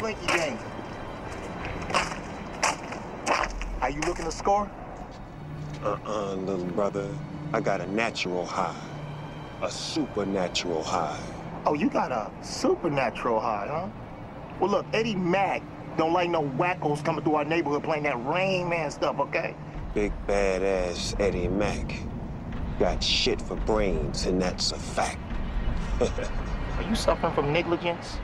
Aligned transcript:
like 0.00 0.16
Slinky. 0.18 0.58
Are 3.80 3.90
you 3.90 4.00
looking 4.02 4.24
to 4.24 4.32
score? 4.32 4.70
Uh-uh, 5.82 6.34
little 6.34 6.64
brother. 6.66 7.08
I 7.52 7.60
got 7.60 7.80
a 7.80 7.86
natural 7.92 8.44
high. 8.44 8.76
A 9.62 9.70
supernatural 9.70 10.82
high. 10.82 11.20
Oh, 11.66 11.74
you 11.74 11.88
got 11.88 12.12
a 12.12 12.30
supernatural 12.42 13.40
high, 13.40 13.68
huh? 13.68 13.88
Well, 14.60 14.70
look, 14.70 14.86
Eddie 14.92 15.14
Mack 15.14 15.62
don't 15.96 16.12
like 16.12 16.30
no 16.30 16.42
wackos 16.42 17.04
coming 17.04 17.24
through 17.24 17.36
our 17.36 17.44
neighborhood 17.44 17.82
playing 17.84 18.04
that 18.04 18.24
Rain 18.26 18.68
Man 18.68 18.90
stuff, 18.90 19.18
okay? 19.18 19.54
Big 19.94 20.12
badass 20.26 21.18
Eddie 21.20 21.48
Mack. 21.48 22.00
Got 22.78 23.02
shit 23.02 23.40
for 23.40 23.56
brains, 23.56 24.26
and 24.26 24.40
that's 24.40 24.72
a 24.72 24.78
fact. 24.78 25.18
Are 26.00 26.82
you 26.88 26.94
suffering 26.94 27.34
from 27.34 27.52
negligence? 27.52 28.18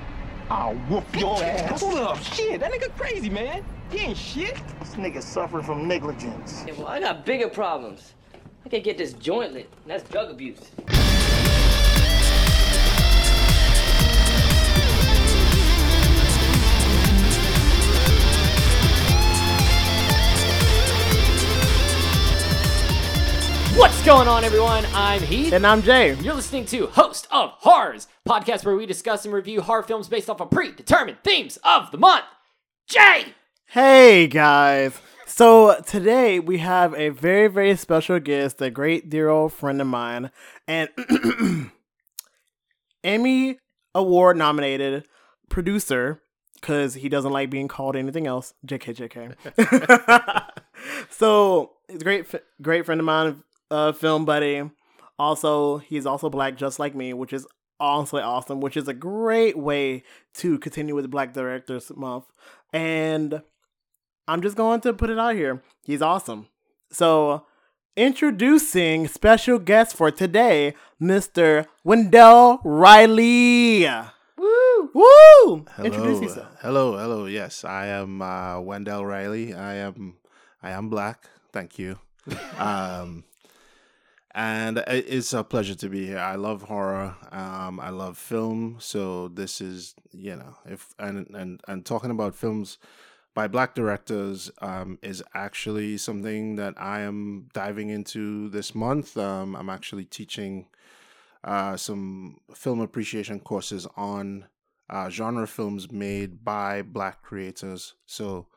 I'll 0.50 0.74
whoop 0.74 1.04
your 1.18 1.42
ass. 1.42 1.80
Hold 1.80 1.98
up, 2.00 2.22
shit, 2.22 2.60
that 2.60 2.70
nigga 2.70 2.94
crazy, 2.96 3.30
man. 3.30 3.64
He 3.90 3.98
ain't 3.98 4.16
shit. 4.18 4.54
This 4.80 4.94
nigga 4.94 5.22
suffering 5.22 5.64
from 5.64 5.88
negligence. 5.88 6.64
Yeah, 6.66 6.74
well, 6.74 6.88
I 6.88 7.00
got 7.00 7.24
bigger 7.24 7.48
problems. 7.48 8.14
I 8.64 8.68
can't 8.68 8.84
get 8.84 8.98
this 8.98 9.12
joint 9.14 9.52
lit, 9.52 9.70
and 9.82 9.90
that's 9.90 10.08
drug 10.10 10.30
abuse. 10.30 10.70
What's 24.04 24.16
going 24.18 24.28
on, 24.28 24.44
everyone? 24.44 24.84
I'm 24.92 25.22
Heath. 25.22 25.54
And 25.54 25.66
I'm 25.66 25.80
Jay. 25.80 26.14
You're 26.16 26.34
listening 26.34 26.66
to 26.66 26.88
Host 26.88 27.26
of 27.30 27.52
Horrors, 27.60 28.06
podcast 28.28 28.62
where 28.62 28.76
we 28.76 28.84
discuss 28.84 29.24
and 29.24 29.32
review 29.32 29.62
horror 29.62 29.82
films 29.82 30.08
based 30.08 30.28
off 30.28 30.42
of 30.42 30.50
predetermined 30.50 31.16
themes 31.24 31.58
of 31.64 31.90
the 31.90 31.96
month. 31.96 32.26
Jay! 32.86 33.34
Hey 33.68 34.26
guys. 34.26 35.00
So 35.24 35.80
today 35.86 36.38
we 36.38 36.58
have 36.58 36.92
a 36.92 37.08
very, 37.08 37.48
very 37.48 37.74
special 37.76 38.20
guest, 38.20 38.60
a 38.60 38.68
great 38.68 39.08
dear 39.08 39.30
old 39.30 39.54
friend 39.54 39.80
of 39.80 39.86
mine, 39.86 40.30
and 40.68 40.90
Emmy 43.02 43.58
Award 43.94 44.36
nominated 44.36 45.06
producer, 45.48 46.20
because 46.60 46.92
he 46.92 47.08
doesn't 47.08 47.32
like 47.32 47.48
being 47.48 47.68
called 47.68 47.96
anything 47.96 48.26
else. 48.26 48.52
JK, 48.66 49.34
JK. 49.56 50.50
so 51.10 51.70
he's 51.88 52.02
a 52.02 52.04
great, 52.04 52.26
great 52.60 52.84
friend 52.84 53.00
of 53.00 53.06
mine, 53.06 53.42
uh, 53.74 53.92
film 53.92 54.24
buddy. 54.24 54.62
Also, 55.18 55.78
he's 55.78 56.06
also 56.06 56.30
black, 56.30 56.56
just 56.56 56.78
like 56.78 56.94
me, 56.94 57.12
which 57.12 57.32
is 57.32 57.46
honestly 57.80 58.22
awesome. 58.22 58.60
Which 58.60 58.76
is 58.76 58.88
a 58.88 58.94
great 58.94 59.58
way 59.58 60.02
to 60.34 60.58
continue 60.58 60.94
with 60.94 61.10
Black 61.10 61.32
Directors 61.32 61.90
Month. 61.94 62.24
And 62.72 63.42
I'm 64.26 64.42
just 64.42 64.56
going 64.56 64.80
to 64.82 64.92
put 64.92 65.10
it 65.10 65.18
out 65.18 65.34
here. 65.34 65.62
He's 65.84 66.02
awesome. 66.02 66.48
So, 66.90 67.44
introducing 67.96 69.08
special 69.08 69.58
guest 69.58 69.96
for 69.96 70.10
today, 70.10 70.74
Mr. 71.00 71.66
Wendell 71.84 72.60
Riley. 72.64 73.86
Woo! 74.36 74.90
Woo! 74.94 75.64
Hello, 75.74 75.84
Introduce 75.84 76.22
yourself. 76.22 76.56
hello, 76.60 76.96
hello. 76.96 77.26
Yes, 77.26 77.64
I 77.64 77.86
am 77.86 78.22
uh, 78.22 78.60
Wendell 78.60 79.04
Riley. 79.04 79.54
I 79.54 79.74
am, 79.74 80.16
I 80.62 80.70
am 80.70 80.88
black. 80.88 81.28
Thank 81.52 81.78
you. 81.78 81.98
um, 82.58 83.24
and 84.34 84.82
it's 84.88 85.32
a 85.32 85.44
pleasure 85.44 85.76
to 85.76 85.88
be 85.88 86.06
here. 86.06 86.18
I 86.18 86.34
love 86.34 86.62
horror. 86.62 87.14
Um, 87.30 87.78
I 87.78 87.90
love 87.90 88.18
film. 88.18 88.76
So 88.80 89.28
this 89.28 89.60
is, 89.60 89.94
you 90.12 90.34
know, 90.34 90.56
if 90.66 90.94
and 90.98 91.28
and 91.34 91.60
and 91.68 91.86
talking 91.86 92.10
about 92.10 92.34
films 92.34 92.78
by 93.32 93.46
black 93.46 93.74
directors 93.74 94.50
um, 94.60 94.98
is 95.02 95.22
actually 95.34 95.98
something 95.98 96.56
that 96.56 96.74
I 96.76 97.00
am 97.00 97.48
diving 97.52 97.90
into 97.90 98.48
this 98.48 98.74
month. 98.74 99.16
Um, 99.16 99.54
I'm 99.54 99.70
actually 99.70 100.04
teaching 100.04 100.66
uh, 101.44 101.76
some 101.76 102.38
film 102.54 102.80
appreciation 102.80 103.38
courses 103.38 103.86
on 103.96 104.46
uh, 104.90 105.10
genre 105.10 105.46
films 105.46 105.92
made 105.92 106.44
by 106.44 106.82
black 106.82 107.22
creators. 107.22 107.94
So 108.04 108.48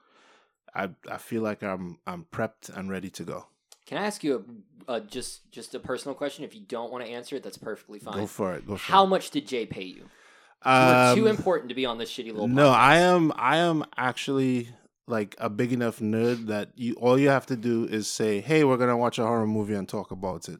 I 0.74 0.90
I 1.08 1.18
feel 1.18 1.44
like 1.44 1.62
I'm 1.62 2.00
I'm 2.08 2.26
prepped 2.32 2.76
and 2.76 2.90
ready 2.90 3.12
to 3.12 3.24
go. 3.24 3.48
Can 3.88 3.98
I 3.98 4.06
ask 4.06 4.24
you 4.24 4.46
a, 4.88 4.92
uh, 4.92 5.00
just 5.00 5.52
just 5.52 5.74
a 5.74 5.80
personal 5.80 6.14
question? 6.14 6.44
If 6.44 6.54
you 6.54 6.62
don't 6.62 6.92
want 6.92 7.04
to 7.06 7.10
answer 7.10 7.36
it, 7.36 7.44
that's 7.44 7.58
perfectly 7.58 8.00
fine. 8.00 8.16
Go 8.20 8.28
for 8.28 8.54
it. 8.54 8.68
Go 8.68 8.78
for 8.78 8.92
How 8.92 9.04
it. 9.06 9.08
much 9.08 9.32
did 9.32 9.48
Jay 9.48 9.66
pay 9.66 9.84
you? 9.84 9.96
You 9.96 10.72
are 10.72 11.16
too 11.16 11.30
Um, 11.30 11.36
important 11.36 11.70
to 11.70 11.76
be 11.76 11.86
on 11.86 11.98
this 11.98 12.12
shitty 12.12 12.28
little. 12.28 12.48
No, 12.48 12.70
podcast. 12.70 12.76
I 12.76 12.96
am 12.98 13.32
I 13.36 13.58
am 13.58 13.86
actually 13.96 14.70
like 15.08 15.36
a 15.40 15.50
big 15.50 15.72
enough 15.72 16.00
nerd 16.00 16.48
that 16.48 16.72
you 16.76 16.94
all 16.96 17.18
you 17.18 17.30
have 17.30 17.46
to 17.48 17.56
do 17.56 17.86
is 17.86 18.08
say, 18.10 18.42
"Hey, 18.42 18.64
we're 18.64 18.78
gonna 18.78 18.98
watch 18.98 19.18
a 19.20 19.26
horror 19.26 19.48
movie 19.48 19.74
and 19.76 19.88
talk 19.88 20.12
about 20.12 20.50
it," 20.50 20.60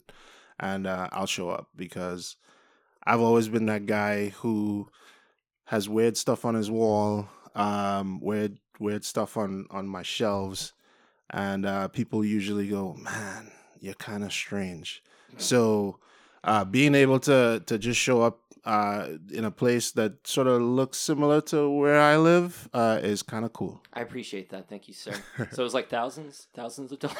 and 0.60 0.88
uh, 0.88 1.10
I'll 1.12 1.26
show 1.28 1.50
up 1.50 1.68
because 1.76 2.38
I've 3.04 3.20
always 3.22 3.50
been 3.50 3.66
that 3.66 3.86
guy 3.86 4.30
who 4.30 4.88
has 5.66 5.90
weird 5.90 6.16
stuff 6.16 6.46
on 6.46 6.56
his 6.56 6.72
wall, 6.72 7.28
um, 7.56 8.22
weird 8.22 8.60
weird 8.80 9.04
stuff 9.04 9.36
on 9.36 9.66
on 9.70 9.88
my 9.88 10.04
shelves, 10.04 10.72
and 11.30 11.66
uh, 11.66 11.88
people 11.90 12.24
usually 12.24 12.68
go, 12.68 12.94
"Man, 12.94 13.52
you're 13.80 13.94
kind 13.96 14.24
of 14.24 14.32
strange." 14.32 15.04
So, 15.38 16.00
uh, 16.44 16.66
being 16.66 16.96
able 16.96 17.20
to 17.22 17.62
to 17.66 17.78
just 17.78 18.00
show 18.00 18.22
up 18.22 18.40
uh, 18.68 19.08
in 19.32 19.46
a 19.46 19.52
place 19.52 19.92
that 19.92 20.28
sort 20.28 20.46
of 20.46 20.62
looks 20.62 20.98
similar 20.98 21.40
to 21.40 21.70
where 21.70 22.00
I 22.02 22.18
live 22.18 22.68
uh, 22.74 23.00
is 23.02 23.24
kind 23.24 23.46
of 23.46 23.54
cool. 23.54 23.82
I 23.94 24.02
appreciate 24.02 24.50
that. 24.50 24.68
Thank 24.68 24.90
you, 24.90 24.94
sir. 24.94 25.14
so 25.52 25.62
it 25.62 25.64
was 25.64 25.74
like 25.74 25.90
thousands, 25.90 26.48
thousands 26.54 26.92
of 26.92 27.00
dollars. 27.00 27.18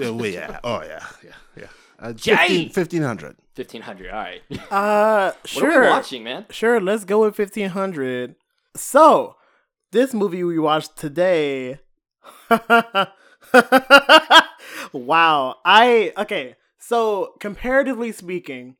Oh, 0.00 0.24
yeah. 0.24 0.60
Oh, 0.64 0.82
yeah. 0.82 1.04
Yeah. 1.22 1.32
Yeah. 1.56 1.66
Uh, 1.98 2.12
15, 2.14 2.70
1500. 2.70 3.36
Fifteen 3.54 3.82
hundred. 3.82 4.10
All 4.10 4.16
right. 4.18 4.40
Uh, 4.70 5.32
sure. 5.44 5.90
watching, 5.90 6.24
man? 6.24 6.46
Sure, 6.48 6.80
let's 6.80 7.04
go 7.04 7.20
with 7.20 7.38
1500. 7.38 8.36
So, 8.76 9.36
this 9.92 10.14
movie 10.14 10.44
we 10.44 10.58
watched 10.58 10.96
today. 10.96 11.80
wow. 14.92 15.56
I, 15.64 16.12
okay. 16.16 16.56
So, 16.78 17.34
comparatively 17.40 18.12
speaking, 18.12 18.76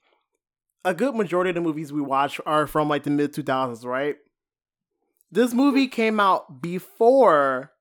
a 0.84 0.94
good 0.94 1.14
majority 1.14 1.50
of 1.50 1.54
the 1.54 1.60
movies 1.60 1.92
we 1.92 2.00
watch 2.00 2.40
are 2.46 2.66
from 2.66 2.88
like 2.88 3.02
the 3.02 3.10
mid 3.10 3.32
2000s, 3.32 3.84
right? 3.84 4.16
This 5.30 5.52
movie 5.52 5.88
came 5.88 6.20
out 6.20 6.62
before 6.62 7.72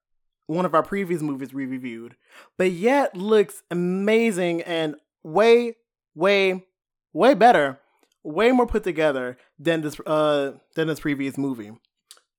one 0.48 0.66
of 0.66 0.74
our 0.74 0.84
previous 0.84 1.22
movies 1.22 1.54
we 1.54 1.66
reviewed, 1.66 2.16
but 2.58 2.72
yet 2.72 3.16
looks 3.16 3.64
amazing 3.72 4.62
and 4.64 4.96
way, 5.24 5.76
way, 6.16 6.66
way 7.14 7.34
better, 7.34 7.80
way 8.24 8.52
more 8.52 8.68
put 8.68 8.84
together 8.84 9.38
than 9.60 9.82
this 9.82 10.00
uh 10.06 10.54
than 10.76 10.88
this 10.88 11.00
previous 11.00 11.38
movie. 11.38 11.72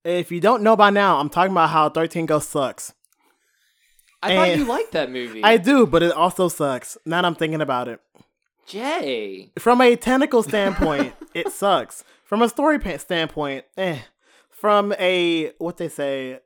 If 0.05 0.31
you 0.31 0.41
don't 0.41 0.63
know 0.63 0.77
by 0.77 0.91
now, 0.91 1.19
I'm 1.19 1.29
talking 1.29 1.53
about 1.53 1.71
how 1.71 1.89
13 1.89 2.27
Ghosts 2.27 2.51
sucks. 2.51 2.93
I 4.23 4.35
thought 4.35 4.57
you 4.57 4.65
liked 4.65 4.93
that 4.93 5.11
movie. 5.11 5.43
I 5.45 5.57
do, 5.57 5.87
but 5.87 6.03
it 6.03 6.13
also 6.13 6.49
sucks. 6.49 6.99
Now 7.05 7.23
that 7.23 7.27
I'm 7.27 7.35
thinking 7.35 7.61
about 7.61 7.89
it. 7.89 8.01
Jay. 8.67 9.51
From 9.59 9.81
a 9.81 9.97
technical 9.97 10.43
standpoint, 10.43 11.15
it 11.35 11.51
sucks. 11.53 12.05
From 12.25 12.43
a 12.43 12.49
story 12.49 12.79
standpoint, 12.99 13.65
eh. 13.77 14.01
From 14.51 14.93
a 14.99 15.53
what 15.59 15.77
they 15.77 15.89
say, 15.89 16.41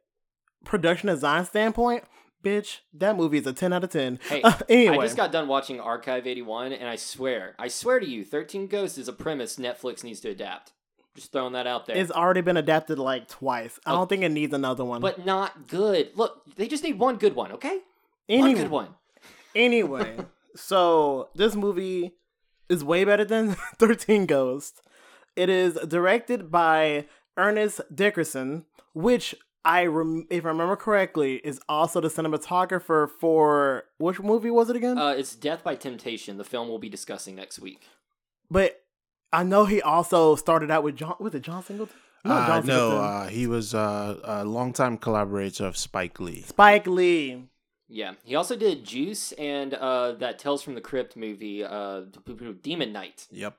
production 0.64 1.08
design 1.08 1.44
standpoint, 1.44 2.04
bitch, 2.44 2.80
that 2.94 3.16
movie 3.16 3.38
is 3.38 3.46
a 3.46 3.52
10 3.52 3.72
out 3.72 3.84
of 3.84 3.90
10. 3.90 4.20
Hey, 4.28 4.42
Uh, 4.42 4.52
anyway, 4.68 4.98
I 4.98 5.02
just 5.02 5.16
got 5.16 5.32
done 5.32 5.48
watching 5.48 5.80
Archive 5.80 6.26
81, 6.26 6.72
and 6.72 6.88
I 6.88 6.96
swear, 6.96 7.54
I 7.58 7.68
swear 7.68 8.00
to 8.00 8.06
you, 8.06 8.24
13 8.24 8.66
Ghosts 8.66 8.98
is 8.98 9.08
a 9.08 9.12
premise 9.12 9.56
Netflix 9.56 10.04
needs 10.04 10.20
to 10.20 10.28
adapt. 10.30 10.72
Just 11.14 11.30
throwing 11.32 11.52
that 11.52 11.66
out 11.66 11.86
there. 11.86 11.96
it's 11.96 12.10
already 12.10 12.40
been 12.40 12.56
adapted 12.56 12.98
like 12.98 13.28
twice. 13.28 13.78
I 13.84 13.92
Oh. 13.92 13.96
don't 13.96 14.08
think 14.08 14.22
it 14.22 14.30
needs 14.30 14.54
another 14.54 14.84
one. 14.84 15.00
but 15.02 15.24
not 15.26 15.68
good. 15.68 16.10
Look, 16.14 16.42
they 16.56 16.66
just 16.68 16.82
need 16.82 16.98
one 16.98 17.16
good 17.16 17.34
one, 17.34 17.52
okay? 17.52 17.80
One 18.28 18.54
good 18.54 18.70
one. 18.70 18.88
Anyway, 19.54 20.16
so 20.56 21.28
this 21.34 21.54
movie 21.54 22.12
is 22.68 22.82
way 22.82 23.04
better 23.04 23.24
than 23.24 23.54
13 23.78 24.24
Ghosts. 24.26 24.80
It 25.36 25.48
is 25.48 25.74
directed 25.86 26.50
by 26.50 27.06
Ernest 27.36 27.80
Dickerson, 27.94 28.64
which 28.94 29.34
I 29.64 29.84
rem- 29.86 30.26
if 30.30 30.44
I 30.44 30.48
remember 30.48 30.76
correctly 30.76 31.36
is 31.44 31.60
also 31.68 32.00
the 32.00 32.08
cinematographer 32.08 33.08
for 33.08 33.84
which 33.98 34.20
movie 34.20 34.50
was 34.50 34.70
it 34.70 34.76
again? 34.76 34.98
Uh, 34.98 35.10
it's 35.10 35.34
Def 35.36 35.62
by 35.62 35.74
Temptation, 35.74 36.36
the 36.38 36.44
film 36.44 36.68
we'll 36.68 36.78
be 36.78 36.88
discussing 36.88 37.34
next 37.36 37.58
week. 37.58 37.82
but 38.50 38.81
I 39.32 39.42
know 39.44 39.64
he 39.64 39.80
also 39.80 40.36
started 40.36 40.70
out 40.70 40.82
with 40.84 40.96
John 40.96 41.16
was 41.18 41.34
it 41.34 41.42
John 41.42 41.62
Singleton? 41.62 41.96
No, 42.24 42.32
Uh, 42.34 42.46
John 42.46 42.66
no, 42.66 42.74
Singleton. 42.90 43.04
uh, 43.04 43.26
he 43.28 43.46
was 43.46 43.74
uh, 43.74 44.18
a 44.22 44.44
longtime 44.44 44.98
collaborator 44.98 45.64
of 45.66 45.76
Spike 45.76 46.20
Lee. 46.20 46.42
Spike 46.42 46.86
Lee. 46.86 47.44
Yeah, 47.88 48.14
he 48.24 48.34
also 48.36 48.56
did 48.56 48.84
Juice 48.84 49.32
and 49.32 49.74
uh, 49.74 50.12
that 50.12 50.38
Tales 50.38 50.62
from 50.62 50.74
the 50.74 50.80
Crypt 50.80 51.14
movie, 51.16 51.62
uh, 51.64 52.02
Demon 52.62 52.92
Knight. 52.92 53.26
Yep. 53.30 53.54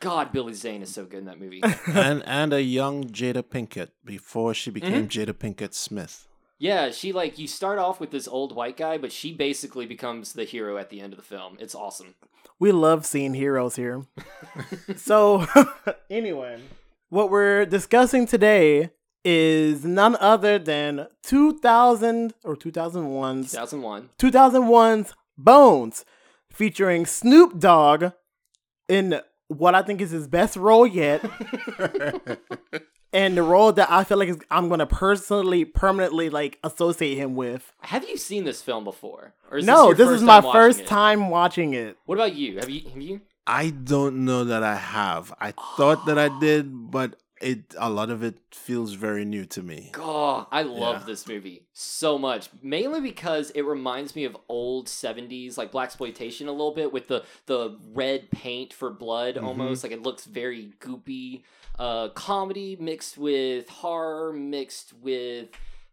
God, 0.00 0.30
Billy 0.30 0.52
Zane 0.52 0.82
is 0.82 0.92
so 0.92 1.04
good 1.04 1.20
in 1.20 1.24
that 1.24 1.40
movie. 1.40 1.62
and 1.86 2.22
and 2.26 2.52
a 2.52 2.62
young 2.62 3.04
Jada 3.04 3.42
Pinkett 3.42 3.88
before 4.04 4.54
she 4.54 4.70
became 4.70 5.08
Mm-hmm. 5.08 5.20
Jada 5.20 5.32
Pinkett 5.32 5.72
Smith. 5.74 6.28
yeah, 6.58 6.90
she 6.90 7.12
like 7.12 7.38
you 7.38 7.48
start 7.48 7.78
off 7.78 7.98
with 7.98 8.10
this 8.10 8.28
old 8.28 8.54
white 8.54 8.76
guy, 8.76 8.98
but 8.98 9.10
she 9.10 9.32
basically 9.32 9.86
becomes 9.86 10.34
the 10.34 10.44
hero 10.44 10.76
at 10.76 10.90
the 10.90 11.00
end 11.00 11.12
of 11.12 11.16
the 11.18 11.24
film. 11.24 11.56
It's 11.58 11.74
awesome. 11.74 12.14
We 12.58 12.72
love 12.72 13.04
seeing 13.04 13.34
heroes 13.34 13.76
here. 13.76 14.04
so, 14.96 15.46
anyway, 16.10 16.60
what 17.10 17.30
we're 17.30 17.66
discussing 17.66 18.26
today 18.26 18.90
is 19.24 19.84
none 19.84 20.16
other 20.20 20.58
than 20.58 21.08
2000 21.22 22.34
or 22.44 22.56
2001's 22.56 23.52
2001. 23.52 24.10
2001's 24.18 25.14
Bones, 25.38 26.06
featuring 26.50 27.04
Snoop 27.04 27.58
Dogg 27.58 28.12
in 28.88 29.20
what 29.48 29.74
I 29.74 29.82
think 29.82 30.00
is 30.00 30.10
his 30.10 30.26
best 30.26 30.56
role 30.56 30.86
yet, 30.86 31.24
and 33.12 33.36
the 33.36 33.42
role 33.42 33.72
that 33.72 33.90
I 33.90 34.04
feel 34.04 34.18
like 34.18 34.28
is, 34.28 34.38
I'm 34.50 34.68
going 34.68 34.80
to 34.80 34.86
personally, 34.86 35.64
permanently 35.64 36.30
like 36.30 36.58
associate 36.64 37.16
him 37.16 37.34
with. 37.34 37.72
Have 37.82 38.08
you 38.08 38.16
seen 38.16 38.44
this 38.44 38.62
film 38.62 38.84
before? 38.84 39.34
Or 39.50 39.58
is 39.58 39.66
no, 39.66 39.86
your 39.86 39.94
this, 39.94 40.06
first 40.06 40.16
is 40.16 40.22
my 40.22 40.40
time 40.40 40.52
first 40.52 40.80
it? 40.80 40.86
time 40.86 41.30
watching 41.30 41.74
it. 41.74 41.96
What 42.06 42.16
about 42.16 42.34
you? 42.34 42.56
Have 42.58 42.68
you? 42.68 42.88
Have 42.88 43.02
you? 43.02 43.20
I 43.46 43.70
don't 43.70 44.24
know 44.24 44.44
that 44.44 44.64
I 44.64 44.74
have. 44.74 45.32
I 45.40 45.52
thought 45.76 46.06
that 46.06 46.18
I 46.18 46.28
did, 46.40 46.90
but 46.90 47.14
it 47.40 47.74
a 47.78 47.90
lot 47.90 48.10
of 48.10 48.22
it 48.22 48.38
feels 48.50 48.94
very 48.94 49.24
new 49.24 49.44
to 49.46 49.62
me. 49.62 49.92
Oh, 49.98 50.46
I 50.50 50.62
love 50.62 51.00
Yeah. 51.00 51.06
this 51.06 51.26
movie 51.28 51.66
so 51.72 52.16
much. 52.18 52.48
Mainly 52.62 53.00
because 53.00 53.50
it 53.50 53.62
reminds 53.62 54.16
me 54.16 54.24
of 54.24 54.36
old 54.48 54.86
'70s, 54.88 55.58
like 55.58 55.70
blaxploitation, 55.72 56.46
a 56.48 56.50
little 56.52 56.72
bit 56.74 56.92
with 56.92 57.08
the 57.08 57.24
the 57.46 57.78
red 57.92 58.30
paint 58.30 58.72
for 58.72 58.90
blood, 58.90 59.34
Mm-hmm. 59.36 59.46
almost 59.46 59.82
like 59.82 59.92
it 59.92 60.02
looks 60.02 60.24
very 60.24 60.72
goopy. 60.80 61.42
Uh, 61.78 62.08
comedy 62.10 62.76
mixed 62.80 63.18
with 63.18 63.68
horror, 63.68 64.32
mixed 64.32 64.94
with 64.94 65.48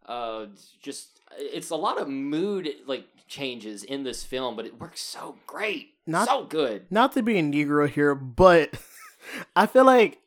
uh, 0.05 0.45
just 0.81 1.19
it's 1.37 1.69
a 1.71 1.75
lot 1.75 1.99
of 1.99 2.07
mood 2.07 2.69
like 2.87 3.05
changes 3.27 3.83
in 3.83 4.03
this 4.03 4.23
film, 4.23 4.55
but 4.55 4.65
it 4.65 4.79
works 4.79 5.01
so 5.01 5.35
great, 5.47 5.95
Not- 6.07 6.27
so 6.27 6.45
good. 6.45 6.85
Not 6.89 7.11
to 7.13 7.21
be 7.23 7.37
a 7.37 7.41
Negro 7.43 7.89
here, 7.89 8.13
but 8.15 8.73
I 9.55 9.65
feel 9.65 9.83
like 9.85 10.19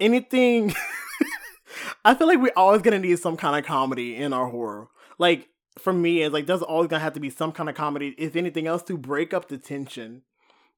anything. 0.00 0.74
I 2.04 2.14
feel 2.14 2.26
like 2.26 2.38
we're 2.40 2.52
always 2.56 2.82
gonna 2.82 2.98
need 2.98 3.18
some 3.18 3.36
kind 3.36 3.58
of 3.58 3.64
comedy 3.64 4.16
in 4.16 4.32
our 4.32 4.48
horror. 4.48 4.88
Like 5.18 5.48
for 5.78 5.92
me, 5.92 6.22
it's 6.22 6.32
like 6.32 6.46
there's 6.46 6.62
always 6.62 6.88
gonna 6.88 7.02
have 7.02 7.14
to 7.14 7.20
be 7.20 7.30
some 7.30 7.52
kind 7.52 7.68
of 7.68 7.74
comedy, 7.74 8.14
if 8.18 8.36
anything 8.36 8.66
else, 8.66 8.82
to 8.84 8.96
break 8.96 9.32
up 9.32 9.48
the 9.48 9.58
tension 9.58 10.22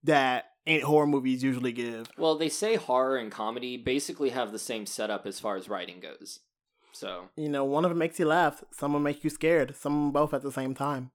that 0.02 0.46
horror 0.82 1.06
movies 1.06 1.42
usually 1.42 1.72
give. 1.72 2.08
Well, 2.16 2.36
they 2.36 2.48
say 2.48 2.76
horror 2.76 3.16
and 3.16 3.30
comedy 3.30 3.76
basically 3.76 4.30
have 4.30 4.52
the 4.52 4.58
same 4.58 4.86
setup 4.86 5.26
as 5.26 5.40
far 5.40 5.56
as 5.56 5.68
writing 5.68 6.00
goes. 6.00 6.40
So, 6.92 7.28
You 7.36 7.48
know, 7.48 7.64
one 7.64 7.84
of 7.84 7.90
them 7.90 7.98
makes 7.98 8.20
you 8.20 8.26
laugh, 8.26 8.62
some 8.70 8.92
will 8.92 9.00
make 9.00 9.24
you 9.24 9.30
scared, 9.30 9.74
some 9.74 9.92
of 9.92 9.98
them 9.98 10.12
both 10.12 10.32
at 10.32 10.42
the 10.42 10.52
same 10.52 10.74
time. 10.74 11.10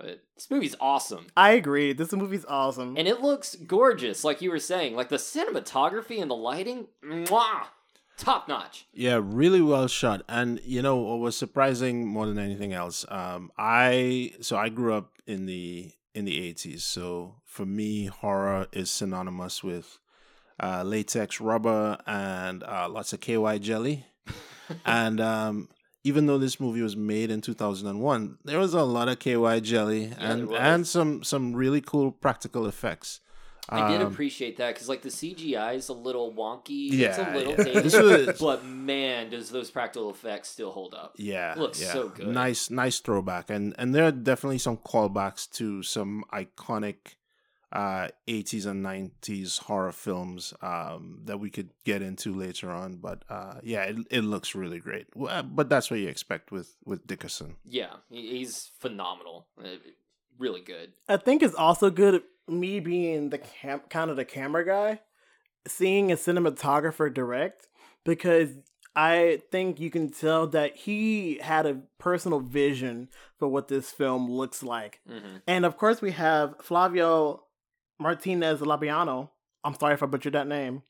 But 0.00 0.22
this 0.34 0.50
movie's 0.50 0.76
awesome. 0.80 1.26
I 1.36 1.52
agree. 1.52 1.92
This 1.92 2.12
movie's 2.12 2.46
awesome. 2.46 2.96
And 2.96 3.06
it 3.06 3.20
looks 3.20 3.54
gorgeous, 3.54 4.24
like 4.24 4.40
you 4.40 4.50
were 4.50 4.58
saying. 4.58 4.96
Like 4.96 5.10
the 5.10 5.16
cinematography 5.16 6.20
and 6.20 6.30
the 6.30 6.36
lighting, 6.36 6.86
mwah, 7.04 7.64
top 8.16 8.48
notch. 8.48 8.86
Yeah, 8.94 9.20
really 9.22 9.60
well 9.60 9.88
shot. 9.88 10.22
And 10.28 10.60
you 10.64 10.80
know 10.80 10.96
what 10.96 11.18
was 11.18 11.36
surprising 11.36 12.06
more 12.06 12.26
than 12.26 12.38
anything 12.38 12.72
else? 12.72 13.04
Um, 13.08 13.52
I 13.58 14.32
so 14.40 14.56
I 14.56 14.70
grew 14.70 14.94
up 14.94 15.12
in 15.26 15.46
the 15.46 15.92
in 16.14 16.24
the 16.24 16.42
eighties. 16.42 16.82
So 16.84 17.36
for 17.44 17.66
me, 17.66 18.06
horror 18.06 18.68
is 18.72 18.90
synonymous 18.90 19.62
with 19.62 19.98
uh, 20.58 20.82
latex 20.82 21.40
rubber 21.40 21.98
and 22.06 22.62
uh, 22.62 22.88
lots 22.88 23.12
of 23.12 23.20
KY 23.20 23.58
jelly. 23.58 24.06
and 24.86 25.20
um, 25.20 25.68
even 26.04 26.26
though 26.26 26.38
this 26.38 26.58
movie 26.60 26.82
was 26.82 26.96
made 26.96 27.30
in 27.30 27.40
two 27.40 27.54
thousand 27.54 27.88
and 27.88 28.00
one, 28.00 28.38
there 28.44 28.58
was 28.58 28.74
a 28.74 28.82
lot 28.82 29.08
of 29.08 29.18
KY 29.18 29.60
jelly 29.60 30.12
and 30.18 30.48
there 30.48 30.58
and 30.60 30.86
some 30.86 31.22
some 31.24 31.54
really 31.54 31.80
cool 31.80 32.10
practical 32.12 32.66
effects. 32.66 33.20
I 33.72 33.92
did 33.92 34.00
Um, 34.00 34.10
appreciate 34.12 34.56
that 34.56 34.74
because, 34.74 34.88
like, 34.88 35.02
the 35.02 35.10
CGI 35.10 35.76
is 35.76 35.88
a 35.90 35.92
little 35.92 36.32
wonky. 36.34 36.92
it's 36.92 37.18
a 37.18 37.30
little 37.32 37.52
yeah. 37.52 37.62
dated. 37.84 38.26
Was- 38.26 38.38
but 38.40 38.64
man, 38.64 39.30
does 39.30 39.48
those 39.50 39.70
practical 39.70 40.10
effects 40.10 40.48
still 40.48 40.72
hold 40.72 40.92
up? 40.92 41.14
Yeah, 41.16 41.54
Looks 41.56 41.80
yeah. 41.80 41.92
so 41.92 42.08
good. 42.08 42.26
Nice, 42.26 42.68
nice 42.70 42.98
throwback, 42.98 43.48
and 43.48 43.72
and 43.78 43.94
there 43.94 44.04
are 44.04 44.10
definitely 44.10 44.58
some 44.58 44.76
callbacks 44.78 45.48
to 45.52 45.84
some 45.84 46.24
iconic 46.32 47.14
uh 47.72 48.08
80s 48.26 48.66
and 48.66 48.84
90s 48.84 49.58
horror 49.60 49.92
films 49.92 50.52
um 50.62 51.20
that 51.24 51.38
we 51.38 51.50
could 51.50 51.70
get 51.84 52.02
into 52.02 52.34
later 52.34 52.70
on 52.70 52.96
but 52.96 53.22
uh 53.28 53.54
yeah 53.62 53.82
it, 53.84 53.96
it 54.10 54.22
looks 54.22 54.54
really 54.54 54.78
great 54.80 55.06
but 55.14 55.68
that's 55.68 55.90
what 55.90 56.00
you 56.00 56.08
expect 56.08 56.50
with 56.50 56.76
with 56.84 57.06
dickerson 57.06 57.56
Yeah, 57.64 57.94
he's 58.10 58.72
phenomenal. 58.78 59.46
Uh, 59.62 59.68
Really 60.38 60.62
good. 60.62 60.94
I 61.06 61.18
think 61.18 61.42
it's 61.42 61.54
also 61.54 61.90
good 61.90 62.22
me 62.48 62.80
being 62.80 63.28
the 63.28 63.36
cam- 63.38 63.82
kind 63.90 64.10
of 64.10 64.16
the 64.16 64.24
camera 64.24 64.64
guy, 64.64 65.00
seeing 65.68 66.10
a 66.10 66.16
cinematographer 66.16 67.12
direct 67.12 67.68
because 68.04 68.48
I 68.96 69.42
think 69.52 69.78
you 69.78 69.90
can 69.90 70.10
tell 70.10 70.46
that 70.48 70.76
he 70.76 71.38
had 71.42 71.66
a 71.66 71.82
personal 71.98 72.40
vision 72.40 73.08
for 73.38 73.48
what 73.48 73.68
this 73.68 73.90
film 73.90 74.30
looks 74.30 74.62
like. 74.62 75.00
hmm 75.06 75.36
And 75.46 75.64
of 75.66 75.76
course, 75.76 76.00
we 76.00 76.12
have 76.12 76.54
Flavio 76.62 77.44
Martinez 78.00 78.60
Labiano. 78.60 79.30
I'm 79.62 79.74
sorry 79.74 79.94
if 79.94 80.02
I 80.02 80.06
butchered 80.06 80.32
that 80.32 80.48
name 80.48 80.82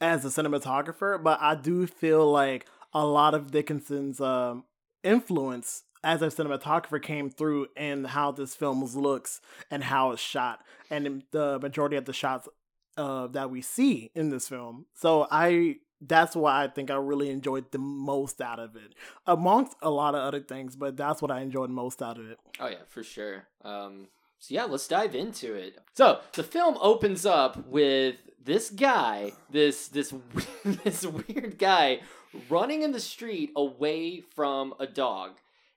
as 0.00 0.24
a 0.24 0.28
cinematographer, 0.28 1.22
but 1.22 1.38
I 1.40 1.54
do 1.54 1.86
feel 1.86 2.30
like 2.30 2.66
a 2.92 3.06
lot 3.06 3.34
of 3.34 3.50
Dickerson's 3.50 4.20
um, 4.20 4.64
influence 5.04 5.84
as 6.02 6.22
a 6.22 6.26
cinematographer 6.26 7.00
came 7.00 7.30
through 7.30 7.68
in 7.76 8.04
how 8.04 8.32
this 8.32 8.54
film 8.54 8.82
looks 8.82 9.40
and 9.70 9.84
how 9.84 10.12
it's 10.12 10.22
shot, 10.22 10.60
and 10.90 11.22
the 11.30 11.58
majority 11.60 11.96
of 11.96 12.06
the 12.06 12.12
shots 12.12 12.48
uh, 12.96 13.26
that 13.28 13.50
we 13.50 13.60
see 13.62 14.10
in 14.14 14.30
this 14.30 14.48
film. 14.48 14.86
So 14.94 15.28
I 15.30 15.76
that's 16.00 16.34
why 16.34 16.64
I 16.64 16.68
think 16.68 16.90
I 16.90 16.94
really 16.94 17.28
enjoyed 17.28 17.70
the 17.72 17.78
most 17.78 18.40
out 18.40 18.58
of 18.58 18.74
it, 18.74 18.94
amongst 19.26 19.76
a 19.82 19.90
lot 19.90 20.14
of 20.14 20.22
other 20.22 20.40
things. 20.40 20.74
But 20.74 20.96
that's 20.96 21.20
what 21.20 21.30
I 21.30 21.40
enjoyed 21.40 21.70
most 21.70 22.02
out 22.02 22.18
of 22.18 22.28
it. 22.30 22.38
Oh 22.58 22.68
yeah, 22.68 22.84
for 22.88 23.02
sure. 23.02 23.46
Um, 23.62 24.08
so 24.40 24.54
yeah, 24.54 24.64
let's 24.64 24.88
dive 24.88 25.14
into 25.14 25.54
it. 25.54 25.76
So 25.94 26.20
the 26.32 26.42
film 26.42 26.78
opens 26.80 27.26
up 27.26 27.66
with 27.66 28.16
this 28.42 28.70
guy, 28.70 29.32
this 29.50 29.88
this 29.88 30.14
this 30.64 31.04
weird 31.04 31.58
guy, 31.58 32.00
running 32.48 32.80
in 32.80 32.92
the 32.92 33.00
street 33.00 33.52
away 33.54 34.20
from 34.20 34.72
a 34.80 34.86
dog, 34.86 35.32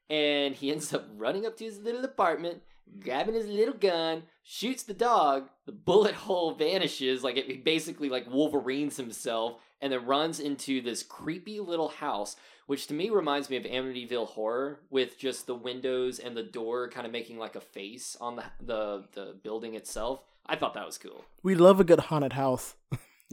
and 0.10 0.56
he 0.56 0.72
ends 0.72 0.94
up 0.94 1.06
running 1.18 1.46
up 1.46 1.58
to 1.58 1.66
his 1.66 1.80
little 1.80 2.06
apartment, 2.06 2.62
grabbing 3.02 3.36
his 3.36 3.48
little 3.48 3.76
gun, 3.76 4.24
shoots 4.44 4.84
the 4.84 4.94
dog. 4.94 5.50
The 5.66 5.74
bullet 5.74 6.16
hole 6.26 6.56
vanishes, 6.56 7.22
like 7.22 7.36
it 7.36 7.66
basically 7.66 8.08
like 8.08 8.32
Wolverines 8.32 8.96
himself, 8.96 9.60
and 9.82 9.92
then 9.92 10.06
runs 10.06 10.40
into 10.40 10.82
this 10.82 11.04
creepy 11.04 11.60
little 11.60 11.90
house 11.90 12.38
which 12.68 12.88
to 12.88 12.94
me 12.94 13.10
reminds 13.10 13.50
me 13.50 13.58
of 13.58 13.64
Amityville 13.64 14.28
Horror, 14.28 14.80
with 14.90 15.18
just 15.18 15.48
the 15.48 15.56
windows 15.56 16.20
and 16.20 16.36
the 16.36 16.44
door 16.44 16.90
kind 16.90 17.06
of 17.06 17.12
making 17.12 17.38
like 17.38 17.56
a 17.56 17.62
face 17.62 18.16
on 18.20 18.36
the 18.36 18.44
the, 18.60 19.04
the 19.14 19.36
building 19.44 19.76
itself. 19.76 20.22
I 20.46 20.56
thought 20.56 20.74
that 20.74 20.86
was 20.86 20.98
cool. 20.98 21.24
We 21.42 21.56
love 21.56 21.80
a 21.80 21.84
good 21.84 22.00
haunted 22.00 22.34
house. 22.34 22.76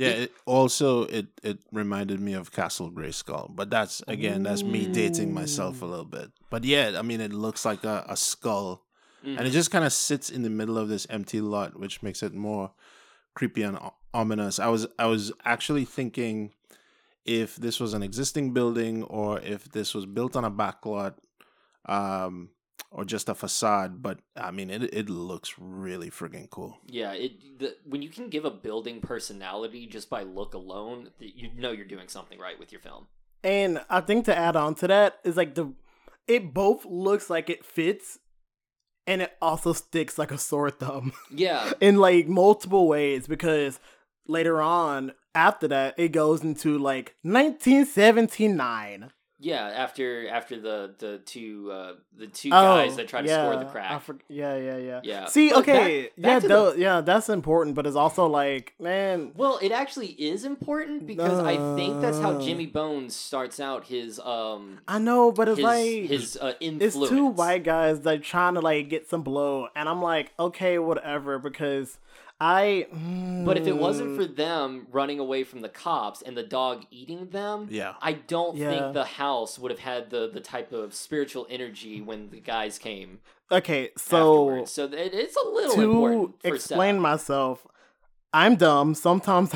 yeah 0.01 0.09
it, 0.09 0.33
also 0.47 1.05
it 1.05 1.27
it 1.43 1.59
reminded 1.73 2.21
me 2.21 2.33
of 2.33 2.53
castle 2.53 2.91
grayskull 2.91 3.55
but 3.55 3.71
that's 3.71 4.03
again 4.09 4.43
that's 4.43 4.63
me 4.63 4.87
dating 4.87 5.35
myself 5.35 5.83
a 5.83 5.85
little 5.85 6.05
bit 6.05 6.31
but 6.49 6.65
yeah 6.65 6.93
i 6.99 7.03
mean 7.03 7.21
it 7.21 7.33
looks 7.33 7.65
like 7.65 7.85
a, 7.85 8.05
a 8.09 8.17
skull 8.17 8.87
and 9.23 9.35
it 9.35 9.43
mm-hmm. 9.43 9.51
just 9.51 9.71
kind 9.71 9.85
of 9.85 9.93
sits 9.93 10.31
in 10.31 10.43
the 10.43 10.51
middle 10.51 10.79
of 10.79 10.89
this 10.89 11.07
empty 11.11 11.41
lot 11.41 11.79
which 11.79 12.03
makes 12.03 12.23
it 12.23 12.33
more 12.33 12.73
creepy 13.35 13.63
and 13.63 13.77
o- 13.77 13.95
ominous 14.15 14.59
i 14.59 14.69
was 14.69 14.87
i 14.99 15.07
was 15.07 15.33
actually 15.45 15.85
thinking 15.85 16.53
if 17.25 17.57
this 17.57 17.79
was 17.81 17.95
an 17.95 18.03
existing 18.03 18.53
building 18.53 19.03
or 19.05 19.41
if 19.41 19.71
this 19.71 19.95
was 19.95 20.07
built 20.07 20.37
on 20.37 20.45
a 20.45 20.51
back 20.51 20.85
lot 20.87 21.19
um 21.87 22.51
or 22.91 23.05
just 23.05 23.29
a 23.29 23.35
facade 23.35 24.03
but 24.03 24.19
i 24.37 24.51
mean 24.51 24.71
it 24.71 24.83
it 24.93 25.09
looks 25.09 25.55
really 25.59 26.11
friggin' 26.11 26.51
cool. 26.51 26.79
Yeah, 26.87 27.13
it 27.13 27.59
the, 27.59 27.77
when 27.85 28.03
you 28.03 28.09
can 28.09 28.29
give 28.29 28.45
a 28.45 28.51
building 28.51 29.01
personality 29.01 29.87
just 29.87 30.11
by 30.11 30.23
look 30.23 30.55
alone, 30.55 31.11
th- 31.19 31.33
you 31.35 31.51
know 31.57 31.71
you're 31.71 31.85
doing 31.87 32.09
something 32.09 32.39
right 32.39 32.59
with 32.59 32.73
your 32.73 32.81
film. 32.81 33.07
And 33.43 33.81
I 33.89 34.01
think 34.01 34.25
to 34.27 34.37
add 34.37 34.57
on 34.57 34.75
to 34.77 34.89
that 34.89 35.19
is 35.25 35.37
like 35.37 35.55
the 35.55 35.73
it 36.27 36.53
both 36.53 36.85
looks 36.85 37.31
like 37.31 37.49
it 37.49 37.65
fits 37.65 38.19
and 39.07 39.23
it 39.23 39.33
also 39.41 39.73
sticks 39.73 40.19
like 40.19 40.31
a 40.31 40.39
sore 40.39 40.71
thumb. 40.71 41.13
Yeah, 41.31 41.73
in 41.81 41.97
like 41.97 42.29
multiple 42.29 42.89
ways 42.89 43.27
because 43.27 43.81
later 44.27 44.61
on 44.61 45.13
after 45.35 45.69
that 45.69 45.95
it 45.99 46.09
goes 46.09 46.43
into 46.43 46.79
like 46.79 47.15
1979 47.23 49.11
Yeah, 49.43 49.65
after 49.69 50.29
after 50.29 50.61
the 50.61 50.95
the 50.99 51.19
two 51.25 51.71
uh 51.73 51.93
the 52.15 52.27
two 52.27 52.51
Oh, 52.53 52.77
guys 52.77 52.97
that 52.97 53.09
try 53.09 53.23
to 53.23 53.27
yeah, 53.29 53.43
score 53.51 53.57
the 53.65 53.71
crack. 53.71 54.03
for- 54.03 54.19
yeah, 54.29 54.55
yeah, 54.57 54.77
yeah. 54.77 55.01
Yeah, 55.03 55.25
See, 55.27 55.49
but 55.51 55.61
okay, 55.61 56.03
back- 56.03 56.17
back 56.17 56.25
yeah, 56.33 56.39
to 56.41 56.49
tho- 56.49 56.71
the- 56.73 56.79
yeah, 56.81 57.01
that's 57.01 57.29
important, 57.31 57.75
but 57.75 57.87
it's 57.87 57.97
also 57.97 58.27
like, 58.27 58.75
man, 58.79 59.33
Well, 59.35 59.59
it 59.63 59.73
actually 59.73 60.09
is 60.09 60.45
important 60.45 61.07
because 61.07 61.39
I 61.41 61.57
think 61.77 62.03
that's 62.03 62.19
how. 62.21 62.39
Jimmy 62.39 62.67
Bones 62.67 63.17
starts 63.17 63.59
out 63.61 63.87
his 63.87 64.21
um 64.21 64.81
I 64.87 64.99
know, 64.99 65.33
but 65.33 65.49
it's 65.49 65.57
his 65.59 65.65
like 65.65 66.03
his 66.11 66.37
uh, 66.37 66.53
it's 66.61 66.95
two 67.09 67.27
white 67.27 67.65
guys 67.65 68.01
that 68.03 68.23
trying 68.23 68.55
to 68.55 68.61
like 68.61 68.91
get 68.91 69.09
some 69.09 69.23
blow, 69.23 69.69
and 69.75 69.89
I'm 69.89 70.03
like, 70.03 70.33
okay, 70.39 70.79
whatever, 70.79 71.39
because 71.39 71.99
I. 72.41 72.87
But 73.45 73.59
if 73.59 73.67
it 73.67 73.77
wasn't 73.77 74.11
mm, 74.11 74.17
for 74.17 74.25
them 74.25 74.87
running 74.91 75.19
away 75.19 75.45
from 75.45 75.61
the 75.61 75.69
cops 75.69 76.23
and 76.23 76.37
the 76.37 76.43
dog 76.43 76.85
eating 76.91 77.29
them, 77.31 77.69
Yeah. 77.71 77.95
I 78.01 78.13
don't 78.15 78.57
Yeah. 78.57 78.71
think 78.71 78.95
the 78.95 79.05
house 79.05 79.59
would 79.59 79.71
have 79.71 79.81
had 79.81 80.11
the 80.11 80.29
the 80.33 80.41
type 80.41 80.73
of 80.73 80.95
spiritual 80.95 81.47
energy 81.51 82.01
when 82.01 82.31
the 82.31 82.41
guys 82.41 82.79
came 82.79 83.21
okay, 83.53 83.91
so 83.97 84.49
afterwards. 84.49 84.73
So 84.73 84.85
it, 84.85 84.95
it's 85.15 85.37
a 85.37 85.47
little 85.49 85.75
to 85.77 85.83
important 85.83 86.43
for 86.43 86.55
explain 86.55 86.95
setup. 86.95 87.03
myself, 87.03 87.67
I'm 88.33 88.57
dumb. 88.57 88.95
Sometimes 88.95 89.53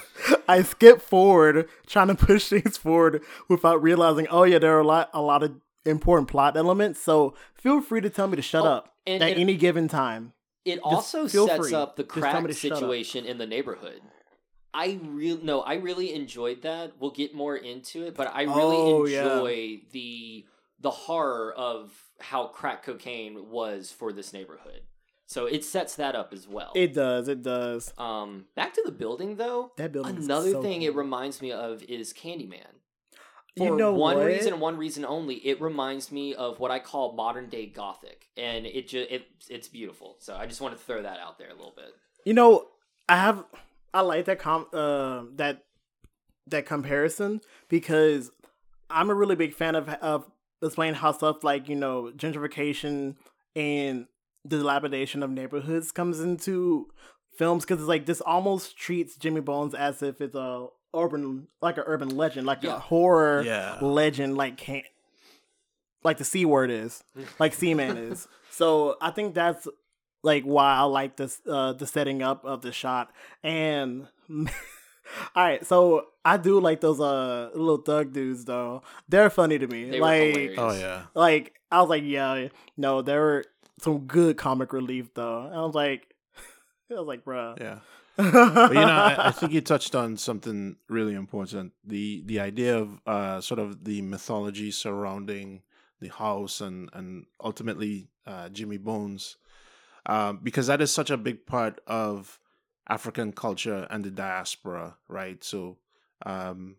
I 0.48 0.62
skip 0.62 1.00
forward 1.00 1.68
trying 1.86 2.08
to 2.08 2.14
push 2.14 2.48
things 2.48 2.76
forward 2.76 3.22
without 3.48 3.82
realizing. 3.82 4.26
Oh 4.30 4.44
yeah, 4.44 4.58
there 4.58 4.76
are 4.76 4.80
a 4.80 4.86
lot 4.86 5.10
a 5.12 5.22
lot 5.22 5.42
of 5.42 5.52
important 5.84 6.28
plot 6.28 6.56
elements. 6.56 7.00
So 7.00 7.34
feel 7.54 7.80
free 7.80 8.00
to 8.00 8.10
tell 8.10 8.28
me 8.28 8.36
to 8.36 8.42
shut 8.42 8.64
Oh, 8.64 8.68
up 8.68 8.94
and- 9.06 9.22
at 9.22 9.30
and- 9.32 9.40
any 9.40 9.56
given 9.56 9.88
time. 9.88 10.32
It 10.68 10.80
also 10.82 11.26
sets 11.26 11.56
free. 11.56 11.74
up 11.74 11.96
the 11.96 12.04
crack 12.04 12.42
me 12.42 12.48
to 12.48 12.54
shut 12.54 12.72
up. 12.72 12.78
situation 12.78 13.24
in 13.24 13.38
the 13.38 13.46
neighborhood. 13.46 14.00
I 14.74 14.98
real 15.02 15.38
no, 15.42 15.60
I 15.62 15.74
really 15.74 16.12
enjoyed 16.14 16.62
that. 16.62 16.92
We'll 17.00 17.10
get 17.10 17.34
more 17.34 17.56
into 17.56 18.04
it, 18.06 18.14
but 18.14 18.32
I 18.34 18.42
really 18.42 18.76
Oh, 18.76 19.06
yeah. 19.06 19.22
enjoy 19.22 19.80
the 19.92 20.44
the 20.80 20.90
horror 20.90 21.52
of 21.56 21.92
how 22.20 22.46
crack 22.48 22.84
cocaine 22.84 23.50
was 23.50 23.90
for 23.90 24.12
this 24.12 24.32
neighborhood. 24.32 24.82
So 25.26 25.44
it 25.46 25.64
sets 25.64 25.94
that 25.96 26.14
up 26.14 26.32
as 26.32 26.46
well. 26.48 26.72
It 26.74 26.94
does. 26.94 27.28
It 27.28 27.42
does. 27.42 27.92
um, 27.98 28.46
back 28.54 28.72
to 28.74 28.82
the 28.84 28.92
building 28.92 29.36
though. 29.36 29.72
That 29.76 29.92
building. 29.92 30.16
Another 30.16 30.52
so 30.52 30.62
thing 30.62 30.82
it 30.82 30.94
reminds 30.94 31.42
me 31.42 31.50
of 31.52 31.82
is 31.82 32.12
Candyman. 32.12 32.77
For 33.58 33.64
You 33.64 33.76
know 33.76 33.92
one 33.92 34.16
what? 34.16 34.26
reason 34.26 34.58
one 34.60 34.76
reason 34.76 35.04
only, 35.04 35.36
it 35.36 35.60
reminds 35.60 36.10
me 36.10 36.34
of 36.34 36.58
what 36.60 36.70
I 36.70 36.78
call 36.78 37.12
modern 37.12 37.48
day 37.48 37.66
Gothic, 37.66 38.28
and 38.36 38.66
it 38.66 38.88
just 38.88 39.10
it 39.10 39.26
it's 39.48 39.68
beautiful. 39.68 40.16
So 40.20 40.34
I 40.36 40.46
just 40.46 40.60
want 40.60 40.76
to 40.76 40.82
throw 40.82 41.02
that 41.02 41.18
out 41.18 41.38
there 41.38 41.48
a 41.48 41.54
little 41.54 41.74
bit. 41.76 41.92
You 42.24 42.34
know, 42.34 42.66
I 43.08 43.16
have 43.16 43.44
I 43.92 44.00
like 44.00 44.24
that 44.26 44.38
com 44.38 44.66
uh, 44.72 45.24
that 45.36 45.64
that 46.46 46.66
comparison 46.66 47.40
because 47.68 48.30
I'm 48.90 49.10
a 49.10 49.14
really 49.14 49.36
big 49.36 49.54
fan 49.54 49.74
of 49.74 49.88
of 49.88 50.30
explaining 50.62 50.94
how 50.94 51.12
stuff 51.12 51.44
like 51.44 51.68
you 51.68 51.76
know 51.76 52.10
gentrification 52.16 53.16
and 53.54 54.06
the 54.44 54.58
dilapidation 54.58 55.22
of 55.22 55.30
neighborhoods 55.30 55.92
comes 55.92 56.20
into 56.20 56.86
films 57.36 57.64
because 57.64 57.80
it's 57.80 57.88
like 57.88 58.06
this 58.06 58.20
almost 58.20 58.76
treats 58.76 59.16
Jimmy 59.16 59.40
Bones 59.40 59.74
as 59.74 60.02
if 60.02 60.20
it's 60.20 60.34
a 60.34 60.66
urban 60.94 61.46
like 61.60 61.76
an 61.76 61.84
urban 61.86 62.08
legend 62.16 62.46
like 62.46 62.62
Yeah. 62.62 62.76
a 62.76 62.78
horror 62.78 63.42
Yeah. 63.42 63.78
legend 63.80 64.36
like 64.36 64.56
can't 64.56 64.86
like 66.04 66.18
the 66.18 66.24
c 66.24 66.44
word 66.44 66.70
is 66.70 67.02
like 67.38 67.52
c-man 67.54 67.96
is 67.96 68.26
so 68.50 68.96
i 69.00 69.10
think 69.10 69.34
that's 69.34 69.66
like 70.22 70.44
why 70.44 70.74
i 70.76 70.82
like 70.82 71.16
this 71.16 71.40
uh 71.48 71.72
the 71.74 71.86
setting 71.86 72.22
up 72.22 72.44
of 72.44 72.62
the 72.62 72.72
shot 72.72 73.10
and 73.42 74.06
all 74.30 74.46
right 75.36 75.66
so 75.66 76.06
i 76.24 76.36
do 76.36 76.60
like 76.60 76.80
those 76.80 77.00
uh 77.00 77.50
little 77.54 77.78
thug 77.78 78.12
dudes 78.12 78.44
though 78.44 78.82
they're 79.08 79.30
funny 79.30 79.58
to 79.58 79.66
me 79.66 79.90
They 79.90 80.00
like 80.00 80.22
hilarious. 80.34 80.58
Oh 80.58 80.72
yeah. 80.72 81.02
like 81.14 81.54
i 81.70 81.80
was 81.80 81.90
like 81.90 82.02
yeah 82.04 82.48
no 82.76 83.02
there 83.02 83.20
were 83.20 83.44
some 83.80 83.98
good 84.06 84.36
comic 84.36 84.72
relief 84.72 85.12
though 85.14 85.50
i 85.52 85.60
was 85.60 85.74
like 85.74 86.14
i 86.90 86.94
was 86.94 87.06
like 87.06 87.24
bruh 87.24 87.58
Yeah. 87.60 87.78
But, 88.18 88.72
you 88.72 88.80
know, 88.80 88.86
I, 88.86 89.28
I 89.28 89.30
think 89.32 89.52
you 89.52 89.60
touched 89.60 89.94
on 89.94 90.16
something 90.16 90.76
really 90.88 91.14
important. 91.14 91.72
The 91.84 92.22
the 92.26 92.40
idea 92.40 92.76
of 92.76 93.00
uh, 93.06 93.40
sort 93.40 93.60
of 93.60 93.84
the 93.84 94.02
mythology 94.02 94.72
surrounding 94.72 95.62
the 96.00 96.08
house 96.08 96.60
and 96.60 96.90
and 96.92 97.26
ultimately 97.42 98.08
uh, 98.26 98.48
Jimmy 98.48 98.76
Bones, 98.76 99.36
um, 100.06 100.40
because 100.42 100.66
that 100.66 100.80
is 100.82 100.90
such 100.90 101.10
a 101.10 101.16
big 101.16 101.46
part 101.46 101.80
of 101.86 102.40
African 102.88 103.30
culture 103.32 103.86
and 103.88 104.04
the 104.04 104.10
diaspora, 104.10 104.96
right? 105.06 105.44
So, 105.44 105.78
um, 106.26 106.76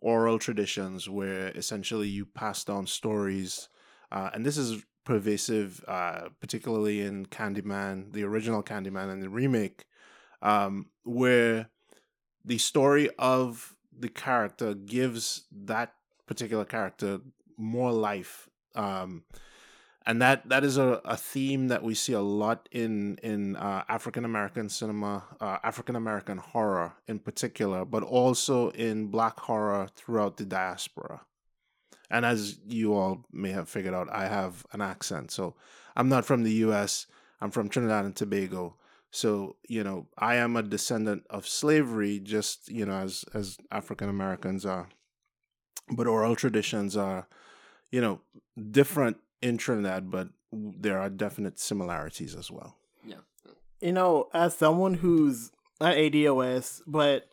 oral 0.00 0.38
traditions 0.38 1.08
where 1.08 1.48
essentially 1.48 2.08
you 2.08 2.26
pass 2.26 2.62
down 2.62 2.86
stories, 2.86 3.70
uh, 4.12 4.28
and 4.34 4.44
this 4.44 4.58
is 4.58 4.84
pervasive, 5.04 5.82
uh, 5.88 6.28
particularly 6.40 7.00
in 7.00 7.24
Candyman, 7.24 8.12
the 8.12 8.24
original 8.24 8.62
Candyman, 8.62 9.10
and 9.10 9.22
the 9.22 9.30
remake 9.30 9.86
um, 10.44 10.86
where 11.02 11.70
the 12.44 12.58
story 12.58 13.10
of 13.18 13.74
the 13.98 14.08
character 14.08 14.74
gives 14.74 15.44
that 15.50 15.94
particular 16.26 16.64
character 16.64 17.18
more 17.56 17.90
life. 17.90 18.48
Um, 18.74 19.24
and 20.06 20.20
that 20.20 20.46
that 20.50 20.64
is 20.64 20.76
a, 20.76 21.00
a 21.04 21.16
theme 21.16 21.68
that 21.68 21.82
we 21.82 21.94
see 21.94 22.12
a 22.12 22.20
lot 22.20 22.68
in 22.70 23.18
in 23.22 23.56
uh, 23.56 23.84
African 23.88 24.26
American 24.26 24.68
cinema, 24.68 25.24
uh, 25.40 25.58
African 25.64 25.96
American 25.96 26.36
horror 26.36 26.92
in 27.08 27.18
particular, 27.18 27.86
but 27.86 28.02
also 28.02 28.68
in 28.70 29.06
Black 29.06 29.40
horror 29.40 29.88
throughout 29.96 30.36
the 30.36 30.44
diaspora. 30.44 31.22
And 32.10 32.26
as 32.26 32.58
you 32.68 32.92
all 32.94 33.24
may 33.32 33.50
have 33.50 33.68
figured 33.68 33.94
out, 33.94 34.12
I 34.12 34.28
have 34.28 34.66
an 34.72 34.82
accent, 34.82 35.30
so 35.30 35.54
I'm 35.96 36.10
not 36.10 36.26
from 36.26 36.42
the 36.42 36.52
U.S. 36.68 37.06
I'm 37.40 37.50
from 37.50 37.70
Trinidad 37.70 38.04
and 38.04 38.14
Tobago. 38.14 38.76
So 39.14 39.54
you 39.68 39.84
know, 39.84 40.08
I 40.18 40.34
am 40.34 40.56
a 40.56 40.62
descendant 40.62 41.24
of 41.30 41.46
slavery, 41.46 42.18
just 42.18 42.68
you 42.68 42.84
know, 42.84 42.94
as 42.94 43.24
as 43.32 43.56
African 43.70 44.08
Americans 44.08 44.66
are. 44.66 44.88
But 45.88 46.08
oral 46.08 46.34
traditions 46.34 46.96
are, 46.96 47.28
you 47.92 48.00
know, 48.00 48.20
different 48.70 49.18
in 49.40 49.56
Trinidad, 49.56 50.10
but 50.10 50.30
there 50.52 50.98
are 50.98 51.08
definite 51.08 51.60
similarities 51.60 52.34
as 52.34 52.50
well. 52.50 52.76
Yeah. 53.06 53.22
You 53.80 53.92
know, 53.92 54.30
as 54.34 54.56
someone 54.56 54.94
who's 54.94 55.52
an 55.80 55.94
ADOS 55.94 56.82
but 56.84 57.28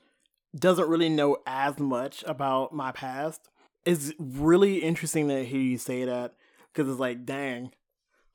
doesn't 0.56 0.88
really 0.88 1.10
know 1.10 1.38
as 1.48 1.80
much 1.80 2.24
about 2.28 2.74
my 2.74 2.92
past, 2.92 3.50
it's 3.86 4.14
really 4.20 4.80
interesting 4.80 5.30
to 5.30 5.44
hear 5.44 5.62
you 5.62 5.80
say 5.80 6.06
that 6.06 6.36
because 6.68 6.92
it's 6.92 7.00
like, 7.00 7.26
dang, 7.26 7.68
wh- 7.68 7.81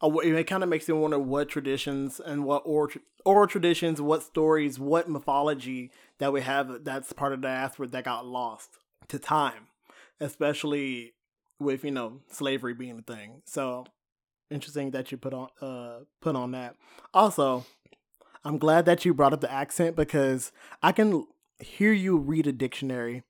it 0.03 0.47
kind 0.47 0.63
of 0.63 0.69
makes 0.69 0.89
me 0.89 0.95
wonder 0.95 1.19
what 1.19 1.49
traditions 1.49 2.21
and 2.21 2.45
what 2.45 2.63
oral, 2.65 2.91
oral 3.25 3.47
traditions, 3.47 4.01
what 4.01 4.23
stories, 4.23 4.79
what 4.79 5.09
mythology 5.09 5.91
that 6.19 6.33
we 6.33 6.43
have 6.43 6.85
that's 6.85 7.13
part 7.13 7.33
of 7.33 7.41
the 7.41 7.49
diaspora 7.49 7.87
that 7.89 8.05
got 8.05 8.27
lost 8.27 8.79
to 9.09 9.19
time, 9.19 9.69
especially 10.21 11.15
with 11.59 11.85
you 11.85 11.91
know 11.91 12.21
slavery 12.31 12.75
being 12.75 12.99
a 12.99 13.03
thing. 13.03 13.43
So 13.47 13.85
interesting 14.51 14.91
that 14.93 15.11
you 15.11 15.19
put 15.19 15.35
on 15.35 15.49
uh 15.61 16.01
put 16.21 16.37
on 16.37 16.53
that. 16.53 16.77
Also, 17.15 17.65
I'm 18.45 18.59
glad 18.59 18.85
that 18.87 19.05
you 19.05 19.15
brought 19.15 19.33
up 19.33 19.41
the 19.41 19.53
accent 19.53 19.97
because 19.97 20.53
I 20.83 20.93
can 20.93 21.27
hear 21.59 21.93
you 21.93 22.19
read 22.19 22.47
a 22.47 22.53
dictionary 22.53 23.23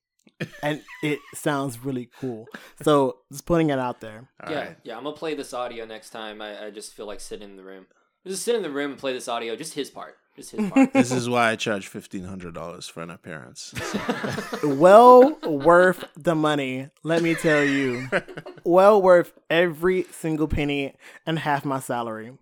and 0.62 0.82
it 1.02 1.18
sounds 1.34 1.84
really 1.84 2.08
cool. 2.20 2.46
So 2.82 3.18
just 3.30 3.46
putting 3.46 3.70
it 3.70 3.78
out 3.78 4.00
there. 4.00 4.28
All 4.42 4.52
yeah, 4.52 4.58
right. 4.58 4.76
yeah. 4.84 4.96
I'm 4.96 5.04
gonna 5.04 5.16
play 5.16 5.34
this 5.34 5.52
audio 5.54 5.84
next 5.84 6.10
time. 6.10 6.40
I, 6.42 6.66
I 6.66 6.70
just 6.70 6.94
feel 6.94 7.06
like 7.06 7.20
sitting 7.20 7.50
in 7.50 7.56
the 7.56 7.62
room. 7.62 7.86
Just 8.26 8.42
sit 8.42 8.54
in 8.56 8.62
the 8.62 8.70
room 8.70 8.90
and 8.90 9.00
play 9.00 9.12
this 9.12 9.28
audio. 9.28 9.54
Just 9.54 9.74
his 9.74 9.88
part. 9.88 10.16
Just 10.34 10.50
his 10.50 10.68
part. 10.70 10.92
This 10.92 11.12
is 11.12 11.28
why 11.28 11.50
I 11.50 11.56
charge 11.56 11.86
fifteen 11.86 12.24
hundred 12.24 12.54
dollars 12.54 12.88
for 12.88 13.02
an 13.02 13.10
appearance. 13.10 13.72
Well 14.64 15.38
worth 15.44 16.04
the 16.16 16.34
money, 16.34 16.90
let 17.02 17.22
me 17.22 17.34
tell 17.34 17.64
you. 17.64 18.08
Well 18.64 19.00
worth 19.00 19.32
every 19.48 20.06
single 20.10 20.48
penny 20.48 20.94
and 21.24 21.38
half 21.38 21.64
my 21.64 21.78
salary. 21.78 22.32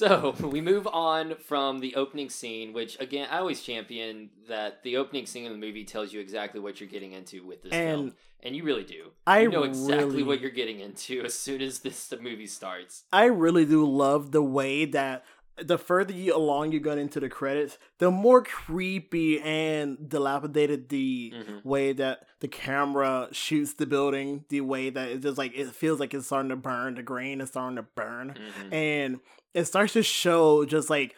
So 0.00 0.34
we 0.40 0.60
move 0.62 0.86
on 0.86 1.34
from 1.46 1.80
the 1.80 1.94
opening 1.94 2.30
scene, 2.30 2.72
which 2.72 2.98
again 3.00 3.28
I 3.30 3.38
always 3.38 3.60
champion 3.62 4.30
that 4.48 4.82
the 4.82 4.96
opening 4.96 5.26
scene 5.26 5.44
of 5.46 5.52
the 5.52 5.58
movie 5.58 5.84
tells 5.84 6.10
you 6.12 6.20
exactly 6.20 6.58
what 6.58 6.80
you're 6.80 6.88
getting 6.88 7.12
into 7.12 7.44
with 7.46 7.62
this 7.62 7.72
And 7.72 7.90
film, 8.12 8.14
and 8.42 8.56
you 8.56 8.64
really 8.64 8.84
do. 8.84 9.10
I 9.26 9.40
you 9.40 9.50
know 9.50 9.64
exactly 9.64 10.06
really- 10.06 10.22
what 10.22 10.40
you're 10.40 10.50
getting 10.62 10.80
into 10.80 11.22
as 11.22 11.34
soon 11.34 11.60
as 11.60 11.80
this 11.80 12.06
the 12.08 12.16
movie 12.18 12.46
starts. 12.46 13.04
I 13.12 13.26
really 13.26 13.66
do 13.66 13.84
love 13.86 14.32
the 14.32 14.42
way 14.42 14.86
that 14.86 15.24
the 15.62 15.76
further 15.76 16.14
you 16.14 16.34
along 16.34 16.72
you 16.72 16.80
go 16.80 16.92
into 16.92 17.20
the 17.20 17.28
credits, 17.28 17.76
the 17.98 18.10
more 18.10 18.42
creepy 18.42 19.38
and 19.42 20.08
dilapidated 20.08 20.88
the 20.88 21.34
Mhm. 21.36 21.62
way 21.66 21.92
that 21.92 22.26
the 22.40 22.48
camera 22.48 23.28
shoots 23.32 23.74
the 23.74 23.84
building, 23.84 24.46
the 24.48 24.62
way 24.62 24.88
that 24.88 25.10
it 25.10 25.20
just 25.20 25.36
like 25.36 25.52
it 25.54 25.68
feels 25.72 26.00
like 26.00 26.14
it's 26.14 26.24
starting 26.26 26.48
to 26.48 26.56
burn, 26.56 26.94
the 26.94 27.02
grain 27.02 27.42
is 27.42 27.50
starting 27.50 27.76
to 27.76 27.82
burn. 27.82 28.34
Mhm. 28.38 28.72
And 28.72 29.20
it 29.54 29.64
starts 29.64 29.92
to 29.94 30.02
show 30.02 30.64
just 30.64 30.90
like 30.90 31.14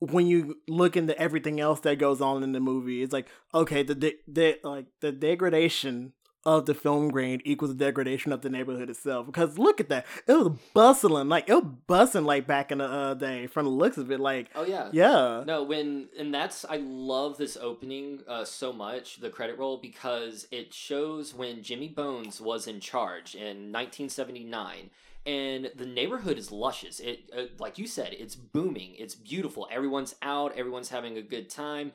when 0.00 0.26
you 0.26 0.58
look 0.68 0.96
into 0.96 1.18
everything 1.18 1.58
else 1.60 1.80
that 1.80 1.98
goes 1.98 2.20
on 2.20 2.42
in 2.42 2.52
the 2.52 2.60
movie, 2.60 3.02
it's 3.02 3.12
like 3.12 3.28
okay, 3.54 3.82
the 3.82 3.94
de- 3.94 4.18
de- 4.30 4.58
like 4.62 4.86
the 5.00 5.12
degradation 5.12 6.12
of 6.44 6.64
the 6.66 6.74
film 6.74 7.08
grain 7.10 7.40
equals 7.44 7.72
the 7.72 7.84
degradation 7.84 8.30
of 8.32 8.40
the 8.42 8.48
neighborhood 8.48 8.88
itself. 8.88 9.26
Because 9.26 9.58
look 9.58 9.80
at 9.80 9.88
that, 9.88 10.06
it 10.28 10.32
was 10.32 10.56
bustling, 10.74 11.28
like 11.28 11.48
it 11.48 11.54
was 11.54 11.74
bustling 11.88 12.24
like 12.24 12.46
back 12.46 12.70
in 12.70 12.78
the 12.78 12.84
uh, 12.84 13.14
day. 13.14 13.48
From 13.48 13.64
the 13.64 13.70
looks 13.72 13.96
of 13.96 14.12
it, 14.12 14.20
like 14.20 14.50
Oh 14.54 14.64
yeah. 14.64 14.90
yeah, 14.92 15.42
No, 15.44 15.64
when 15.64 16.08
and 16.16 16.32
that's 16.32 16.64
I 16.64 16.76
love 16.76 17.36
this 17.36 17.56
opening 17.56 18.20
uh, 18.28 18.44
so 18.44 18.72
much, 18.72 19.16
the 19.16 19.30
credit 19.30 19.58
roll 19.58 19.78
because 19.78 20.46
it 20.52 20.72
shows 20.72 21.34
when 21.34 21.64
Jimmy 21.64 21.88
Bones 21.88 22.40
was 22.40 22.68
in 22.68 22.78
charge 22.78 23.34
in 23.34 23.72
1979, 23.72 24.90
and 25.26 25.72
the 25.74 25.86
neighborhood 25.86 26.38
is 26.38 26.52
luscious. 26.52 27.00
It 27.00 27.30
uh, 27.36 27.42
like 27.58 27.78
you 27.78 27.86
said, 27.86 28.14
it's 28.18 28.36
booming, 28.36 28.94
it's 28.96 29.14
beautiful. 29.14 29.68
Everyone's 29.70 30.14
out, 30.22 30.56
everyone's 30.56 30.90
having 30.90 31.18
a 31.18 31.22
good 31.22 31.50
time, 31.50 31.92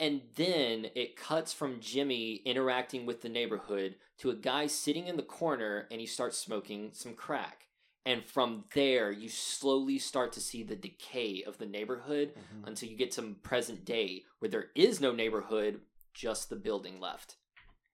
and 0.00 0.22
then 0.36 0.88
it 0.94 1.16
cuts 1.16 1.52
from 1.52 1.80
Jimmy 1.80 2.42
interacting 2.44 3.06
with 3.06 3.22
the 3.22 3.28
neighborhood 3.28 3.96
to 4.18 4.30
a 4.30 4.34
guy 4.34 4.66
sitting 4.66 5.06
in 5.06 5.16
the 5.16 5.22
corner, 5.22 5.86
and 5.90 6.00
he 6.00 6.06
starts 6.06 6.36
smoking 6.38 6.90
some 6.92 7.14
crack. 7.14 7.68
And 8.04 8.24
from 8.24 8.64
there, 8.74 9.12
you 9.12 9.28
slowly 9.28 9.98
start 10.00 10.32
to 10.32 10.40
see 10.40 10.64
the 10.64 10.74
decay 10.74 11.44
of 11.46 11.58
the 11.58 11.66
neighborhood 11.66 12.32
until 12.66 12.88
you 12.88 12.96
get 12.96 13.12
to 13.12 13.22
present 13.44 13.84
day 13.84 14.24
where 14.40 14.50
there 14.50 14.70
is 14.74 15.00
no 15.00 15.12
neighborhood, 15.12 15.82
just 16.12 16.50
the 16.50 16.56
building 16.56 16.98
left. 16.98 17.36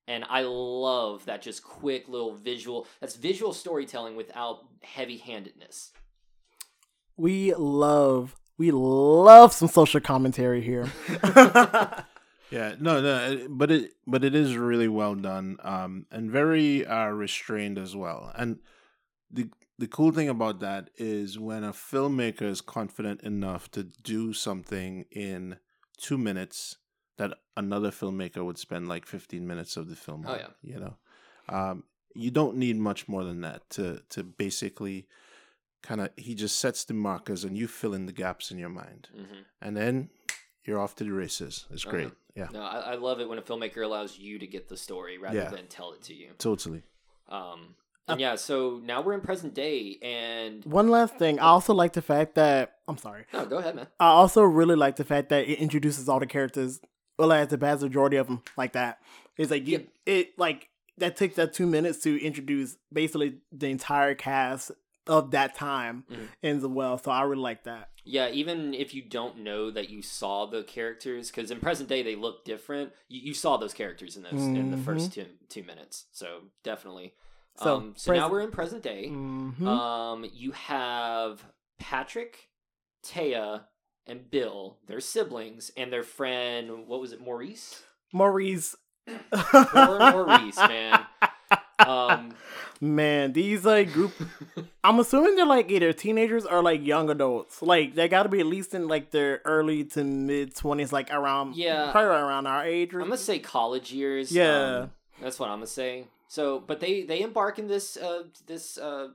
And 0.08 0.24
I 0.28 0.42
love 0.42 1.26
that 1.26 1.42
just 1.42 1.62
quick 1.62 2.08
little 2.08 2.34
visual. 2.34 2.86
That's 3.00 3.14
visual 3.14 3.52
storytelling 3.52 4.16
without 4.16 4.64
heavy 4.82 5.18
handedness. 5.18 5.92
we 7.16 7.54
love 7.54 8.34
we 8.56 8.72
love 8.72 9.52
some 9.52 9.68
social 9.68 10.00
commentary 10.00 10.62
here. 10.62 10.90
Yeah, 12.50 12.76
no, 12.80 13.00
no, 13.00 13.14
uh, 13.14 13.36
but 13.50 13.70
it 13.70 13.92
but 14.06 14.24
it 14.24 14.34
is 14.34 14.56
really 14.56 14.88
well 14.88 15.14
done, 15.14 15.58
um, 15.62 16.06
and 16.10 16.30
very 16.30 16.86
uh, 16.86 17.08
restrained 17.08 17.78
as 17.78 17.94
well. 17.94 18.32
And 18.34 18.60
the 19.30 19.50
the 19.78 19.86
cool 19.86 20.12
thing 20.12 20.28
about 20.28 20.60
that 20.60 20.88
is 20.96 21.38
when 21.38 21.62
a 21.62 21.72
filmmaker 21.72 22.42
is 22.42 22.60
confident 22.60 23.20
enough 23.22 23.70
to 23.72 23.82
do 23.82 24.32
something 24.32 25.04
in 25.10 25.58
two 25.98 26.16
minutes 26.16 26.78
that 27.18 27.34
another 27.56 27.90
filmmaker 27.90 28.44
would 28.44 28.58
spend 28.58 28.88
like 28.88 29.06
fifteen 29.06 29.46
minutes 29.46 29.76
of 29.76 29.88
the 29.88 29.96
film. 29.96 30.24
Oh, 30.26 30.32
on, 30.32 30.38
yeah. 30.38 30.46
you 30.62 30.78
know, 30.80 30.96
um, 31.48 31.84
you 32.14 32.30
don't 32.30 32.56
need 32.56 32.76
much 32.76 33.06
more 33.08 33.22
than 33.24 33.42
that 33.42 33.68
to 33.70 34.02
to 34.10 34.24
basically 34.24 35.06
kind 35.82 36.00
of 36.00 36.10
he 36.16 36.34
just 36.34 36.58
sets 36.58 36.84
the 36.84 36.94
markers 36.94 37.44
and 37.44 37.56
you 37.56 37.68
fill 37.68 37.94
in 37.94 38.06
the 38.06 38.12
gaps 38.12 38.50
in 38.50 38.58
your 38.58 38.68
mind, 38.70 39.08
hmm 39.14 39.42
and 39.60 39.76
then 39.76 40.10
you're 40.64 40.78
off 40.80 40.94
to 40.96 41.04
the 41.04 41.12
races. 41.12 41.66
It's 41.70 41.84
Uh-huh. 41.84 41.96
great. 41.96 42.12
Yeah. 42.34 42.48
No, 42.52 42.62
I, 42.62 42.92
I 42.92 42.94
love 42.96 43.20
it 43.20 43.28
when 43.28 43.38
a 43.38 43.42
filmmaker 43.42 43.82
allows 43.84 44.18
you 44.18 44.38
to 44.38 44.46
get 44.46 44.68
the 44.68 44.76
story 44.76 45.16
rather 45.18 45.36
Yeah. 45.36 45.48
than 45.50 45.66
tell 45.66 45.92
it 45.92 46.02
to 46.02 46.14
you. 46.14 46.30
Totally. 46.38 46.82
Um, 47.28 47.74
and 48.06 48.20
yeah, 48.20 48.36
so 48.36 48.80
now 48.84 49.00
we're 49.02 49.14
in 49.14 49.20
present 49.20 49.54
day, 49.54 49.98
and 50.02 50.64
One 50.64 50.88
last 50.88 51.16
thing, 51.16 51.38
I 51.40 51.44
also 51.44 51.74
like 51.74 51.92
the 51.94 52.02
fact 52.02 52.34
that 52.36 52.76
I'm 52.86 52.96
sorry. 52.98 53.24
no, 53.32 53.44
go 53.46 53.58
ahead, 53.58 53.74
man. 53.76 53.86
I 53.98 54.06
also 54.08 54.42
really 54.42 54.76
like 54.76 54.96
the 54.96 55.04
fact 55.04 55.28
that 55.30 55.48
it 55.48 55.58
introduces 55.58 56.08
all 56.08 56.20
the 56.20 56.26
characters, 56.26 56.80
well, 57.18 57.32
as 57.32 57.48
the 57.48 57.56
vast 57.56 57.82
majority 57.82 58.16
of 58.16 58.26
them, 58.28 58.42
like 58.56 58.72
that. 58.72 59.00
It's 59.36 59.50
like 59.50 59.66
you, 59.66 59.86
it 60.06 60.38
like 60.38 60.68
that 60.98 61.16
takes 61.16 61.36
that 61.36 61.52
two 61.52 61.66
minutes 61.66 61.98
to 62.02 62.20
introduce 62.24 62.76
basically 62.92 63.38
the 63.52 63.68
entire 63.68 64.14
cast 64.14 64.70
of 65.06 65.30
that 65.30 65.54
time 65.54 66.04
Mhm. 66.10 66.28
as 66.42 66.66
well. 66.66 66.98
So 66.98 67.10
I 67.10 67.22
really 67.22 67.40
like 67.42 67.64
that. 67.64 67.90
Yeah, 68.04 68.28
even 68.30 68.74
if 68.74 68.94
you 68.94 69.02
don't 69.02 69.38
know 69.38 69.70
that 69.70 69.88
you 69.90 70.02
saw 70.02 70.46
the 70.46 70.62
characters, 70.64 71.30
because 71.30 71.50
in 71.50 71.60
present 71.60 71.88
day 71.88 72.02
they 72.02 72.14
look 72.16 72.44
different, 72.44 72.92
you, 73.08 73.20
you 73.28 73.34
saw 73.34 73.56
those 73.56 73.72
characters 73.74 74.16
in 74.16 74.22
those 74.22 74.32
in 74.34 74.70
the 74.70 74.76
first 74.76 75.12
two 75.12 75.26
two 75.48 75.62
minutes. 75.62 76.06
So 76.12 76.42
definitely. 76.62 77.14
So, 77.56 77.76
um, 77.76 77.94
so 77.96 78.12
now 78.12 78.30
we're 78.30 78.40
in 78.42 78.50
present 78.50 78.82
day. 78.82 79.08
Mhm. 79.08 79.66
Um, 79.66 80.26
you 80.32 80.52
have 80.52 81.44
Patrick, 81.78 82.50
Taya, 83.04 83.64
and 84.08 84.30
Bill, 84.30 84.76
their 84.86 85.00
siblings, 85.00 85.70
and 85.76 85.92
their 85.92 86.02
friend. 86.02 86.86
What 86.86 87.00
was 87.00 87.12
it, 87.12 87.20
Maurice? 87.20 87.82
Maurice. 88.12 88.74
Poor 89.30 89.98
Maurice, 89.98 90.56
man. 90.56 91.00
Um, 91.78 92.34
Man, 92.80 93.32
these 93.32 93.64
like 93.64 93.92
group. 93.92 94.12
I'm 94.84 95.00
assuming 95.00 95.34
they're 95.36 95.46
like 95.46 95.70
either 95.70 95.92
teenagers 95.92 96.44
or 96.44 96.62
like 96.62 96.86
young 96.86 97.10
adults. 97.10 97.60
Like 97.62 97.94
they 97.94 98.06
got 98.08 98.22
to 98.24 98.28
be 98.28 98.40
at 98.40 98.46
least 98.46 98.74
in 98.74 98.86
like 98.88 99.10
their 99.10 99.40
early 99.44 99.84
to 99.84 100.04
mid 100.04 100.54
twenties, 100.54 100.92
like 100.92 101.10
around 101.12 101.56
Yeah. 101.56 101.90
probably 101.90 102.10
around 102.10 102.46
our 102.46 102.64
age. 102.64 102.94
Or, 102.94 103.00
I'm 103.00 103.06
gonna 103.08 103.16
say 103.16 103.38
college 103.38 103.92
years. 103.92 104.30
Yeah. 104.30 104.78
um, 104.82 104.90
that's 105.20 105.38
what 105.40 105.48
I'm 105.50 105.56
gonna 105.58 105.66
say. 105.66 106.04
So, 106.28 106.60
but 106.60 106.78
they 106.80 107.02
they 107.02 107.20
embark 107.22 107.58
in 107.58 107.66
this 107.68 107.96
uh 107.96 108.24
this 108.46 108.78
uh 108.78 109.08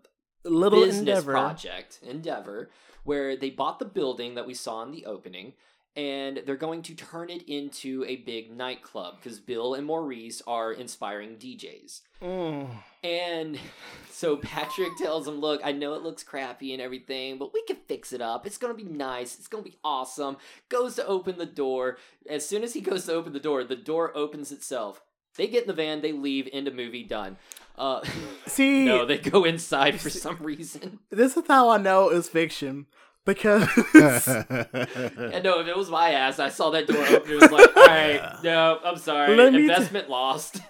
little 0.43 0.79
business 0.81 0.99
endeavor. 0.99 1.31
project 1.31 1.99
endeavor 2.01 2.69
where 3.03 3.35
they 3.35 3.49
bought 3.49 3.79
the 3.79 3.85
building 3.85 4.35
that 4.35 4.47
we 4.47 4.53
saw 4.53 4.81
in 4.83 4.91
the 4.91 5.05
opening 5.05 5.53
and 5.95 6.41
they're 6.47 6.55
going 6.55 6.81
to 6.81 6.95
turn 6.95 7.29
it 7.29 7.47
into 7.47 8.03
a 8.07 8.15
big 8.15 8.51
nightclub 8.55 9.15
because 9.21 9.39
bill 9.39 9.75
and 9.75 9.85
maurice 9.85 10.41
are 10.47 10.71
inspiring 10.73 11.35
djs 11.37 12.01
Mm. 12.21 12.69
and 13.03 13.59
so 14.09 14.37
patrick 14.37 14.95
tells 14.97 15.27
him 15.27 15.39
look 15.41 15.59
i 15.63 15.71
know 15.73 15.93
it 15.93 16.01
looks 16.03 16.23
crappy 16.23 16.71
and 16.73 16.81
everything 16.81 17.37
but 17.37 17.53
we 17.53 17.61
can 17.63 17.75
fix 17.87 18.13
it 18.13 18.21
up. 18.21 18.47
It's 18.47 18.57
gonna 18.57 18.73
be 18.73 18.83
nice. 18.85 19.37
It's 19.37 19.47
gonna 19.49 19.63
be 19.63 19.77
awesome. 19.83 20.37
Goes 20.69 20.95
to 20.95 21.05
open 21.05 21.37
the 21.37 21.45
door. 21.45 21.97
As 22.29 22.47
soon 22.47 22.63
as 22.63 22.73
he 22.73 22.81
goes 22.81 23.05
to 23.05 23.13
open 23.13 23.33
the 23.33 23.39
door 23.41 23.63
the 23.65 23.75
door 23.75 24.15
opens 24.15 24.51
itself. 24.53 25.01
They 25.35 25.47
get 25.47 25.63
in 25.63 25.67
the 25.67 25.73
van. 25.73 26.01
They 26.01 26.11
leave. 26.13 26.47
End 26.53 26.67
of 26.67 26.75
movie. 26.75 27.03
Done 27.03 27.35
uh 27.77 28.01
See, 28.47 28.85
no 28.85 29.05
they 29.05 29.17
go 29.17 29.43
inside 29.45 29.99
for 29.99 30.09
some 30.09 30.37
reason 30.39 30.99
this 31.09 31.35
is 31.37 31.43
how 31.47 31.69
I 31.69 31.77
know 31.77 32.09
it's 32.09 32.29
fiction 32.29 32.85
because 33.25 33.67
And 33.95 35.43
no, 35.43 35.59
if 35.59 35.67
it 35.67 35.77
was 35.77 35.89
my 35.89 36.11
ass, 36.11 36.39
I 36.39 36.49
saw 36.49 36.69
that 36.71 36.87
door 36.87 37.05
open. 37.05 37.31
It 37.31 37.41
was 37.41 37.51
like, 37.51 37.77
all 37.77 37.85
right, 37.87 38.35
no, 38.43 38.79
I'm 38.83 38.97
sorry, 38.97 39.35
Let 39.35 39.53
me 39.53 39.59
t- 39.59 39.63
investment 39.63 40.09
lost. 40.09 40.61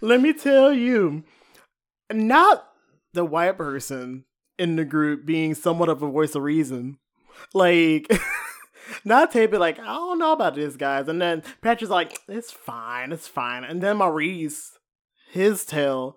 let 0.00 0.20
me 0.20 0.32
tell 0.32 0.72
you, 0.72 1.24
not 2.12 2.68
the 3.12 3.24
white 3.24 3.56
person 3.58 4.24
in 4.58 4.76
the 4.76 4.84
group 4.84 5.26
being 5.26 5.54
somewhat 5.54 5.88
of 5.88 6.02
a 6.02 6.08
voice 6.08 6.34
of 6.34 6.42
reason, 6.42 6.98
like. 7.52 8.06
Not 9.04 9.32
taping 9.32 9.58
like 9.58 9.80
I 9.80 9.86
don't 9.86 10.20
know 10.20 10.32
about 10.32 10.54
this, 10.54 10.76
guys, 10.76 11.08
and 11.08 11.20
then 11.20 11.42
Patrick's 11.60 11.90
like, 11.90 12.20
"It's 12.28 12.52
fine, 12.52 13.10
it's 13.10 13.26
fine," 13.26 13.64
and 13.64 13.82
then 13.82 13.96
Maurice, 13.96 14.78
his 15.32 15.64
tale, 15.64 16.16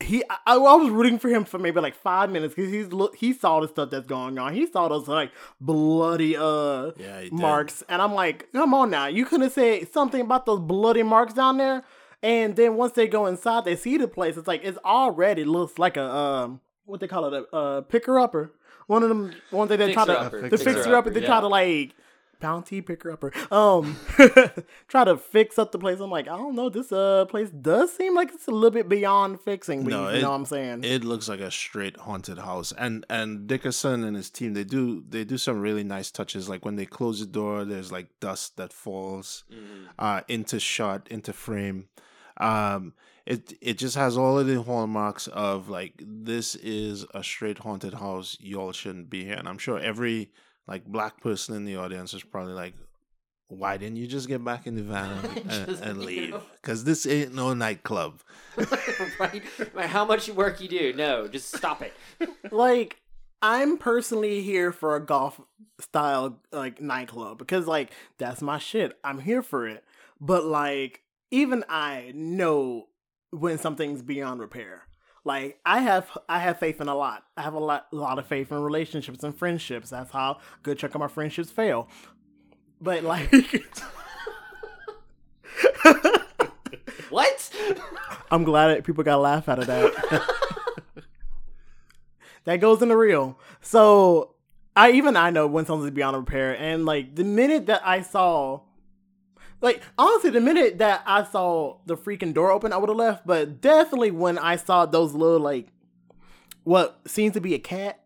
he 0.00 0.24
I, 0.28 0.38
I 0.46 0.56
was 0.56 0.90
rooting 0.90 1.18
for 1.18 1.28
him 1.28 1.44
for 1.44 1.58
maybe 1.58 1.80
like 1.80 1.94
five 1.94 2.30
minutes 2.30 2.54
because 2.54 2.70
he's 2.70 2.88
look 2.92 3.16
he 3.16 3.32
saw 3.32 3.60
the 3.60 3.68
stuff 3.68 3.90
that's 3.90 4.06
going 4.06 4.38
on. 4.38 4.54
He 4.54 4.66
saw 4.66 4.88
those 4.88 5.08
like 5.08 5.30
bloody 5.60 6.36
uh 6.36 6.92
Yeah, 6.96 7.20
he 7.20 7.30
did. 7.30 7.32
marks, 7.32 7.82
and 7.88 8.02
I'm 8.02 8.12
like, 8.14 8.48
come 8.52 8.74
on 8.74 8.90
now, 8.90 9.06
you 9.06 9.24
couldn't 9.24 9.50
say 9.50 9.84
something 9.84 10.20
about 10.20 10.46
those 10.46 10.60
bloody 10.60 11.02
marks 11.02 11.34
down 11.34 11.58
there. 11.58 11.84
And 12.22 12.56
then 12.56 12.76
once 12.76 12.94
they 12.94 13.06
go 13.06 13.26
inside, 13.26 13.64
they 13.64 13.76
see 13.76 13.98
the 13.98 14.08
place. 14.08 14.36
It's 14.36 14.48
like 14.48 14.62
it's 14.64 14.78
already 14.78 15.44
looks 15.44 15.78
like 15.78 15.96
a 15.96 16.04
um 16.04 16.60
what 16.86 17.00
they 17.00 17.06
call 17.06 17.32
it 17.32 17.46
a 17.52 17.56
uh, 17.56 17.80
picker 17.82 18.18
upper. 18.18 18.52
One 18.86 19.02
of 19.02 19.08
them 19.08 19.32
one 19.50 19.68
that 19.68 19.78
they 19.78 19.92
try 19.92 20.04
to 20.06 20.12
Fixer-upper, 20.12 20.48
the 20.48 20.58
fixer-upper. 20.58 21.10
They 21.10 21.20
try 21.20 21.40
to 21.40 21.48
like 21.48 21.94
bounty 22.40 22.80
picker 22.80 23.10
upper. 23.10 23.32
Um, 23.50 23.96
try 24.88 25.04
to 25.04 25.16
fix 25.16 25.58
up 25.58 25.72
the 25.72 25.78
place. 25.78 26.00
I'm 26.00 26.10
like, 26.10 26.28
I 26.28 26.36
don't 26.36 26.54
know. 26.54 26.68
This 26.68 26.92
uh 26.92 27.24
place 27.26 27.50
does 27.50 27.94
seem 27.96 28.14
like 28.14 28.32
it's 28.32 28.46
a 28.48 28.50
little 28.50 28.70
bit 28.70 28.88
beyond 28.88 29.40
fixing. 29.40 29.84
No, 29.84 30.08
you 30.10 30.16
it- 30.18 30.22
know 30.22 30.30
what 30.30 30.36
I'm 30.36 30.46
saying? 30.46 30.84
It 30.84 31.04
looks 31.04 31.28
like 31.28 31.40
a 31.40 31.50
straight 31.50 31.96
haunted 31.96 32.38
house, 32.38 32.72
and 32.76 33.04
and 33.10 33.46
Dickerson 33.46 34.04
and 34.04 34.16
his 34.16 34.30
team 34.30 34.54
they 34.54 34.64
do 34.64 35.02
they 35.08 35.24
do 35.24 35.38
some 35.38 35.60
really 35.60 35.84
nice 35.84 36.10
touches. 36.10 36.48
Like 36.48 36.64
when 36.64 36.76
they 36.76 36.86
close 36.86 37.20
the 37.20 37.26
door, 37.26 37.64
there's 37.64 37.92
like 37.92 38.08
dust 38.20 38.56
that 38.56 38.72
falls 38.72 39.44
Mhm. 39.52 39.88
uh, 39.98 40.20
into 40.28 40.58
shot, 40.60 41.08
into 41.10 41.32
frame. 41.32 41.88
Um, 42.38 42.94
it 43.26 43.54
it 43.62 43.78
just 43.78 43.96
has 43.96 44.16
all 44.18 44.38
of 44.38 44.46
the 44.46 44.62
hallmarks 44.62 45.28
of 45.28 45.68
like 45.68 45.94
this 45.98 46.56
is 46.56 47.06
a 47.14 47.22
straight 47.24 47.58
haunted 47.58 47.94
house. 47.94 48.36
Y'all 48.40 48.72
shouldn't 48.72 49.08
be 49.08 49.24
here, 49.24 49.36
and 49.36 49.48
I'm 49.48 49.56
sure 49.58 49.78
every 49.78 50.30
like 50.66 50.84
black 50.84 51.20
person 51.20 51.54
in 51.54 51.64
the 51.64 51.76
audience 51.76 52.14
is 52.14 52.22
probably 52.22 52.54
like, 52.54 52.74
why 53.48 53.76
didn't 53.76 53.96
you 53.96 54.06
just 54.06 54.26
get 54.28 54.42
back 54.42 54.66
in 54.66 54.74
the 54.74 54.82
van 54.82 55.10
and, 55.10 55.36
and, 55.50 55.66
Just 55.68 55.82
and 55.82 55.98
leave. 55.98 56.32
leave? 56.32 56.42
Because 56.60 56.84
this 56.84 57.06
ain't 57.06 57.34
no 57.34 57.54
nightclub. 57.54 58.20
right? 59.18 59.42
No 59.74 59.82
how 59.82 60.04
much 60.04 60.28
work 60.30 60.60
you 60.60 60.68
do, 60.68 60.92
no, 60.94 61.28
just 61.28 61.54
stop 61.54 61.82
it. 61.82 61.92
like 62.50 62.96
I'm 63.42 63.76
personally 63.76 64.42
here 64.42 64.72
for 64.72 64.96
a 64.96 65.04
golf 65.04 65.40
style 65.78 66.40
like 66.50 66.80
nightclub 66.80 67.38
because 67.38 67.66
like 67.66 67.90
that's 68.18 68.40
my 68.40 68.58
shit. 68.58 68.98
I'm 69.04 69.20
here 69.20 69.42
for 69.42 69.68
it. 69.68 69.84
But 70.20 70.44
like 70.44 71.02
even 71.30 71.64
I 71.68 72.12
know 72.14 72.88
when 73.30 73.58
something's 73.58 74.00
beyond 74.00 74.40
repair. 74.40 74.84
Like 75.24 75.58
I 75.64 75.80
have 75.80 76.16
I 76.28 76.38
have 76.38 76.58
faith 76.58 76.80
in 76.80 76.88
a 76.88 76.94
lot. 76.94 77.24
I 77.36 77.42
have 77.42 77.54
a 77.54 77.58
lot 77.58 77.86
a 77.92 77.96
lot 77.96 78.18
of 78.18 78.26
faith 78.26 78.52
in 78.52 78.58
relationships 78.62 79.24
and 79.24 79.36
friendships. 79.36 79.90
That's 79.90 80.10
how 80.10 80.32
a 80.32 80.38
good 80.62 80.78
chunk 80.78 80.94
of 80.94 81.00
my 81.00 81.08
friendships 81.08 81.50
fail. 81.50 81.88
But 82.80 83.04
like 83.04 83.30
What? 87.14 87.50
I'm 88.32 88.42
glad 88.42 88.68
that 88.68 88.82
people 88.84 89.04
got 89.04 89.18
a 89.18 89.20
laugh 89.20 89.48
out 89.48 89.60
of 89.60 89.66
that. 89.66 90.34
that 92.44 92.56
goes 92.56 92.82
in 92.82 92.88
the 92.88 92.96
reel. 92.96 93.38
So 93.60 94.34
I 94.74 94.90
even 94.90 95.16
I 95.16 95.30
know 95.30 95.46
when 95.46 95.64
something's 95.64 95.92
beyond 95.92 96.16
repair, 96.16 96.58
and 96.58 96.84
like 96.84 97.14
the 97.14 97.22
minute 97.22 97.66
that 97.66 97.82
I 97.86 98.02
saw, 98.02 98.62
like 99.64 99.82
honestly, 99.98 100.30
the 100.30 100.40
minute 100.40 100.78
that 100.78 101.02
I 101.06 101.24
saw 101.24 101.78
the 101.86 101.96
freaking 101.96 102.32
door 102.34 102.50
open, 102.52 102.72
I 102.72 102.76
would 102.76 102.88
have 102.90 102.96
left. 102.98 103.26
But 103.26 103.60
definitely 103.60 104.10
when 104.12 104.38
I 104.38 104.56
saw 104.56 104.86
those 104.86 105.14
little 105.14 105.40
like 105.40 105.68
what 106.62 107.00
seems 107.06 107.32
to 107.34 107.40
be 107.40 107.54
a 107.54 107.58
cat, 107.58 108.00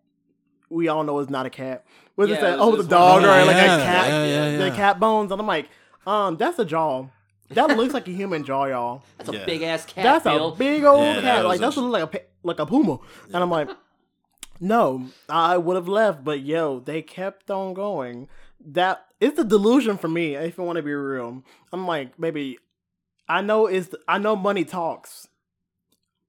we 0.71 0.89
all 0.89 1.05
know 1.05 1.19
it's 1.19 1.31
not 1.31 1.47
a 1.47 1.51
cat. 1.51 1.85
What 2.15 2.31
is 2.31 2.37
Yeah, 2.37 2.41
that? 2.43 2.55
it 2.55 2.61
Oh, 2.61 2.71
was 2.71 2.87
the 2.87 2.91
dog 2.91 3.23
of 3.23 3.29
or 3.29 3.45
like 3.45 3.57
Yeah, 3.57 3.81
a 3.81 3.83
cat, 3.83 4.09
yeah, 4.09 4.25
yeah, 4.25 4.57
the 4.65 4.71
cat 4.71 4.99
bones, 4.99 5.31
and 5.33 5.41
I'm 5.41 5.47
like, 5.47 5.69
um, 6.07 6.37
that's 6.37 6.59
a 6.59 6.65
jaw. 6.65 7.07
That 7.51 7.71
looks 7.77 7.95
like 7.95 8.07
a 8.09 8.11
human 8.13 8.45
jaw, 8.45 8.67
y'all. 8.67 9.03
That's 9.17 9.31
a 9.31 9.33
Yeah. 9.33 9.45
big 9.47 9.63
ass 9.63 9.85
cat. 9.87 10.05
That's 10.05 10.25
Bill. 10.25 10.53
a 10.53 10.57
big 10.57 10.85
old 10.85 11.17
Yeah, 11.17 11.21
cat. 11.23 11.37
was 11.45 11.45
Like 11.49 11.61
that's 11.61 11.77
what 11.77 11.83
look 11.85 12.13
like 12.13 12.15
a 12.15 12.21
like 12.43 12.59
a 12.59 12.67
puma. 12.67 12.99
And 13.33 13.37
I'm 13.37 13.51
like, 13.51 13.69
no, 14.61 15.07
I 15.29 15.57
would 15.57 15.77
have 15.77 15.89
left, 15.89 16.25
but 16.25 16.41
yo, 16.41 16.81
they 16.81 17.03
kept 17.03 17.51
on 17.51 17.75
going. 17.75 18.29
That 18.61 19.07
it's 19.21 19.39
a 19.39 19.45
delusion 19.45 19.99
for 19.99 20.09
me. 20.09 20.35
If 20.37 20.59
I 20.59 20.63
want 20.63 20.77
to 20.77 20.83
be 20.83 20.93
real, 20.93 21.43
I'm 21.73 21.87
like, 21.87 22.19
maybe 22.19 22.59
I 23.29 23.41
know 23.43 23.67
it's 23.67 23.95
I 24.07 24.19
know 24.19 24.37
money 24.37 24.65
talks, 24.65 25.29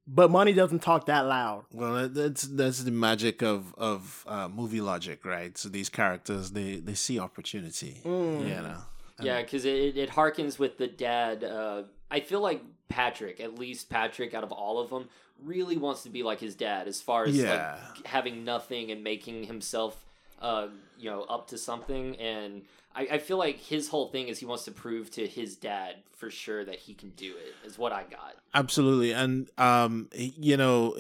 but 0.08 0.32
money 0.32 0.54
doesn't 0.54 0.80
talk 0.80 1.06
that 1.06 1.25
loud. 1.28 1.65
Well, 1.73 2.10
that's 2.10 2.43
that's 2.43 2.84
the 2.84 2.91
magic 2.91 3.41
of 3.43 3.73
of 3.78 4.23
uh, 4.28 4.47
movie 4.47 4.82
logic, 4.82 5.23
right? 5.25 5.58
So 5.58 5.69
these 5.69 5.89
characters 5.89 6.52
they 6.52 6.75
they 6.80 6.95
see 6.95 7.19
opportunity, 7.19 8.02
Mm. 8.04 8.41
you 8.43 8.56
know. 8.62 8.78
Yeah, 9.21 9.41
because 9.41 9.65
it, 9.65 9.97
it 9.97 10.10
harkens 10.12 10.58
with 10.58 10.78
the 10.78 10.88
dad. 10.88 11.43
Uh, 11.43 11.84
I 12.10 12.21
feel 12.21 12.39
like 12.39 12.63
Patrick, 12.88 13.41
at 13.41 13.60
least 13.60 13.89
Patrick, 13.89 14.34
out 14.34 14.45
of 14.45 14.54
all 14.54 14.80
of 14.80 14.89
them, 14.89 15.10
really 15.43 15.75
wants 15.75 16.04
to 16.04 16.10
be 16.10 16.23
like 16.23 16.39
his 16.39 16.56
dad 16.56 16.88
as 16.88 17.02
far 17.02 17.25
as 17.25 17.36
Yeah. 17.36 17.78
like 17.97 18.08
having 18.08 18.45
nothing 18.45 18.91
and 18.91 19.04
making 19.04 19.43
himself, 19.43 20.06
uh, 20.41 20.67
you 20.97 21.10
know, 21.10 21.23
up 21.23 21.47
to 21.49 21.58
something. 21.58 22.15
And 22.17 22.63
I, 22.95 23.08
I 23.12 23.17
feel 23.17 23.38
like 23.38 23.58
his 23.58 23.89
whole 23.89 24.08
thing 24.08 24.28
is 24.28 24.39
he 24.39 24.45
wants 24.45 24.65
to 24.65 24.71
prove 24.71 25.12
to 25.12 25.28
his 25.28 25.56
dad 25.56 25.95
for 26.12 26.30
sure 26.30 26.65
that 26.65 26.75
he 26.75 26.93
can 26.93 27.10
do 27.12 27.34
it. 27.38 27.67
Is 27.67 27.78
what 27.78 27.91
I 27.91 28.04
got. 28.04 28.36
Absolutely, 28.54 29.12
and 29.12 29.49
um, 29.58 30.10
you 30.13 30.58
know, 30.58 30.95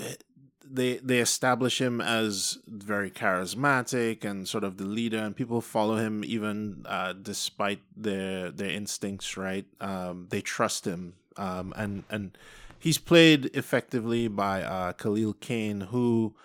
they 0.69 0.97
they 0.97 1.19
establish 1.19 1.81
him 1.81 1.99
as 1.99 2.59
very 2.67 3.09
charismatic 3.09 4.23
and 4.23 4.47
sort 4.47 4.63
of 4.63 4.77
the 4.77 4.85
leader, 4.85 5.17
and 5.17 5.35
people 5.35 5.61
follow 5.61 5.97
him 5.97 6.23
even 6.23 6.85
uh, 6.87 7.13
despite 7.13 7.81
their 7.95 8.51
their 8.51 8.69
instincts. 8.69 9.35
Right? 9.35 9.65
Um, 9.81 10.27
they 10.29 10.41
trust 10.41 10.85
him, 10.85 11.15
um, 11.37 11.73
and 11.75 12.03
and 12.09 12.37
he's 12.77 12.97
played 12.97 13.47
effectively 13.53 14.27
by 14.27 14.63
uh, 14.63 14.93
Khalil 14.93 15.33
Kain, 15.33 15.81
who 15.81 16.35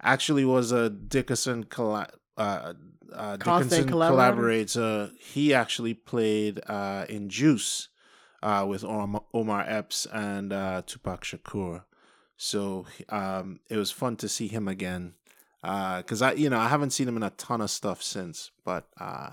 actually 0.00 0.44
was 0.44 0.70
a 0.70 0.88
Dickerson 0.88 1.64
colla- 1.64 2.10
uh, 2.36 2.74
uh, 3.12 3.36
Constant 3.36 3.70
Dickerson 3.70 3.88
collaborator? 3.88 4.66
collaborator. 4.74 5.10
He 5.18 5.54
actually 5.54 5.94
played 5.94 6.60
uh, 6.66 7.06
in 7.08 7.28
Juice 7.28 7.88
uh, 8.42 8.64
with 8.68 8.84
Omar, 8.84 9.22
Omar 9.32 9.64
Epps 9.66 10.06
and 10.12 10.52
uh, 10.52 10.82
Tupac 10.86 11.22
Shakur. 11.24 11.84
So 12.36 12.86
um, 13.08 13.60
it 13.68 13.76
was 13.76 13.90
fun 13.90 14.16
to 14.16 14.28
see 14.28 14.48
him 14.48 14.68
again. 14.68 15.14
Because 15.62 16.20
I, 16.20 16.32
you 16.32 16.50
know, 16.50 16.58
I 16.58 16.68
haven't 16.68 16.90
seen 16.90 17.08
him 17.08 17.16
in 17.16 17.22
a 17.22 17.30
ton 17.30 17.62
of 17.62 17.70
stuff 17.70 18.02
since, 18.02 18.50
but 18.64 18.86
uh, 19.00 19.30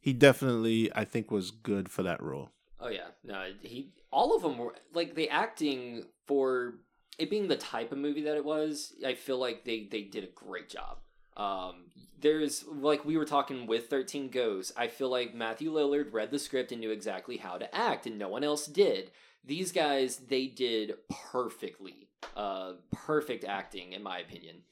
he 0.00 0.12
definitely, 0.12 0.94
I 0.94 1.04
think, 1.04 1.30
was 1.30 1.50
good 1.50 1.88
for 1.88 2.04
that 2.04 2.22
role. 2.22 2.50
Oh 2.78 2.88
yeah, 2.88 3.08
no, 3.24 3.50
he. 3.62 3.90
All 4.12 4.36
of 4.36 4.42
them 4.42 4.58
were 4.58 4.74
like 4.92 5.14
the 5.14 5.28
acting 5.28 6.04
for 6.26 6.74
it 7.18 7.30
being 7.30 7.48
the 7.48 7.56
type 7.56 7.92
of 7.92 7.98
movie 7.98 8.22
that 8.22 8.36
it 8.36 8.44
was. 8.44 8.94
I 9.04 9.14
feel 9.14 9.38
like 9.38 9.64
they 9.64 9.88
they 9.90 10.02
did 10.02 10.24
a 10.24 10.28
great 10.28 10.68
job. 10.68 10.98
Um, 11.36 11.84
there's 12.20 12.64
like 12.66 13.04
we 13.04 13.16
were 13.16 13.24
talking 13.24 13.66
with 13.66 13.88
Thirteen 13.88 14.28
Ghosts. 14.28 14.72
I 14.76 14.86
feel 14.88 15.08
like 15.08 15.34
Matthew 15.34 15.72
Lillard 15.72 16.12
read 16.12 16.30
the 16.30 16.38
script 16.38 16.72
and 16.72 16.80
knew 16.80 16.90
exactly 16.90 17.36
how 17.38 17.58
to 17.58 17.74
act, 17.74 18.06
and 18.06 18.18
no 18.18 18.28
one 18.28 18.44
else 18.44 18.66
did. 18.66 19.10
These 19.44 19.72
guys, 19.72 20.18
they 20.28 20.46
did 20.46 20.94
perfectly. 21.32 22.08
Uh, 22.36 22.74
perfect 22.92 23.44
acting, 23.44 23.92
in 23.92 24.02
my 24.02 24.18
opinion, 24.20 24.62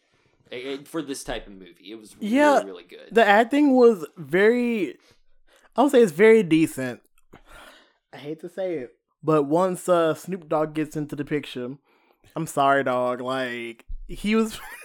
for 0.85 1.03
this 1.03 1.25
type 1.25 1.49
of 1.49 1.53
movie. 1.53 1.91
It 1.91 1.97
was 1.97 2.17
really, 2.17 2.35
Yeah, 2.37 2.63
really 2.63 2.85
good. 2.85 3.09
The 3.11 3.25
acting 3.25 3.75
was 3.75 4.07
very, 4.17 4.97
I 5.77 5.83
would 5.83 5.91
say 5.91 6.01
it's 6.01 6.13
very 6.13 6.45
decent. 6.45 7.01
I 8.13 8.19
hate 8.19 8.41
to 8.41 8.49
say 8.49 8.75
it, 8.75 8.95
but 9.23 9.45
once 9.45 9.89
uh, 9.89 10.15
Snoop 10.15 10.49
Dogg 10.49 10.75
gets 10.75 10.97
into 10.97 11.17
the 11.17 11.25
picture, 11.25 11.77
I'm 12.37 12.47
sorry, 12.47 12.85
dog. 12.85 13.21
Like 13.21 13.85
he 14.07 14.37
was, 14.37 14.61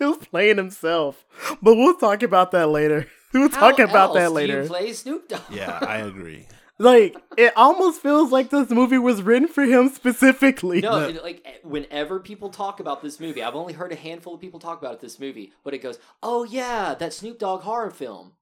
he 0.00 0.06
was 0.06 0.16
playing 0.26 0.56
himself. 0.56 1.24
But 1.62 1.76
we'll 1.76 1.94
talk 1.96 2.22
about 2.24 2.50
that 2.52 2.68
later. 2.68 3.06
We'll 3.32 3.48
How 3.48 3.70
talk 3.70 3.78
about 3.78 4.14
that 4.14 4.22
else 4.24 4.30
do 4.32 4.34
later. 4.34 4.62
you 4.62 4.68
play 4.68 4.92
Snoop 4.92 5.28
Dogg. 5.28 5.40
Yeah, 5.52 5.78
I 5.80 5.98
agree. 5.98 6.48
Like 6.80 7.14
it 7.36 7.52
almost 7.56 8.00
feels 8.00 8.32
like 8.32 8.48
this 8.50 8.70
movie 8.70 8.96
was 8.96 9.20
written 9.22 9.46
for 9.48 9.62
him 9.64 9.90
specifically. 9.90 10.80
No, 10.80 10.96
it- 11.08 11.22
like 11.22 11.46
whenever 11.62 12.18
people 12.20 12.48
talk 12.48 12.80
about 12.80 13.02
this 13.02 13.20
movie, 13.20 13.42
I've 13.42 13.54
only 13.54 13.74
heard 13.74 13.92
a 13.92 13.96
handful 13.96 14.34
of 14.34 14.40
people 14.40 14.58
talk 14.58 14.80
about 14.80 14.98
this 15.00 15.20
movie, 15.20 15.52
but 15.62 15.74
it 15.74 15.78
goes, 15.78 15.98
"Oh 16.22 16.42
yeah, 16.44 16.94
that 16.94 17.12
Snoop 17.12 17.38
Dogg 17.38 17.60
horror 17.62 17.90
film." 17.90 18.32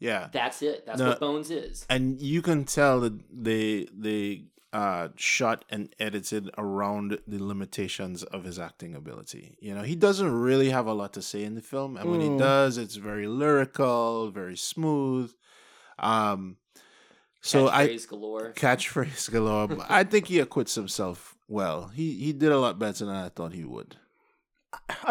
Yeah. 0.00 0.28
That's 0.32 0.62
it. 0.62 0.86
That's 0.86 0.98
No. 0.98 1.08
what 1.10 1.20
Bones 1.20 1.50
is. 1.50 1.84
and 1.90 2.18
you 2.20 2.40
can 2.42 2.64
tell 2.64 2.98
that 3.00 3.20
they 3.30 3.86
they 3.94 4.46
uh 4.80 5.08
shot 5.16 5.58
and 5.74 5.84
edited 6.06 6.44
around 6.64 7.08
the 7.32 7.40
limitations 7.52 8.18
of 8.34 8.40
his 8.48 8.58
acting 8.68 8.92
ability. 9.02 9.44
You 9.66 9.72
know 9.74 9.84
he 9.92 9.96
doesn't 10.06 10.32
really 10.48 10.70
have 10.76 10.86
a 10.92 10.96
lot 11.00 11.12
to 11.14 11.22
say 11.30 11.40
in 11.48 11.54
the 11.58 11.66
film 11.72 11.96
and 11.98 12.06
when 12.10 12.20
he 12.26 12.28
Mm. 12.34 12.38
does 12.50 12.72
it's 12.82 12.96
very 13.10 13.26
lyrical 13.42 14.30
very 14.40 14.56
smooth. 14.72 15.28
Um 16.12 16.40
so 17.52 17.58
i 17.68 17.86
Catchphrase 17.86 18.08
galore. 18.12 18.52
catchphrase 18.64 19.26
galore 19.34 19.68
but 19.68 19.86
i 20.00 20.02
think 20.10 20.26
he 20.32 20.38
acquits 20.46 20.74
himself 20.82 21.18
well. 21.58 21.78
He 21.98 22.06
he 22.24 22.30
did 22.42 22.50
a 22.52 22.58
lot 22.66 22.74
better 22.78 23.04
than 23.06 23.14
i 23.26 23.28
thought 23.36 23.52
he 23.60 23.64
would. 23.74 23.90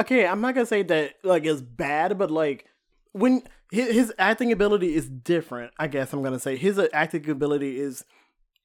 Okay, 0.02 0.22
I'm 0.28 0.42
not 0.42 0.54
gonna 0.54 0.66
say 0.76 0.84
that 0.84 1.16
like 1.24 1.44
it's 1.52 1.62
bad, 1.62 2.10
but 2.22 2.30
like 2.30 2.60
when 3.14 3.34
his, 3.72 3.88
his 4.00 4.14
acting 4.30 4.52
ability 4.52 4.90
is 5.00 5.06
different, 5.10 5.72
I 5.80 5.88
guess 5.88 6.14
I'm 6.14 6.22
gonna 6.26 6.40
say. 6.48 6.56
His 6.68 6.80
acting 6.94 7.28
ability 7.30 7.72
is 7.80 8.04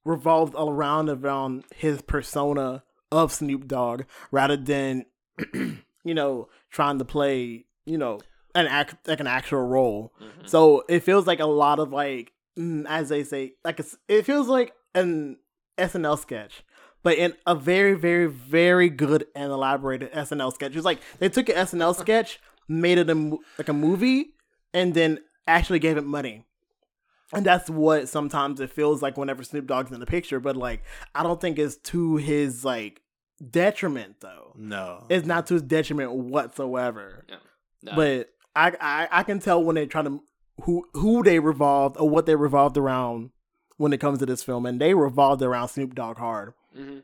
revolved 0.05 0.55
all 0.55 0.71
around 0.71 1.09
around 1.09 1.65
his 1.75 2.03
persona 2.03 2.83
of 3.13 3.33
Snoop 3.33 3.67
Dogg 3.67 4.03
rather 4.31 4.57
than 4.57 5.05
you 5.55 6.15
know 6.15 6.49
trying 6.71 6.99
to 6.99 7.05
play 7.05 7.65
you 7.85 7.99
know 7.99 8.21
an 8.55 8.67
act 8.67 9.07
like 9.07 9.21
an 9.21 9.27
actual 9.27 9.61
role. 9.63 10.13
Mhm. 10.21 10.49
So 10.49 10.85
it 10.89 11.01
feels 11.01 11.27
like 11.27 11.41
a 11.41 11.47
lot 11.47 11.79
of 11.79 11.93
like, 11.93 12.33
mm, 12.59 12.85
as 12.89 13.09
they 13.09 13.23
say, 13.25 13.55
like 13.65 13.81
it 14.09 14.27
feels 14.27 14.49
like 14.49 14.73
an 14.95 15.37
SNL 15.79 16.19
sketch, 16.19 16.65
but 17.03 17.17
in 17.17 17.35
a 17.47 17.55
very, 17.55 17.95
very, 17.95 18.27
very 18.27 18.89
good 18.89 19.27
and 19.37 19.53
elaborated 19.53 20.11
SNL 20.13 20.53
sketch. 20.53 20.75
It's 20.75 20.85
like 20.85 21.01
they 21.19 21.29
took 21.29 21.49
an 21.49 21.55
SNL 21.57 21.95
sketch, 22.01 22.41
made 22.69 22.99
it 22.99 23.09
a, 23.09 23.39
like 23.59 23.69
a 23.69 23.73
movie, 23.73 24.35
and 24.75 24.95
then 24.95 25.21
actually 25.47 25.79
gave 25.79 25.97
it 25.97 26.05
money. 26.05 26.45
And 27.33 27.47
that's 27.47 27.71
what 27.71 28.09
sometimes 28.09 28.61
it 28.61 28.71
feels 28.71 29.03
like 29.03 29.17
whenever 29.17 29.43
Snoop 29.45 29.67
Dogg's 29.67 29.93
in 29.93 30.01
the 30.01 30.07
picture. 30.07 30.41
But 30.41 30.57
like, 30.57 30.83
I 31.15 31.23
don't 31.23 31.41
think 31.41 31.59
it's 31.59 31.77
to 31.77 32.17
his 32.17 32.65
like 32.65 33.03
detriment 33.51 34.17
though. 34.21 34.53
no 34.57 35.05
It's 35.09 35.27
not 35.27 35.47
to 35.47 35.55
his 35.55 35.63
detriment 35.63 36.13
whatsoever 36.13 37.25
No. 37.83 37.93
but 37.97 38.29
I, 38.55 38.73
I 38.81 39.09
I 39.11 39.23
can 39.23 39.39
tell 39.39 39.63
when 39.63 39.77
they 39.77 39.87
try 39.87 40.03
to 40.03 40.23
who 40.63 40.87
who 40.95 41.23
they 41.23 41.39
revolved 41.39 41.97
or 41.99 42.09
what 42.09 42.27
they 42.27 42.35
revolved 42.37 42.77
around 42.77 43.31
when 43.79 43.95
it 43.95 43.99
comes 43.99 44.19
to 44.19 44.27
this 44.27 44.43
film, 44.43 44.67
and 44.67 44.79
they 44.79 44.93
revolved 44.93 45.41
around 45.41 45.69
Snoop 45.69 45.95
Dogg 45.95 46.19
hard. 46.19 46.53
hmm 46.77 46.99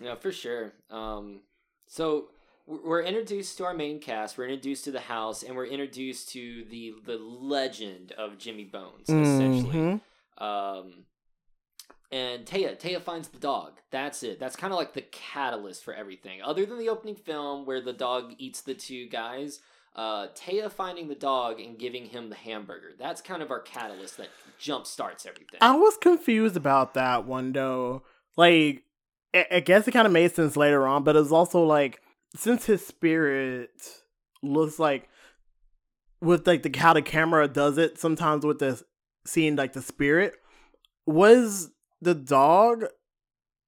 Yeah, 0.00 0.14
for 0.14 0.32
sure. 0.32 0.72
Um, 0.88 1.40
so 1.86 2.28
we're 2.66 3.02
introduced 3.02 3.58
to 3.58 3.64
our 3.64 3.74
main 3.74 4.00
cast. 4.00 4.38
We're 4.38 4.48
introduced 4.48 4.84
to 4.84 4.90
the 4.90 5.00
house, 5.00 5.42
and 5.42 5.54
we're 5.56 5.66
introduced 5.66 6.30
to 6.30 6.64
the 6.70 6.94
the 7.04 7.16
legend 7.16 8.12
of 8.12 8.38
Jimmy 8.38 8.64
Bones, 8.64 9.08
essentially. 9.08 10.00
Mhm. 10.38 10.42
Um, 10.42 11.04
and 12.10 12.46
Taya, 12.46 12.78
Taya 12.78 13.00
finds 13.00 13.28
the 13.28 13.38
dog. 13.38 13.80
That's 13.90 14.22
it. 14.22 14.38
That's 14.38 14.56
kind 14.56 14.72
of 14.72 14.78
like 14.78 14.92
the 14.94 15.02
catalyst 15.02 15.84
for 15.84 15.92
everything. 15.92 16.42
Other 16.42 16.64
than 16.64 16.78
the 16.78 16.88
opening 16.88 17.16
film 17.16 17.66
where 17.66 17.80
the 17.80 17.92
dog 17.92 18.34
eats 18.38 18.60
the 18.60 18.74
two 18.74 19.08
guys, 19.08 19.60
uh, 19.96 20.28
Taya 20.28 20.70
finding 20.70 21.08
the 21.08 21.14
dog 21.14 21.60
and 21.60 21.78
giving 21.78 22.06
him 22.06 22.28
the 22.30 22.36
hamburger. 22.36 22.92
That's 22.98 23.20
kind 23.20 23.42
of 23.42 23.50
our 23.50 23.60
catalyst 23.60 24.16
that 24.18 24.28
jump 24.58 24.86
starts 24.86 25.26
everything. 25.26 25.58
I 25.60 25.76
was 25.76 25.96
confused 25.96 26.56
about 26.56 26.94
that 26.94 27.26
one 27.26 27.52
though. 27.52 28.02
Like, 28.36 28.84
I, 29.34 29.46
I 29.50 29.60
guess 29.60 29.86
it 29.86 29.92
kind 29.92 30.06
of 30.06 30.12
made 30.12 30.34
sense 30.34 30.56
later 30.56 30.86
on, 30.86 31.04
but 31.04 31.16
it 31.16 31.20
was 31.20 31.32
also 31.32 31.64
like 31.64 32.00
since 32.34 32.66
his 32.66 32.86
spirit 32.86 33.70
looks 34.42 34.78
like 34.78 35.08
with 36.20 36.46
like 36.46 36.62
the 36.62 36.78
how 36.78 36.92
the 36.92 37.02
camera 37.02 37.48
does 37.48 37.78
it 37.78 37.98
sometimes 37.98 38.44
with 38.44 38.58
the 38.58 38.82
seeing 39.24 39.56
like 39.56 39.72
the 39.72 39.82
spirit 39.82 40.34
was 41.06 41.70
the 42.00 42.14
dog 42.14 42.84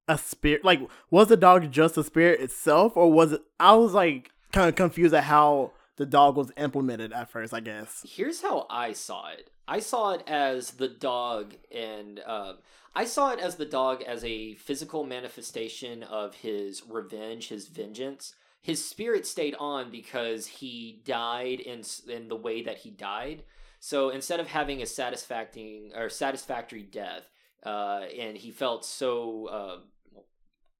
a 0.08 0.18
spirit? 0.18 0.64
Like, 0.64 0.80
was 1.10 1.28
the 1.28 1.36
dog 1.36 1.70
just 1.70 1.96
a 1.96 2.04
spirit 2.04 2.40
itself, 2.40 2.96
or 2.96 3.12
was 3.12 3.32
it? 3.32 3.42
I 3.58 3.74
was 3.74 3.92
like 3.92 4.30
kind 4.52 4.68
of 4.68 4.74
confused 4.74 5.14
at 5.14 5.24
how 5.24 5.72
the 5.96 6.06
dog 6.06 6.36
was 6.36 6.52
implemented 6.56 7.12
at 7.12 7.30
first. 7.30 7.52
I 7.52 7.60
guess. 7.60 8.04
Here's 8.08 8.42
how 8.42 8.66
I 8.70 8.92
saw 8.92 9.28
it. 9.28 9.50
I 9.68 9.80
saw 9.80 10.12
it 10.12 10.22
as 10.28 10.72
the 10.72 10.88
dog, 10.88 11.54
and 11.74 12.20
uh, 12.24 12.54
I 12.94 13.04
saw 13.04 13.32
it 13.32 13.40
as 13.40 13.56
the 13.56 13.64
dog 13.64 14.02
as 14.02 14.24
a 14.24 14.54
physical 14.54 15.04
manifestation 15.04 16.02
of 16.02 16.36
his 16.36 16.82
revenge, 16.88 17.48
his 17.48 17.66
vengeance. 17.66 18.34
His 18.66 18.84
spirit 18.84 19.24
stayed 19.26 19.54
on 19.60 19.90
because 19.90 20.46
he 20.46 21.00
died 21.04 21.60
in 21.60 21.82
in 22.08 22.26
the 22.28 22.34
way 22.46 22.62
that 22.62 22.78
he 22.78 22.90
died. 22.90 23.44
So 23.78 24.10
instead 24.10 24.40
of 24.40 24.48
having 24.48 24.82
a 24.82 24.86
satisfactory 24.86 25.92
or 25.94 26.08
satisfactory 26.08 26.82
death, 26.82 27.30
uh, 27.64 28.02
and 28.18 28.36
he 28.36 28.50
felt 28.50 28.84
so. 28.84 29.46
Uh, 29.46 29.76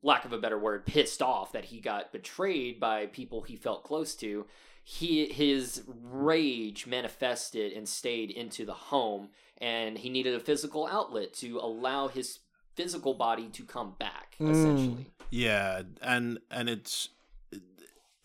lack 0.03 0.25
of 0.25 0.33
a 0.33 0.39
better 0.39 0.59
word, 0.59 0.87
pissed 0.87 1.21
off 1.23 1.53
that 1.53 1.65
he 1.65 1.81
got 1.81 2.13
betrayed 2.13 2.79
by 2.79 3.07
people 3.07 3.43
he 3.43 3.57
felt 3.57 3.83
close 3.83 4.15
to 4.15 4.47
he 4.85 5.27
his 5.33 5.83
rage 5.89 6.87
manifested 6.87 7.73
and 7.73 7.89
stayed 7.89 8.31
into 8.31 8.65
the 8.65 8.73
home 8.73 9.31
and 9.59 9.99
he 9.99 10.09
needed 10.09 10.33
a 10.35 10.39
physical 10.39 10.87
outlet 10.87 11.33
to 11.35 11.59
allow 11.59 12.07
his 12.07 12.39
physical 12.77 13.15
body 13.15 13.49
to 13.49 13.65
come 13.65 13.95
back 13.99 14.37
Mm. 14.39 14.51
essentially 14.51 15.07
Yeah, 15.31 15.83
and 16.03 16.39
and 16.51 16.69
it's 16.69 17.09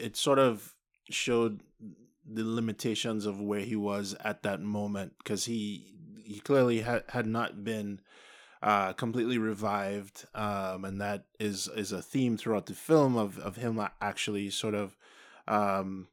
it 0.02 0.18
sort 0.18 0.40
of 0.40 0.76
showed 1.10 1.62
the 2.26 2.44
limitations 2.44 3.26
of 3.26 3.42
where 3.42 3.62
he 3.62 3.76
was 3.76 4.16
at 4.24 4.44
that 4.44 4.62
moment 4.62 5.14
because 5.18 5.46
he 5.46 5.94
he 6.24 6.40
clearly 6.40 6.82
had 6.82 7.04
had 7.10 7.26
not 7.26 7.64
been 7.64 8.00
uh, 8.64 8.94
completely 8.94 9.38
revived, 9.38 10.26
um, 10.36 10.86
and 10.86 11.02
that 11.02 11.26
is 11.40 11.68
is 11.76 11.92
a 11.92 12.02
theme 12.02 12.38
throughout 12.38 12.68
the 12.68 12.74
film 12.74 13.18
of 13.18 13.40
of 13.40 13.56
him 13.56 13.82
actually 14.00 14.50
sort 14.50 14.76
of 14.76 14.96
um, 15.48 16.08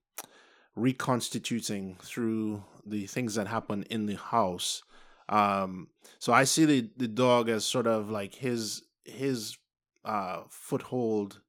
reconstituting 0.74 1.96
through 2.02 2.64
the 2.86 3.06
things 3.06 3.34
that 3.34 3.48
happen 3.48 3.84
in 3.90 4.06
the 4.06 4.16
house. 4.16 4.82
Um, 5.28 5.88
so 6.18 6.32
I 6.32 6.44
see 6.44 6.64
the 6.64 6.90
the 6.96 7.08
dog 7.08 7.48
as 7.48 7.64
sort 7.64 7.86
of 7.86 8.10
like 8.10 8.34
his 8.34 8.82
his 9.04 9.58
uh, 10.04 10.42
foothold 10.48 11.40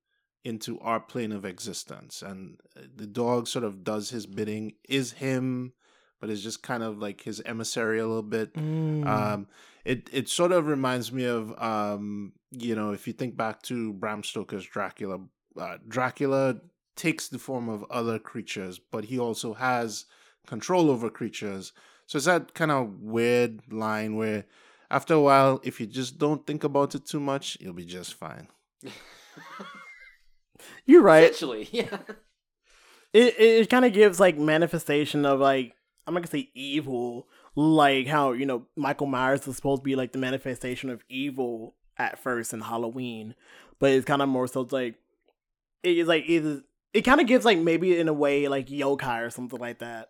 into 0.43 0.79
our 0.79 0.99
plane 0.99 1.31
of 1.31 1.45
existence, 1.45 2.21
and 2.21 2.57
uh, 2.77 2.81
the 2.95 3.07
dog 3.07 3.47
sort 3.47 3.65
of 3.65 3.83
does 3.83 4.09
his 4.09 4.25
bidding, 4.25 4.73
is 4.87 5.13
him, 5.13 5.73
but 6.19 6.29
is 6.29 6.43
just 6.43 6.63
kind 6.63 6.83
of 6.83 6.97
like 6.97 7.21
his 7.21 7.41
emissary 7.45 7.99
a 7.99 8.07
little 8.07 8.23
bit. 8.23 8.53
Mm. 8.53 9.05
Um, 9.05 9.47
it 9.85 10.09
it 10.11 10.29
sort 10.29 10.51
of 10.51 10.67
reminds 10.67 11.11
me 11.11 11.25
of 11.25 11.59
um, 11.61 12.33
you 12.51 12.75
know, 12.75 12.91
if 12.91 13.07
you 13.07 13.13
think 13.13 13.35
back 13.35 13.61
to 13.63 13.93
Bram 13.93 14.23
Stoker's 14.23 14.65
Dracula, 14.65 15.19
uh, 15.57 15.77
Dracula 15.87 16.55
takes 16.95 17.27
the 17.27 17.39
form 17.39 17.69
of 17.69 17.85
other 17.89 18.19
creatures, 18.19 18.79
but 18.79 19.05
he 19.05 19.19
also 19.19 19.53
has 19.53 20.05
control 20.45 20.89
over 20.89 21.09
creatures. 21.09 21.71
So 22.07 22.17
it's 22.17 22.25
that 22.25 22.53
kind 22.53 22.71
of 22.71 23.01
weird 23.01 23.61
line 23.71 24.15
where, 24.15 24.45
after 24.89 25.13
a 25.13 25.21
while, 25.21 25.61
if 25.63 25.79
you 25.79 25.85
just 25.85 26.17
don't 26.17 26.45
think 26.45 26.63
about 26.63 26.95
it 26.95 27.05
too 27.05 27.19
much, 27.19 27.57
you'll 27.61 27.73
be 27.73 27.85
just 27.85 28.15
fine. 28.15 28.47
You're 30.85 31.01
right. 31.01 31.23
essentially 31.23 31.67
yeah 31.71 31.97
it 33.13 33.35
it, 33.39 33.69
kind 33.69 33.85
of 33.85 33.93
gives 33.93 34.19
like 34.19 34.37
manifestation 34.37 35.25
of 35.25 35.39
like 35.39 35.73
I'm 36.05 36.13
not 36.13 36.21
gonna 36.21 36.31
say 36.31 36.49
evil, 36.53 37.27
like 37.55 38.07
how 38.07 38.31
you 38.31 38.45
know 38.45 38.65
Michael 38.75 39.07
Myers 39.07 39.47
is 39.47 39.55
supposed 39.55 39.81
to 39.81 39.85
be 39.85 39.95
like 39.95 40.11
the 40.11 40.19
manifestation 40.19 40.89
of 40.89 41.03
evil 41.09 41.75
at 41.97 42.19
first 42.19 42.53
in 42.53 42.61
Halloween, 42.61 43.35
but 43.79 43.91
it's 43.91 44.05
kind 44.05 44.21
of 44.21 44.29
more 44.29 44.47
so 44.47 44.61
it's 44.61 44.73
like 44.73 44.95
it 45.83 45.97
is 45.97 46.07
like 46.07 46.25
it 46.27 46.63
it 46.93 47.01
kind 47.01 47.21
of 47.21 47.27
gives 47.27 47.45
like 47.45 47.57
maybe 47.57 47.97
in 47.97 48.07
a 48.07 48.13
way 48.13 48.47
like 48.47 48.67
yokai 48.67 49.25
or 49.25 49.29
something 49.29 49.59
like 49.59 49.79
that. 49.79 50.09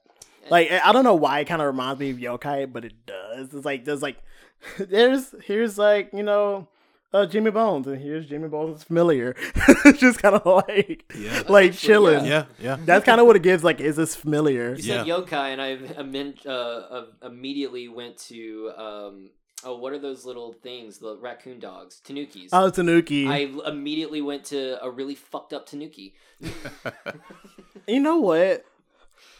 Like 0.50 0.72
I 0.72 0.90
I 0.90 0.92
don't 0.94 1.04
know 1.04 1.16
why 1.16 1.40
it 1.40 1.46
kind 1.46 1.62
of 1.62 1.68
reminds 1.68 2.00
me 2.00 2.10
of 2.12 2.18
yokai, 2.18 2.72
but 2.72 2.86
it 2.86 3.06
does. 3.06 3.54
It's 3.54 3.66
like 3.66 3.86
there's 3.86 4.02
like 4.02 4.18
there's 4.80 5.34
here's 5.44 5.78
like 5.78 6.12
you 6.14 6.24
know. 6.24 6.68
Uh, 7.12 7.26
Jimmy 7.26 7.50
Bones, 7.50 7.88
and 7.88 8.00
here's 8.00 8.28
Jimmy 8.28 8.48
Bones' 8.50 8.84
familiar. 8.84 9.36
just 9.98 10.22
kind 10.22 10.36
of 10.36 10.46
like, 10.46 11.12
Yeah. 11.18 11.42
like 11.50 11.72
Actually, 11.72 11.72
chilling. 11.88 12.26
Yeah, 12.26 12.46
yeah. 12.60 12.78
That's 12.86 13.04
kind 13.04 13.20
of 13.20 13.26
what 13.26 13.36
it 13.36 13.42
gives. 13.42 13.64
Like, 13.64 13.82
is 13.82 13.96
this 13.96 14.16
familiar? 14.16 14.76
you 14.76 14.84
said 14.84 15.08
Yeah. 15.08 15.16
yokai 15.18 15.54
and 15.54 15.62
i 15.62 15.76
imme- 15.76 16.46
uh, 16.46 16.50
uh, 16.50 17.06
immediately 17.24 17.88
went 17.88 18.18
to 18.30 18.72
um, 18.78 19.30
oh 19.64 19.78
what 19.78 19.92
are 19.92 19.98
those 20.00 20.24
little 20.24 20.54
things 20.54 21.00
the 21.00 21.18
raccoon 21.18 21.60
dogs 21.60 22.00
tanukis 22.08 22.50
Oh, 22.54 22.70
Tanuki. 22.70 23.28
I 23.28 23.50
immediately 23.68 24.22
went 24.22 24.44
to 24.46 24.78
a 24.84 24.90
really 24.92 25.16
fucked 25.16 25.52
up 25.52 25.66
tanuki. 25.66 26.14
you 27.88 28.00
know 28.00 28.18
what? 28.20 28.64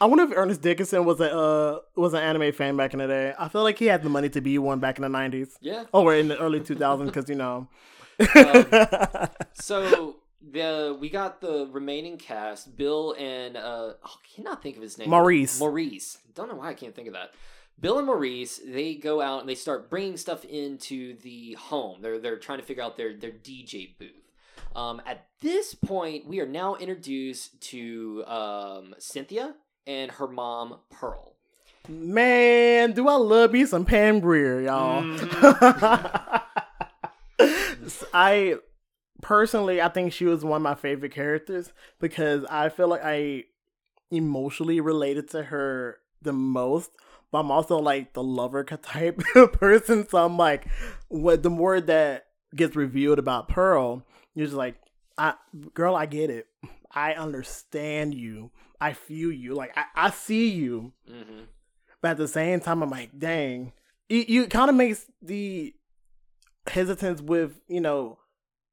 I 0.02 0.06
wonder 0.06 0.24
if 0.24 0.32
Ernest 0.34 0.62
Dickerson 0.62 1.04
was 1.04 1.20
a 1.20 1.36
uh, 1.36 1.80
was 1.96 2.14
an 2.14 2.22
anime 2.22 2.54
fan 2.54 2.78
back 2.78 2.94
in 2.94 3.00
the 3.00 3.08
day. 3.08 3.34
I 3.38 3.50
feel 3.50 3.64
like 3.64 3.78
he 3.78 3.86
had 3.86 4.02
the 4.02 4.10
money 4.10 4.30
to 4.30 4.42
be 4.42 4.58
one 4.58 4.80
back 4.80 4.98
in 4.98 5.02
the 5.02 5.10
nineties. 5.10 5.58
Yeah. 5.62 5.86
Oh, 5.94 6.04
or 6.04 6.16
in 6.16 6.30
the 6.30 6.38
early 6.40 6.62
two 6.62 6.76
thousands, 6.76 7.12
because 7.12 7.30
you 7.30 7.36
know. 7.36 7.68
Um, 8.36 8.66
So 9.54 10.18
the 10.42 10.98
we 11.00 11.10
got 11.10 11.42
the 11.42 11.68
remaining 11.72 12.18
cast, 12.18 12.78
Bill 12.78 13.14
and 13.20 13.58
uh, 13.58 13.94
oh, 13.94 13.96
I 14.04 14.36
cannot 14.36 14.64
think 14.64 14.78
of 14.78 14.84
his 14.84 14.98
name. 14.98 15.10
Maurice. 15.10 15.60
Maurice. 15.60 16.18
Don't 16.34 16.48
know 16.50 16.56
why 16.56 16.70
I 16.70 16.74
can't 16.74 16.96
think 16.96 17.08
of 17.08 17.14
that. 17.14 17.34
Bill 17.80 17.98
and 17.98 18.08
Maurice, 18.08 18.60
they 18.66 18.96
go 18.96 19.22
out 19.22 19.42
and 19.42 19.50
they 19.50 19.56
start 19.56 19.90
bringing 19.90 20.18
stuff 20.18 20.44
into 20.46 21.18
the 21.18 21.54
home. 21.54 22.02
They're 22.02 22.20
they're 22.20 22.38
trying 22.38 22.60
to 22.60 22.66
figure 22.66 22.84
out 22.84 22.96
their 22.96 23.14
their 23.14 23.32
DJ 23.32 23.98
booth. 23.98 24.32
Um, 24.76 25.02
at 25.06 25.28
this 25.42 25.74
point, 25.74 26.28
we 26.28 26.40
are 26.40 26.46
now 26.46 26.76
introduced 26.76 27.60
to 27.70 28.24
um, 28.28 28.96
Cynthia 29.00 29.56
and 29.90 30.12
her 30.12 30.28
mom 30.28 30.78
Pearl. 30.92 31.36
Man, 31.90 32.92
do 32.92 33.08
I 33.08 33.16
love 33.16 33.52
me 33.52 33.66
some 33.66 33.86
Pam 33.86 34.20
Grier, 34.20 34.62
y'all. 34.62 35.02
Mm-hmm. 35.02 36.36
I 38.14 38.58
personally, 39.22 39.82
I 39.82 39.90
think 39.90 40.14
she 40.14 40.26
was 40.26 40.46
one 40.46 40.58
of 40.58 40.62
my 40.62 40.76
favorite 40.76 41.14
characters 41.14 41.74
because 42.00 42.46
I 42.46 42.70
feel 42.70 42.88
like 42.90 43.02
I 43.04 43.46
emotionally 44.12 44.80
related 44.80 45.30
to 45.32 45.44
her 45.44 45.98
the 46.22 46.34
most. 46.34 46.92
But 47.32 47.40
I'm 47.40 47.52
also 47.52 47.78
like 47.78 48.14
the 48.14 48.24
lover 48.24 48.64
type 48.84 49.20
person, 49.54 50.08
so 50.08 50.24
I'm 50.24 50.38
like, 50.38 50.68
what 51.08 51.42
the 51.42 51.50
more 51.50 51.82
that 51.82 52.28
gets 52.56 52.76
revealed 52.76 53.18
about 53.20 53.50
Pearl, 53.50 54.06
you're 54.36 54.46
just 54.46 54.58
like, 54.58 54.76
I, 55.20 55.34
girl, 55.74 55.96
I 55.96 56.06
get 56.06 56.30
it. 56.30 56.48
I 56.92 57.14
understand 57.14 58.16
you. 58.16 58.52
I 58.82 58.94
feel 58.94 59.32
you. 59.32 59.54
Like 59.54 59.78
I, 59.78 59.86
I 59.96 60.10
see 60.10 60.50
you. 60.50 60.94
Mm-hmm. 61.10 61.42
But 62.02 62.12
at 62.12 62.18
the 62.18 62.28
same 62.28 62.62
time, 62.62 62.82
I'm 62.82 62.90
like, 62.90 63.20
dang. 63.20 63.74
You, 64.08 64.26
you 64.28 64.48
kind 64.48 64.70
of 64.70 64.76
makes 64.76 65.06
the 65.22 65.74
hesitance 66.68 67.22
with, 67.22 67.60
you 67.68 67.82
know, 67.82 68.18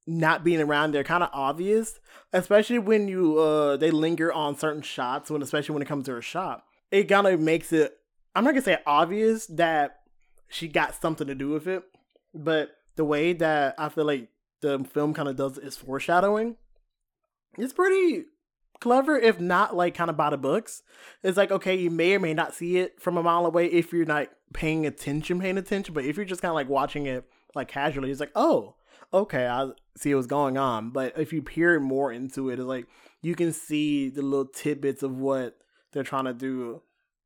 not 0.06 0.44
being 0.44 0.60
around 0.60 0.92
there 0.92 1.02
kind 1.02 1.24
of 1.24 1.30
obvious, 1.32 1.98
especially 2.32 2.78
when 2.78 3.08
you 3.08 3.38
uh 3.38 3.76
they 3.76 3.90
linger 3.90 4.32
on 4.32 4.56
certain 4.56 4.82
shots 4.82 5.30
when 5.30 5.42
especially 5.42 5.72
when 5.72 5.82
it 5.82 5.88
comes 5.88 6.06
to 6.06 6.12
her 6.12 6.22
shop. 6.22 6.64
It 6.92 7.04
kind 7.04 7.26
of 7.26 7.40
makes 7.40 7.72
it 7.72 7.98
I'm 8.36 8.44
not 8.44 8.50
going 8.50 8.62
to 8.62 8.70
say 8.70 8.78
obvious 8.86 9.46
that 9.46 10.00
she 10.48 10.68
got 10.68 10.94
something 10.94 11.26
to 11.26 11.34
do 11.34 11.48
with 11.48 11.66
it, 11.66 11.82
but 12.34 12.70
the 12.94 13.04
way 13.04 13.32
that 13.32 13.74
I 13.78 13.88
feel 13.88 14.04
like 14.04 14.28
the 14.60 14.84
film 14.84 15.14
kind 15.14 15.28
of 15.28 15.36
does 15.36 15.58
its 15.58 15.76
foreshadowing, 15.76 16.56
it's 17.58 17.72
pretty 17.72 18.24
clever, 18.80 19.18
if 19.18 19.40
not 19.40 19.76
like 19.76 19.94
kind 19.94 20.10
of 20.10 20.16
by 20.16 20.30
the 20.30 20.36
books. 20.36 20.82
It's 21.22 21.36
like 21.36 21.50
okay, 21.50 21.74
you 21.74 21.90
may 21.90 22.14
or 22.14 22.20
may 22.20 22.34
not 22.34 22.54
see 22.54 22.78
it 22.78 23.00
from 23.00 23.16
a 23.16 23.22
mile 23.22 23.46
away 23.46 23.66
if 23.66 23.92
you're 23.92 24.04
not 24.04 24.28
paying 24.52 24.86
attention, 24.86 25.40
paying 25.40 25.58
attention. 25.58 25.94
But 25.94 26.04
if 26.04 26.16
you're 26.16 26.24
just 26.24 26.42
kind 26.42 26.50
of 26.50 26.56
like 26.56 26.68
watching 26.68 27.06
it 27.06 27.24
like 27.54 27.68
casually, 27.68 28.10
it's 28.10 28.20
like 28.20 28.32
oh, 28.34 28.76
okay, 29.12 29.46
I 29.46 29.70
see 29.96 30.14
what's 30.14 30.26
going 30.26 30.58
on. 30.58 30.90
But 30.90 31.18
if 31.18 31.32
you 31.32 31.42
peer 31.42 31.78
more 31.80 32.12
into 32.12 32.50
it, 32.50 32.58
it's 32.58 32.62
like 32.62 32.86
you 33.22 33.34
can 33.34 33.52
see 33.52 34.08
the 34.10 34.22
little 34.22 34.46
tidbits 34.46 35.02
of 35.02 35.16
what 35.16 35.56
they're 35.92 36.02
trying 36.02 36.26
to 36.26 36.34
do 36.34 36.82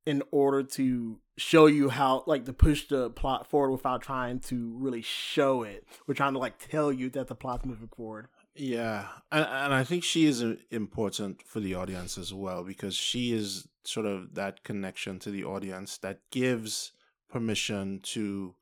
in 0.07 0.23
order 0.31 0.63
to 0.63 1.19
show 1.41 1.67
you 1.67 1.89
how 1.89 2.23
like 2.27 2.45
to 2.45 2.53
push 2.53 2.87
the 2.89 3.11
plot 3.11 3.47
forward 3.47 3.73
without 3.73 4.03
trying 4.03 4.39
to 4.41 4.77
really 4.77 5.03
show 5.03 5.63
it. 5.63 5.87
We're 6.07 6.15
trying 6.15 6.35
to 6.35 6.39
like 6.39 6.59
tell 6.59 6.93
you 6.93 7.09
that 7.11 7.29
the 7.29 7.35
plot's 7.35 7.65
moving 7.65 7.89
forward. 7.97 8.29
Yeah, 8.55 9.07
and, 9.33 9.47
and 9.47 9.75
I 9.75 9.85
think 9.85 10.05
she 10.05 10.27
is 10.27 10.43
uh, 10.43 10.57
important 10.71 11.43
for 11.43 11.61
the 11.61 11.75
audience 11.75 12.19
as 12.19 12.35
well 12.35 12.63
because 12.63 12.95
she 12.95 13.33
is 13.33 13.69
sort 13.85 14.07
of 14.07 14.35
that 14.35 14.65
connection 14.65 15.19
to 15.21 15.31
the 15.31 15.45
audience 15.45 15.97
that 15.99 16.19
gives 16.31 16.93
permission 17.31 18.01
to 18.03 18.55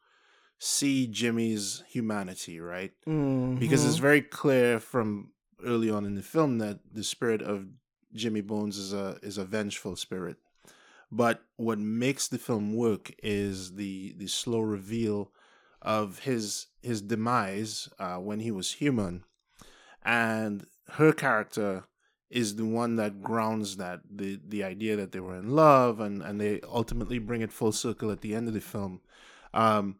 see 0.59 1.07
Jimmy's 1.07 1.83
humanity, 1.88 2.61
right? 2.61 2.93
Because 3.59 3.85
it's 3.85 3.97
very 3.97 4.23
clear 4.23 4.79
from 4.79 5.33
early 5.64 5.91
on 5.91 6.05
in 6.05 6.14
the 6.14 6.23
film 6.23 6.59
that 6.59 6.79
the 6.93 7.03
spirit 7.03 7.43
of 7.43 7.67
Jimmy 8.14 8.41
Bones 8.41 8.79
is 8.79 8.93
a 8.93 9.19
is 9.23 9.38
a 9.38 9.45
vengeful 9.45 9.97
spirit. 9.97 10.37
But 11.11 11.42
what 11.57 11.79
makes 11.79 12.29
the 12.29 12.38
film 12.38 12.75
work 12.75 13.12
is 13.23 13.75
the 13.75 14.14
the 14.16 14.27
slow 14.27 14.61
reveal 14.61 15.33
of 15.81 16.21
his 16.21 16.66
his 16.83 17.01
demise 17.01 17.88
uh, 17.99 18.16
when 18.16 18.40
he 18.40 18.51
was 18.51 18.75
human, 18.75 19.25
and 20.05 20.66
her 20.92 21.12
character 21.12 21.85
is 22.31 22.57
the 22.57 22.64
one 22.64 22.97
that 22.97 23.23
grounds 23.23 23.77
that 23.77 24.01
the 24.11 24.38
the 24.47 24.62
idea 24.62 24.97
that 24.97 25.12
they 25.12 25.21
were 25.21 25.37
in 25.37 25.51
love 25.51 26.01
and 26.01 26.23
and 26.23 26.40
they 26.40 26.61
ultimately 26.62 27.18
bring 27.18 27.40
it 27.40 27.53
full 27.53 27.73
circle 27.73 28.11
at 28.11 28.21
the 28.21 28.35
end 28.35 28.49
of 28.49 28.55
the 28.55 28.61
film. 28.61 29.01
Um 29.55 29.97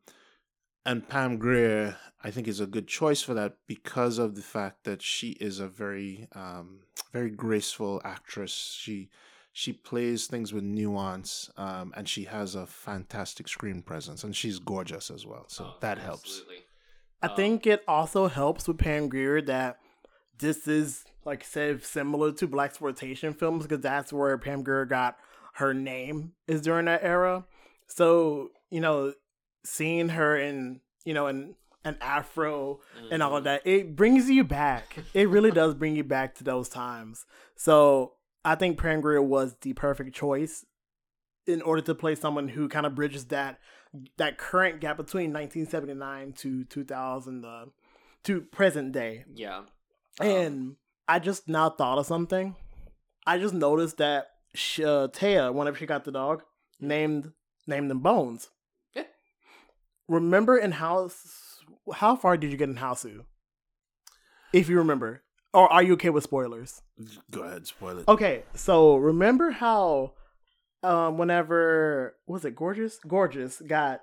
and 0.85 1.09
Pam 1.09 1.39
Grier 1.39 1.97
I 2.23 2.31
think 2.31 2.49
is 2.49 2.61
a 2.61 2.67
good 2.67 2.87
choice 2.87 3.23
for 3.23 3.35
that 3.35 3.57
because 3.67 4.19
of 4.19 4.35
the 4.35 4.43
fact 4.43 4.85
that 4.85 5.01
she 5.01 5.31
is 5.33 5.59
a 5.59 5.69
very 5.69 6.29
um 6.35 6.81
very 7.13 7.31
graceful 7.31 8.03
actress. 8.05 8.77
She 8.79 9.09
she 9.61 9.73
plays 9.73 10.29
things 10.29 10.53
with 10.53 10.63
nuance 10.63 11.51
um 11.57 11.93
and 11.97 12.09
she 12.09 12.25
has 12.25 12.55
a 12.55 12.65
fantastic 12.67 13.49
screen 13.49 13.83
presence 13.83 14.23
and 14.23 14.37
she's 14.37 14.59
gorgeous 14.61 15.11
as 15.11 15.27
well 15.27 15.47
so 15.49 15.65
Oh, 15.65 15.75
that 15.81 15.99
helps 15.99 16.31
absolutely. 16.31 16.65
I 17.21 17.27
Um, 17.27 17.35
think 17.35 17.67
it 17.67 17.83
also 17.89 18.29
helps 18.29 18.69
with 18.69 18.79
Pam 18.79 19.09
Grier 19.09 19.43
that 19.43 19.79
this 20.39 20.69
is 20.69 21.05
like 21.25 21.43
I 21.43 21.47
said 21.47 21.83
similar 21.85 22.31
to 22.33 22.47
blaxploitation 22.47 23.37
films 23.37 23.65
because 23.67 23.83
that's 23.83 24.13
where 24.13 24.39
Pam 24.39 24.63
Grier 24.63 24.85
got 24.85 25.17
her 25.55 25.75
name 25.75 26.35
is 26.47 26.61
during 26.63 26.87
that 26.87 27.03
era. 27.03 27.45
So 27.89 28.51
you 28.71 28.81
know, 28.81 29.15
seeing 29.65 30.11
her 30.11 30.37
in 30.37 30.81
you 31.05 31.15
know 31.15 31.27
in 31.27 31.57
an 31.85 31.97
afro 32.01 32.79
and 33.11 33.23
all 33.25 33.37
of 33.37 33.45
that, 33.45 33.67
it 33.67 33.97
brings 33.97 34.31
you 34.31 34.45
back. 34.45 34.97
It 35.15 35.29
really 35.29 35.51
does 35.51 35.75
bring 35.75 35.97
you 35.97 36.05
back 36.05 36.35
to 36.37 36.45
those 36.45 36.69
times. 36.69 37.25
So 37.57 38.13
I 38.49 38.55
think 38.55 38.79
Pam 38.79 39.03
Grier 39.03 39.21
was 39.21 39.57
the 39.61 39.75
perfect 39.75 40.15
choice 40.15 40.65
in 41.47 41.61
order 41.61 41.83
to 41.83 41.95
play 41.95 42.15
someone 42.15 42.49
who 42.49 42.67
kind 42.67 42.87
of 42.87 42.95
bridges 42.95 43.27
that 43.27 43.59
that 44.17 44.39
current 44.39 44.81
gap 44.81 44.97
between 44.97 45.35
1979 45.35 46.33
to 46.33 46.65
2000 46.65 47.45
uh, 47.45 47.67
to 48.25 48.41
present 48.41 48.93
day. 48.93 49.25
Yeah. 49.35 49.65
And 50.19 50.77
I 51.07 51.19
just 51.19 51.47
now 51.47 51.69
thought 51.69 51.99
of 51.99 52.07
something. 52.07 52.57
I 53.27 53.37
just 53.37 53.53
noticed 53.53 53.99
that 53.99 54.29
sh- 54.55 54.81
uh, 54.81 55.09
Taya, 55.09 55.53
whenever 55.53 55.77
she 55.77 55.85
got 55.85 56.05
the 56.05 56.13
dog, 56.13 56.43
named 56.81 57.33
named 57.67 57.91
them 57.91 58.01
Bones. 58.01 58.49
Yeah. 58.95 59.05
Remember 60.09 60.57
in 60.57 60.73
House? 60.73 61.61
How 61.93 62.17
far 62.17 62.39
did 62.39 62.51
you 62.51 62.57
get 62.57 62.71
in 62.71 62.77
Hausu? 62.77 63.27
If 64.55 64.71
you 64.71 64.79
remember, 64.79 65.23
or 65.55 65.71
are 65.73 65.83
you 65.83 65.95
okay 65.95 66.11
with 66.11 66.25
spoilers? 66.25 66.83
go 67.31 67.43
ahead 67.43 67.67
spoil 67.67 67.99
it 67.99 68.09
Okay, 68.09 68.45
so 68.55 68.97
remember 68.97 69.51
how, 69.51 70.13
um, 70.83 71.19
whenever 71.19 72.17
was 72.27 72.45
it 72.45 72.55
Gorgeous? 72.55 72.99
Gorgeous 73.07 73.61
got 73.61 74.03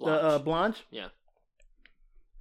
the 0.00 0.06
uh, 0.06 0.38
Blanche. 0.38 0.44
Blanche. 0.44 0.84
Yeah. 0.90 1.08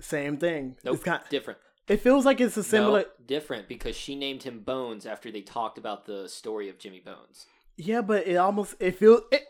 Same 0.02 0.38
thing. 0.38 0.76
Nope. 0.84 0.96
It's 0.96 1.04
kind. 1.04 1.22
different. 1.30 1.60
It 1.88 2.02
feels 2.02 2.26
like 2.26 2.42
it's 2.42 2.58
a 2.58 2.64
similar. 2.64 3.02
No, 3.02 3.06
different 3.28 3.68
because 3.68 3.96
she 3.96 4.16
named 4.16 4.44
him 4.44 4.60
Bones 4.62 5.06
after 5.06 5.32
they 5.32 5.42
talked 5.42 5.78
about 5.78 6.06
the 6.06 6.28
story 6.28 6.68
of 6.68 6.80
Jimmy 6.80 7.00
Bones. 7.00 7.46
Yeah, 7.78 8.02
but 8.02 8.28
it 8.28 8.36
almost 8.36 8.76
it 8.80 8.98
feels. 8.98 9.22
It, 9.32 9.44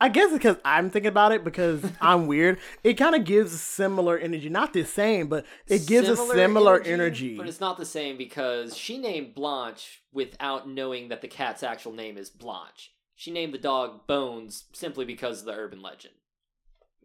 I 0.00 0.08
guess 0.08 0.26
it's 0.26 0.34
because 0.34 0.56
I'm 0.64 0.88
thinking 0.88 1.10
about 1.10 1.32
it 1.32 1.44
because 1.44 1.84
I'm 2.00 2.26
weird. 2.26 2.58
It 2.82 2.94
kind 2.94 3.14
of 3.14 3.24
gives 3.24 3.60
similar 3.60 4.16
energy, 4.16 4.48
not 4.48 4.72
the 4.72 4.84
same, 4.84 5.28
but 5.28 5.44
it 5.66 5.86
gives 5.86 6.08
a 6.08 6.16
similar 6.16 6.80
energy. 6.80 7.36
But 7.36 7.48
it's 7.48 7.60
not 7.60 7.76
the 7.76 7.84
same 7.84 8.16
because 8.16 8.76
she 8.76 8.96
named 8.96 9.34
Blanche 9.34 10.02
without 10.12 10.68
knowing 10.68 11.08
that 11.08 11.20
the 11.20 11.28
cat's 11.28 11.62
actual 11.62 11.92
name 11.92 12.16
is 12.16 12.30
Blanche. 12.30 12.92
She 13.14 13.30
named 13.30 13.52
the 13.52 13.58
dog 13.58 14.06
Bones 14.06 14.64
simply 14.72 15.04
because 15.04 15.40
of 15.40 15.46
the 15.46 15.52
urban 15.52 15.82
legend. 15.82 16.14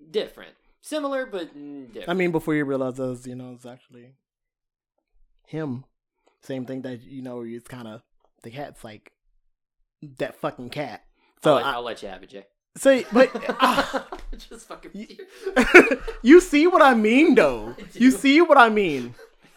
Different. 0.10 0.54
Similar, 0.82 1.26
but 1.26 1.54
different. 1.54 2.08
I 2.08 2.14
mean, 2.14 2.32
before 2.32 2.56
you 2.56 2.64
realize 2.64 3.00
us, 3.00 3.28
you 3.28 3.36
know, 3.36 3.52
it's 3.54 3.66
actually 3.66 4.14
him. 5.48 5.84
Same 6.42 6.66
thing 6.66 6.84
that 6.84 7.02
you 7.02 7.22
know, 7.22 7.42
it's 7.42 7.68
kind 7.68 7.88
of 7.88 8.04
the 8.44 8.52
cat's 8.52 8.84
like 8.84 9.12
that 10.20 10.36
fucking 10.38 10.70
cat. 10.70 11.04
So 11.44 11.52
I'll, 11.52 11.56
let, 11.56 11.66
I, 11.66 11.72
I'll 11.74 11.84
let 11.84 12.02
you 12.04 12.08
have 12.08 12.24
it, 12.24 12.30
Jay. 12.30 12.46
So, 12.78 13.02
but 13.14 13.32
ah, 13.60 14.08
Just 14.38 14.68
fucking. 14.68 14.92
you 16.22 16.42
see 16.42 16.68
what 16.68 16.82
I 16.82 16.94
mean, 16.94 17.36
though. 17.36 17.76
You 17.94 18.12
see 18.12 18.42
what 18.42 18.58
I 18.58 18.70
mean. 18.70 19.16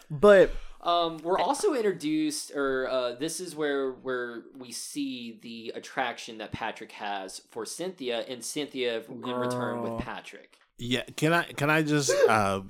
But 0.09 0.51
Um, 0.81 1.17
we're 1.23 1.37
also 1.37 1.73
introduced, 1.73 2.55
or 2.55 2.87
uh, 2.89 3.15
this 3.15 3.39
is 3.41 3.55
where 3.55 3.91
where 3.91 4.43
we 4.57 4.71
see 4.71 5.37
the 5.41 5.73
attraction 5.75 6.37
that 6.37 6.51
Patrick 6.53 6.93
has 6.93 7.41
for 7.51 7.65
Cynthia, 7.65 8.21
and 8.27 8.43
Cynthia 8.43 9.03
in 9.09 9.21
return 9.21 9.81
with 9.81 9.99
Patrick. 10.01 10.57
Yeah, 10.81 11.03
can 11.17 11.33
I 11.33 11.43
can 11.43 11.69
I 11.69 11.81
just 11.83 12.11
uh 12.29 12.61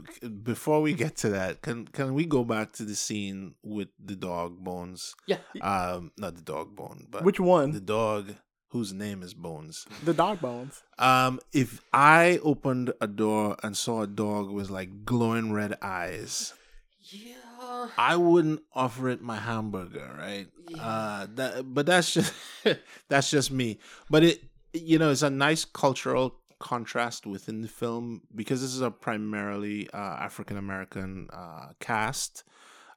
before 0.43 0.81
we 0.81 0.93
get 0.93 1.17
to 1.17 1.29
that, 1.29 1.61
can 1.61 1.85
can 1.87 2.15
we 2.15 2.25
go 2.25 2.43
back 2.43 2.71
to 2.73 2.83
the 2.83 2.95
scene 2.95 3.53
with 3.61 3.89
the 4.03 4.15
dog 4.15 4.57
Bones? 4.63 5.13
Yeah. 5.27 5.37
Um 5.61 6.11
not 6.17 6.35
the 6.35 6.41
dog 6.41 6.75
Bone, 6.75 7.05
but 7.11 7.23
which 7.23 7.39
one? 7.39 7.71
the 7.71 7.79
dog 7.79 8.33
whose 8.69 8.93
name 8.93 9.21
is 9.23 9.33
Bones. 9.33 9.85
The 10.03 10.13
dog 10.13 10.39
bones. 10.41 10.81
Um 10.97 11.39
if 11.53 11.81
I 11.93 12.39
opened 12.43 12.93
a 13.01 13.07
door 13.07 13.55
and 13.63 13.75
saw 13.75 14.01
a 14.03 14.07
dog 14.07 14.49
with 14.51 14.69
like 14.69 15.05
glowing 15.05 15.51
red 15.53 15.77
eyes, 15.81 16.53
Yeah. 17.01 17.35
I 17.97 18.15
wouldn't 18.15 18.61
offer 18.73 19.09
it 19.09 19.21
my 19.21 19.37
hamburger, 19.37 20.09
right? 20.17 20.47
Uh 20.79 21.27
that 21.35 21.73
but 21.73 21.85
that's 21.85 22.13
just 22.13 22.33
that's 23.09 23.29
just 23.31 23.51
me. 23.51 23.79
But 24.09 24.23
it 24.23 24.43
you 24.73 24.99
know, 24.99 25.09
it's 25.11 25.23
a 25.23 25.29
nice 25.31 25.65
cultural 25.65 26.35
contrast 26.59 27.25
within 27.25 27.61
the 27.61 27.67
film 27.67 28.21
because 28.35 28.61
this 28.61 28.73
is 28.75 28.81
a 28.81 28.91
primarily 28.91 29.89
uh, 29.91 29.97
African 29.97 30.57
American 30.57 31.27
uh, 31.33 31.69
cast. 31.79 32.43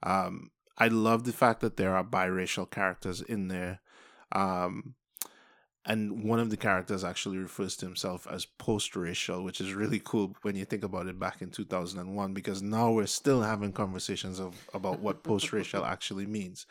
Um, 0.02 0.50
I 0.76 0.88
love 0.88 1.24
the 1.24 1.32
fact 1.32 1.60
that 1.60 1.76
there 1.78 1.94
are 1.96 2.04
biracial 2.04 2.68
characters 2.70 3.22
in 3.22 3.48
there. 3.48 3.80
Um, 4.32 4.96
and 5.84 6.22
one 6.22 6.38
of 6.38 6.50
the 6.50 6.56
characters 6.56 7.02
actually 7.02 7.38
refers 7.38 7.76
to 7.76 7.86
himself 7.86 8.26
as 8.30 8.44
post-racial, 8.44 9.42
which 9.42 9.60
is 9.60 9.74
really 9.74 10.00
cool 10.02 10.36
when 10.42 10.54
you 10.54 10.64
think 10.64 10.84
about 10.84 11.08
it 11.08 11.18
back 11.18 11.42
in 11.42 11.50
2001, 11.50 12.32
because 12.32 12.62
now 12.62 12.92
we're 12.92 13.06
still 13.06 13.42
having 13.42 13.72
conversations 13.72 14.38
of 14.38 14.54
about 14.74 15.00
what 15.00 15.24
post-racial 15.24 15.84
actually 15.84 16.26
means. 16.26 16.66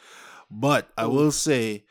But 0.50 0.90
I 0.98 1.08
will 1.08 1.32
say, 1.32 1.84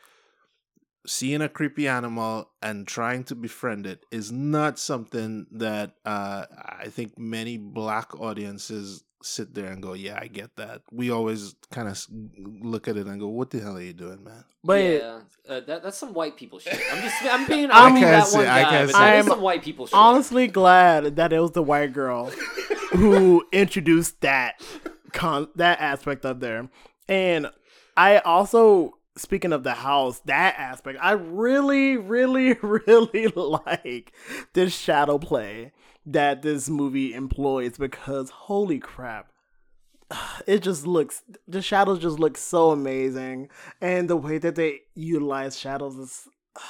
seeing 1.05 1.41
a 1.41 1.49
creepy 1.49 1.87
animal 1.87 2.49
and 2.61 2.87
trying 2.87 3.23
to 3.25 3.35
befriend 3.35 3.85
it 3.85 4.05
is 4.11 4.31
not 4.31 4.79
something 4.79 5.47
that 5.51 5.95
uh, 6.05 6.45
I 6.55 6.87
think 6.87 7.17
many 7.17 7.57
black 7.57 8.19
audiences 8.19 9.03
sit 9.23 9.53
there 9.53 9.67
and 9.67 9.81
go, 9.81 9.93
"Yeah, 9.93 10.17
I 10.21 10.27
get 10.27 10.55
that." 10.57 10.81
We 10.91 11.11
always 11.11 11.55
kind 11.71 11.87
of 11.87 12.05
look 12.61 12.87
at 12.87 12.97
it 12.97 13.07
and 13.07 13.19
go, 13.19 13.27
"What 13.27 13.49
the 13.51 13.59
hell 13.59 13.77
are 13.77 13.81
you 13.81 13.93
doing, 13.93 14.23
man?" 14.23 14.43
But 14.63 14.83
yeah, 14.83 15.19
uh, 15.49 15.59
that, 15.61 15.83
that's 15.83 15.97
some 15.97 16.13
white 16.13 16.37
people 16.37 16.59
shit. 16.59 16.79
I'm 16.91 17.01
just, 17.01 17.23
I'm 17.23 17.47
being, 17.47 17.71
I'm- 17.71 17.93
I'm 17.93 17.99
can't 17.99 18.11
that 18.11 18.27
say- 18.27 18.37
one 18.37 18.47
I 18.47 18.61
guy, 18.63 18.69
can't 18.69 18.87
but 18.89 18.93
say- 18.95 18.99
that 19.01 19.15
is 19.17 19.25
I'm 19.25 19.31
some 19.31 19.41
white 19.41 19.63
people 19.63 19.87
shit. 19.87 19.93
honestly 19.95 20.47
glad 20.47 21.15
that 21.15 21.33
it 21.33 21.39
was 21.39 21.51
the 21.51 21.63
white 21.63 21.93
girl 21.93 22.31
who 22.91 23.45
introduced 23.51 24.21
that 24.21 24.61
con 25.13 25.47
that 25.55 25.79
aspect 25.79 26.25
up 26.25 26.39
there. 26.39 26.69
And 27.07 27.47
I 27.97 28.19
also 28.19 28.97
speaking 29.17 29.51
of 29.51 29.63
the 29.63 29.73
house, 29.73 30.19
that 30.25 30.55
aspect, 30.57 30.97
I 31.01 31.11
really, 31.11 31.97
really, 31.97 32.53
really 32.61 33.27
like 33.27 34.13
this 34.53 34.73
shadow 34.73 35.17
play 35.17 35.73
that 36.05 36.41
this 36.41 36.69
movie 36.69 37.13
employs 37.13 37.77
because 37.77 38.29
holy 38.29 38.79
crap. 38.79 39.31
It 40.45 40.59
just 40.59 40.85
looks 40.85 41.23
the 41.47 41.61
shadows 41.61 41.99
just 41.99 42.19
look 42.19 42.37
so 42.37 42.71
amazing. 42.71 43.49
And 43.79 44.09
the 44.09 44.17
way 44.17 44.37
that 44.39 44.55
they 44.55 44.81
utilize 44.93 45.57
shadows 45.57 45.95
is 45.95 46.27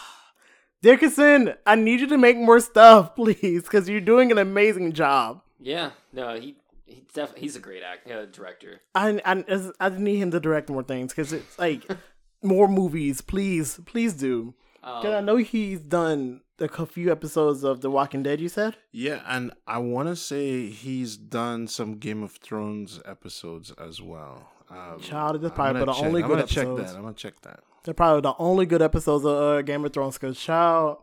Dickerson, 0.81 1.55
I 1.65 1.75
need 1.75 2.01
you 2.01 2.07
to 2.07 2.17
make 2.17 2.37
more 2.37 2.59
stuff, 2.59 3.15
please, 3.15 3.63
because 3.63 3.89
you're 3.89 4.01
doing 4.01 4.31
an 4.31 4.37
amazing 4.37 4.93
job. 4.93 5.41
Yeah, 5.59 5.91
no, 6.11 6.39
he, 6.39 6.55
he 6.85 7.03
def- 7.13 7.35
he's 7.35 7.55
a 7.55 7.59
great 7.59 7.83
act, 7.83 8.09
uh, 8.09 8.25
director. 8.25 8.81
I, 8.95 9.21
I, 9.23 9.69
I 9.79 9.89
need 9.89 10.17
him 10.17 10.31
to 10.31 10.39
direct 10.39 10.69
more 10.69 10.83
things 10.83 11.11
because 11.11 11.33
it's 11.33 11.57
like 11.59 11.83
more 12.43 12.67
movies, 12.67 13.21
please, 13.21 13.79
please 13.85 14.13
do. 14.13 14.55
Um, 14.83 15.05
I 15.05 15.21
know 15.21 15.37
he's 15.37 15.79
done 15.79 16.41
a 16.61 16.85
few 16.85 17.11
episodes 17.11 17.63
of 17.63 17.81
The 17.81 17.89
Walking 17.91 18.23
Dead. 18.23 18.39
You 18.39 18.49
said 18.49 18.77
Yeah, 18.91 19.21
and 19.27 19.51
I 19.67 19.79
want 19.79 20.07
to 20.09 20.15
say 20.15 20.67
he's 20.67 21.17
done 21.17 21.67
some 21.67 21.95
Game 21.97 22.23
of 22.23 22.31
Thrones 22.33 22.99
episodes 23.05 23.71
as 23.71 24.01
well. 24.01 24.47
Um, 24.69 24.99
Child, 25.01 25.41
that's 25.41 25.51
I'm 25.51 25.55
probably 25.55 25.73
gonna 25.81 25.85
the 25.85 25.93
check- 25.93 26.05
only 26.05 26.21
I'm 26.23 26.27
good 26.29 26.35
gonna 26.35 26.47
check 26.47 26.67
that. 26.77 26.95
I'm 26.95 27.01
gonna 27.01 27.13
check 27.13 27.41
that. 27.41 27.59
they're 27.83 27.93
probably 27.93 28.21
the 28.21 28.35
only 28.39 28.65
good 28.65 28.81
episodes 28.81 29.25
of 29.25 29.31
uh, 29.35 29.61
Game 29.63 29.83
of 29.83 29.91
Thrones. 29.91 30.17
Because 30.17 30.39
child, 30.39 30.97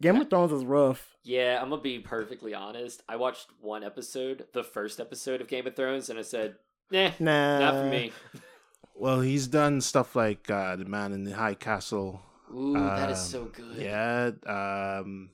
Game 0.00 0.16
of 0.20 0.28
Thrones 0.30 0.52
is 0.52 0.64
rough. 0.64 1.08
Yeah, 1.24 1.60
I'm 1.62 1.70
gonna 1.70 1.80
be 1.82 1.98
perfectly 2.00 2.54
honest. 2.54 3.02
I 3.08 3.16
watched 3.16 3.46
one 3.60 3.82
episode, 3.84 4.46
the 4.52 4.62
first 4.62 5.00
episode 5.00 5.40
of 5.40 5.48
Game 5.48 5.66
of 5.66 5.74
Thrones, 5.74 6.10
and 6.10 6.18
I 6.18 6.22
said, 6.22 6.56
"Nah, 6.90 7.10
Nah, 7.18 7.58
not 7.58 7.74
for 7.74 7.86
me." 7.90 8.12
Well, 8.94 9.20
he's 9.20 9.46
done 9.48 9.80
stuff 9.80 10.14
like 10.14 10.48
uh, 10.50 10.76
the 10.76 10.84
Man 10.84 11.12
in 11.12 11.24
the 11.24 11.32
High 11.32 11.54
Castle. 11.54 12.20
Ooh, 12.52 12.74
that 12.74 13.10
is 13.10 13.18
Um, 13.18 13.24
so 13.24 13.44
good. 13.46 13.76
Yeah, 13.76 14.30
um, 14.46 15.30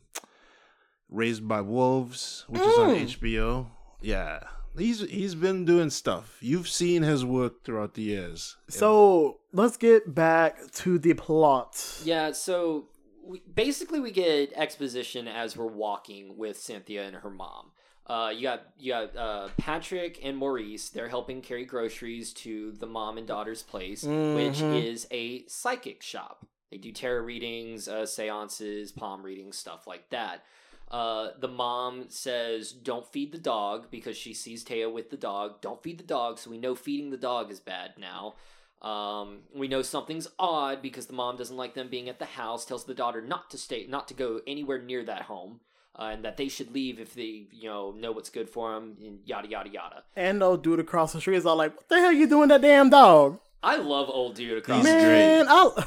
Raised 1.08 1.48
by 1.48 1.60
Wolves, 1.62 2.44
which 2.48 2.62
is 2.62 2.78
on 2.78 2.90
Mm. 2.90 3.02
HBO. 3.02 3.66
Yeah, 4.02 4.40
He's 4.76 5.00
he's 5.00 5.34
been 5.34 5.64
doing 5.64 5.90
stuff. 5.90 6.36
You've 6.40 6.68
seen 6.68 7.02
his 7.02 7.24
work 7.24 7.64
throughout 7.64 7.94
the 7.94 8.02
years. 8.02 8.56
So 8.68 9.40
let's 9.52 9.76
get 9.76 10.14
back 10.14 10.70
to 10.72 10.98
the 11.00 11.14
plot. 11.14 12.00
Yeah, 12.04 12.30
so 12.32 12.88
we, 13.24 13.40
basically 13.52 13.98
we 13.98 14.12
get 14.12 14.52
exposition 14.54 15.26
as 15.26 15.56
we're 15.56 15.66
walking 15.66 16.36
with 16.36 16.60
Cynthia 16.60 17.04
and 17.06 17.16
her 17.16 17.30
mom. 17.30 17.72
Uh, 18.06 18.30
you 18.32 18.42
got 18.42 18.62
you 18.78 18.92
got 18.92 19.16
uh, 19.16 19.48
Patrick 19.56 20.20
and 20.22 20.36
Maurice. 20.36 20.90
They're 20.90 21.08
helping 21.08 21.40
carry 21.40 21.64
groceries 21.64 22.32
to 22.34 22.70
the 22.72 22.86
mom 22.86 23.18
and 23.18 23.26
daughter's 23.26 23.62
place, 23.64 24.04
which 24.04 24.58
Mhm. 24.60 24.84
is 24.84 25.08
a 25.10 25.44
psychic 25.48 26.02
shop. 26.02 26.46
They 26.70 26.76
do 26.76 26.92
tarot 26.92 27.22
readings, 27.22 27.88
uh, 27.88 28.06
seances, 28.06 28.92
palm 28.92 29.22
readings, 29.22 29.56
stuff 29.56 29.86
like 29.86 30.10
that. 30.10 30.44
Uh, 30.90 31.30
the 31.38 31.48
mom 31.48 32.06
says, 32.08 32.72
"Don't 32.72 33.06
feed 33.06 33.32
the 33.32 33.38
dog" 33.38 33.90
because 33.90 34.16
she 34.16 34.32
sees 34.32 34.64
Taya 34.64 34.90
with 34.90 35.10
the 35.10 35.16
dog. 35.16 35.60
Don't 35.60 35.82
feed 35.82 35.98
the 35.98 36.04
dog, 36.04 36.38
so 36.38 36.50
we 36.50 36.58
know 36.58 36.74
feeding 36.74 37.10
the 37.10 37.16
dog 37.16 37.50
is 37.50 37.60
bad 37.60 37.92
now. 37.98 38.34
Um, 38.80 39.40
we 39.54 39.68
know 39.68 39.82
something's 39.82 40.28
odd 40.38 40.80
because 40.80 41.06
the 41.06 41.12
mom 41.12 41.36
doesn't 41.36 41.56
like 41.56 41.74
them 41.74 41.88
being 41.88 42.08
at 42.08 42.18
the 42.18 42.24
house. 42.24 42.64
Tells 42.64 42.84
the 42.84 42.94
daughter 42.94 43.20
not 43.20 43.50
to 43.50 43.58
stay, 43.58 43.86
not 43.86 44.08
to 44.08 44.14
go 44.14 44.40
anywhere 44.46 44.80
near 44.80 45.04
that 45.04 45.22
home, 45.22 45.60
uh, 45.98 46.10
and 46.12 46.24
that 46.24 46.36
they 46.36 46.48
should 46.48 46.72
leave 46.72 46.98
if 47.00 47.12
they, 47.12 47.48
you 47.50 47.68
know, 47.68 47.90
know 47.90 48.12
what's 48.12 48.30
good 48.30 48.48
for 48.48 48.72
them. 48.72 48.96
And 49.02 49.18
yada 49.26 49.48
yada 49.48 49.68
yada. 49.68 50.04
And 50.16 50.42
old 50.42 50.62
dude 50.62 50.80
across 50.80 51.12
the 51.12 51.20
street 51.20 51.36
is 51.36 51.44
all 51.46 51.56
like, 51.56 51.76
"What 51.76 51.88
the 51.88 51.96
hell 51.96 52.06
are 52.06 52.12
you 52.12 52.26
doing, 52.28 52.48
that 52.48 52.62
damn 52.62 52.88
dog?" 52.88 53.40
I 53.62 53.76
love 53.76 54.08
old 54.08 54.36
dude 54.36 54.58
across. 54.58 54.84
He's 54.84 54.94
the 54.94 55.00
street. 55.00 55.10
Man, 55.10 55.46
I, 55.48 55.84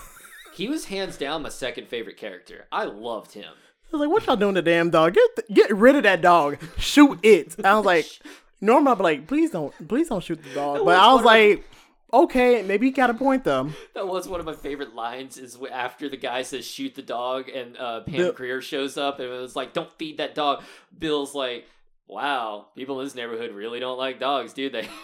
He 0.53 0.67
was 0.67 0.85
hands 0.85 1.17
down 1.17 1.43
my 1.43 1.49
second 1.49 1.87
favorite 1.87 2.17
character. 2.17 2.65
I 2.71 2.83
loved 2.85 3.33
him. 3.33 3.53
I 3.93 3.97
was 3.97 4.01
like, 4.01 4.09
"What 4.09 4.25
y'all 4.25 4.35
doing, 4.35 4.55
to 4.55 4.61
the 4.61 4.69
damn 4.69 4.89
dog? 4.89 5.13
Get 5.15 5.35
th- 5.35 5.47
get 5.53 5.75
rid 5.75 5.95
of 5.95 6.03
that 6.03 6.21
dog. 6.21 6.57
Shoot 6.77 7.19
it." 7.23 7.55
I 7.63 7.75
was 7.75 7.85
like, 7.85 8.05
normally 8.61 8.91
I'd 8.91 8.97
be 8.97 9.03
like, 9.03 9.27
"Please 9.27 9.51
don't, 9.51 9.73
please 9.87 10.09
don't 10.09 10.23
shoot 10.23 10.41
the 10.43 10.53
dog." 10.53 10.85
But 10.85 10.97
I 10.97 11.13
was 11.13 11.23
like, 11.25 11.65
"Okay, 12.13 12.61
maybe 12.63 12.87
you 12.87 12.93
got 12.93 13.09
a 13.09 13.13
point 13.13 13.43
though." 13.43 13.69
That 13.93 14.07
was 14.07 14.27
one 14.27 14.39
of 14.39 14.45
my 14.45 14.53
favorite 14.53 14.95
lines. 14.95 15.37
Is 15.37 15.57
after 15.71 16.07
the 16.09 16.17
guy 16.17 16.41
says 16.43 16.65
"shoot 16.65 16.95
the 16.95 17.01
dog" 17.01 17.49
and 17.49 17.77
uh, 17.77 18.01
Pam 18.01 18.15
Bill- 18.15 18.31
Grier 18.33 18.61
shows 18.61 18.97
up 18.97 19.19
and 19.19 19.29
it 19.29 19.41
was 19.41 19.55
like, 19.55 19.73
"Don't 19.73 19.91
feed 19.97 20.17
that 20.17 20.35
dog." 20.35 20.63
Bill's 20.97 21.35
like, 21.35 21.67
"Wow, 22.07 22.67
people 22.75 22.99
in 22.99 23.05
this 23.05 23.15
neighborhood 23.15 23.51
really 23.51 23.79
don't 23.79 23.97
like 23.97 24.19
dogs, 24.19 24.53
do 24.53 24.69
they?" 24.69 24.87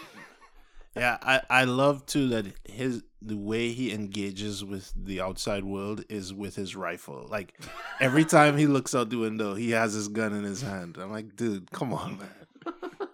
Yeah, 0.96 1.18
I, 1.22 1.42
I 1.48 1.64
love 1.64 2.06
too 2.06 2.28
that 2.28 2.46
his 2.64 3.02
the 3.20 3.36
way 3.36 3.72
he 3.72 3.92
engages 3.92 4.64
with 4.64 4.92
the 4.96 5.20
outside 5.20 5.64
world 5.64 6.04
is 6.08 6.32
with 6.32 6.56
his 6.56 6.76
rifle. 6.76 7.26
Like 7.28 7.58
every 8.00 8.24
time 8.36 8.56
he 8.56 8.66
looks 8.66 8.94
out 8.94 9.10
the 9.10 9.18
window, 9.18 9.54
he 9.54 9.70
has 9.72 9.92
his 9.92 10.08
gun 10.08 10.32
in 10.32 10.44
his 10.44 10.62
hand. 10.62 10.96
I'm 10.98 11.10
like, 11.10 11.36
dude, 11.36 11.70
come 11.70 11.92
on, 11.92 12.18
man. 12.18 12.74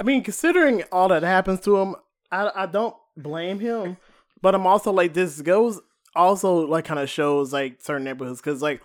I 0.00 0.04
mean, 0.04 0.22
considering 0.22 0.82
all 0.90 1.08
that 1.08 1.22
happens 1.22 1.60
to 1.60 1.76
him, 1.78 1.96
I 2.30 2.50
I 2.54 2.66
don't 2.66 2.96
blame 3.16 3.60
him. 3.60 3.96
But 4.40 4.54
I'm 4.54 4.66
also 4.66 4.90
like, 4.90 5.14
this 5.14 5.40
goes 5.40 5.80
also 6.14 6.66
like 6.66 6.84
kind 6.84 7.00
of 7.00 7.08
shows 7.08 7.52
like 7.52 7.80
certain 7.80 8.04
neighborhoods 8.04 8.40
because 8.40 8.60
like 8.60 8.82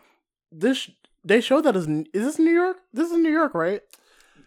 this 0.52 0.90
they 1.26 1.42
show 1.42 1.62
that 1.62 1.76
is 1.76 1.88
is 1.88 2.06
this 2.14 2.40
New 2.40 2.52
York? 2.52 2.78
This 2.94 3.12
is 3.12 3.18
New 3.18 3.32
York, 3.32 3.54
right? 3.54 3.82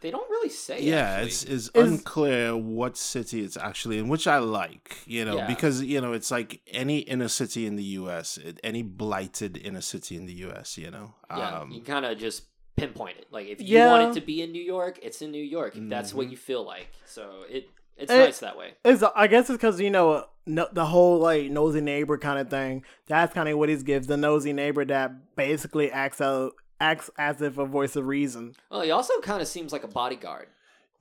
They 0.00 0.10
don't 0.10 0.28
really 0.30 0.48
say. 0.48 0.80
yeah, 0.82 0.96
actually. 1.20 1.26
it's 1.28 1.42
it's 1.44 1.52
Is- 1.68 1.70
unclear 1.74 2.56
what 2.56 2.96
city 2.96 3.42
it's 3.42 3.56
actually 3.56 3.98
in, 3.98 4.08
which 4.08 4.26
I 4.26 4.38
like, 4.38 4.98
you 5.06 5.24
know, 5.24 5.36
Yeah. 5.36 5.46
because 5.46 5.82
you 5.82 6.00
know 6.00 6.12
it's 6.12 6.30
like 6.30 6.60
any 6.66 6.98
inner 7.00 7.28
city 7.28 7.66
in 7.66 7.76
the 7.76 7.84
U.S., 8.00 8.38
any 8.64 8.82
blighted 8.82 9.56
inner 9.56 9.80
city 9.82 10.16
in 10.16 10.26
the 10.26 10.34
U.S., 10.46 10.78
you 10.78 10.90
know. 10.90 11.14
yeah. 11.30 11.60
Um, 11.60 11.70
you 11.70 11.82
kind 11.82 12.04
of 12.06 12.18
just 12.18 12.44
pinpoint 12.76 13.18
it. 13.18 13.26
Like 13.30 13.46
if 13.48 13.60
you 13.60 13.76
Yeah. 13.76 13.90
want 13.90 14.16
it 14.16 14.20
to 14.20 14.26
be 14.26 14.40
in 14.42 14.52
New 14.52 14.62
York, 14.62 14.98
it's 15.02 15.20
in 15.22 15.30
New 15.30 15.42
York. 15.44 15.76
If 15.76 15.88
that's 15.88 16.10
Mm-hmm. 16.10 16.18
what 16.18 16.30
you 16.30 16.36
feel 16.36 16.64
like. 16.64 16.88
So 17.04 17.44
it 17.50 17.68
it's 17.96 18.10
Eh, 18.10 18.16
nice 18.24 18.38
that 18.38 18.56
way. 18.56 18.72
It's 18.84 19.02
I 19.14 19.26
guess 19.26 19.50
it's 19.50 19.58
because 19.58 19.78
you 19.80 19.90
know 19.90 20.24
no, 20.46 20.66
the 20.72 20.86
whole 20.86 21.18
like 21.18 21.50
nosy 21.50 21.82
neighbor 21.82 22.16
kind 22.16 22.38
of 22.38 22.48
thing. 22.48 22.82
That's 23.06 23.34
kind 23.34 23.46
of 23.50 23.58
what 23.58 23.68
he 23.68 23.76
gives 23.76 24.06
the 24.06 24.16
nosy 24.16 24.54
neighbor 24.54 24.86
that 24.86 25.36
basically 25.36 25.90
acts 25.92 26.20
out 26.22 26.52
acts 26.80 27.10
as 27.18 27.40
if 27.42 27.58
a 27.58 27.64
voice 27.66 27.94
of 27.96 28.06
reason. 28.06 28.54
Well, 28.70 28.80
he 28.82 28.90
also 28.90 29.20
kind 29.20 29.40
of 29.42 29.48
seems 29.48 29.72
like 29.72 29.84
a 29.84 29.88
bodyguard. 29.88 30.48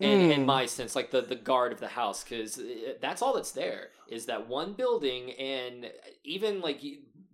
In, 0.02 0.32
in 0.32 0.42
Mm. 0.44 0.46
my 0.46 0.66
sense, 0.66 0.96
like 0.96 1.12
the, 1.12 1.20
the 1.22 1.36
guard 1.36 1.74
of 1.74 1.82
the 1.82 1.90
house, 1.90 2.24
because 2.24 2.58
that's 3.02 3.22
all 3.22 3.34
that's 3.34 3.52
there 3.52 3.90
is 4.08 4.28
that 4.28 4.48
one 4.48 4.72
building, 4.72 5.32
and 5.34 5.92
even 6.24 6.62
like 6.62 6.82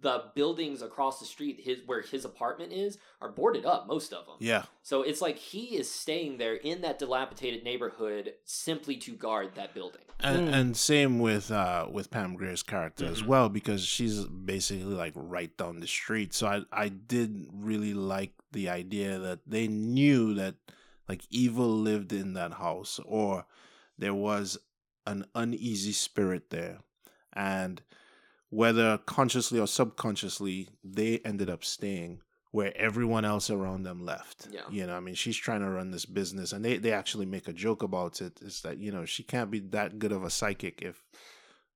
the 0.05 0.23
buildings 0.35 0.81
across 0.81 1.19
the 1.19 1.25
street, 1.25 1.59
his 1.63 1.79
where 1.85 2.01
his 2.01 2.23
apartment 2.25 2.71
is, 2.71 2.97
are 3.21 3.29
boarded 3.29 3.65
up. 3.65 3.87
Most 3.87 4.13
of 4.13 4.25
them. 4.27 4.35
yeah, 4.39 4.63
So 4.83 5.01
it's 5.01 5.19
like 5.19 5.37
he 5.37 5.75
is 5.81 5.89
staying 5.89 6.37
there 6.37 6.53
in 6.71 6.81
that 6.81 6.99
dilapidated 6.99 7.63
neighborhood 7.63 8.33
simply 8.45 8.95
to 8.97 9.11
guard 9.13 9.55
that 9.55 9.73
building. 9.73 10.01
and, 10.21 10.47
Mm. 10.47 10.53
and 10.53 10.77
same 10.77 11.19
with 11.19 11.51
uh 11.51 11.87
with 11.91 12.09
Pam 12.09 12.35
Grier's 12.35 12.63
character 12.63 13.05
as 13.05 13.21
Mhm. 13.21 13.27
well 13.31 13.49
because 13.49 13.81
she's 13.85 14.23
basically 14.25 14.95
like 15.05 15.11
right 15.15 15.53
down 15.57 15.79
the 15.81 15.87
street. 15.87 16.33
So 16.33 16.47
I 16.47 16.57
I 16.85 16.87
did 17.15 17.29
really 17.51 17.93
like 17.93 18.33
the 18.51 18.69
idea 18.69 19.19
that 19.19 19.39
they 19.45 19.67
knew 19.67 20.33
that 20.35 20.55
like 21.09 21.21
evil 21.29 21.67
lived 21.89 22.13
in 22.13 22.33
that 22.33 22.53
house 22.65 22.99
or 23.05 23.45
there 23.97 24.13
was 24.13 24.57
an 25.05 25.25
uneasy 25.35 25.91
spirit 25.93 26.49
there, 26.49 26.77
and 27.33 27.81
whether 28.49 28.97
consciously 28.99 29.59
or 29.59 29.67
subconsciously 29.67 30.69
they 30.83 31.19
ended 31.25 31.49
up 31.49 31.63
staying 31.63 32.21
where 32.51 32.75
everyone 32.77 33.25
else 33.25 33.49
around 33.49 33.83
them 33.83 34.05
left. 34.05 34.47
Yeah. 34.49 34.61
You 34.69 34.87
know, 34.87 34.95
I 34.95 35.01
mean, 35.01 35.15
she's 35.15 35.35
trying 35.35 35.59
to 35.59 35.69
run 35.69 35.91
this 35.91 36.05
business 36.05 36.53
and 36.53 36.63
they, 36.63 36.77
they 36.77 36.93
actually 36.93 37.25
make 37.25 37.49
a 37.49 37.53
joke 37.53 37.83
about 37.83 38.21
it. 38.21 38.39
Is 38.41 38.61
that, 38.61 38.77
you 38.77 38.93
know, 38.93 39.03
she 39.03 39.23
can't 39.23 39.51
be 39.51 39.59
that 39.71 39.99
good 39.99 40.13
of 40.13 40.23
a 40.23 40.29
psychic 40.29 40.81
if 40.81 41.03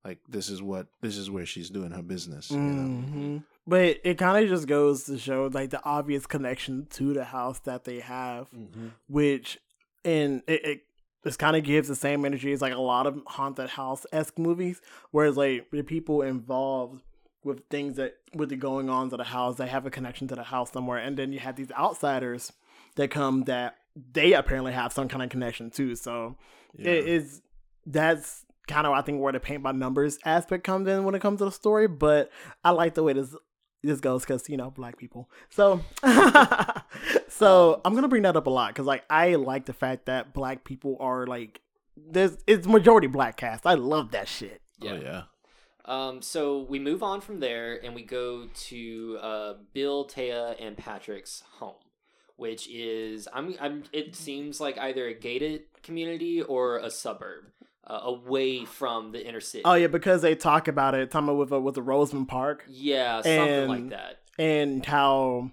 like 0.06 0.20
this 0.30 0.50
is 0.50 0.62
what 0.62 0.88
this 1.02 1.18
is 1.18 1.30
where 1.30 1.46
she's 1.46 1.70
doing 1.70 1.92
her 1.92 2.02
business. 2.02 2.50
You 2.50 2.60
know? 2.60 3.04
Mm-hmm. 3.04 3.38
But 3.68 3.98
it 4.06 4.18
kind 4.18 4.42
of 4.42 4.50
just 4.50 4.68
goes 4.68 5.04
to 5.04 5.18
show 5.18 5.50
like 5.54 5.70
the 5.70 5.84
obvious 5.84 6.26
connection 6.26 6.88
to 6.92 7.14
the 7.14 7.26
house 7.26 7.60
that 7.66 7.84
they 7.84 8.00
have, 8.00 8.50
mm-hmm. 8.52 8.88
which 9.08 9.60
and 10.06 10.42
it, 10.48 10.66
it 10.66 10.82
this 11.24 11.36
kind 11.38 11.56
of 11.56 11.64
gives 11.64 11.88
the 11.88 11.96
same 11.96 12.24
energy 12.26 12.52
as 12.52 12.62
like 12.62 12.74
a 12.74 12.80
lot 12.80 13.08
of 13.08 13.22
haunted 13.28 13.70
house 13.70 14.06
esque 14.12 14.38
movies, 14.40 14.82
whereas 15.12 15.36
like 15.38 15.70
the 15.72 15.82
people 15.84 16.22
involved 16.22 17.02
with 17.44 17.62
things 17.70 17.96
that 17.96 18.16
with 18.36 18.50
the 18.50 18.56
going 18.56 18.90
on 18.90 19.10
to 19.10 19.18
the 19.18 19.24
house, 19.24 19.58
they 19.58 19.68
have 19.68 19.86
a 19.86 19.90
connection 19.90 20.28
to 20.28 20.36
the 20.36 20.44
house 20.44 20.72
somewhere, 20.72 20.98
and 21.00 21.18
then 21.18 21.32
you 21.32 21.40
have 21.40 21.56
these 21.56 21.72
outsiders 21.72 22.52
that 22.96 23.10
come 23.12 23.44
that 23.46 23.76
they 24.14 24.34
apparently 24.34 24.72
have 24.72 24.94
some 24.94 25.08
kind 25.08 25.24
of 25.24 25.30
connection 25.30 25.70
too. 25.70 25.96
So 25.96 26.38
Yeah. 26.78 26.92
it 26.92 27.08
is 27.08 27.42
that's 27.86 28.46
kind 28.68 28.86
of 28.86 28.94
I 28.94 29.02
think 29.02 29.22
where 29.22 29.34
the 29.34 29.40
paint 29.40 29.64
by 29.64 29.72
numbers 29.72 30.20
aspect 30.26 30.64
comes 30.64 30.88
in 30.88 31.04
when 31.04 31.16
it 31.16 31.22
comes 31.22 31.40
to 31.40 31.46
the 31.46 31.52
story. 31.52 31.88
But 31.88 32.30
I 32.64 32.70
like 32.72 32.94
the 32.94 33.04
way 33.04 33.14
this 33.14 33.36
this 33.84 34.00
goes 34.00 34.24
because 34.24 34.50
you 34.50 34.58
know 34.58 34.72
black 34.72 34.98
people. 34.98 35.30
So 35.50 35.82
so 37.30 37.82
I'm 37.86 37.96
gonna 37.96 38.08
bring 38.08 38.24
that 38.24 38.36
up 38.36 38.48
a 38.48 38.50
lot 38.50 38.74
because 38.74 38.86
like 38.86 39.04
I 39.10 39.36
like 39.36 39.66
the 39.66 39.74
fact 39.74 40.06
that 40.06 40.34
black 40.34 40.64
people 40.64 40.98
are 41.00 41.26
like 41.26 41.62
there's 41.96 42.38
it's 42.48 42.68
majority 42.68 43.08
black 43.08 43.38
cast. 43.38 43.66
I 43.66 43.76
love 43.76 44.12
that 44.12 44.28
shit. 44.28 44.62
Yeah. 44.80 44.92
Oh, 44.92 45.02
yeah. 45.02 45.22
Um, 45.86 46.22
so 46.22 46.68
we 46.70 46.78
move 46.78 47.02
on 47.02 47.20
from 47.20 47.40
there 47.40 47.84
and 47.84 47.96
we 47.96 48.04
go 48.04 48.48
to 48.54 49.18
uh, 49.22 49.54
Bill, 49.74 50.06
Taya, 50.06 50.56
and 50.60 50.78
Patrick's 50.78 51.42
home, 51.58 51.82
which 52.36 52.70
is 52.70 53.28
I'm, 53.34 53.56
I'm 53.60 53.84
it 53.92 54.16
seems 54.16 54.62
like 54.62 54.78
either 54.78 55.08
a 55.08 55.16
gated 55.16 55.64
community 55.82 56.44
or 56.44 56.78
a 56.78 56.92
suburb 56.92 57.46
uh, 57.86 58.00
away 58.04 58.66
from 58.66 59.12
the 59.12 59.26
inner 59.28 59.40
city. 59.42 59.64
Oh 59.66 59.74
yeah, 59.74 59.88
because 59.88 60.22
they 60.22 60.36
talk 60.36 60.68
about 60.68 60.96
it, 60.96 61.12
talking 61.12 61.30
about 61.30 61.38
with 61.38 61.52
a, 61.52 61.60
with 61.60 61.76
the 61.76 61.82
Roseman 61.84 62.28
Park 62.28 62.66
yeah, 62.68 63.22
something 63.22 63.68
like 63.68 63.90
that. 63.90 64.20
and 64.38 64.86
how. 64.86 65.52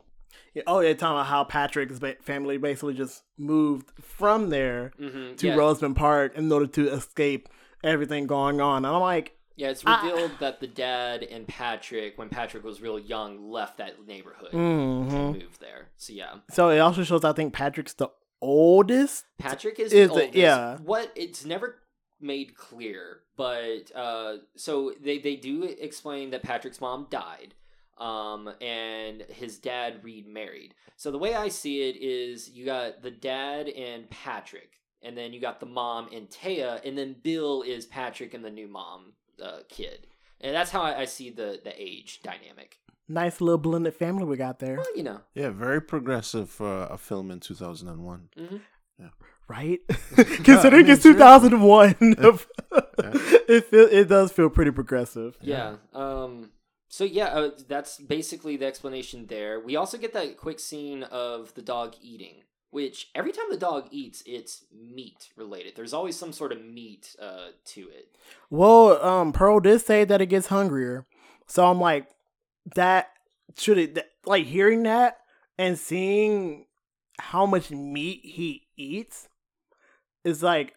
Oh, 0.66 0.80
yeah, 0.80 0.94
talking 0.94 1.16
about 1.18 1.26
how 1.26 1.44
Patrick's 1.44 2.00
family 2.22 2.56
basically 2.56 2.94
just 2.94 3.24
moved 3.36 3.92
from 4.00 4.48
there 4.48 4.92
hmm 4.96 5.34
to 5.34 5.48
yeah, 5.48 5.54
Roseman 5.54 5.94
Park 5.94 6.34
in 6.34 6.50
order 6.50 6.66
to 6.66 6.88
escape 6.88 7.50
everything 7.84 8.26
going 8.26 8.58
on. 8.62 8.86
And 8.86 8.94
I'm 8.94 9.02
like, 9.02 9.36
yeah, 9.56 9.68
it's 9.68 9.82
I- 9.84 10.08
revealed 10.08 10.30
that 10.40 10.60
the 10.60 10.66
dad 10.66 11.24
and 11.24 11.46
Patrick, 11.46 12.16
when 12.16 12.30
Patrick 12.30 12.64
was 12.64 12.80
real 12.80 12.98
young, 12.98 13.50
left 13.50 13.76
that 13.76 14.06
neighborhood 14.06 14.52
mhm. 14.52 15.12
and 15.12 15.32
moved 15.38 15.60
there. 15.60 15.88
So 15.98 16.14
yeah, 16.14 16.36
so 16.50 16.70
it 16.70 16.78
also 16.78 17.02
shows 17.04 17.22
I 17.22 17.34
think 17.34 17.52
Patrick's 17.52 17.92
the 17.92 18.08
oldest. 18.40 19.26
Patrick 19.38 19.78
is, 19.78 19.92
Is 19.92 20.08
the 20.08 20.14
the- 20.14 20.20
oldest. 20.22 20.34
yeah. 20.38 20.76
What 20.78 21.12
it's 21.16 21.44
never 21.44 21.76
made 22.20 22.56
clear, 22.56 23.20
but 23.36 23.90
uh, 23.94 24.36
so 24.56 24.92
they 25.02 25.18
they 25.18 25.36
do 25.36 25.62
explain 25.64 26.30
that 26.30 26.42
Patrick's 26.42 26.80
mom 26.80 27.06
died, 27.10 27.54
um, 27.98 28.48
and 28.60 29.22
his 29.28 29.58
dad 29.58 30.00
remarried. 30.02 30.74
So 30.96 31.10
the 31.10 31.18
way 31.18 31.34
I 31.34 31.48
see 31.48 31.88
it 31.88 31.96
is, 32.00 32.50
you 32.50 32.64
got 32.64 33.02
the 33.02 33.10
dad 33.10 33.68
and 33.68 34.08
Patrick, 34.10 34.72
and 35.02 35.16
then 35.16 35.32
you 35.32 35.40
got 35.40 35.60
the 35.60 35.66
mom 35.66 36.08
and 36.12 36.28
Taya, 36.30 36.80
and 36.86 36.96
then 36.96 37.16
Bill 37.22 37.62
is 37.62 37.86
Patrick 37.86 38.32
and 38.34 38.44
the 38.44 38.50
new 38.50 38.68
mom 38.68 39.12
uh, 39.42 39.58
kid. 39.68 40.06
And 40.40 40.54
that's 40.54 40.70
how 40.70 40.82
I, 40.82 41.00
I 41.00 41.04
see 41.04 41.30
the 41.30 41.60
the 41.62 41.74
age 41.80 42.20
dynamic. 42.22 42.78
Nice 43.08 43.40
little 43.40 43.58
blended 43.58 43.94
family 43.94 44.24
we 44.24 44.36
got 44.36 44.58
there. 44.58 44.76
Well, 44.78 44.96
you 44.96 45.04
know, 45.04 45.20
Yeah, 45.34 45.50
very 45.50 45.80
progressive 45.80 46.50
for 46.50 46.84
a 46.90 46.98
film 46.98 47.30
in 47.30 47.38
2001. 47.40 48.28
hmm 48.36 48.56
right? 49.48 49.80
Considering 50.16 50.86
mean, 50.86 50.92
it's 50.92 51.02
sure. 51.02 51.14
2001, 51.14 51.96
it 52.00 53.64
feel, 53.64 53.88
it 53.90 54.08
does 54.08 54.32
feel 54.32 54.50
pretty 54.50 54.70
progressive. 54.70 55.36
Yeah. 55.40 55.76
Um. 55.94 56.50
So 56.88 57.04
yeah, 57.04 57.26
uh, 57.26 57.50
that's 57.68 57.98
basically 57.98 58.56
the 58.56 58.66
explanation 58.66 59.26
there. 59.26 59.60
We 59.60 59.76
also 59.76 59.98
get 59.98 60.12
that 60.14 60.36
quick 60.36 60.60
scene 60.60 61.02
of 61.04 61.52
the 61.54 61.62
dog 61.62 61.96
eating, 62.00 62.44
which 62.70 63.08
every 63.14 63.32
time 63.32 63.46
the 63.50 63.56
dog 63.56 63.88
eats, 63.90 64.22
it's 64.24 64.64
meat 64.72 65.30
related. 65.36 65.74
There's 65.74 65.92
always 65.92 66.16
some 66.16 66.32
sort 66.32 66.52
of 66.52 66.64
meat 66.64 67.14
uh, 67.20 67.48
to 67.66 67.80
it. 67.80 68.16
Well, 68.50 69.02
um, 69.04 69.32
Pearl 69.32 69.60
did 69.60 69.80
say 69.80 70.04
that 70.04 70.20
it 70.20 70.26
gets 70.26 70.46
hungrier, 70.46 71.06
so 71.46 71.66
I'm 71.66 71.80
like, 71.80 72.08
that 72.74 73.10
should 73.56 73.78
it 73.78 73.94
that, 73.96 74.10
like 74.24 74.46
hearing 74.46 74.84
that 74.84 75.18
and 75.58 75.78
seeing 75.78 76.66
how 77.18 77.46
much 77.46 77.70
meat 77.70 78.20
he 78.22 78.66
eats 78.76 79.28
is 80.26 80.42
like, 80.42 80.74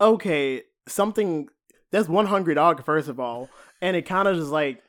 okay, 0.00 0.62
something 0.86 1.48
that's 1.90 2.08
one 2.08 2.26
hungry 2.26 2.54
dog 2.54 2.84
first 2.84 3.08
of 3.08 3.20
all, 3.20 3.50
and 3.82 3.96
it 3.96 4.02
kind 4.02 4.28
of 4.28 4.36
just 4.36 4.50
like 4.50 4.82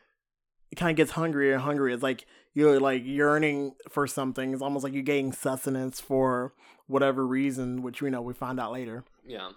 it 0.71 0.75
kind 0.75 0.91
of 0.91 0.95
gets 0.95 1.11
hungrier 1.11 1.53
and 1.53 1.61
hungrier. 1.63 1.93
It's 1.93 2.03
like 2.03 2.25
you're 2.53 2.79
like 2.79 3.03
yearning 3.03 3.73
for 3.89 4.07
something. 4.07 4.53
It's 4.53 4.61
almost 4.61 4.83
like 4.83 4.93
you're 4.93 5.03
getting 5.03 5.33
sustenance 5.33 5.99
for 5.99 6.53
whatever 6.87 7.25
reason, 7.25 7.81
which 7.81 8.01
we 8.01 8.09
know 8.09 8.21
we 8.21 8.33
find 8.33 8.59
out 8.59 8.71
later. 8.71 9.03
Yeah. 9.25 9.49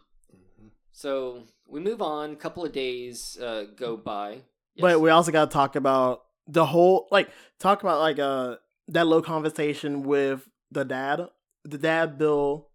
So 0.93 1.45
we 1.69 1.81
move 1.81 2.01
on. 2.01 2.33
A 2.33 2.37
couple 2.37 2.65
of 2.65 2.73
days 2.73 3.39
uh, 3.39 3.65
go 3.77 3.97
by. 3.97 4.39
But 4.79 5.01
we 5.01 5.11
also 5.11 5.33
got 5.33 5.51
to 5.51 5.55
talk 5.55 5.77
about 5.77 6.23
the 6.47 6.67
whole 6.67 7.09
like 7.11 7.29
talk 7.59 7.83
about 7.83 7.99
like 7.99 8.19
uh 8.19 8.57
that 8.89 9.07
little 9.07 9.23
conversation 9.23 10.03
with 10.03 10.49
the 10.71 10.85
dad, 10.85 11.29
the 11.65 11.79
dad, 11.79 12.19
Bill, 12.19 12.69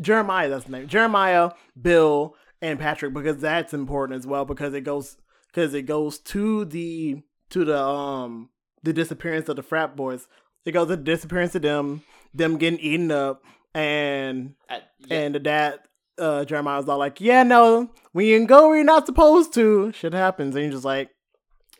Jeremiah. 0.00 0.48
That's 0.48 0.64
the 0.64 0.72
name. 0.72 0.88
Jeremiah, 0.88 1.50
Bill, 1.80 2.34
and 2.60 2.78
Patrick 2.78 3.12
because 3.12 3.38
that's 3.38 3.74
important 3.74 4.18
as 4.18 4.26
well 4.26 4.44
because 4.44 4.74
it 4.74 4.82
goes 4.82 5.16
because 5.48 5.74
it 5.74 5.82
goes 5.82 6.18
to 6.18 6.64
the 6.64 7.22
to 7.50 7.64
the 7.64 7.78
um 7.78 8.50
the 8.82 8.92
disappearance 8.92 9.48
of 9.48 9.56
the 9.56 9.62
frat 9.62 9.96
boys. 9.96 10.26
It 10.64 10.72
goes 10.72 10.88
to 10.88 10.96
the 10.96 11.02
disappearance 11.02 11.54
of 11.54 11.62
them, 11.62 12.02
them 12.34 12.58
getting 12.58 12.80
eaten 12.80 13.10
up, 13.10 13.42
and 13.74 14.54
At- 14.68 14.90
yeah, 15.06 15.18
and 15.18 15.34
the 15.34 15.38
dad, 15.38 15.80
uh, 16.18 16.44
Jeremiah 16.44 16.78
was 16.78 16.88
all 16.88 16.98
like, 16.98 17.20
"Yeah, 17.20 17.44
no, 17.44 17.90
we 18.12 18.34
can 18.34 18.46
go 18.46 18.68
where 18.68 18.76
you're 18.76 18.84
not 18.84 19.06
supposed 19.06 19.54
to, 19.54 19.92
shit 19.92 20.12
happens." 20.12 20.56
And 20.56 20.64
you're 20.64 20.72
just 20.72 20.84
like, 20.84 21.10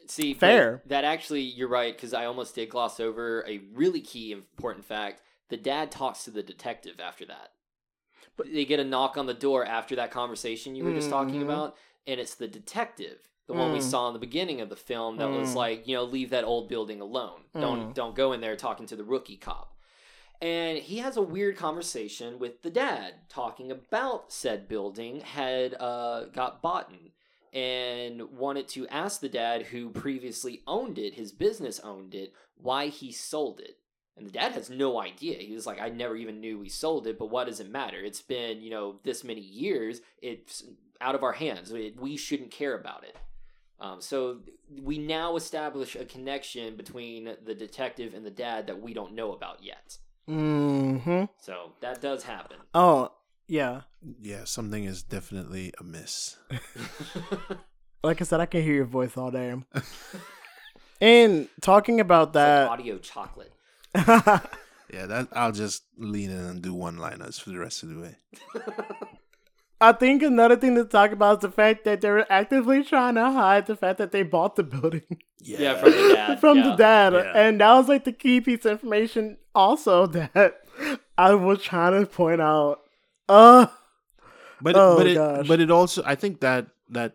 See, 0.08 0.34
Fair. 0.34 0.82
That 0.86 1.04
actually, 1.04 1.42
you're 1.42 1.68
right 1.68 1.94
because 1.94 2.14
I 2.14 2.26
almost 2.26 2.54
did 2.54 2.70
gloss 2.70 3.00
over 3.00 3.44
a 3.46 3.60
really 3.74 4.00
key 4.00 4.32
important 4.32 4.84
fact. 4.84 5.20
The 5.48 5.56
dad 5.56 5.90
talks 5.90 6.24
to 6.24 6.30
the 6.30 6.42
detective 6.42 7.00
after 7.00 7.24
that. 7.26 7.50
But 8.36 8.52
they 8.52 8.64
get 8.64 8.80
a 8.80 8.84
knock 8.84 9.16
on 9.16 9.26
the 9.26 9.34
door 9.34 9.64
after 9.64 9.96
that 9.96 10.10
conversation 10.10 10.74
you 10.74 10.84
were 10.84 10.92
just 10.92 11.10
talking 11.10 11.40
Mhm. 11.40 11.44
about, 11.44 11.76
and 12.06 12.20
it's 12.20 12.34
the 12.34 12.48
detective, 12.48 13.28
the 13.46 13.54
one 13.54 13.72
we 13.72 13.78
Mm. 13.78 13.90
saw 13.90 14.08
in 14.08 14.12
the 14.12 14.18
beginning 14.18 14.60
of 14.60 14.68
the 14.68 14.76
film 14.76 15.16
that 15.16 15.30
was 15.30 15.52
Mm. 15.52 15.56
like, 15.56 15.86
you 15.88 15.96
know, 15.96 16.04
leave 16.04 16.30
that 16.30 16.44
old 16.44 16.68
building 16.68 17.00
alone. 17.00 17.44
Don't 17.58 17.90
Mm. 17.90 17.94
don't 17.94 18.14
go 18.14 18.32
in 18.32 18.40
there 18.40 18.56
talking 18.56 18.86
to 18.86 18.96
the 18.96 19.04
rookie 19.04 19.36
cop. 19.36 19.72
And 20.42 20.76
he 20.78 20.98
has 20.98 21.16
a 21.16 21.22
weird 21.22 21.56
conversation 21.56 22.38
with 22.38 22.60
the 22.60 22.70
dad, 22.70 23.26
talking 23.30 23.70
about 23.70 24.30
said 24.30 24.68
building 24.68 25.20
had 25.20 25.74
uh, 25.80 26.24
got 26.26 26.60
bought 26.60 26.92
and 27.54 28.22
wanted 28.32 28.68
to 28.68 28.86
ask 28.88 29.20
the 29.20 29.30
dad 29.30 29.62
who 29.68 29.88
previously 29.88 30.62
owned 30.66 30.98
it, 30.98 31.14
his 31.14 31.32
business 31.32 31.80
owned 31.80 32.14
it, 32.14 32.34
why 32.56 32.88
he 32.88 33.10
sold 33.10 33.60
it. 33.60 33.78
And 34.16 34.26
the 34.26 34.30
dad 34.32 34.52
has 34.52 34.70
no 34.70 35.00
idea. 35.00 35.36
He 35.38 35.52
was 35.54 35.66
like, 35.66 35.80
I 35.80 35.90
never 35.90 36.16
even 36.16 36.40
knew 36.40 36.58
we 36.58 36.68
sold 36.70 37.06
it, 37.06 37.18
but 37.18 37.26
what 37.30 37.46
does 37.46 37.60
it 37.60 37.70
matter? 37.70 37.98
It's 37.98 38.22
been, 38.22 38.62
you 38.62 38.70
know, 38.70 38.96
this 39.04 39.22
many 39.24 39.42
years. 39.42 40.00
It's 40.22 40.64
out 41.00 41.14
of 41.14 41.22
our 41.22 41.32
hands. 41.32 41.72
We 41.72 42.16
shouldn't 42.16 42.50
care 42.50 42.74
about 42.78 43.04
it. 43.04 43.16
Um, 43.78 44.00
so 44.00 44.38
we 44.82 44.96
now 44.96 45.36
establish 45.36 45.96
a 45.96 46.06
connection 46.06 46.76
between 46.76 47.36
the 47.44 47.54
detective 47.54 48.14
and 48.14 48.24
the 48.24 48.30
dad 48.30 48.66
that 48.68 48.80
we 48.80 48.94
don't 48.94 49.12
know 49.14 49.32
about 49.32 49.62
yet. 49.62 49.98
"Hmm." 50.26 51.24
So 51.38 51.72
that 51.80 52.00
does 52.00 52.22
happen. 52.24 52.56
Oh, 52.72 53.12
yeah. 53.46 53.82
Yeah, 54.22 54.44
something 54.44 54.84
is 54.84 55.02
definitely 55.02 55.74
amiss. 55.78 56.38
Like 58.04 58.20
I 58.20 58.24
said, 58.24 58.38
I 58.40 58.46
can 58.46 58.62
hear 58.62 58.74
your 58.74 58.84
voice 58.84 59.16
all 59.16 59.32
day. 59.32 59.52
and 61.00 61.48
talking 61.60 61.98
about 61.98 62.28
It's 62.28 62.36
like 62.36 62.44
that, 62.44 62.68
audio 62.68 62.98
chocolate. 62.98 63.52
Yeah, 64.92 65.06
that 65.06 65.28
I'll 65.32 65.52
just 65.52 65.82
lean 65.98 66.30
in 66.30 66.38
and 66.38 66.62
do 66.62 66.72
one 66.72 66.96
liners 66.98 67.38
for 67.40 67.50
the 67.50 67.58
rest 67.58 67.82
of 67.82 67.88
the 67.90 68.00
way. 68.00 68.16
I 69.80 69.92
think 69.92 70.22
another 70.22 70.56
thing 70.56 70.74
to 70.76 70.84
talk 70.84 71.10
about 71.12 71.38
is 71.38 71.42
the 71.42 71.50
fact 71.50 71.84
that 71.84 72.00
they're 72.00 72.30
actively 72.32 72.82
trying 72.82 73.16
to 73.16 73.30
hide 73.30 73.66
the 73.66 73.76
fact 73.76 73.98
that 73.98 74.10
they 74.12 74.22
bought 74.22 74.56
the 74.56 74.62
building 74.62 75.02
Yeah, 75.40 75.74
from 75.76 75.90
the 75.90 76.14
dad. 76.14 76.40
from 76.40 76.58
yeah. 76.58 76.64
the 76.70 76.76
dad, 76.76 77.12
Yeah. 77.12 77.32
and 77.34 77.60
that 77.60 77.74
was 77.74 77.88
like 77.88 78.04
the 78.04 78.12
key 78.12 78.40
piece 78.40 78.64
of 78.64 78.72
information. 78.72 79.36
Also, 79.54 80.06
that 80.16 80.62
I 81.18 81.34
was 81.34 81.62
trying 81.62 82.00
to 82.00 82.06
point 82.06 82.40
out. 82.40 82.80
Uh, 83.28 83.66
But 84.62 84.76
Oh, 84.76 84.96
but 84.96 85.06
it 85.06 85.14
gosh. 85.16 85.46
but 85.48 85.60
it 85.60 85.70
also 85.70 86.02
I 86.06 86.14
think 86.14 86.40
that 86.40 86.68
that 86.88 87.12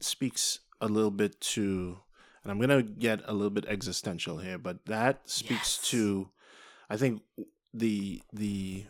speaks 0.00 0.58
a 0.82 0.88
little 0.88 1.10
bit 1.12 1.40
to 1.56 1.98
and 2.42 2.50
I'm 2.50 2.60
gonna 2.60 2.82
get 2.82 3.20
a 3.26 3.32
little 3.32 3.50
bit 3.50 3.66
existential 3.66 4.38
here, 4.38 4.58
but 4.58 4.84
that 4.86 5.28
speaks 5.28 5.78
Yes. 5.78 5.90
to 5.90 6.28
I 6.90 6.96
think 6.96 7.22
the 7.72 8.22
the 8.32 8.84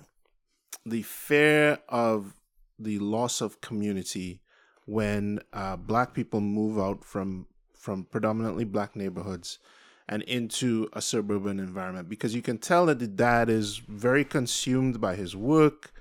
the 0.85 1.03
fear 1.03 1.79
of 1.89 2.35
the 2.79 2.99
loss 2.99 3.41
of 3.41 3.61
community 3.61 4.41
when 4.87 5.41
uh, 5.53 5.77
black 5.77 6.13
people 6.15 6.41
move 6.41 6.79
out 6.79 7.05
from 7.05 7.47
from 7.75 8.05
predominantly 8.05 8.65
black 8.65 8.97
neighborhoods 8.97 9.59
and 10.09 10.23
into 10.25 10.89
a 10.93 11.01
suburban 11.01 11.61
environment 11.61 12.09
because 12.09 12.35
you 12.35 12.43
can 12.43 12.59
tell 12.59 12.87
that 12.87 12.99
the 12.99 13.07
dad 13.07 13.49
is 13.49 13.77
very 13.79 14.25
consumed 14.25 15.01
by 15.01 15.15
his 15.15 15.37
work 15.37 15.93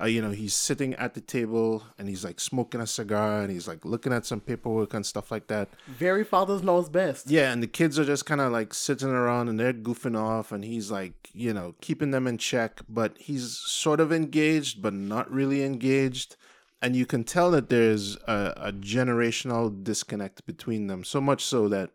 uh, 0.00 0.06
you 0.06 0.22
know, 0.22 0.30
he's 0.30 0.54
sitting 0.54 0.94
at 0.94 1.14
the 1.14 1.20
table 1.20 1.82
and 1.98 2.08
he's 2.08 2.24
like 2.24 2.40
smoking 2.40 2.80
a 2.80 2.86
cigar 2.86 3.42
and 3.42 3.50
he's 3.50 3.68
like 3.68 3.84
looking 3.84 4.12
at 4.12 4.24
some 4.24 4.40
paperwork 4.40 4.94
and 4.94 5.04
stuff 5.04 5.30
like 5.30 5.48
that. 5.48 5.68
very 5.86 6.24
fathers 6.24 6.62
knows 6.62 6.88
best. 6.88 7.30
Yeah, 7.30 7.52
and 7.52 7.62
the 7.62 7.66
kids 7.66 7.98
are 7.98 8.04
just 8.04 8.24
kind 8.24 8.40
of 8.40 8.52
like 8.52 8.72
sitting 8.72 9.10
around 9.10 9.48
and 9.48 9.60
they're 9.60 9.74
goofing 9.74 10.18
off 10.18 10.50
and 10.50 10.64
he's 10.64 10.90
like, 10.90 11.30
you 11.34 11.52
know, 11.52 11.74
keeping 11.80 12.10
them 12.10 12.26
in 12.26 12.38
check, 12.38 12.80
but 12.88 13.16
he's 13.18 13.58
sort 13.58 14.00
of 14.00 14.12
engaged, 14.12 14.80
but 14.80 14.94
not 14.94 15.30
really 15.30 15.62
engaged. 15.62 16.36
And 16.80 16.96
you 16.96 17.06
can 17.06 17.22
tell 17.22 17.50
that 17.52 17.68
there's 17.68 18.16
a, 18.26 18.54
a 18.56 18.72
generational 18.72 19.84
disconnect 19.84 20.46
between 20.46 20.88
them, 20.88 21.04
so 21.04 21.20
much 21.20 21.44
so 21.44 21.68
that, 21.68 21.90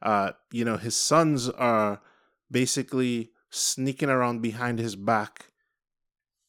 uh, 0.00 0.32
you 0.50 0.64
know, 0.64 0.76
his 0.76 0.96
sons 0.96 1.50
are 1.50 2.00
basically 2.50 3.30
sneaking 3.50 4.08
around 4.08 4.40
behind 4.40 4.78
his 4.78 4.96
back 4.96 5.51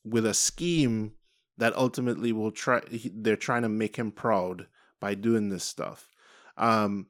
with 0.06 0.26
a 0.26 0.34
scheme 0.34 1.14
that 1.58 1.76
ultimately 1.78 2.32
will 2.32 2.52
try 2.52 2.82
he- 2.90 3.12
they're 3.14 3.36
trying 3.36 3.62
to 3.62 3.70
make 3.70 3.96
him 3.96 4.12
proud 4.12 4.68
by 5.00 5.14
doing 5.16 5.50
this 5.50 5.64
stuff 5.64 6.10
um 6.58 7.08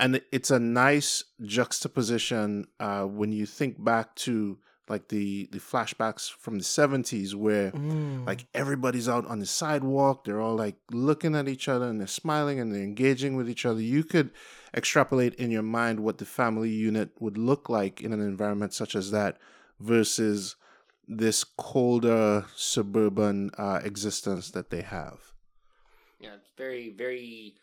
and 0.00 0.20
it's 0.32 0.50
a 0.50 0.58
nice 0.58 1.24
juxtaposition 1.42 2.66
uh 2.80 3.04
when 3.04 3.32
you 3.32 3.46
think 3.46 3.82
back 3.82 4.14
to 4.14 4.58
like 4.88 5.08
the 5.08 5.48
the 5.50 5.58
flashbacks 5.58 6.30
from 6.30 6.58
the 6.58 6.64
70s 6.64 7.34
where 7.34 7.70
Mm. 7.72 8.26
like 8.26 8.46
everybody's 8.54 9.08
out 9.08 9.26
on 9.26 9.38
the 9.38 9.46
sidewalk 9.46 10.24
they're 10.24 10.40
all 10.40 10.56
like 10.56 10.76
looking 10.90 11.34
at 11.34 11.48
each 11.48 11.68
other 11.68 11.86
and 11.88 11.98
they're 12.00 12.06
smiling 12.06 12.60
and 12.60 12.72
they're 12.72 12.82
engaging 12.82 13.34
with 13.36 13.48
each 13.48 13.64
other 13.66 13.80
you 13.80 14.04
could 14.04 14.30
extrapolate 14.74 15.34
in 15.36 15.50
your 15.50 15.62
mind 15.62 16.00
what 16.00 16.18
the 16.18 16.24
family 16.24 16.70
unit 16.70 17.10
would 17.20 17.38
look 17.38 17.68
like 17.68 18.00
in 18.02 18.12
an 18.12 18.20
environment 18.20 18.72
such 18.74 18.94
as 18.94 19.10
that 19.10 19.38
versus 19.80 20.56
this 21.08 21.44
colder 21.44 22.46
suburban 22.56 23.50
uh, 23.58 23.80
existence 23.84 24.50
that 24.50 24.70
they 24.70 24.82
have 24.82 25.32
Yeah, 26.18 26.36
very, 26.56 26.90
very. 26.90 27.56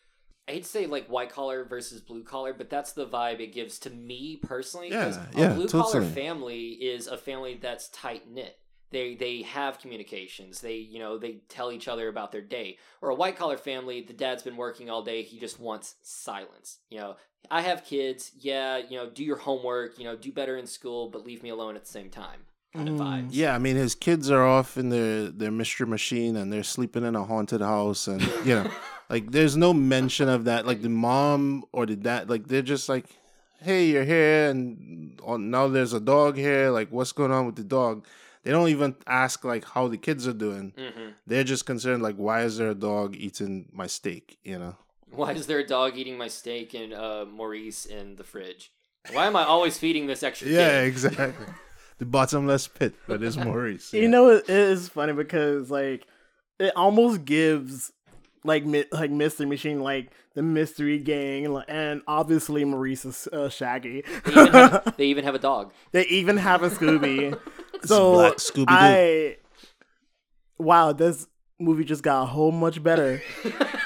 I'd 0.48 0.66
say 0.66 0.86
like 0.86 1.08
white 1.08 1.30
collar 1.30 1.64
versus 1.64 2.02
blue 2.02 2.24
collar, 2.24 2.54
but 2.54 2.70
that's 2.70 2.94
the 2.94 3.08
vibe 3.08 3.40
it 3.40 3.54
gives 3.54 3.80
to 3.80 3.90
me 3.90 4.38
personally. 4.42 4.90
Yeah, 4.90 5.26
a 5.36 5.38
yeah, 5.40 5.54
blue 5.54 5.70
collar 5.70 6.02
totally. 6.02 6.12
family 6.12 6.70
is 6.72 7.08
a 7.08 7.18
family 7.18 7.56
that's 7.62 7.88
tight 7.90 8.30
knit. 8.30 8.58
They 8.92 9.16
they 9.16 9.44
have 9.44 9.80
communications. 9.80 10.60
They 10.62 10.76
you 10.76 11.00
know 11.00 11.18
they 11.18 11.42
tell 11.48 11.72
each 11.72 11.88
other 11.88 12.10
about 12.10 12.32
their 12.32 12.42
day. 12.42 12.78
Or 13.02 13.10
a 13.10 13.16
white 13.16 13.38
collar 13.38 13.58
family, 13.58 14.02
the 14.02 14.14
dad's 14.14 14.44
been 14.44 14.58
working 14.58 14.90
all 14.90 15.04
day. 15.04 15.24
He 15.24 15.40
just 15.40 15.60
wants 15.60 15.96
silence. 16.02 16.80
You 16.90 17.00
know, 17.00 17.16
I 17.50 17.62
have 17.62 17.86
kids. 17.86 18.32
Yeah, 18.38 18.78
you 18.78 18.98
know, 18.98 19.10
do 19.10 19.24
your 19.24 19.38
homework. 19.38 19.98
You 19.98 20.06
know, 20.06 20.16
do 20.18 20.32
better 20.32 20.58
in 20.58 20.68
school, 20.68 21.10
but 21.10 21.26
leave 21.26 21.44
me 21.44 21.50
alone 21.50 21.76
at 21.78 21.86
the 21.86 21.92
same 21.92 22.10
time. 22.10 22.42
Kind 22.74 22.88
of 22.88 22.96
Mm. 22.96 23.00
vibes. 23.00 23.30
Yeah, 23.32 23.54
I 23.54 23.58
mean, 23.58 23.76
his 23.76 23.96
kids 23.96 24.32
are 24.32 24.46
off 24.46 24.78
in 24.78 24.90
their 24.90 25.30
their 25.30 25.52
mystery 25.52 25.86
machine 25.88 26.36
and 26.38 26.52
they're 26.54 26.64
sleeping 26.64 27.04
in 27.04 27.16
a 27.16 27.24
haunted 27.26 27.62
house, 27.62 28.08
and 28.08 28.22
you 28.46 28.56
know, 28.56 28.72
like 29.10 29.32
there's 29.32 29.58
no 29.58 29.74
mention 29.74 30.30
of 30.30 30.46
that. 30.46 30.66
Like 30.66 30.82
the 30.82 30.90
mom 30.90 31.66
or 31.74 31.86
the 31.86 31.96
dad, 31.98 32.30
like 32.30 32.48
they're 32.48 32.62
just 32.62 32.88
like, 32.88 33.06
"Hey, 33.60 33.88
you're 33.88 34.06
here," 34.06 34.50
and 34.50 35.20
oh, 35.26 35.36
now 35.38 35.68
there's 35.68 35.92
a 35.94 36.00
dog 36.00 36.38
here. 36.38 36.70
Like, 36.70 36.90
what's 36.92 37.12
going 37.12 37.32
on 37.32 37.46
with 37.46 37.56
the 37.58 37.64
dog? 37.66 38.06
They 38.44 38.52
don't 38.52 38.70
even 38.70 38.96
ask 39.06 39.44
like 39.44 39.66
how 39.66 39.88
the 39.90 39.98
kids 39.98 40.26
are 40.28 40.34
doing. 40.34 40.74
hmm 40.78 41.10
They're 41.28 41.44
just 41.44 41.66
concerned 41.66 42.02
like, 42.02 42.16
why 42.16 42.42
is 42.44 42.58
there 42.58 42.70
a 42.72 42.76
dog 42.76 43.16
eating 43.18 43.68
my 43.74 43.88
steak? 43.88 44.38
You 44.44 44.58
know. 44.60 44.76
Why 45.12 45.34
is 45.34 45.46
there 45.46 45.60
a 45.60 45.68
dog 45.68 45.98
eating 45.98 46.18
my 46.18 46.30
steak 46.30 46.74
and 46.74 46.94
uh, 46.94 47.26
Maurice 47.30 47.86
in 47.86 48.16
the 48.16 48.24
fridge? 48.24 48.72
Why 49.14 49.28
am 49.28 49.36
I 49.36 49.44
always 49.44 49.78
feeding 49.78 50.08
this 50.08 50.24
extra 50.24 50.48
Yeah, 50.48 50.82
kid? 50.82 50.88
exactly. 50.88 51.48
the 52.02 52.06
bottomless 52.08 52.68
pit 52.68 52.96
that 53.08 53.22
is 53.22 53.38
Maurice. 53.46 53.94
You 53.94 54.10
know, 54.10 54.30
it 54.30 54.50
is 54.50 54.90
funny 54.90 55.14
because 55.14 55.70
like 55.70 56.08
it 56.60 56.76
almost 56.76 57.26
gives 57.26 57.94
like 58.44 58.66
mi- 58.66 58.86
like 58.92 59.12
Mystery 59.12 59.46
Machine 59.46 59.82
like 59.82 60.12
the 60.34 60.42
mystery 60.42 60.98
gang, 60.98 61.46
and 61.68 62.02
obviously 62.08 62.66
Maurice 62.66 63.06
is 63.06 63.28
uh, 63.28 63.50
Shaggy. 63.50 64.04
They 64.26 64.32
even, 64.32 64.52
have, 64.52 64.94
they 64.98 65.06
even 65.06 65.24
have 65.26 65.36
a 65.36 65.40
dog. 65.40 65.74
they 65.92 66.08
even 66.08 66.38
have 66.38 66.64
a 66.64 66.72
Scooby. 66.72 67.38
so 67.86 68.14
Black 68.14 68.38
Scooby-Doo. 68.38 68.66
I 68.68 69.38
wow, 70.58 70.94
this 70.94 71.28
movie 71.60 71.84
just 71.84 72.02
got 72.02 72.24
a 72.24 72.26
whole 72.26 72.52
much 72.52 72.82
better 72.82 73.22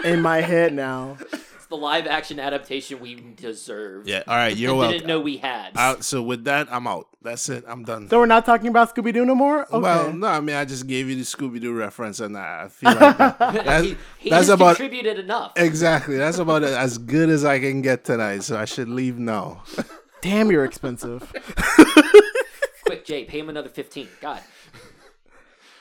in 0.05 0.22
my 0.22 0.39
head 0.39 0.72
now. 0.74 1.18
It's 1.66 1.70
the 1.72 1.78
live 1.78 2.05
action 2.05 2.39
adaptation 2.39 2.99
we 2.99 3.16
deserve. 3.16 4.07
Yeah. 4.07 4.22
All 4.28 4.36
right. 4.36 4.55
You're 4.55 4.70
and 4.70 4.78
welcome. 4.78 4.97
didn't 4.97 5.07
know 5.07 5.20
we 5.20 5.38
had. 5.38 5.72
Out, 5.76 6.05
so 6.05 6.22
with 6.22 6.43
that, 6.43 6.68
I'm 6.70 6.86
out. 6.86 7.07
That's 7.24 7.49
it. 7.49 7.63
I'm 7.68 7.84
done. 7.84 8.07
So 8.07 8.20
we're 8.20 8.28
not 8.28 8.45
talking 8.45 8.68
about 8.68 8.93
Scooby 8.93 9.11
Doo 9.11 9.26
no 9.26 9.34
more. 9.34 9.61
Okay. 9.61 9.80
Well, 9.80 10.13
no, 10.13 10.28
I 10.28 10.41
mean 10.41 10.55
I 10.55 10.63
just 10.66 10.86
gave 10.86 11.09
you 11.09 11.16
the 11.16 11.24
Scooby 11.24 11.59
Doo 11.59 11.74
reference, 11.74 12.20
and 12.20 12.38
I 12.38 12.68
feel 12.68 12.91
like 12.93 13.18
that, 13.18 13.39
that's, 13.66 13.84
he 13.84 13.97
he 14.20 14.30
that's 14.30 14.49
about 14.49 14.76
contributed 14.76 15.18
enough. 15.18 15.53
exactly. 15.55 16.18
That's 16.18 16.38
about 16.38 16.61
as 16.61 16.99
good 16.99 17.30
as 17.30 17.43
I 17.43 17.57
can 17.57 17.82
get 17.82 18.03
tonight. 18.03 18.43
So 18.43 18.59
I 18.59 18.66
should 18.66 18.88
leave 18.88 19.18
now. 19.18 19.63
Damn, 20.22 20.51
you're 20.51 20.66
expensive. 20.66 21.34
Quick, 22.86 23.05
Jay, 23.05 23.24
pay 23.24 23.39
him 23.39 23.49
another 23.49 23.70
fifteen. 23.70 24.07
God. 24.22 24.43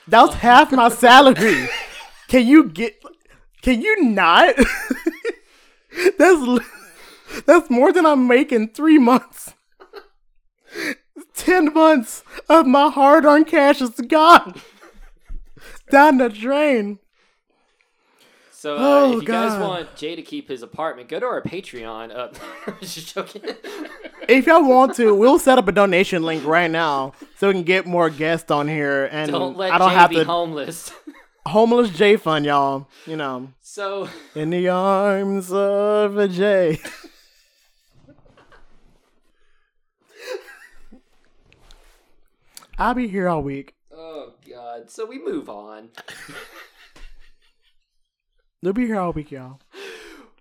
That 0.07 0.21
was 0.23 0.31
oh. 0.31 0.33
half 0.33 0.71
my 0.71 0.89
salary. 0.89 1.69
Can 2.27 2.47
you 2.47 2.69
get? 2.69 2.99
Can 3.61 3.83
you 3.83 4.01
not? 4.01 4.55
that's 6.17 6.65
that's 7.45 7.69
more 7.69 7.91
than 7.91 8.05
I'm 8.05 8.27
making 8.27 8.69
three 8.69 8.97
months. 8.97 9.53
Ten 11.33 11.73
months 11.73 12.23
of 12.49 12.65
my 12.65 12.89
hard-earned 12.89 13.47
cash 13.47 13.81
is 13.81 13.89
gone 13.91 14.55
down 15.89 16.17
the 16.17 16.29
drain. 16.29 16.99
So 18.51 18.75
uh, 18.75 18.79
Oh, 18.79 19.17
if 19.17 19.21
you 19.21 19.27
guys 19.27 19.59
want 19.59 19.95
Jay 19.95 20.15
to 20.15 20.21
keep 20.21 20.47
his 20.49 20.63
apartment, 20.63 21.07
go 21.07 21.19
to 21.19 21.25
our 21.25 21.41
Patreon. 21.41 22.15
Uh, 22.15 22.71
just 22.81 23.13
joking. 23.13 23.43
If 24.27 24.47
y'all 24.47 24.67
want 24.67 24.95
to, 24.95 25.13
we'll 25.13 25.37
set 25.39 25.57
up 25.59 25.67
a 25.67 25.71
donation 25.71 26.23
link 26.23 26.43
right 26.45 26.71
now 26.71 27.13
so 27.37 27.47
we 27.47 27.53
can 27.53 27.63
get 27.63 27.85
more 27.85 28.09
guests 28.09 28.49
on 28.49 28.67
here, 28.67 29.05
and 29.11 29.31
Don't 29.31 29.55
let 29.55 29.71
I 29.71 29.77
don't 29.77 29.89
Jay 29.89 29.95
have 29.95 30.09
be 30.09 30.15
to 30.17 30.23
homeless. 30.25 30.91
homeless 31.45 31.91
J 31.91 32.17
fund, 32.17 32.45
y'all. 32.45 32.87
You 33.05 33.17
know, 33.17 33.49
so 33.61 34.09
in 34.35 34.49
the 34.49 34.69
arms 34.69 35.51
of 35.51 36.17
a 36.17 36.27
J. 36.27 36.79
I'll 42.77 42.93
be 42.93 43.07
here 43.07 43.29
all 43.29 43.41
week. 43.41 43.73
Oh 43.91 44.33
God! 44.49 44.91
So 44.91 45.05
we 45.05 45.17
move 45.17 45.49
on. 45.49 45.89
They'll 48.61 48.73
be 48.73 48.87
here 48.87 48.99
all 48.99 49.13
week, 49.13 49.31
y'all. 49.31 49.61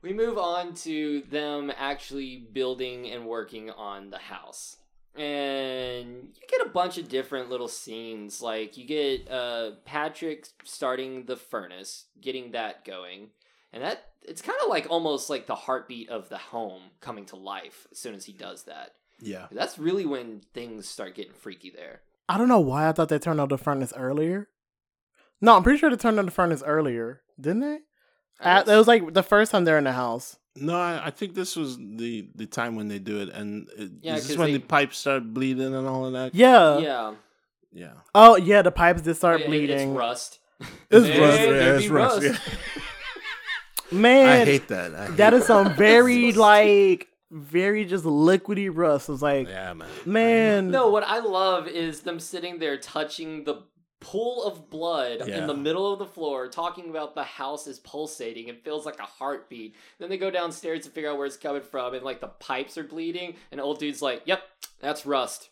We 0.03 0.13
move 0.13 0.37
on 0.37 0.75
to 0.77 1.23
them 1.31 1.71
actually 1.77 2.49
building 2.53 3.09
and 3.11 3.27
working 3.27 3.71
on 3.71 4.11
the 4.11 4.19
house. 4.19 4.79
And 5.17 6.29
you 6.35 6.47
get 6.49 6.67
a 6.67 6.71
bunch 6.71 6.99
of 6.99 7.09
different 7.09 7.51
little 7.51 7.69
scenes. 7.69 8.43
Like 8.43 8.77
you 8.77 8.85
get 8.85 9.31
uh 9.31 9.73
Patrick 9.85 10.49
starting 10.65 11.25
the 11.27 11.37
furnace, 11.37 12.07
getting 12.21 12.53
that 12.53 12.85
going. 12.85 13.29
And 13.73 13.83
that 13.83 14.05
it's 14.23 14.43
kind 14.43 14.59
of 14.63 14.69
like 14.69 14.87
almost 14.91 15.31
like 15.31 15.47
the 15.47 15.55
heartbeat 15.55 16.09
of 16.09 16.29
the 16.29 16.39
home 16.39 16.83
coming 17.01 17.27
to 17.27 17.37
life 17.37 17.87
as 17.93 17.99
soon 17.99 18.15
as 18.15 18.25
he 18.25 18.33
does 18.33 18.65
that. 18.65 18.93
Yeah. 19.21 19.47
That's 19.51 19.79
really 19.79 20.07
when 20.07 20.43
things 20.53 20.89
start 20.89 21.15
getting 21.15 21.33
freaky 21.33 21.71
there. 21.71 22.03
I 22.29 22.39
don't 22.39 22.49
know 22.49 22.61
why 22.61 22.89
I 22.89 22.93
thought 22.93 23.09
they 23.09 23.19
turned 23.19 23.41
on 23.41 23.49
the 23.49 23.59
furnace 23.59 23.93
earlier. 23.97 24.49
No, 25.41 25.57
I'm 25.57 25.63
pretty 25.63 25.79
sure 25.79 25.91
they 25.91 25.97
turned 25.97 26.19
on 26.19 26.25
the 26.25 26.31
furnace 26.31 26.63
earlier, 26.65 27.21
didn't 27.39 27.61
they? 27.61 27.79
Uh, 28.41 28.65
it 28.67 28.77
was 28.77 28.89
like 28.89 29.13
the 29.13 29.23
first 29.23 29.53
time 29.53 29.65
they're 29.65 29.79
in 29.79 29.85
the 29.85 29.93
house. 29.93 30.39
No, 30.57 30.77
I, 30.77 31.07
I 31.07 31.11
think 31.11 31.35
this 31.35 31.57
was 31.57 31.77
the 31.79 32.29
the 32.35 32.47
time 32.47 32.77
when 32.77 32.89
they 32.89 32.99
do 33.01 33.21
it, 33.21 33.29
and 33.31 33.69
it, 33.77 33.91
Yeah, 34.03 34.15
is 34.17 34.23
this 34.23 34.33
'cause 34.33 34.39
when 34.39 34.53
they- 34.53 34.59
the 34.59 34.65
pipes 34.65 34.99
start 34.99 35.35
bleeding 35.35 35.75
and 35.75 35.87
all 35.89 36.07
of 36.07 36.13
that. 36.13 36.35
Yeah. 36.35 36.79
yeah. 36.79 37.15
Yeah. 37.73 37.93
Oh 38.15 38.37
yeah, 38.37 38.63
the 38.63 38.71
pipes 38.71 39.03
did 39.03 39.17
start 39.17 39.41
It- 39.41 39.47
bleeding. 39.49 39.91
It's 39.91 39.99
rust. 39.99 40.39
It's 40.91 41.07
Hey, 41.07 41.21
rust, 41.21 41.41
yeah, 41.41 41.75
it's 41.75 41.85
be 41.85 41.91
rust, 41.91 42.23
yeah. 42.23 42.39
Man, 43.91 44.29
I 44.29 44.45
hate 44.45 44.69
that. 44.69 44.95
I 44.95 45.07
hate 45.07 45.17
that 45.17 45.35
is 45.35 45.45
some 45.47 45.75
very 45.75 46.33
like 46.33 47.09
very 47.31 47.85
just 47.85 48.05
liquidy 48.05 48.71
rust. 48.73 49.09
It's 49.09 49.23
like 49.23 49.49
Yeah, 49.49 49.73
man. 49.75 49.89
man, 50.07 50.71
No, 50.71 50.89
what 50.91 51.03
I 51.05 51.19
love 51.19 51.67
is 51.67 52.01
them 52.01 52.21
sitting 52.21 52.59
there 52.61 52.77
touching 52.79 53.43
the 53.45 53.63
pool 54.05 54.45
of 54.45 54.69
blood 54.71 55.27
in 55.29 55.47
the 55.47 55.55
middle 55.55 55.91
of 55.93 55.99
the 55.99 56.07
floor, 56.07 56.49
talking 56.49 56.91
about 56.91 57.15
the 57.15 57.25
house 57.25 57.67
is 57.67 57.79
pulsating 57.81 58.51
and 58.51 58.59
feels 58.59 58.85
like 58.85 58.99
a 59.01 59.05
heartbeat. 59.05 59.75
Then 59.99 60.11
they 60.11 60.19
go 60.19 60.31
downstairs 60.31 60.85
to 60.85 60.91
figure 60.91 61.11
out 61.11 61.17
where 61.17 61.27
it's 61.27 61.37
coming 61.39 61.63
from, 61.63 61.95
and 61.95 62.05
like 62.05 62.21
the 62.21 62.29
pipes 62.29 62.77
are 62.77 62.85
bleeding, 62.85 63.37
and 63.51 63.61
old 63.61 63.79
dude's 63.79 64.03
like, 64.03 64.23
"Yep, 64.27 64.43
that's 64.81 65.07
rust. 65.07 65.49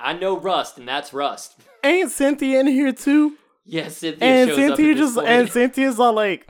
I 0.00 0.12
know 0.12 0.36
rust, 0.36 0.78
and 0.78 0.88
that's 0.88 1.12
rust." 1.12 1.56
ain't 1.84 2.10
Cynthia 2.10 2.60
in 2.60 2.66
here 2.66 2.92
too? 2.92 3.38
yes, 3.64 3.98
Cynthia 3.98 4.26
And 4.28 4.48
shows 4.50 4.56
Cynthia 4.56 4.94
just 4.94 5.18
and 5.18 5.50
Cynthia's 5.52 6.00
all 6.00 6.12
like, 6.12 6.48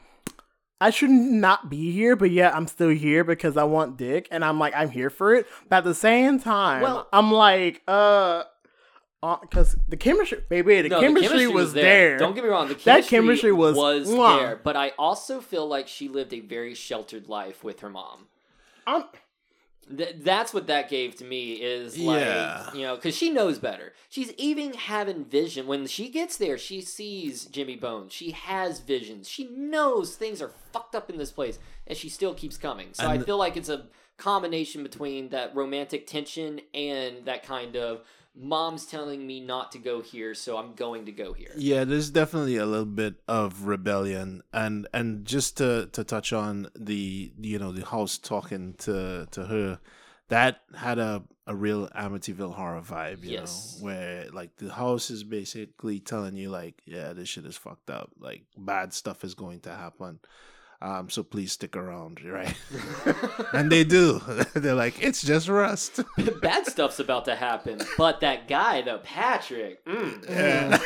I 0.80 0.90
should 0.90 1.10
not 1.10 1.70
be 1.70 1.92
here, 1.92 2.16
but 2.16 2.30
yeah, 2.30 2.50
I'm 2.54 2.66
still 2.66 2.88
here 2.90 3.22
because 3.24 3.56
I 3.56 3.64
want 3.64 3.96
dick, 3.96 4.28
and 4.30 4.44
I'm 4.44 4.58
like, 4.58 4.74
I'm 4.74 4.90
here 4.90 5.10
for 5.10 5.34
it. 5.34 5.46
But 5.68 5.76
at 5.78 5.84
the 5.84 5.94
same 5.94 6.38
time, 6.40 6.82
Well- 6.82 7.08
I'm 7.12 7.30
like, 7.32 7.82
uh, 7.86 8.44
because 9.42 9.76
the 9.88 9.96
chemistry, 9.96 10.42
baby, 10.48 10.82
the, 10.82 10.88
No, 10.90 11.00
chemistry, 11.00 11.46
was 11.46 11.72
there. 11.72 12.18
Don't 12.18 12.34
get 12.34 12.44
me 12.44 12.50
wrong. 12.50 12.68
The 12.68 12.74
That 12.74 13.06
chemistry, 13.06 13.18
chemistry 13.50 13.52
was- 13.52 13.76
mwah. 14.08 14.38
there, 14.38 14.60
but 14.62 14.76
I 14.76 14.90
also 14.98 15.40
feel 15.40 15.66
like 15.66 15.88
she 15.88 16.08
lived 16.08 16.32
a 16.32 16.40
very 16.40 16.74
sheltered 16.74 17.28
life 17.28 17.62
with 17.64 17.80
her 17.80 17.90
mom. 17.90 18.26
I'm- 18.86 19.04
Th- 19.94 20.16
that's 20.20 20.54
what 20.54 20.66
that 20.68 20.88
gave 20.88 21.14
to 21.16 21.24
me 21.26 21.52
is 21.52 21.98
like 21.98 22.20
Yeah. 22.22 22.72
you 22.72 22.80
know 22.84 22.94
because 22.96 23.14
she 23.14 23.28
knows 23.28 23.58
better 23.58 23.92
she's 24.08 24.32
even 24.38 24.72
having 24.72 25.26
vision 25.26 25.66
when 25.66 25.86
she 25.86 26.08
gets 26.08 26.38
there 26.38 26.56
she 26.56 26.80
sees 26.80 27.44
jimmy 27.44 27.76
bones 27.76 28.10
she 28.10 28.30
has 28.30 28.80
visions 28.80 29.28
she 29.28 29.44
knows 29.50 30.16
things 30.16 30.40
are 30.40 30.52
fucked 30.72 30.94
up 30.94 31.10
in 31.10 31.18
this 31.18 31.30
place 31.32 31.58
and 31.86 31.98
she 31.98 32.08
still 32.08 32.32
keeps 32.32 32.56
coming 32.56 32.88
so 32.94 33.06
i 33.06 33.18
feel 33.18 33.36
like 33.36 33.58
it's 33.58 33.68
a 33.68 33.84
combination 34.16 34.82
between 34.82 35.28
that 35.28 35.54
romantic 35.54 36.06
tension 36.06 36.62
and 36.72 37.26
that 37.26 37.42
kind 37.42 37.76
of 37.76 38.00
mom's 38.36 38.84
telling 38.86 39.26
me 39.26 39.40
not 39.40 39.70
to 39.72 39.78
go 39.78 40.00
here 40.02 40.34
so 40.34 40.56
i'm 40.56 40.74
going 40.74 41.04
to 41.06 41.12
go 41.12 41.32
here 41.32 41.52
Yeah, 41.56 41.84
there's 41.84 42.10
definitely 42.10 42.56
a 42.56 42.66
little 42.66 42.84
bit 42.84 43.14
of 43.28 43.66
rebellion, 43.66 44.42
and 44.52 44.88
and 44.92 45.24
just 45.24 45.56
to 45.58 45.88
to 45.92 46.02
touch 46.04 46.32
on 46.32 46.68
the 46.74 47.32
you 47.40 47.58
know 47.58 47.70
the 47.72 47.84
house 47.86 48.18
talking 48.18 48.74
to 48.78 49.26
to 49.30 49.44
her, 49.46 49.78
that 50.28 50.62
had 50.76 50.98
a 50.98 51.22
a 51.46 51.54
real 51.54 51.88
Amityville 51.88 52.54
horror 52.54 52.80
vibe, 52.80 53.22
you 53.22 53.32
Yes. 53.32 53.76
know, 53.78 53.84
where 53.84 54.26
like 54.32 54.56
the 54.56 54.72
house 54.72 55.10
is 55.10 55.22
basically 55.22 56.00
telling 56.00 56.36
you 56.36 56.48
like, 56.50 56.82
yeah, 56.86 57.12
this 57.12 57.28
shit 57.28 57.44
is 57.46 57.56
fucked 57.56 57.90
up, 57.90 58.10
like 58.18 58.42
bad 58.56 58.92
stuff 58.94 59.22
is 59.24 59.34
going 59.34 59.60
to 59.60 59.70
happen. 59.70 60.18
Um, 60.82 61.08
so 61.08 61.22
please 61.22 61.52
stick 61.52 61.76
around, 61.76 62.22
right? 62.24 62.54
and 63.52 63.70
they 63.72 63.84
do. 63.84 64.20
They're 64.54 64.74
like, 64.74 65.02
it's 65.02 65.22
just 65.22 65.48
rust. 65.48 66.00
bad 66.42 66.66
stuff's 66.66 66.98
about 67.00 67.24
to 67.24 67.34
happen 67.34 67.80
but 67.96 68.20
that 68.20 68.46
guy 68.48 68.82
the 68.82 68.98
patrick 68.98 69.84
mm, 69.86 70.28
Yeah. 70.28 70.78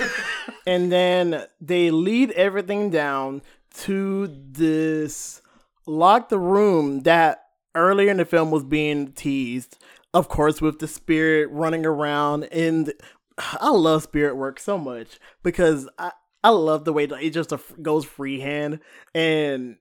and 0.66 0.90
then 0.92 1.46
they 1.60 1.90
lead 1.90 2.30
everything 2.32 2.90
down 2.90 3.42
to 3.74 4.26
this 4.28 5.42
lock 5.86 6.28
the 6.28 6.38
room 6.38 7.00
that 7.00 7.44
earlier 7.74 8.10
in 8.10 8.16
the 8.18 8.24
film 8.24 8.50
was 8.50 8.64
being 8.64 9.12
teased 9.12 9.78
of 10.14 10.28
course 10.28 10.60
with 10.60 10.78
the 10.78 10.88
spirit 10.88 11.48
running 11.50 11.84
around 11.86 12.44
and 12.44 12.92
i 13.38 13.68
love 13.70 14.02
spirit 14.02 14.36
work 14.36 14.58
so 14.60 14.78
much 14.78 15.18
because 15.42 15.88
i 15.98 16.10
i 16.42 16.48
love 16.48 16.84
the 16.84 16.92
way 16.92 17.06
that 17.06 17.22
it 17.22 17.30
just 17.30 17.52
goes 17.82 18.04
freehand 18.04 18.80
and 19.14 19.76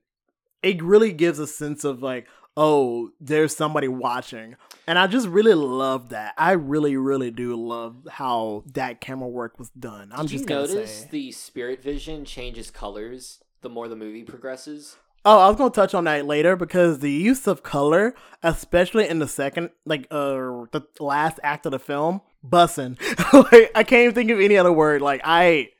it 0.62 0.82
really 0.82 1.12
gives 1.12 1.38
a 1.38 1.46
sense 1.46 1.84
of 1.84 2.02
like 2.02 2.26
oh 2.56 3.10
there's 3.20 3.54
somebody 3.54 3.86
watching 3.88 4.56
and 4.86 4.98
i 4.98 5.06
just 5.06 5.28
really 5.28 5.54
love 5.54 6.08
that 6.08 6.34
i 6.36 6.52
really 6.52 6.96
really 6.96 7.30
do 7.30 7.54
love 7.54 7.96
how 8.10 8.64
that 8.66 9.00
camera 9.00 9.28
work 9.28 9.58
was 9.58 9.70
done 9.70 10.10
i'm 10.12 10.26
did 10.26 10.32
you 10.32 10.38
just 10.38 10.48
gonna 10.48 10.66
notice 10.66 11.00
say 11.00 11.08
the 11.10 11.32
spirit 11.32 11.82
vision 11.82 12.24
changes 12.24 12.70
colors 12.70 13.40
the 13.60 13.68
more 13.68 13.88
the 13.88 13.96
movie 13.96 14.24
progresses 14.24 14.96
Oh, 15.24 15.40
I 15.40 15.48
was 15.48 15.56
gonna 15.56 15.70
touch 15.70 15.94
on 15.94 16.04
that 16.04 16.24
later 16.26 16.56
because 16.56 17.00
the 17.00 17.10
use 17.10 17.46
of 17.46 17.62
color, 17.62 18.14
especially 18.42 19.08
in 19.08 19.18
the 19.18 19.28
second, 19.28 19.70
like 19.84 20.06
uh, 20.10 20.64
the 20.70 20.86
last 21.00 21.38
act 21.42 21.66
of 21.66 21.72
the 21.72 21.78
film, 21.78 22.22
bussing. 22.46 22.98
like 23.52 23.70
I 23.74 23.82
can't 23.82 24.04
even 24.04 24.14
think 24.14 24.30
of 24.30 24.40
any 24.40 24.56
other 24.56 24.72
word. 24.72 25.02
Like 25.02 25.20
I 25.24 25.70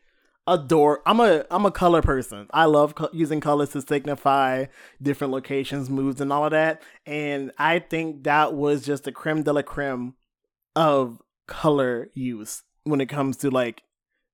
adore. 0.49 1.03
I'm 1.07 1.21
a 1.21 1.45
I'm 1.51 1.67
a 1.67 1.71
color 1.71 2.03
person. 2.03 2.49
I 2.53 2.65
love 2.65 2.95
co- 2.95 3.11
using 3.13 3.41
colors 3.41 3.71
to 3.71 3.83
signify 3.83 4.67
different 5.01 5.33
locations, 5.33 5.89
moods, 5.91 6.21
and 6.21 6.33
all 6.33 6.45
of 6.45 6.51
that. 6.51 6.83
And 7.07 7.53
I 7.59 7.79
think 7.79 8.25
that 8.25 8.55
was 8.55 8.85
just 8.85 9.05
the 9.05 9.13
creme 9.13 9.43
de 9.43 9.53
la 9.53 9.63
creme 9.63 10.15
of 10.75 11.23
color 11.47 12.11
use 12.15 12.63
when 12.85 13.01
it 13.01 13.07
comes 13.07 13.37
to 13.39 13.51
like 13.51 13.83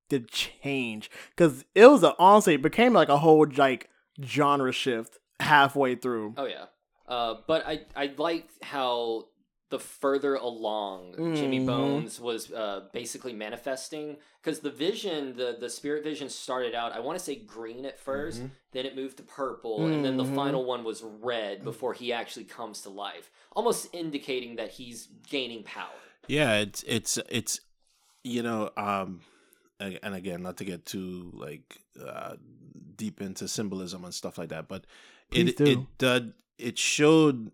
the 0.08 0.20
change. 0.20 1.10
Because 1.30 1.64
it 1.74 1.86
was 1.86 2.04
honestly 2.18 2.54
it 2.54 2.62
became 2.62 2.92
like 2.92 3.08
a 3.08 3.18
whole 3.18 3.46
like 3.56 3.90
genre 4.22 4.72
shift 4.72 5.18
halfway 5.40 5.96
through. 5.96 6.34
Oh 6.36 6.46
yeah. 6.46 6.66
Uh, 7.06 7.34
but 7.46 7.66
I 7.66 7.80
I 7.94 8.14
like 8.16 8.48
how 8.62 9.26
the 9.74 9.78
further 9.80 10.34
along 10.36 11.16
Jimmy 11.34 11.58
Mhm. 11.58 11.66
Bones 11.66 12.20
was 12.20 12.52
uh, 12.52 12.82
basically 12.92 13.32
manifesting 13.32 14.06
because 14.40 14.60
the 14.60 14.70
vision, 14.70 15.36
the 15.36 15.56
the 15.58 15.68
spirit 15.68 16.04
vision 16.04 16.28
started 16.28 16.74
out. 16.80 16.92
I 16.92 17.00
want 17.00 17.18
to 17.18 17.24
say 17.24 17.34
green 17.34 17.84
at 17.84 17.98
1st 17.98 18.40
Mhm. 18.40 18.50
then 18.70 18.86
it 18.86 18.94
moved 18.94 19.16
to 19.16 19.24
purple, 19.24 19.88
and 19.88 20.04
then 20.04 20.16
the 20.16 20.24
Mhm. 20.24 20.34
final 20.34 20.64
one 20.64 20.82
was 20.84 21.02
red 21.02 21.64
before 21.64 21.92
he 21.92 22.12
actually 22.12 22.44
comes 22.44 22.82
to 22.82 22.88
life, 22.88 23.30
almost 23.56 23.88
indicating 23.92 24.56
that 24.56 24.70
he's 24.78 25.08
gaining 25.28 25.62
power. 25.64 26.02
Yeah, 26.28 26.58
it's 26.64 26.84
it's 26.96 27.18
it's 27.28 27.60
you 28.22 28.42
know, 28.42 28.70
um 28.76 29.20
and 29.80 30.14
again, 30.14 30.40
not 30.42 30.56
to 30.58 30.64
get 30.64 30.86
too 30.86 31.30
like 31.34 31.78
uh 32.00 32.36
deep 32.96 33.20
into 33.20 33.48
symbolism 33.48 34.04
and 34.04 34.14
stuff 34.14 34.38
like 34.38 34.50
that, 34.50 34.68
but 34.68 34.86
Please 35.30 35.50
it 35.50 35.56
do. 35.56 35.64
it 35.72 35.98
did 35.98 36.32
it 36.58 36.78
showed 36.78 37.50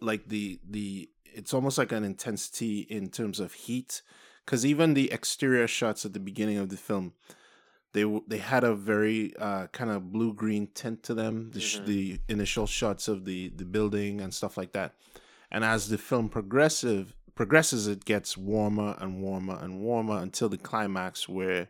like 0.00 0.28
the 0.28 0.60
the 0.68 1.08
it's 1.38 1.54
almost 1.54 1.78
like 1.78 1.92
an 1.92 2.04
intensity 2.04 2.80
in 2.98 3.08
terms 3.18 3.38
of 3.40 3.52
heat 3.64 4.02
cuz 4.46 4.64
even 4.72 4.94
the 4.94 5.10
exterior 5.18 5.68
shots 5.78 6.04
at 6.06 6.12
the 6.12 6.20
beginning 6.30 6.58
of 6.58 6.68
the 6.70 6.76
film 6.88 7.12
they 7.92 8.04
they 8.32 8.38
had 8.38 8.64
a 8.64 8.74
very 8.92 9.34
uh, 9.48 9.66
kind 9.78 9.90
of 9.90 10.12
blue 10.12 10.32
green 10.42 10.64
tint 10.80 11.02
to 11.08 11.14
them 11.14 11.50
the, 11.52 11.60
Mhm. 11.60 11.86
the 11.86 12.20
initial 12.28 12.66
shots 12.66 13.08
of 13.08 13.24
the 13.28 13.40
the 13.60 13.64
building 13.76 14.20
and 14.20 14.32
stuff 14.34 14.56
like 14.60 14.72
that. 14.72 14.90
And 15.54 15.64
as 15.64 15.88
the 15.88 15.98
film 16.10 16.28
progressive 16.28 17.14
progresses 17.34 17.86
it 17.94 18.04
gets 18.04 18.36
warmer 18.36 18.90
and 19.00 19.10
warmer 19.22 19.56
and 19.64 19.72
warmer 19.80 20.18
until 20.26 20.48
the 20.50 20.58
climax 20.70 21.28
where 21.28 21.68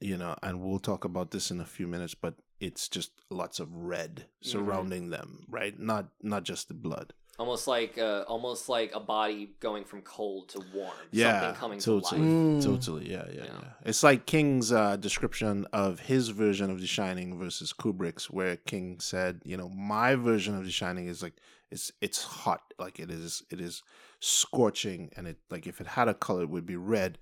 you 0.00 0.16
know 0.16 0.34
and 0.42 0.60
we'll 0.60 0.78
talk 0.90 1.04
about 1.04 1.30
this 1.30 1.50
in 1.50 1.60
a 1.60 1.64
few 1.76 1.86
minutes 1.86 2.14
but 2.14 2.34
it's 2.60 2.88
just 2.88 3.10
lots 3.30 3.60
of 3.60 3.68
red 3.74 4.26
surrounding 4.42 5.10
them 5.10 5.44
right? 5.48 5.78
Not 5.78 6.04
not 6.22 6.42
just 6.44 6.68
the 6.68 6.74
blood 6.74 7.12
Almost 7.38 7.66
like 7.66 7.96
uh, 7.98 8.24
almost 8.28 8.68
like 8.68 8.94
a 8.94 9.00
body 9.00 9.50
going 9.58 9.84
from 9.84 10.02
cold 10.02 10.50
to 10.50 10.60
warm. 10.74 10.92
yeah 11.10 11.40
something 11.40 11.60
coming 11.60 11.78
totally 11.80 12.20
to 12.20 12.26
life. 12.26 12.62
Mm. 12.62 12.64
totally 12.64 13.10
yeah, 13.10 13.24
yeah 13.28 13.34
Yeah. 13.44 13.44
yeah 13.62 13.68
it's 13.84 14.02
like 14.02 14.26
king's 14.26 14.70
uh 14.70 14.96
description 14.96 15.66
of 15.72 16.00
his 16.00 16.28
version 16.28 16.70
of 16.70 16.80
the 16.80 16.86
shining 16.86 17.38
versus 17.38 17.72
kubrick's 17.72 18.30
where 18.30 18.56
king 18.56 19.00
said 19.00 19.40
you 19.44 19.56
know 19.56 19.68
my 19.70 20.14
version 20.14 20.54
of 20.56 20.64
the 20.64 20.70
shining 20.70 21.06
is 21.08 21.22
like 21.22 21.34
it's 21.70 21.90
it's 22.02 22.22
hot 22.22 22.62
like 22.78 23.00
it 23.00 23.10
is 23.10 23.42
it 23.50 23.60
is 23.60 23.82
scorching 24.20 25.10
and 25.16 25.26
it 25.26 25.38
like 25.50 25.66
if 25.66 25.80
it 25.80 25.86
had 25.86 26.08
a 26.08 26.14
color 26.14 26.42
it 26.42 26.50
would 26.50 26.66
be 26.66 26.76
red 26.76 27.18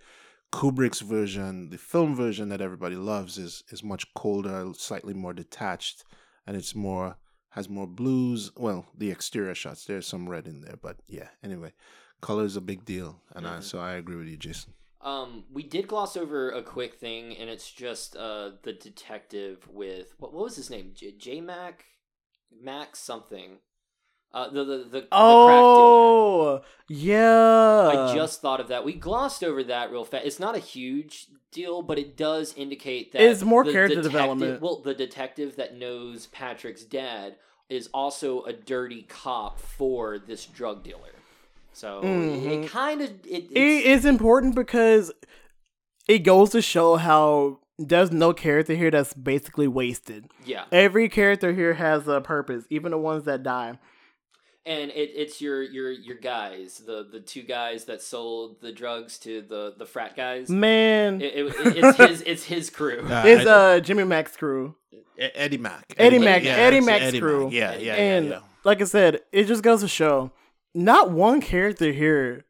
kubrick's 0.52 1.00
version 1.00 1.70
the 1.70 1.78
film 1.78 2.14
version 2.14 2.48
that 2.48 2.60
everybody 2.60 2.96
loves 2.96 3.38
is 3.38 3.62
is 3.70 3.82
much 3.84 4.12
colder 4.14 4.70
slightly 4.76 5.14
more 5.14 5.32
detached 5.32 6.04
and 6.46 6.56
it's 6.56 6.74
more 6.74 7.16
has 7.50 7.68
more 7.68 7.86
blues 7.86 8.50
well 8.56 8.86
the 8.96 9.10
exterior 9.10 9.54
shots 9.54 9.84
there's 9.84 10.06
some 10.06 10.28
red 10.28 10.46
in 10.46 10.60
there 10.60 10.76
but 10.80 10.96
yeah 11.08 11.28
anyway 11.42 11.72
color 12.20 12.44
is 12.44 12.56
a 12.56 12.60
big 12.60 12.84
deal 12.84 13.20
and 13.34 13.46
I, 13.46 13.58
Mhm. 13.58 13.62
so 13.62 13.78
i 13.78 13.92
agree 13.94 14.16
with 14.16 14.28
you 14.28 14.36
jason 14.36 14.74
Um, 15.02 15.44
we 15.50 15.62
did 15.62 15.88
gloss 15.88 16.14
over 16.14 16.50
a 16.50 16.62
quick 16.62 16.94
thing, 17.00 17.34
and 17.38 17.48
it's 17.48 17.70
just 17.72 18.16
uh 18.16 18.50
the 18.62 18.74
detective 18.74 19.66
with 19.68 20.12
what 20.18 20.32
what 20.34 20.44
was 20.44 20.56
his 20.56 20.68
name? 20.68 20.92
J, 20.94 21.12
J 21.12 21.40
Mac, 21.40 21.86
Mac 22.52 22.94
something. 22.96 23.60
Uh, 24.32 24.48
the 24.48 24.64
the 24.64 24.76
the, 24.78 24.84
the 24.84 25.00
crack 25.00 25.08
dealer. 25.10 25.10
Oh, 25.12 26.60
yeah. 26.88 28.08
I 28.10 28.14
just 28.14 28.40
thought 28.40 28.60
of 28.60 28.68
that. 28.68 28.84
We 28.84 28.92
glossed 28.92 29.42
over 29.42 29.62
that 29.64 29.90
real 29.90 30.04
fast. 30.04 30.24
It's 30.26 30.38
not 30.40 30.54
a 30.56 30.60
huge 30.60 31.26
deal, 31.52 31.82
but 31.82 31.98
it 31.98 32.16
does 32.16 32.54
indicate 32.56 33.12
that 33.12 33.22
It's 33.22 33.42
more 33.42 33.64
the 33.64 33.72
character 33.72 34.02
development. 34.02 34.60
Well, 34.62 34.80
the 34.82 34.94
detective 34.94 35.56
that 35.56 35.76
knows 35.76 36.26
Patrick's 36.28 36.84
dad 36.84 37.36
is 37.68 37.88
also 37.92 38.42
a 38.44 38.52
dirty 38.52 39.02
cop 39.02 39.58
for 39.58 40.18
this 40.18 40.46
drug 40.46 40.82
dealer. 40.84 41.14
So 41.72 42.00
Mhm. 42.02 42.64
it 42.64 42.68
kind 42.70 43.00
of 43.00 43.10
it, 43.26 43.50
it 43.50 43.56
is 43.86 44.04
important 44.04 44.54
because 44.54 45.12
it 46.08 46.20
goes 46.20 46.50
to 46.50 46.62
show 46.62 46.96
how 46.96 47.60
there's 47.78 48.10
no 48.12 48.32
character 48.32 48.74
here 48.74 48.90
that's 48.90 49.14
basically 49.14 49.66
wasted. 49.68 50.26
yeah. 50.44 50.64
Every 50.70 51.08
character 51.08 51.52
here 51.52 51.74
has 51.74 52.06
a 52.08 52.20
purpose, 52.20 52.64
even 52.70 52.90
the 52.92 52.98
ones 52.98 53.24
that 53.24 53.42
die. 53.42 53.78
And 54.66 54.90
it, 54.90 55.10
it's 55.14 55.40
your 55.40 55.62
your 55.62 55.90
your 55.90 56.16
guys, 56.16 56.78
the 56.86 57.06
the 57.10 57.20
two 57.20 57.42
guys 57.42 57.84
that 57.86 58.02
sold 58.02 58.60
the 58.60 58.72
drugs 58.72 59.18
to 59.20 59.42
the 59.42 59.74
the 59.78 59.86
frat 59.86 60.16
guys. 60.16 60.48
Man, 60.50 61.20
It, 61.20 61.34
it, 61.36 61.54
it's 61.84 61.96
his 61.98 62.22
it's 62.26 62.44
his 62.44 62.70
crew. 62.70 63.00
Uh, 63.08 63.22
it's 63.26 63.46
I- 63.46 63.76
uh 63.76 63.80
Jimmy 63.80 64.04
Mac's 64.04 64.36
crew. 64.36 64.74
Eddie 65.18 65.58
Mac. 65.58 65.84
Eddie 65.98 66.18
Mac- 66.18 66.44
Eddie 66.44 66.78
it's 66.78 66.86
Mac's 66.86 67.18
crew. 67.18 67.44
Mac. 67.44 67.52
Yeah, 67.52 67.76
yeah, 67.76 67.94
and 67.94 68.26
yeah, 68.26 68.30
yeah. 68.32 68.40
like 68.64 68.80
I 68.80 68.84
said, 68.84 69.20
it 69.32 69.44
just 69.44 69.62
goes 69.62 69.80
to 69.82 69.88
show 69.88 70.30
not 70.74 71.10
one 71.10 71.40
character 71.40 71.92
here 71.92 72.44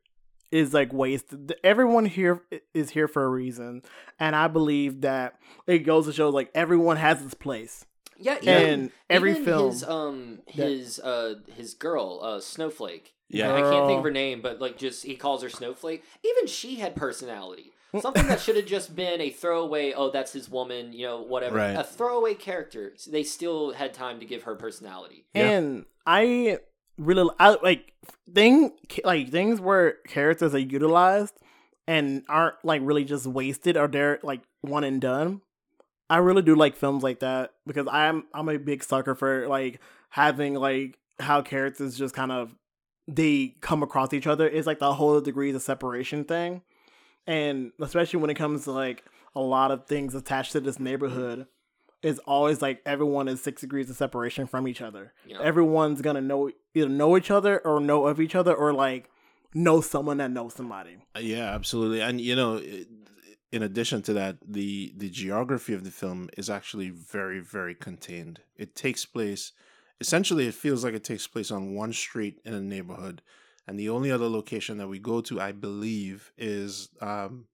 is 0.52 0.72
like 0.74 0.92
wasted. 0.92 1.52
Everyone 1.64 2.04
here 2.06 2.42
is 2.74 2.90
here 2.90 3.08
for 3.08 3.24
a 3.24 3.28
reason, 3.28 3.82
and 4.18 4.34
I 4.36 4.46
believe 4.48 5.00
that 5.02 5.34
it 5.66 5.80
goes 5.80 6.06
to 6.06 6.12
show 6.12 6.28
like 6.28 6.50
everyone 6.54 6.96
has 6.96 7.22
its 7.22 7.34
place. 7.34 7.84
Yeah, 8.20 8.34
And 8.34 8.46
even- 8.46 8.92
every 9.08 9.30
even 9.32 9.44
film 9.44 9.70
his 9.72 9.84
um 9.84 10.38
that- 10.56 10.68
his 10.68 10.98
uh 11.00 11.34
his 11.56 11.74
girl 11.74 12.20
uh 12.22 12.40
Snowflake. 12.40 13.14
Yeah. 13.28 13.54
I 13.54 13.60
can't 13.60 13.86
think 13.86 13.98
of 13.98 14.04
her 14.04 14.10
name, 14.10 14.40
but 14.42 14.60
like 14.60 14.76
just 14.76 15.04
he 15.04 15.14
calls 15.16 15.42
her 15.42 15.48
Snowflake. 15.48 16.02
Even 16.24 16.46
she 16.46 16.76
had 16.76 16.96
personality. 16.96 17.72
Something 18.00 18.28
that 18.28 18.40
should 18.40 18.54
have 18.56 18.66
just 18.66 18.94
been 18.94 19.20
a 19.20 19.30
throwaway. 19.30 19.92
Oh, 19.92 20.10
that's 20.10 20.32
his 20.32 20.48
woman. 20.48 20.92
You 20.92 21.06
know, 21.06 21.22
whatever. 21.22 21.56
Right. 21.56 21.76
A 21.76 21.82
throwaway 21.82 22.34
character. 22.34 22.92
They 23.08 23.24
still 23.24 23.72
had 23.72 23.92
time 23.94 24.20
to 24.20 24.26
give 24.26 24.44
her 24.44 24.54
personality. 24.54 25.24
Yeah. 25.34 25.50
And 25.50 25.86
I 26.06 26.58
really 26.98 27.30
I 27.40 27.56
like 27.62 27.92
thing 28.32 28.72
like 29.04 29.30
things 29.30 29.60
where 29.60 29.96
characters 30.06 30.54
are 30.54 30.58
utilized 30.58 31.34
and 31.88 32.22
aren't 32.28 32.56
like 32.64 32.82
really 32.84 33.04
just 33.04 33.26
wasted 33.26 33.76
or 33.76 33.88
they're 33.88 34.20
like 34.22 34.42
one 34.60 34.84
and 34.84 35.00
done. 35.00 35.40
I 36.10 36.16
really 36.16 36.42
do 36.42 36.56
like 36.56 36.74
films 36.74 37.04
like 37.04 37.20
that 37.20 37.52
because 37.66 37.86
I'm 37.90 38.24
I'm 38.34 38.48
a 38.48 38.58
big 38.58 38.82
sucker 38.82 39.14
for 39.14 39.46
like 39.46 39.80
having 40.08 40.54
like 40.54 40.98
how 41.20 41.40
characters 41.40 41.96
just 41.96 42.14
kind 42.14 42.32
of 42.32 42.54
they 43.06 43.54
come 43.60 43.82
across 43.84 44.12
each 44.12 44.26
other. 44.26 44.48
It's 44.48 44.66
like 44.66 44.80
the 44.80 44.92
whole 44.92 45.20
degrees 45.20 45.54
of 45.54 45.62
separation 45.62 46.24
thing. 46.24 46.62
And 47.26 47.70
especially 47.80 48.18
when 48.20 48.30
it 48.30 48.34
comes 48.34 48.64
to 48.64 48.72
like 48.72 49.04
a 49.36 49.40
lot 49.40 49.70
of 49.70 49.86
things 49.86 50.16
attached 50.16 50.52
to 50.52 50.60
this 50.60 50.80
neighborhood, 50.80 51.46
it's 52.02 52.18
always 52.20 52.60
like 52.60 52.82
everyone 52.84 53.28
is 53.28 53.40
six 53.40 53.60
degrees 53.60 53.88
of 53.88 53.96
separation 53.96 54.48
from 54.48 54.66
each 54.66 54.82
other. 54.82 55.12
Know? 55.28 55.40
Everyone's 55.40 56.00
gonna 56.02 56.20
know 56.20 56.50
either 56.74 56.88
know 56.88 57.16
each 57.16 57.30
other 57.30 57.60
or 57.60 57.78
know 57.78 58.06
of 58.06 58.20
each 58.20 58.34
other 58.34 58.52
or 58.52 58.72
like 58.72 59.10
know 59.54 59.80
someone 59.80 60.16
that 60.16 60.32
knows 60.32 60.54
somebody. 60.54 60.96
Uh, 61.14 61.20
yeah, 61.20 61.54
absolutely. 61.54 62.00
And 62.00 62.20
you 62.20 62.34
know, 62.34 62.60
in 63.52 63.62
addition 63.62 64.02
to 64.02 64.12
that, 64.14 64.36
the 64.46 64.92
the 64.96 65.10
geography 65.10 65.72
of 65.74 65.84
the 65.84 65.90
film 65.90 66.28
is 66.36 66.48
actually 66.48 66.90
very 66.90 67.40
very 67.40 67.74
contained. 67.74 68.40
It 68.56 68.74
takes 68.74 69.04
place 69.04 69.52
essentially 70.00 70.46
it 70.46 70.54
feels 70.54 70.82
like 70.84 70.94
it 70.94 71.04
takes 71.04 71.26
place 71.26 71.50
on 71.50 71.74
one 71.74 71.92
street 71.92 72.40
in 72.44 72.54
a 72.54 72.60
neighborhood. 72.60 73.22
And 73.66 73.78
the 73.78 73.88
only 73.90 74.10
other 74.10 74.28
location 74.28 74.78
that 74.78 74.88
we 74.88 74.98
go 74.98 75.20
to, 75.20 75.40
I 75.40 75.52
believe, 75.52 76.32
is 76.38 76.88
um 77.00 77.46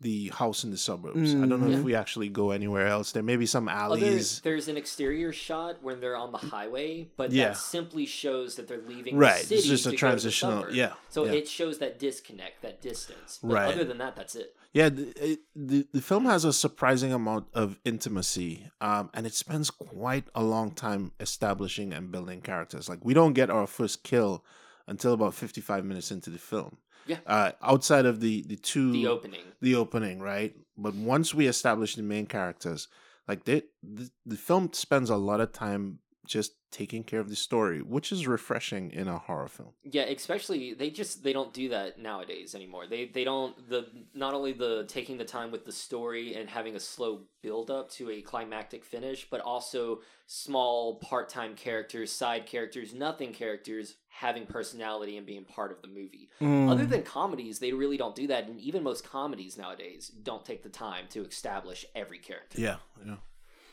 the 0.00 0.30
house 0.30 0.64
in 0.64 0.72
the 0.72 0.76
suburbs. 0.76 1.32
I 1.32 1.46
don't 1.46 1.60
know 1.60 1.70
if 1.70 1.78
Mhm. 1.78 1.84
we 1.84 1.94
actually 1.94 2.28
go 2.28 2.50
anywhere 2.50 2.88
else. 2.88 3.12
There 3.12 3.22
may 3.22 3.36
be 3.36 3.46
some 3.46 3.68
Oh, 3.68 3.94
there's, 3.94 4.02
alleys. 4.02 4.40
there's 4.40 4.66
an 4.66 4.76
exterior 4.76 5.32
shot 5.32 5.80
when 5.80 6.00
they're 6.00 6.16
on 6.16 6.32
the 6.32 6.38
highway, 6.38 7.08
but 7.16 7.30
Yeah. 7.30 7.50
that 7.50 7.56
simply 7.56 8.04
shows 8.06 8.56
that 8.56 8.66
they're 8.66 8.82
leaving 8.82 9.16
Right, 9.16 9.34
the 9.46 9.54
it's 9.54 9.62
city 9.62 9.68
just 9.68 9.86
a 9.86 9.90
to 9.90 9.96
go 9.96 9.96
to 9.96 9.96
the 9.96 9.98
transitional- 9.98 10.52
suburbs. 10.62 10.74
yeah, 10.76 10.94
So 11.08 11.24
yeah. 11.24 11.32
it 11.34 11.46
shows 11.46 11.78
that 11.78 12.00
disconnect, 12.00 12.62
that 12.62 12.82
distance. 12.82 13.38
But 13.44 13.52
Right. 13.52 13.72
other 13.72 13.84
than 13.84 13.98
that, 13.98 14.16
that's 14.16 14.34
it. 14.34 14.56
Yeah, 14.72 14.88
the, 14.88 15.38
the 15.54 15.86
the 15.92 16.00
film 16.00 16.24
has 16.24 16.44
a 16.46 16.52
surprising 16.52 17.12
amount 17.12 17.46
of 17.52 17.78
intimacy, 17.84 18.70
um, 18.80 19.10
and 19.12 19.26
it 19.26 19.34
spends 19.34 19.70
quite 19.70 20.28
a 20.34 20.42
long 20.42 20.70
time 20.70 21.12
establishing 21.20 21.92
and 21.92 22.10
building 22.10 22.40
characters. 22.40 22.88
Like 22.88 23.04
we 23.04 23.12
don't 23.12 23.34
get 23.34 23.50
our 23.50 23.66
first 23.66 24.02
kill 24.02 24.44
until 24.86 25.12
about 25.12 25.34
fifty 25.34 25.60
five 25.60 25.84
minutes 25.84 26.10
into 26.10 26.30
the 26.30 26.38
film. 26.38 26.78
Yeah. 27.06 27.18
Uh, 27.26 27.52
outside 27.60 28.06
of 28.06 28.20
the 28.20 28.42
the 28.48 28.56
two 28.56 28.92
The 28.92 29.08
opening. 29.08 29.42
the 29.60 29.74
opening, 29.74 30.20
right? 30.20 30.56
But 30.78 30.94
once 30.94 31.34
we 31.34 31.46
establish 31.48 31.94
the 31.96 32.02
main 32.02 32.24
characters, 32.26 32.88
like 33.28 33.44
they, 33.44 33.64
the 33.82 34.10
the 34.24 34.36
film 34.36 34.72
spends 34.72 35.10
a 35.10 35.16
lot 35.16 35.40
of 35.40 35.52
time 35.52 35.98
just 36.26 36.52
taking 36.70 37.04
care 37.04 37.20
of 37.20 37.28
the 37.28 37.36
story, 37.36 37.82
which 37.82 38.12
is 38.12 38.26
refreshing 38.26 38.90
in 38.92 39.08
a 39.08 39.18
horror 39.18 39.48
film. 39.48 39.70
Yeah, 39.82 40.02
especially 40.02 40.72
they 40.72 40.90
just 40.90 41.22
they 41.22 41.32
don't 41.32 41.52
do 41.52 41.68
that 41.70 41.98
nowadays 41.98 42.54
anymore. 42.54 42.86
They 42.86 43.06
they 43.06 43.24
don't 43.24 43.68
the 43.68 43.86
not 44.14 44.32
only 44.32 44.52
the 44.52 44.84
taking 44.88 45.18
the 45.18 45.24
time 45.24 45.50
with 45.50 45.66
the 45.66 45.72
story 45.72 46.34
and 46.34 46.48
having 46.48 46.76
a 46.76 46.80
slow 46.80 47.22
build 47.42 47.70
up 47.70 47.90
to 47.92 48.10
a 48.10 48.22
climactic 48.22 48.84
finish, 48.84 49.26
but 49.30 49.40
also 49.40 50.00
small 50.26 50.96
part-time 50.96 51.54
characters, 51.54 52.10
side 52.10 52.46
characters, 52.46 52.94
nothing 52.94 53.32
characters 53.32 53.96
having 54.08 54.46
personality 54.46 55.16
and 55.16 55.26
being 55.26 55.44
part 55.44 55.72
of 55.72 55.82
the 55.82 55.88
movie. 55.88 56.30
Mm. 56.40 56.70
Other 56.70 56.86
than 56.86 57.02
comedies, 57.02 57.58
they 57.58 57.72
really 57.72 57.96
don't 57.96 58.14
do 58.14 58.28
that 58.28 58.48
and 58.48 58.58
even 58.60 58.82
most 58.82 59.04
comedies 59.04 59.58
nowadays 59.58 60.10
don't 60.22 60.44
take 60.44 60.62
the 60.62 60.68
time 60.68 61.06
to 61.10 61.24
establish 61.24 61.84
every 61.94 62.18
character. 62.18 62.60
Yeah, 62.60 62.76
yeah. 63.04 63.16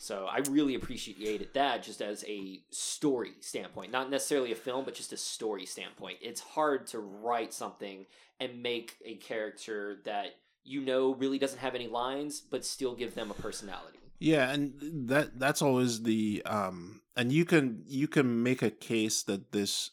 So 0.02 0.28
I 0.32 0.38
really 0.50 0.76
appreciated 0.76 1.50
that 1.56 1.84
just 1.84 2.02
as 2.02 2.24
a 2.26 2.62
story 2.72 3.34
standpoint, 3.42 3.92
not 3.92 4.10
necessarily 4.10 4.54
a 4.54 4.56
film, 4.56 4.86
but 4.86 4.94
just 4.94 5.12
a 5.12 5.18
story 5.18 5.66
standpoint. 5.66 6.20
It's 6.22 6.40
hard 6.40 6.88
to 6.88 7.00
write 7.00 7.54
something 7.54 8.06
and 8.40 8.64
make 8.64 8.96
a 9.04 9.16
character 9.16 9.98
that 10.06 10.38
you 10.64 10.80
know 10.80 11.16
really 11.16 11.38
doesn't 11.38 11.60
have 11.60 11.76
any 11.76 11.88
lines, 11.88 12.40
but 12.40 12.64
still 12.64 12.96
give 12.96 13.14
them 13.14 13.30
a 13.30 13.34
personality. 13.34 14.00
Yeah, 14.20 14.50
and 14.50 14.74
that 15.10 15.38
that's 15.38 15.62
always 15.62 16.04
the 16.04 16.44
um 16.46 17.02
and 17.18 17.30
you 17.34 17.44
can 17.44 17.84
you 17.86 18.08
can 18.08 18.42
make 18.42 18.62
a 18.62 18.72
case 18.72 19.24
that 19.24 19.52
this 19.52 19.92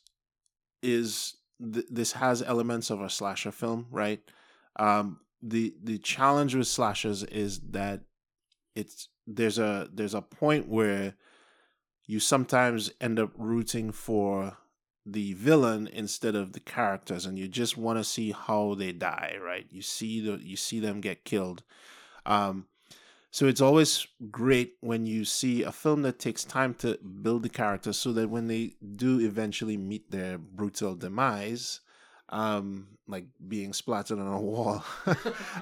is 0.85 1.35
th- 1.61 1.87
this 1.91 2.13
has 2.13 2.43
elements 2.43 2.91
of 2.91 3.01
a 3.01 3.11
slasher 3.11 3.51
film, 3.51 3.87
right? 3.91 4.21
Um 4.79 5.19
the 5.43 5.75
the 5.83 5.99
challenge 5.99 6.55
with 6.55 6.69
slashers 6.69 7.25
is 7.25 7.59
that 7.71 8.03
it's 8.77 9.09
there's 9.27 9.59
a 9.59 9.89
there's 9.93 10.14
a 10.14 10.22
point 10.22 10.68
where 10.68 11.14
you 12.07 12.20
sometimes 12.20 12.91
end 13.01 13.18
up 13.18 13.31
rooting 13.37 13.91
for 13.91 14.57
the 15.05 15.35
villain 15.35 15.89
instead 15.93 16.35
of 16.35 16.53
the 16.53 16.61
characters 16.61 17.27
and 17.27 17.39
you 17.39 17.47
just 17.47 17.77
want 17.77 17.99
to 17.99 18.05
see 18.05 18.33
how 18.33 18.74
they 18.74 18.93
die 18.93 19.37
right? 19.43 19.66
You 19.70 19.83
see 19.83 20.20
the 20.20 20.39
you 20.43 20.57
see 20.57 20.81
them 20.81 21.01
get 21.01 21.24
killed. 21.24 21.62
Um 22.24 22.66
so 23.31 23.47
it's 23.47 23.61
always 23.61 24.07
great 24.31 24.74
when 24.81 25.05
you 25.05 25.24
see 25.24 25.62
a 25.62 25.72
film 25.72 26.03
that 26.03 26.18
takes 26.18 26.43
time 26.43 26.72
to 26.74 26.97
build 26.97 27.43
the 27.43 27.49
characters 27.49 27.99
so 27.99 28.12
that 28.12 28.31
when 28.31 28.47
they 28.47 28.74
do 28.97 29.20
eventually 29.20 29.77
meet 29.77 30.11
their 30.11 30.39
brutal 30.39 30.95
demise 30.95 31.81
um 32.31 32.89
like 33.07 33.27
being 33.47 33.72
splattered 33.72 34.18
on 34.18 34.27
a 34.27 34.41
wall 34.51 34.85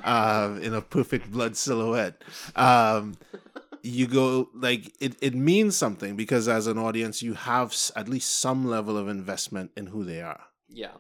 uh, 0.05 0.57
in 0.63 0.73
a 0.73 0.81
perfect 0.81 1.31
blood 1.31 1.57
silhouette 1.57 2.23
um 2.57 3.15
you 3.85 4.07
go 4.07 4.49
like 4.55 4.93
it, 5.01 5.15
it 5.21 5.35
means 5.35 5.77
something 5.77 6.17
because 6.17 6.49
as 6.49 6.67
an 6.67 6.79
audience 6.79 7.23
you 7.23 7.35
have 7.35 7.75
at 7.95 8.09
least 8.09 8.41
some 8.41 8.67
level 8.67 8.97
of 8.97 9.09
investment 9.09 9.71
in 9.77 9.87
who 9.89 10.05
they 10.05 10.21
are 10.23 10.41
Yeah. 10.69 10.93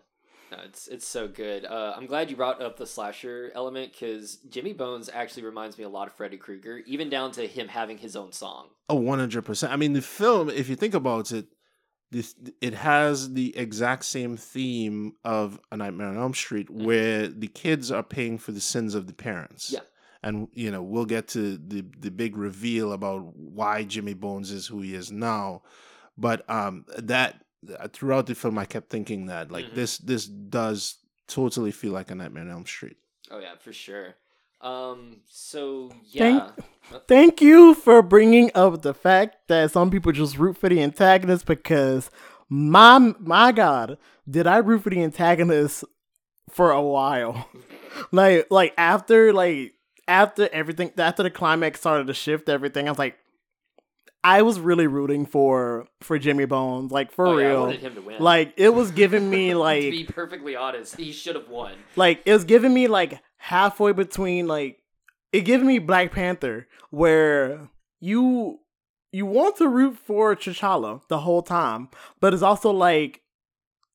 No, 0.53 0.59
it's 0.65 0.87
it's 0.87 1.07
so 1.07 1.27
good. 1.27 1.65
Uh, 1.65 1.95
I'm 1.97 2.07
glad 2.07 2.31
you 2.31 2.37
brought 2.37 2.63
up 2.63 2.77
the 2.77 2.87
slasher 2.87 3.51
element 3.57 3.93
because 3.93 4.37
Jimmy 4.49 4.73
Bones 4.73 5.09
actually 5.13 5.43
reminds 5.45 5.77
me 5.79 5.85
a 5.85 5.89
lot 5.89 6.07
of 6.07 6.13
Freddy 6.15 6.37
Krueger, 6.37 6.77
even 6.87 7.09
down 7.09 7.33
to 7.33 7.47
him 7.49 7.67
having 7.67 7.99
his 7.99 8.15
own 8.15 8.31
song. 8.33 8.69
oh 8.89 9.01
100% 9.01 9.71
i 9.71 9.77
mean 9.77 9.95
the 9.95 10.03
film 10.03 10.49
if 10.51 10.69
you 10.69 10.77
think 10.77 10.95
about 10.95 11.33
it 11.33 11.47
this 12.13 12.35
it 12.61 12.75
has 12.75 13.33
the 13.33 13.57
exact 13.57 14.05
same 14.05 14.37
theme 14.37 15.15
of 15.25 15.59
a 15.73 15.77
nightmare 15.77 16.09
on 16.09 16.19
elm 16.19 16.35
street 16.35 16.69
where 16.71 17.27
the 17.27 17.49
kids 17.49 17.91
are 17.91 18.03
paying 18.05 18.37
for 18.39 18.53
the 18.53 18.61
sins 18.61 18.95
of 18.95 19.07
the 19.09 19.15
parents 19.15 19.73
Yeah. 19.73 19.81
And 20.25 20.49
you 20.55 20.71
know 20.73 20.83
we'll 20.83 21.05
get 21.05 21.29
to 21.29 21.57
the 21.59 21.85
the 22.01 22.11
big 22.11 22.37
reveal 22.37 22.93
about 22.93 23.21
why 23.37 23.85
jimmy 23.85 24.15
bones 24.15 24.51
is 24.51 24.67
who 24.67 24.81
he 24.81 24.95
is 24.95 25.13
now 25.13 25.63
but 26.19 26.49
um 26.51 26.85
that 26.99 27.45
throughout 27.93 28.27
the 28.27 28.35
film 28.35 28.59
i 28.59 28.65
kept 28.65 28.89
thinking 28.91 29.27
that 29.27 29.51
like 29.53 29.67
Mhm. 29.67 29.75
this 29.75 29.99
this 29.99 30.25
does 30.27 30.97
totally 31.29 31.71
feel 31.73 31.93
like 31.93 32.11
a 32.11 32.15
nightmare 32.15 32.43
on 32.45 32.51
elm 32.51 32.67
street 32.67 32.97
Oh 33.31 33.39
yeah, 33.41 33.55
for 33.59 33.73
sure. 33.73 34.15
Um. 34.61 35.21
So 35.31 35.91
Thank- 36.15 36.43
yeah. 36.93 36.99
Thank 37.09 37.41
you 37.41 37.75
for 37.75 38.03
bringing 38.03 38.51
up 38.55 38.83
the 38.83 38.93
fact 38.93 39.49
that 39.49 39.71
some 39.71 39.91
people 39.91 40.13
just 40.13 40.37
root 40.39 40.59
for 40.59 40.69
the 40.69 40.83
antagonist 40.83 41.47
because 41.47 42.11
my 42.51 42.99
my 43.19 43.51
god, 43.53 43.97
did 44.29 44.47
I 44.47 44.59
root 44.59 44.83
for 44.83 44.91
the 44.91 45.03
antagonist 45.03 45.85
for 46.51 46.71
a 46.71 46.83
while? 46.83 47.49
like 48.13 48.47
like 48.51 48.75
after 48.77 49.33
like 49.33 49.73
after 50.09 50.49
everything 50.53 50.93
after 50.99 51.23
the 51.23 51.31
climax 51.31 51.81
started 51.81 52.07
to 52.09 52.15
shift 52.15 52.49
everything, 52.49 52.87
I 52.89 52.91
was 52.91 52.99
like 52.99 53.17
I 54.23 54.41
was 54.43 54.59
really 54.59 54.87
rooting 54.87 55.27
for 55.27 55.87
for 56.01 56.19
Jimmy 56.19 56.47
Bones, 56.47 56.91
like 56.91 57.13
for 57.13 57.27
Oh, 57.27 57.39
yeah, 57.39 57.47
I 57.47 57.51
real. 57.51 57.61
wanted 57.63 57.81
him 57.81 57.95
to 57.95 58.01
win. 58.01 58.23
like 58.23 58.55
it 58.57 58.71
was 58.75 58.91
giving 58.91 59.29
me 59.29 59.55
like 59.55 59.81
to 59.83 59.87
like 59.89 59.93
be 59.93 60.05
perfectly 60.05 60.57
honest, 60.57 60.97
he 60.97 61.13
should 61.13 61.37
have 61.37 61.49
won. 61.49 61.75
like 61.97 62.23
it 62.25 62.33
was 62.33 62.45
giving 62.45 62.73
me 62.73 62.87
like 62.89 63.21
halfway 63.37 63.93
between 63.93 64.47
like 64.47 64.79
it 65.33 65.43
giving 65.43 65.67
me 65.67 65.79
Black 65.79 66.13
Panther 66.13 66.67
where 66.91 67.69
you 68.01 68.61
you 69.13 69.27
want 69.27 69.57
to 69.57 69.69
root 69.69 69.97
for 69.99 70.35
T'Challa 70.35 71.03
the 71.09 71.19
whole 71.21 71.43
time, 71.43 71.89
but 72.21 72.33
it's 72.33 72.43
also 72.43 72.71
like 72.71 73.21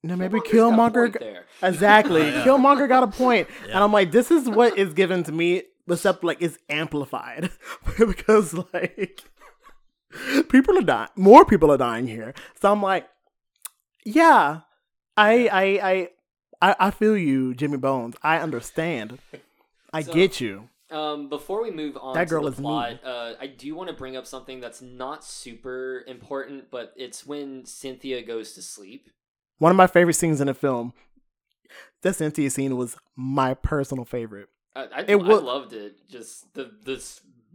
no 0.03 0.15
maybe 0.15 0.39
Killmonger's 0.39 1.11
got 1.11 1.15
a 1.15 1.19
point 1.19 1.19
there. 1.19 1.45
exactly 1.63 2.21
Yeah. 2.29 2.43
Killmonger 2.45 2.87
got 2.87 3.03
a 3.03 3.07
point, 3.07 3.47
Yeah. 3.65 3.73
and 3.75 3.83
I'm 3.83 3.91
like 3.91 4.11
this 4.11 4.29
is 4.31 4.47
what 4.47 4.77
is 4.77 4.93
given 4.93 5.23
to 5.23 5.31
me, 5.31 5.63
except 5.91 6.23
like 6.23 6.41
it's 6.41 6.57
amplified 6.69 7.49
because 7.97 8.53
like 8.73 9.23
people 10.49 10.77
are 10.77 10.81
dying, 10.83 11.09
more 11.15 11.45
people 11.45 11.71
are 11.71 11.77
dying 11.77 12.07
here, 12.07 12.33
so 12.59 12.71
I'm 12.71 12.81
like 12.81 13.07
yeah, 14.05 14.61
I 15.17 15.49
I 15.51 16.09
I 16.61 16.75
I, 16.79 16.91
feel 16.91 17.15
you, 17.17 17.53
Jimmy 17.53 17.77
Bones. 17.77 18.15
I 18.23 18.37
understand. 18.39 19.19
I 19.93 20.01
So- 20.03 20.13
get 20.13 20.41
you. 20.41 20.69
Um, 20.91 21.29
before 21.29 21.61
we 21.61 21.69
move 21.69 21.95
on 22.01 22.15
That 22.15 22.23
to 22.23 22.29
girl 22.31 22.41
the 22.45 22.49
is 22.51 22.55
plot, 22.59 22.89
mean. 22.89 22.99
uh, 23.03 23.35
I 23.39 23.45
do 23.45 23.75
want 23.75 23.89
to 23.89 23.95
bring 23.95 24.17
up 24.17 24.25
something 24.25 24.59
that's 24.59 24.81
not 24.81 25.23
super 25.23 26.03
important, 26.07 26.71
but 26.71 26.93
it's 26.95 27.27
when 27.27 27.63
Cynthia 27.65 28.23
goes 28.23 28.53
to 28.53 28.63
sleep. 28.63 29.11
One 29.59 29.69
of 29.69 29.75
my 29.75 29.85
favorite 29.85 30.15
scenes 30.15 30.41
in 30.41 30.47
the 30.47 30.55
film. 30.55 30.93
The 32.01 32.11
Cynthia 32.11 32.49
scene 32.49 32.75
was 32.75 32.97
my 33.15 33.53
personal 33.53 34.03
favorite. 34.03 34.49
I, 34.75 34.81
I, 34.83 34.99
It 35.07 35.15
I 35.15 35.15
loved 35.15 35.73
it. 35.73 36.07
Just 36.07 36.53
the 36.53 36.71
the 36.83 37.03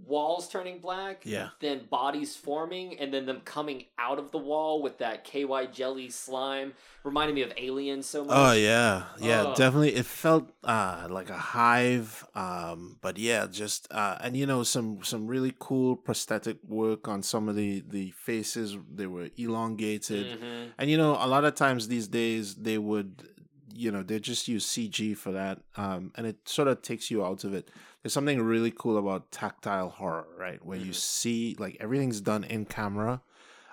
walls 0.07 0.49
turning 0.49 0.81
black, 0.81 1.23
Yeah. 1.25 1.51
then 1.61 1.87
bodies 1.89 2.37
forming, 2.37 2.99
and 2.99 3.15
then 3.15 3.25
them 3.27 3.41
coming 3.45 3.85
out 3.99 4.19
of 4.19 4.33
the 4.33 4.39
wall 4.39 4.83
with 4.83 4.99
that 4.99 5.25
KY 5.25 5.67
jelly 5.73 6.11
slime, 6.11 6.75
reminded 7.05 7.35
me 7.35 7.43
of 7.43 7.53
Alien 7.57 8.03
so 8.03 8.25
much. 8.25 8.35
Oh 8.37 8.53
yeah, 8.53 9.05
yeah, 9.21 9.45
Oh. 9.47 9.55
definitely. 9.55 9.95
It 9.95 10.05
felt 10.05 10.51
uh, 10.65 11.07
like 11.09 11.31
a 11.31 11.39
hive, 11.39 12.27
um, 12.35 12.99
but 13.01 13.17
yeah, 13.19 13.47
just 13.51 13.87
uh, 13.93 14.19
and 14.21 14.37
you 14.37 14.47
know 14.47 14.63
some 14.63 15.03
some 15.05 15.27
really 15.27 15.55
cool 15.59 15.97
prosthetic 15.97 16.59
work 16.67 17.07
on 17.09 17.23
some 17.23 17.49
of 17.49 17.55
the 17.57 17.83
the 17.89 18.11
faces. 18.11 18.77
They 18.93 19.07
were 19.07 19.31
elongated, 19.37 20.27
Mhm. 20.39 20.73
and 20.77 20.91
you 20.91 20.99
know 20.99 21.17
a 21.19 21.29
lot 21.29 21.45
of 21.45 21.55
times 21.55 21.89
these 21.89 22.09
days 22.09 22.57
they 22.57 22.79
would, 22.79 23.29
you 23.77 23.91
know, 23.91 24.03
they 24.03 24.19
just 24.21 24.49
use 24.49 24.65
CG 24.67 25.17
for 25.17 25.33
that, 25.33 25.61
um, 25.77 26.13
and 26.17 26.27
it 26.27 26.49
sort 26.49 26.69
of 26.69 26.83
takes 26.83 27.11
you 27.11 27.25
out 27.25 27.45
of 27.45 27.55
it. 27.55 27.71
There's 28.03 28.13
something 28.13 28.41
really 28.43 28.71
cool 28.71 28.99
about 28.99 29.31
tactile 29.31 29.89
horror, 29.91 30.27
right? 30.39 30.65
Where 30.65 30.79
you 30.79 30.93
Mhm. 30.93 30.95
see 30.95 31.57
like 31.59 31.77
everything's 31.81 32.21
done 32.21 32.45
in 32.45 32.65
camera. 32.67 33.23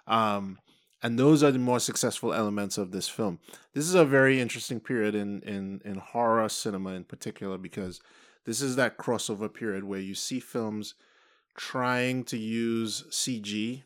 Um, 0.07 0.59
and 1.03 1.17
those 1.17 1.41
are 1.43 1.51
the 1.51 1.59
more 1.59 1.79
successful 1.79 2.33
elements 2.33 2.77
of 2.77 2.91
this 2.91 3.09
film. 3.09 3.39
This 3.73 3.85
is 3.85 3.95
a 3.95 4.05
very 4.05 4.39
interesting 4.39 4.79
period 4.79 5.15
in 5.15 5.41
in 5.41 5.81
in 5.83 5.95
horror 5.97 6.47
cinema 6.49 6.91
in 6.93 7.03
particular 7.05 7.57
because 7.57 7.99
this 8.45 8.61
is 8.61 8.75
that 8.75 8.97
crossover 8.97 9.51
period 9.53 9.83
where 9.83 9.99
you 9.99 10.15
see 10.15 10.39
films 10.39 10.93
trying 11.55 12.23
to 12.25 12.37
use 12.37 13.03
CG 13.09 13.83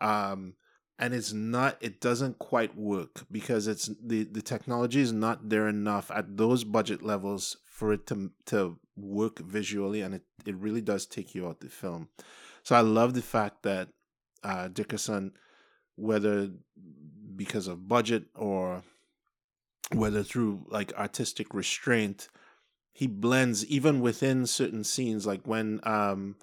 um 0.00 0.54
and 0.98 1.12
it's 1.12 1.32
not 1.32 1.76
it 1.80 2.00
doesn't 2.00 2.38
quite 2.38 2.76
work 2.76 3.24
because 3.30 3.66
it's 3.66 3.90
the 4.02 4.24
the 4.24 4.42
technology 4.42 5.00
is 5.00 5.12
not 5.12 5.48
there 5.48 5.68
enough 5.68 6.10
at 6.10 6.36
those 6.36 6.64
budget 6.64 7.02
levels 7.02 7.56
for 7.66 7.92
it 7.92 8.06
to 8.06 8.30
to 8.46 8.78
work 8.96 9.40
visually 9.40 10.00
and 10.00 10.14
it, 10.14 10.22
it 10.46 10.54
really 10.56 10.80
does 10.80 11.06
take 11.06 11.34
you 11.34 11.48
out 11.48 11.60
the 11.60 11.68
film. 11.68 12.08
So 12.62 12.76
i 12.76 12.80
love 12.80 13.14
the 13.14 13.22
fact 13.22 13.62
that 13.62 13.88
uh 14.42 14.68
dickerson 14.68 15.32
whether 15.96 16.50
because 17.36 17.66
of 17.66 17.88
budget 17.88 18.24
or 18.34 18.82
whether 19.92 20.22
through 20.22 20.64
like 20.68 20.92
artistic 20.94 21.52
restraint 21.52 22.28
he 22.92 23.06
blends 23.06 23.66
even 23.66 24.00
within 24.00 24.46
certain 24.46 24.84
scenes 24.84 25.26
like 25.26 25.42
when 25.44 25.80
um 25.82 26.36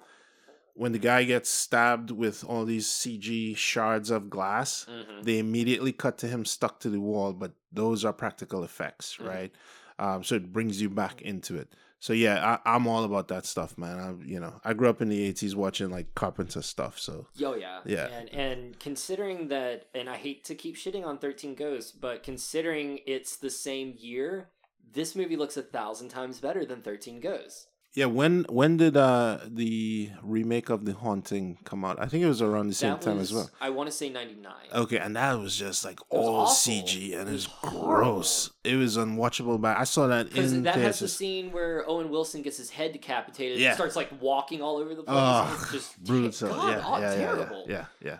when 0.74 0.92
the 0.92 0.98
guy 0.98 1.24
gets 1.24 1.50
stabbed 1.50 2.10
with 2.10 2.42
all 2.44 2.64
these 2.64 2.86
cg 2.88 3.56
shards 3.56 4.10
of 4.10 4.30
glass 4.30 4.86
Mhm. 4.88 5.22
they 5.24 5.38
immediately 5.38 5.92
cut 5.92 6.16
to 6.18 6.28
him 6.28 6.44
stuck 6.44 6.80
to 6.80 6.90
the 6.90 7.00
wall 7.00 7.32
but 7.32 7.52
those 7.72 8.04
are 8.04 8.12
practical 8.12 8.64
effects 8.64 9.16
Mhm. 9.20 9.28
right 9.28 9.52
um, 9.98 10.24
so 10.24 10.34
it 10.36 10.52
brings 10.52 10.80
you 10.80 10.88
back 10.90 11.20
into 11.22 11.56
it 11.56 11.68
So 12.00 12.12
yeah, 12.12 12.58
I, 12.66 12.74
I'm 12.74 12.88
all 12.88 13.04
about 13.04 13.28
that 13.28 13.46
stuff, 13.46 13.78
man. 13.78 13.96
I 14.00 14.08
you 14.26 14.40
know 14.40 14.60
I 14.64 14.72
grew 14.72 14.88
up 14.88 15.00
in 15.00 15.08
the 15.08 15.22
'80s 15.32 15.54
watching 15.54 15.88
like 15.88 16.16
Carpenter 16.16 16.60
stuff. 16.62 16.98
So 16.98 17.28
Yo, 17.36 17.54
yeah, 17.54 17.78
Yeah. 17.86 18.08
and 18.08 18.28
and 18.30 18.78
considering 18.80 19.46
that, 19.54 19.86
and 19.94 20.08
I 20.10 20.16
hate 20.16 20.42
to 20.46 20.56
keep 20.56 20.74
shitting 20.74 21.06
on 21.06 21.18
Thirteen 21.18 21.54
Ghosts, 21.54 21.92
but 21.92 22.24
considering 22.24 22.98
it's 23.06 23.36
the 23.36 23.50
same 23.50 23.94
year, 23.96 24.48
this 24.92 25.14
movie 25.14 25.36
looks 25.36 25.56
a 25.56 25.62
thousand 25.62 26.08
times 26.08 26.40
better 26.40 26.64
than 26.64 26.82
Thirteen 26.82 27.20
Ghosts. 27.20 27.68
Yeah, 27.94 28.06
when 28.06 28.44
when 28.48 28.78
did 28.78 28.96
uh 28.96 29.38
the 29.46 30.10
remake 30.22 30.70
of 30.70 30.84
The 30.86 30.92
Haunting 30.94 31.58
come 31.64 31.84
out? 31.84 32.00
I 32.00 32.06
think 32.06 32.24
it 32.24 32.28
was 32.28 32.40
around 32.40 32.68
the 32.68 32.74
same 32.74 32.92
That 32.92 33.02
time 33.02 33.18
was, 33.18 33.30
as 33.30 33.34
well. 33.36 33.50
I 33.60 33.70
want 33.70 33.88
to 33.90 33.94
say 33.94 34.08
ninety 34.08 34.34
nine. 34.34 34.68
Okay, 34.74 34.98
and 34.98 35.14
that 35.16 35.38
was 35.38 35.54
just 35.56 35.84
like 35.84 36.00
was 36.10 36.26
all 36.26 36.36
awful. 36.40 36.54
CG 36.54 37.12
and 37.18 37.28
It 37.28 37.32
it 37.32 37.34
was 37.34 37.48
was 37.62 37.72
gross. 37.74 38.50
It 38.64 38.76
was 38.76 38.96
unwatchable. 38.96 39.60
But 39.60 39.76
I 39.76 39.84
saw 39.84 40.06
that 40.06 40.30
Because 40.30 40.52
in 40.52 40.62
that 40.62 40.76
has 40.76 41.00
the 41.00 41.08
scene 41.08 41.52
where 41.52 41.84
Owen 41.88 42.08
Wilson 42.10 42.40
gets 42.42 42.56
his 42.56 42.70
head 42.70 42.92
decapitated 42.92 43.58
Yeah. 43.58 43.68
and 43.68 43.74
starts 43.76 43.94
like 43.96 44.10
walking 44.20 44.62
all 44.62 44.76
over 44.78 44.94
the 44.94 45.02
place. 45.02 45.08
Oh, 45.08 45.58
it's 45.62 45.72
just 45.72 46.02
brutal. 46.02 46.48
God, 46.48 46.68
yeah, 46.70 46.80
aw- 46.86 46.98
yeah, 46.98 47.02
yeah, 47.14 47.20
yeah, 47.20 47.26
terrible. 47.26 47.64
yeah, 47.68 47.84
yeah. 48.02 48.18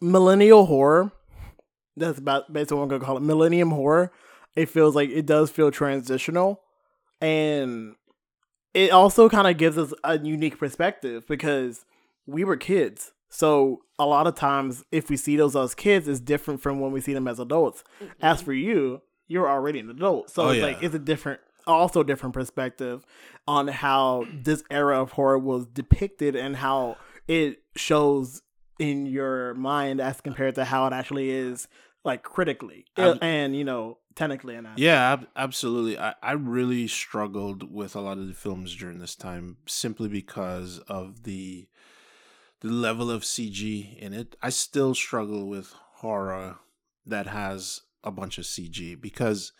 millennial 0.00 0.66
horror. 0.66 1.12
That's 1.96 2.18
about 2.18 2.52
basically 2.52 2.78
what 2.78 2.82
I'm 2.84 2.88
gonna 2.88 3.04
call 3.04 3.16
it. 3.18 3.22
Millennium 3.22 3.70
horror. 3.70 4.10
It 4.56 4.68
feels 4.68 4.94
like 4.96 5.10
it 5.10 5.26
does 5.26 5.50
feel 5.50 5.70
transitional, 5.70 6.60
and 7.20 7.94
it 8.74 8.90
also 8.90 9.28
kind 9.28 9.46
of 9.46 9.56
gives 9.56 9.76
us 9.78 9.92
a 10.04 10.18
unique 10.18 10.58
perspective 10.58 11.26
because 11.26 11.84
we 12.26 12.44
were 12.44 12.56
kids. 12.56 13.12
So 13.28 13.82
a 13.98 14.06
lot 14.06 14.26
of 14.26 14.34
times, 14.34 14.84
if 14.92 15.08
we 15.08 15.16
see 15.16 15.36
those 15.36 15.56
as 15.56 15.74
kids, 15.74 16.06
it's 16.08 16.20
different 16.20 16.60
from 16.60 16.80
when 16.80 16.92
we 16.92 17.00
see 17.00 17.14
them 17.14 17.26
as 17.28 17.38
adults. 17.38 17.82
As 18.20 18.42
for 18.42 18.52
you, 18.52 19.00
you're 19.26 19.48
already 19.48 19.78
an 19.80 19.88
adult, 19.90 20.30
so 20.30 20.44
Oh, 20.44 20.48
it's 20.50 20.58
yeah. 20.58 20.66
like 20.66 20.82
it's 20.82 20.94
a 20.94 20.98
different, 20.98 21.40
also 21.66 22.02
different 22.02 22.34
perspective 22.34 23.06
on 23.48 23.68
how 23.68 24.26
this 24.32 24.62
era 24.70 25.00
of 25.00 25.12
horror 25.12 25.38
was 25.38 25.66
depicted 25.66 26.36
and 26.36 26.56
how 26.56 26.96
it 27.26 27.62
shows 27.76 28.42
in 28.78 29.06
your 29.06 29.54
mind 29.54 30.00
as 30.00 30.20
compared 30.20 30.54
to 30.56 30.64
how 30.64 30.86
it 30.86 30.92
actually 30.92 31.30
is, 31.30 31.68
like 32.04 32.22
critically 32.22 32.86
and 32.96 33.56
you 33.56 33.64
know 33.64 33.98
technically 34.14 34.54
and 34.54 34.66
Yeah, 34.76 35.12
ab- 35.12 35.28
absolutely. 35.36 35.98
I, 35.98 36.14
I 36.22 36.32
really 36.32 36.88
struggled 36.88 37.72
with 37.72 37.94
a 37.94 38.00
lot 38.00 38.18
of 38.18 38.28
the 38.28 38.34
films 38.34 38.74
during 38.76 38.98
this 38.98 39.16
time 39.16 39.58
simply 39.66 40.08
because 40.08 40.78
of 40.80 41.24
the 41.24 41.68
the 42.60 42.68
level 42.68 43.10
of 43.10 43.24
CG 43.24 43.98
in 43.98 44.12
it. 44.12 44.36
I 44.40 44.50
still 44.50 44.94
struggle 44.94 45.48
with 45.48 45.74
horror 45.94 46.58
that 47.04 47.26
has 47.26 47.82
a 48.04 48.10
bunch 48.10 48.38
of 48.38 48.44
CG 48.44 49.00
because 49.00 49.52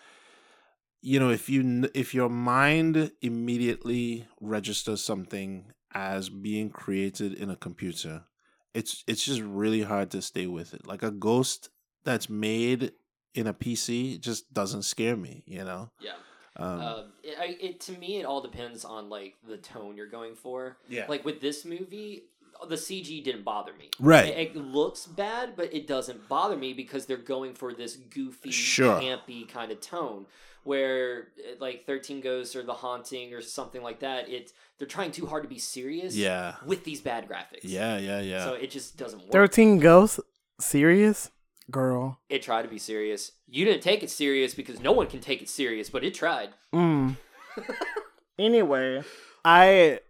you 1.00 1.18
know 1.18 1.30
if 1.30 1.48
you 1.48 1.90
if 1.94 2.14
your 2.14 2.28
mind 2.28 3.12
immediately 3.20 4.26
registers 4.40 5.04
something 5.04 5.72
as 5.92 6.28
being 6.28 6.70
created 6.70 7.34
in 7.34 7.50
a 7.50 7.56
computer 7.56 8.24
it's 8.72 9.04
it's 9.06 9.26
just 9.26 9.42
really 9.42 9.82
hard 9.82 10.10
to 10.10 10.22
stay 10.22 10.46
with 10.46 10.72
it 10.72 10.86
like 10.86 11.02
a 11.02 11.10
ghost 11.10 11.68
that's 12.04 12.28
made 12.28 12.92
in 13.34 13.46
a 13.46 13.54
PC 13.54 14.20
just 14.20 14.52
doesn't 14.52 14.82
scare 14.82 15.16
me, 15.16 15.42
you 15.46 15.64
know. 15.64 15.90
Yeah. 16.00 16.12
Um, 16.56 16.80
Uh, 16.80 17.02
it, 17.22 17.36
I, 17.40 17.56
it 17.60 17.80
to 17.82 17.92
me, 17.92 18.18
it 18.18 18.24
all 18.24 18.40
depends 18.42 18.84
on 18.84 19.08
like 19.08 19.36
the 19.46 19.56
tone 19.56 19.96
you're 19.96 20.06
going 20.08 20.34
for. 20.34 20.76
yeah, 20.88 21.06
Like 21.08 21.24
with 21.24 21.40
this 21.40 21.64
movie, 21.64 22.24
the 22.68 22.76
CG 22.76 23.24
didn't 23.24 23.42
bother 23.44 23.72
me. 23.72 23.88
right. 23.98 24.26
It, 24.28 24.54
it 24.54 24.56
looks 24.56 25.06
bad, 25.06 25.56
but 25.56 25.72
it 25.74 25.86
doesn't 25.86 26.28
bother 26.28 26.56
me 26.56 26.74
because 26.74 27.06
they're 27.06 27.16
going 27.16 27.54
for 27.54 27.72
this 27.72 27.96
goofy, 27.96 28.50
Sure. 28.50 29.00
campy 29.00 29.48
kind 29.48 29.72
of 29.72 29.80
tone. 29.80 30.26
Where 30.64 31.28
like 31.58 31.86
Thirteen 31.86 32.20
Ghosts 32.20 32.54
or 32.54 32.62
The 32.62 32.74
Haunting 32.74 33.34
or 33.34 33.40
something 33.42 33.82
like 33.82 33.98
that, 34.00 34.28
it's 34.28 34.52
they're 34.78 34.86
trying 34.86 35.10
too 35.10 35.26
hard 35.26 35.42
to 35.42 35.48
be 35.48 35.58
serious. 35.58 36.14
yeah, 36.14 36.54
With 36.64 36.84
these 36.84 37.00
bad 37.00 37.28
graphics. 37.28 37.62
yeah, 37.64 37.98
yeah, 37.98 38.20
yeah. 38.20 38.44
So 38.44 38.52
it 38.54 38.70
just 38.70 38.96
doesn't 38.96 39.22
work. 39.22 39.32
Thirteen 39.32 39.80
Ghosts, 39.80 40.20
serious 40.60 41.30
girl. 41.72 42.20
It 42.28 42.42
tried 42.42 42.62
to 42.62 42.68
be 42.68 42.78
serious. 42.78 43.32
You 43.48 43.64
didn't 43.64 43.82
take 43.82 44.02
it 44.02 44.10
serious 44.10 44.54
because 44.54 44.80
no 44.80 44.92
one 44.92 45.08
can 45.08 45.20
take 45.20 45.42
it 45.42 45.48
serious, 45.48 45.90
but 45.90 46.04
it 46.04 46.14
tried. 46.14 46.50
Mm. 46.72 47.16
anyway, 48.38 49.02
I, 49.44 50.00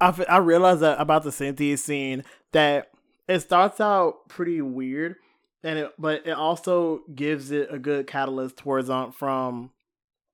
I 0.00 0.08
f- 0.08 0.28
I 0.28 0.36
realized 0.38 0.80
that 0.80 1.00
about 1.00 1.22
the 1.22 1.32
Cynthia 1.32 1.76
scene 1.76 2.24
that 2.52 2.90
it 3.28 3.40
starts 3.40 3.80
out 3.80 4.28
pretty 4.28 4.60
weird, 4.60 5.16
and 5.62 5.78
it 5.78 5.92
but 5.98 6.26
it 6.26 6.32
also 6.32 7.02
gives 7.14 7.50
it 7.50 7.68
a 7.70 7.78
good 7.78 8.06
catalyst 8.06 8.58
towards 8.58 8.90
on 8.90 9.12
from 9.12 9.70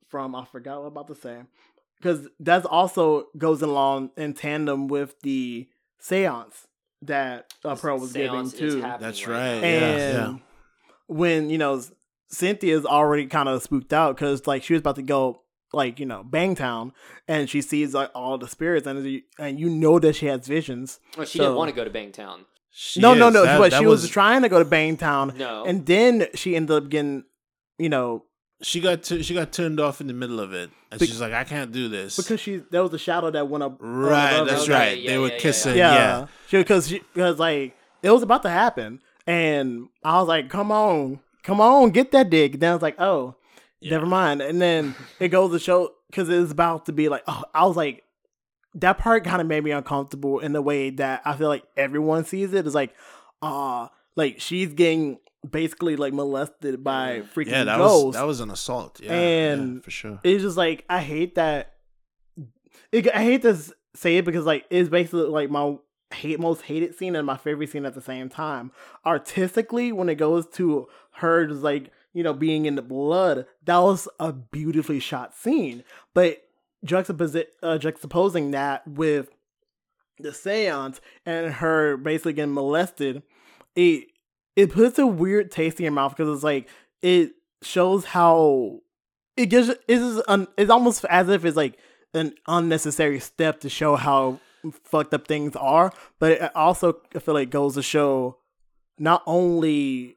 from 0.09 0.35
I 0.35 0.45
forgot 0.45 0.81
what 0.81 0.87
I'm 0.87 0.93
about 0.93 1.09
to 1.09 1.15
say 1.15 1.43
because 1.99 2.29
that's 2.41 2.67
also 2.67 3.27
goes 3.37 3.63
along 3.63 4.11
in 4.17 4.33
tandem 4.35 4.89
with 4.89 5.21
the 5.21 5.69
seance 5.99 6.67
that 7.03 7.53
uh, 7.65 7.75
Pearl 7.77 7.99
was 7.99 8.13
giving 8.13 8.31
Seance 8.49 8.55
is 8.55 8.75
too. 8.75 8.81
That's 8.81 9.27
right 9.27 9.37
right. 9.55 9.63
Yeah, 9.63 9.69
and 9.69 10.35
yeah. 10.35 10.39
when 11.07 11.51
you 11.51 11.59
know 11.59 11.83
Cynthia's 12.29 12.85
already 12.85 13.27
kind 13.27 13.49
of 13.49 13.63
spooked 13.63 13.93
out 13.93 14.17
because 14.17 14.47
like 14.47 14.63
she 14.63 14.73
was 14.75 14.81
about 14.81 14.97
to 14.97 15.03
go 15.03 15.43
like 15.73 16.01
you 16.01 16.07
know 16.07 16.23
Bangtown 16.25 16.93
and 17.27 17.49
she 17.49 17.61
sees 17.63 17.95
like 17.95 18.11
all 18.15 18.39
the 18.39 18.49
spirits 18.49 18.87
and 18.87 19.05
you, 19.05 19.23
and 19.39 19.59
you 19.61 19.69
know 19.71 19.99
that 19.99 20.15
she 20.17 20.27
has 20.27 20.47
visions. 20.47 21.01
Well, 21.17 21.27
she 21.27 21.39
So- 21.39 21.45
didn't 21.45 21.57
want 21.57 21.71
to 21.71 21.77
go 21.77 21.85
to 21.85 21.91
Bangtown. 21.91 22.45
She 22.71 23.01
no, 23.01 23.15
no, 23.15 23.29
is. 23.29 23.35
no. 23.35 23.45
That- 23.45 23.59
but 23.59 23.71
that 23.73 23.81
she 23.81 23.87
was, 23.87 24.09
trying 24.09 24.43
to 24.43 24.49
go 24.49 24.59
to 24.59 24.65
Bangtown 24.65 25.35
No. 25.37 25.65
and 25.65 25.85
then 25.87 26.27
she 26.35 26.55
ended 26.55 26.77
up 26.77 26.89
getting 26.91 27.25
you 27.79 27.89
know 27.89 28.25
She 28.61 28.81
got 28.81 29.05
tu- 29.05 29.23
she 29.23 29.35
got 29.35 29.53
turned 29.53 29.79
off 29.79 30.01
in 30.01 30.09
the 30.09 30.13
middle 30.13 30.41
of 30.41 30.53
it, 30.53 30.71
and 30.91 30.99
Be- 30.99 31.07
she's 31.07 31.21
like, 31.21 31.33
"I 31.33 31.45
can't 31.45 31.71
do 31.71 31.89
this." 31.89 32.17
because 32.17 32.41
she 32.41 32.57
there 32.71 32.83
was 32.83 32.93
a 32.93 32.99
shadow 32.99 33.31
that 33.31 33.49
went 33.49 33.63
up 33.63 33.77
right, 33.81 34.43
that's 34.45 34.67
her. 34.67 34.73
Okay, 34.73 34.89
right. 34.91 34.99
yeah, 35.01 35.11
they 35.13 35.19
were 35.19 35.29
yeah, 35.29 35.35
yeah, 35.35 35.39
kissing. 35.41 35.77
yeah, 35.77 36.27
Yeah, 36.51 36.61
because 36.63 36.89
she 36.89 36.99
because 37.15 37.39
like 37.39 37.77
it 38.03 38.11
was 38.11 38.23
about 38.25 38.43
to 38.43 38.51
happen, 38.51 39.01
and 39.29 39.89
I 40.03 40.19
was 40.19 40.27
like, 40.27 40.49
"Come 40.51 40.73
on, 40.73 41.21
come 41.45 41.61
on, 41.61 41.91
get 41.91 42.11
that 42.13 42.31
dick." 42.31 42.55
And 42.55 42.63
Then 42.63 42.71
I 42.71 42.75
was 42.75 42.83
like, 42.83 43.01
"Oh, 43.01 43.37
Yeah. 43.81 43.93
never 43.93 44.07
mind." 44.07 44.41
And 44.41 44.61
then 44.61 44.97
it 45.21 45.29
goes 45.29 45.53
to 45.53 45.61
show 45.61 45.93
because 46.11 46.29
it 46.29 46.41
was 46.41 46.51
about 46.51 46.87
to 46.87 46.93
be 46.93 47.09
like, 47.09 47.23
oh, 47.29 47.45
I 47.55 47.65
was 47.67 47.77
like, 47.77 48.03
that 48.75 48.99
part 48.99 49.23
kind 49.25 49.41
of 49.41 49.47
made 49.47 49.63
me 49.63 49.71
uncomfortable 49.73 50.41
in 50.41 50.53
the 50.53 50.63
way 50.63 50.91
that 50.91 51.23
I 51.25 51.37
feel 51.37 51.49
like 51.49 51.63
everyone 51.77 52.25
sees 52.25 52.53
it. 52.55 52.67
It's 52.67 52.75
like, 52.75 52.95
ah, 53.43 53.91
like 54.17 54.41
she's 54.41 54.73
getting 54.73 55.19
basically 55.49 55.97
like 55.97 56.13
molested 56.13 56.83
by 56.83 57.23
freaking 57.35 57.51
yeah. 57.51 57.65
That 57.65 57.79
ghosts. 57.79 58.05
was 58.07 58.15
that 58.15 58.27
was 58.27 58.41
an 58.41 58.51
assault. 58.51 59.01
Yeah, 59.01 59.13
And- 59.13 59.77
yeah, 59.77 59.81
for 59.83 59.91
sure. 59.91 60.21
it's 60.25 60.43
just 60.43 60.57
like 60.57 60.85
I 60.89 61.01
hate 61.01 61.35
that. 61.37 61.75
It, 62.93 63.09
I 63.15 63.23
hate 63.23 63.43
to 63.43 63.57
say 63.95 64.17
it 64.19 64.25
because 64.25 64.45
like 64.47 64.65
it's 64.71 64.89
basically 64.89 65.23
like 65.25 65.51
my 65.51 65.77
hate 66.15 66.41
most 66.41 66.63
hated 66.63 66.95
scene 66.97 67.15
and 67.17 67.27
my 67.27 67.37
favorite 67.37 67.71
scene 67.71 67.85
at 67.87 67.95
the 67.95 68.01
same 68.01 68.29
time. 68.29 68.73
Artistically, 69.05 69.93
when 69.93 70.09
it 70.09 70.15
goes 70.17 70.47
to 70.55 70.89
her 71.17 71.47
just 71.47 71.63
like 71.63 71.91
you 72.15 72.23
know 72.23 72.33
being 72.33 72.67
in 72.67 72.75
the 72.77 72.83
blood, 72.83 73.47
that 73.65 73.79
was 73.79 74.09
a 74.19 74.33
beautifully 74.33 75.01
shot 75.01 75.35
scene. 75.35 75.85
But 76.15 76.39
juxtapose 76.87 77.45
uh, 77.63 77.79
juxtaposing 77.79 78.53
that 78.53 78.87
with 78.89 79.29
the 80.21 80.33
seance 80.33 81.01
and 81.27 81.53
her 81.55 81.97
basically 81.97 82.33
getting 82.33 82.55
molested, 82.55 83.23
it 83.77 84.07
it 84.59 84.73
puts 84.73 84.99
a 84.99 85.07
weird 85.07 85.53
taste 85.53 85.79
in 85.79 85.85
your 85.85 85.93
mouth 85.93 86.17
because 86.17 86.35
it's 86.35 86.43
like 86.43 86.69
it 87.01 87.31
shows 87.63 88.05
how 88.05 88.81
it 89.37 89.47
gives 89.47 89.71
it's 89.87 90.21
un, 90.27 90.49
it's 90.57 90.69
almost 90.69 91.05
as 91.05 91.29
if 91.29 91.45
it's 91.45 91.57
like 91.57 91.79
an 92.13 92.35
unnecessary 92.49 93.21
step 93.21 93.61
to 93.61 93.69
show 93.69 93.95
how 93.95 94.41
fucked 94.83 95.15
up 95.15 95.29
things 95.29 95.55
are, 95.55 95.93
but 96.19 96.33
it 96.33 96.57
also 96.57 96.99
I 97.15 97.21
feel 97.21 97.35
like 97.35 97.51
goes 97.51 97.75
to 97.75 97.83
show 97.83 98.39
not 98.99 99.23
only 99.27 100.17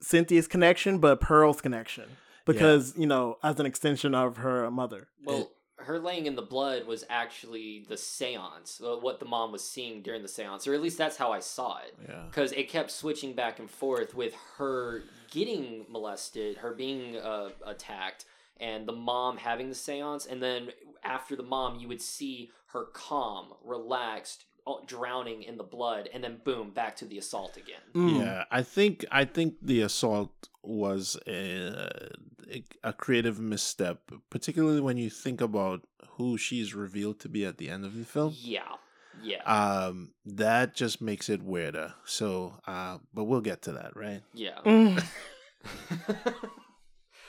Cynthia's 0.00 0.46
connection 0.46 0.98
but 1.00 1.20
Pearl's 1.20 1.60
connection 1.60 2.04
because 2.46 2.94
you 2.96 3.08
know 3.08 3.38
as 3.42 3.58
an 3.58 3.66
extension 3.66 4.14
of 4.14 4.36
her 4.36 4.70
mother. 4.70 5.08
Well, 5.24 5.50
her 5.82 5.98
laying 5.98 6.26
in 6.26 6.36
the 6.36 6.42
blood 6.42 6.86
was 6.86 7.04
actually 7.08 7.84
the 7.88 7.96
seance, 7.96 8.80
uh, 8.84 8.96
what 8.96 9.18
the 9.20 9.26
mom 9.26 9.52
was 9.52 9.62
seeing 9.62 10.02
during 10.02 10.22
the 10.22 10.28
seance, 10.28 10.66
or 10.66 10.74
at 10.74 10.82
least 10.82 10.98
that's 10.98 11.16
how 11.16 11.32
I 11.32 11.40
saw 11.40 11.78
it. 11.78 11.96
Yeah. 12.08 12.22
Because 12.26 12.52
it 12.52 12.68
kept 12.68 12.90
switching 12.90 13.34
back 13.34 13.58
and 13.58 13.70
forth 13.70 14.14
with 14.14 14.34
her 14.58 15.04
getting 15.30 15.86
molested, 15.88 16.58
her 16.58 16.72
being 16.72 17.16
uh, 17.16 17.50
attacked, 17.66 18.24
and 18.58 18.86
the 18.86 18.92
mom 18.92 19.36
having 19.36 19.68
the 19.68 19.74
seance. 19.74 20.26
And 20.26 20.42
then 20.42 20.70
after 21.02 21.36
the 21.36 21.42
mom, 21.42 21.78
you 21.78 21.88
would 21.88 22.02
see 22.02 22.50
her 22.72 22.84
calm, 22.92 23.54
relaxed, 23.64 24.44
uh, 24.66 24.74
drowning 24.86 25.42
in 25.42 25.56
the 25.56 25.64
blood, 25.64 26.08
and 26.12 26.22
then 26.22 26.40
boom, 26.44 26.70
back 26.70 26.96
to 26.96 27.04
the 27.04 27.18
assault 27.18 27.56
again. 27.56 27.80
Mm. 27.94 28.20
Yeah, 28.20 28.44
I 28.50 28.62
think 28.62 29.04
I 29.10 29.24
think 29.24 29.54
the 29.62 29.80
assault 29.80 30.48
was 30.62 31.16
a, 31.26 32.10
a 32.82 32.92
creative 32.92 33.38
misstep, 33.38 34.10
particularly 34.30 34.80
when 34.80 34.96
you 34.96 35.10
think 35.10 35.40
about 35.40 35.86
who 36.16 36.36
she's 36.36 36.74
revealed 36.74 37.20
to 37.20 37.28
be 37.28 37.44
at 37.44 37.58
the 37.58 37.68
end 37.70 37.84
of 37.84 37.96
the 37.96 38.04
film. 38.04 38.34
Yeah. 38.36 38.62
Yeah. 39.22 39.42
Um, 39.42 40.12
that 40.24 40.74
just 40.74 41.00
makes 41.00 41.28
it 41.28 41.42
weirder. 41.42 41.94
So, 42.04 42.54
uh, 42.66 42.98
but 43.12 43.24
we'll 43.24 43.40
get 43.40 43.62
to 43.62 43.72
that, 43.72 43.96
right? 43.96 44.22
yeah. 44.34 44.58
Mm. 44.64 45.02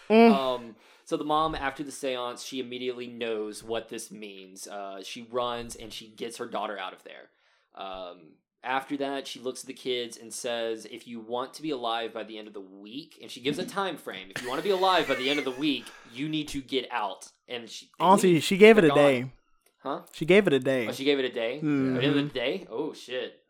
Mm. 0.10 0.32
um 0.34 0.76
So 1.06 1.16
the 1.16 1.24
mom, 1.24 1.56
after 1.56 1.84
the 1.84 1.92
seance, 1.92 2.44
she 2.44 2.60
immediately 2.60 3.08
knows 3.08 3.64
what 3.64 3.88
this 3.90 4.12
means. 4.12 4.68
Uh, 4.68 5.02
she 5.04 5.28
runs 5.32 5.76
and 5.76 5.92
she 5.92 6.08
gets 6.08 6.38
her 6.38 6.46
daughter 6.48 6.78
out 6.78 6.94
of 6.94 7.04
there. 7.04 7.30
Um, 7.76 8.34
after 8.64 8.96
that, 8.98 9.28
she 9.28 9.40
looks 9.40 9.62
at 9.62 9.68
the 9.68 9.74
kids 9.74 10.18
and 10.18 10.34
says, 10.34 10.86
"If 10.90 11.08
you 11.08 11.20
want 11.20 11.54
to 11.56 11.62
be 11.62 11.72
alive 11.72 12.14
by 12.14 12.24
the 12.24 12.38
end 12.38 12.48
of 12.48 12.54
the 12.54 12.62
week," 12.62 13.18
and 13.22 13.30
she 13.32 13.42
gives 13.42 13.58
a 13.60 13.66
time 13.66 13.98
frame. 13.98 14.28
If 14.36 14.42
you 14.44 14.48
want 14.50 14.60
to 14.60 14.64
be 14.64 14.70
alive 14.70 15.08
by 15.08 15.16
the 15.16 15.30
end 15.30 15.40
of 15.40 15.46
the 15.46 15.52
week, 15.52 15.86
you 16.14 16.30
need 16.30 16.48
to 16.50 16.62
get 16.62 16.88
out. 16.92 17.30
And 17.48 17.70
she 17.70 17.90
Honestly, 18.00 18.40
she 18.40 18.58
gave 18.58 18.78
it 18.78 18.84
a 18.84 18.90
day. 18.90 19.32
huh? 19.80 20.02
She 20.14 20.26
gave 20.26 20.46
it 20.48 20.54
a 20.54 20.60
day. 20.60 20.88
Oh, 20.88 20.92
she 20.92 21.04
gave 21.06 21.18
it 21.20 21.26
a 21.26 21.30
day. 21.34 21.60
Mhm. 21.64 21.96
By 21.96 22.00
the 22.02 22.08
end 22.08 22.20
of 22.20 22.28
the 22.28 22.34
day. 22.40 22.68
Oh 22.70 22.94
shit. 22.94 23.44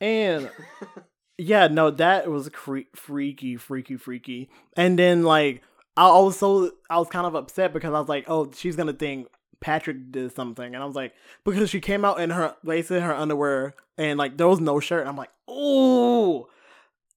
And 0.00 0.50
yeah, 1.38 1.66
no, 1.68 1.90
that 1.90 2.30
was 2.30 2.48
cre- 2.50 2.90
freaky, 2.94 3.56
freaky, 3.56 3.96
freaky. 3.96 4.50
And 4.76 4.98
then 4.98 5.22
like 5.22 5.62
I 5.96 6.08
I 6.08 6.20
was 6.20 6.38
so 6.38 6.70
I 6.90 6.98
was 6.98 7.08
kind 7.08 7.26
of 7.26 7.34
upset 7.34 7.72
because 7.72 7.92
I 7.94 7.98
was 7.98 8.08
like, 8.08 8.24
oh, 8.28 8.50
she's 8.54 8.76
gonna 8.76 8.92
think 8.92 9.26
Patrick 9.60 10.12
did 10.12 10.34
something, 10.34 10.74
and 10.74 10.82
I 10.82 10.86
was 10.86 10.94
like, 10.94 11.14
because 11.44 11.70
she 11.70 11.80
came 11.80 12.04
out 12.04 12.20
in 12.20 12.30
her 12.30 12.54
basically 12.64 13.00
her 13.00 13.14
underwear 13.14 13.74
and 13.96 14.18
like 14.18 14.36
there 14.36 14.48
was 14.48 14.60
no 14.60 14.80
shirt. 14.80 15.00
And 15.00 15.08
I'm 15.08 15.16
like, 15.16 15.30
oh, 15.46 16.48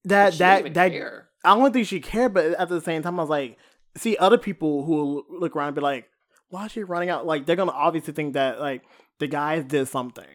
that 0.05 0.33
She 0.33 0.39
that 0.39 0.73
that. 0.73 0.91
care. 0.91 1.29
I 1.43 1.55
don't 1.55 1.71
think 1.73 1.87
she 1.87 1.99
cared, 1.99 2.33
but 2.33 2.45
at 2.53 2.69
the 2.69 2.81
same 2.81 3.01
time, 3.01 3.19
I 3.19 3.23
was 3.23 3.29
like, 3.29 3.57
see 3.97 4.17
other 4.17 4.37
people 4.37 4.85
who 4.85 4.95
will 4.95 5.25
look 5.29 5.55
around 5.55 5.67
and 5.69 5.75
be 5.75 5.81
like, 5.81 6.07
why 6.49 6.65
is 6.65 6.71
she 6.71 6.83
running 6.83 7.09
out? 7.09 7.25
Like 7.25 7.45
they're 7.45 7.55
gonna 7.55 7.71
obviously 7.71 8.13
think 8.13 8.33
that 8.33 8.59
like 8.59 8.83
the 9.19 9.27
guys 9.27 9.63
did 9.63 9.87
something. 9.87 10.25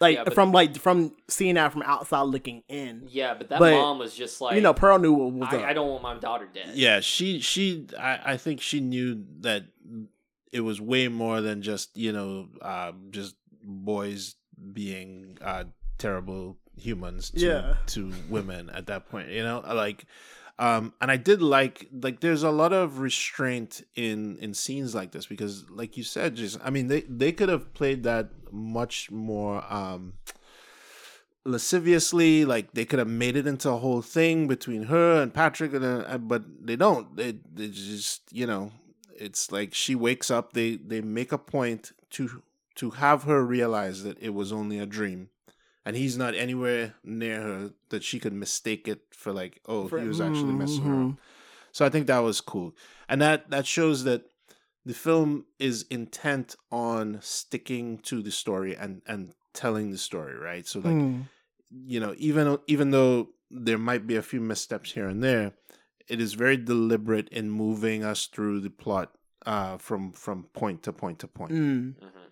Like 0.00 0.16
Yeah, 0.16 0.30
from 0.30 0.52
like 0.52 0.76
from 0.76 1.12
seeing 1.28 1.56
that 1.56 1.72
from 1.72 1.82
outside 1.82 2.22
looking 2.22 2.62
in. 2.68 3.04
Yeah, 3.08 3.34
but 3.34 3.48
that 3.48 3.58
But, 3.58 3.72
mom 3.72 3.98
was 3.98 4.14
just 4.14 4.40
like, 4.40 4.54
you 4.54 4.60
know, 4.60 4.72
Pearl 4.74 4.98
knew 4.98 5.12
what 5.12 5.32
was 5.32 5.48
up. 5.48 5.54
I, 5.54 5.70
I 5.70 5.72
don't 5.72 5.88
want 5.88 6.02
my 6.02 6.14
daughter 6.18 6.48
dead. 6.52 6.70
Yeah, 6.74 7.00
she 7.00 7.40
she 7.40 7.86
I, 7.98 8.20
I 8.32 8.36
think 8.36 8.60
she 8.60 8.80
knew 8.80 9.24
that 9.40 9.64
it 10.52 10.60
was 10.60 10.80
way 10.80 11.08
more 11.08 11.40
than 11.40 11.62
just 11.62 11.96
you 11.96 12.12
know 12.12 12.48
uh, 12.62 12.92
just 13.10 13.36
boys 13.62 14.36
being 14.72 15.38
uh, 15.42 15.64
terrible 15.98 16.56
humans 16.76 17.30
to 17.30 17.38
Yeah. 17.38 17.74
to 17.86 18.12
women 18.28 18.70
at 18.70 18.86
that 18.86 19.08
point. 19.08 19.28
You 19.28 19.42
know, 19.42 19.62
like 19.66 20.04
um 20.58 20.92
and 21.00 21.10
I 21.10 21.16
did 21.16 21.40
like 21.40 21.88
like 21.92 22.20
there's 22.20 22.42
a 22.42 22.50
lot 22.50 22.72
of 22.72 22.98
restraint 22.98 23.82
in 23.94 24.38
in 24.38 24.54
scenes 24.54 24.94
like 24.94 25.12
this 25.12 25.26
because 25.26 25.64
like 25.70 25.96
you 25.96 26.02
said 26.02 26.34
just 26.34 26.58
I 26.64 26.70
mean 26.70 26.88
they 26.88 27.02
they 27.02 27.32
could 27.32 27.48
have 27.48 27.72
played 27.74 28.02
that 28.02 28.30
much 28.50 29.10
more 29.10 29.64
um 29.72 30.14
lasciviously 31.44 32.44
like 32.44 32.72
they 32.72 32.84
could 32.84 32.98
have 32.98 33.08
made 33.08 33.36
it 33.36 33.46
into 33.46 33.70
a 33.70 33.76
whole 33.76 34.02
thing 34.02 34.48
between 34.48 34.84
her 34.84 35.22
and 35.22 35.32
patrick 35.32 35.72
and 35.72 35.84
uh, 35.84 36.18
but 36.18 36.42
they 36.60 36.76
don't 36.76 37.16
they, 37.16 37.38
they 37.54 37.68
just 37.68 38.22
you 38.32 38.46
know 38.46 38.72
it's 39.20 39.50
like 39.52 39.74
she 39.74 39.94
wakes 39.94 40.30
up 40.30 40.52
they 40.52 40.76
they 40.76 41.00
make 41.00 41.32
a 41.32 41.38
point 41.38 41.92
to 42.10 42.42
to 42.76 42.90
have 42.90 43.24
her 43.24 43.44
realize 43.44 44.02
that 44.04 44.18
it 44.20 44.32
was 44.34 44.52
only 44.52 44.78
a 44.78 44.86
dream 44.86 45.28
and 45.84 45.96
he's 45.96 46.16
not 46.16 46.34
anywhere 46.34 46.94
near 47.04 47.40
her 47.42 47.70
that 47.90 48.02
she 48.04 48.18
could 48.20 48.32
mistake 48.32 48.86
it 48.88 49.00
for 49.10 49.32
like 49.32 49.60
oh 49.66 49.88
For- 49.88 50.00
he 50.00 50.06
was 50.08 50.20
actually 50.20 50.52
messing 50.54 50.84
Mhm. 50.84 50.90
around 50.90 51.16
so 51.72 51.84
i 51.84 51.90
think 51.90 52.06
that 52.06 52.18
was 52.20 52.40
cool 52.40 52.74
and 53.08 53.20
that 53.20 53.50
that 53.50 53.66
shows 53.66 54.04
that 54.04 54.22
the 54.86 54.94
film 54.94 55.44
is 55.58 55.84
intent 55.90 56.56
on 56.70 57.18
sticking 57.20 57.98
to 57.98 58.22
the 58.22 58.30
story 58.30 58.74
and 58.76 59.02
and 59.06 59.34
telling 59.52 59.90
the 59.90 59.98
story 59.98 60.36
right 60.36 60.66
so 60.66 60.78
like 60.80 60.94
Mm. 60.94 61.24
you 61.94 61.98
know 62.00 62.14
even 62.18 62.58
even 62.66 62.90
though 62.92 63.28
there 63.50 63.78
might 63.78 64.06
be 64.06 64.16
a 64.16 64.22
few 64.22 64.40
missteps 64.40 64.92
here 64.92 65.08
and 65.08 65.22
there 65.24 65.52
it 66.08 66.20
is 66.20 66.34
very 66.34 66.56
deliberate 66.56 67.28
in 67.28 67.50
moving 67.50 68.02
us 68.04 68.26
through 68.26 68.60
the 68.60 68.70
plot 68.70 69.12
uh 69.46 69.76
from 69.78 70.12
from 70.12 70.44
point 70.52 70.82
to 70.82 70.92
point 70.92 71.18
to 71.20 71.28
point 71.28 71.52
Mm. 71.52 71.94
hmm 72.00 72.28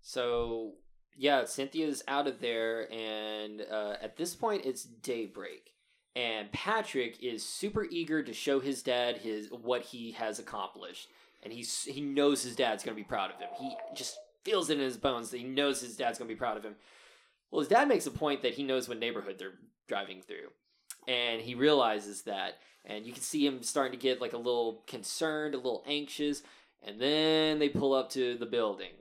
So 0.00 0.74
yeah, 1.18 1.44
Cynthia's 1.46 2.02
out 2.08 2.26
of 2.26 2.40
there, 2.40 2.92
and 2.92 3.62
uh, 3.62 3.94
at 4.02 4.18
this 4.18 4.34
point, 4.34 4.66
it's 4.66 4.84
daybreak, 4.84 5.72
and 6.14 6.52
Patrick 6.52 7.22
is 7.22 7.42
super 7.42 7.86
eager 7.90 8.22
to 8.22 8.34
show 8.34 8.60
his 8.60 8.82
dad 8.82 9.16
his 9.18 9.48
what 9.50 9.82
he 9.82 10.12
has 10.12 10.38
accomplished, 10.38 11.08
and 11.42 11.52
he's 11.52 11.84
he 11.84 12.02
knows 12.02 12.42
his 12.42 12.54
dad's 12.54 12.84
gonna 12.84 12.96
be 12.96 13.02
proud 13.02 13.30
of 13.30 13.38
him. 13.38 13.48
He 13.58 13.74
just 13.94 14.18
feels 14.44 14.68
it 14.68 14.74
in 14.78 14.84
his 14.84 14.98
bones 14.98 15.30
that 15.30 15.38
he 15.38 15.44
knows 15.44 15.80
his 15.80 15.96
dad's 15.96 16.18
gonna 16.18 16.28
be 16.28 16.34
proud 16.36 16.58
of 16.58 16.64
him. 16.64 16.76
Well, 17.50 17.60
his 17.60 17.68
dad 17.68 17.88
makes 17.88 18.06
a 18.06 18.10
point 18.10 18.42
that 18.42 18.54
he 18.54 18.62
knows 18.62 18.88
what 18.88 18.98
neighborhood 18.98 19.36
they're 19.38 19.58
driving 19.88 20.20
through, 20.20 20.50
and 21.08 21.40
he 21.40 21.54
realizes 21.54 22.22
that, 22.22 22.58
and 22.86 23.04
you 23.04 23.12
can 23.12 23.22
see 23.22 23.44
him 23.44 23.62
starting 23.62 23.98
to 23.98 24.02
get 24.02 24.20
like 24.20 24.32
a 24.32 24.38
little 24.38 24.82
concerned, 24.86 25.54
a 25.54 25.58
little 25.58 25.84
anxious, 25.86 26.42
and 26.86 27.00
then 27.00 27.58
they 27.58 27.68
pull 27.68 27.92
up 27.92 28.10
to 28.10 28.36
the 28.38 28.46
building. 28.46 28.92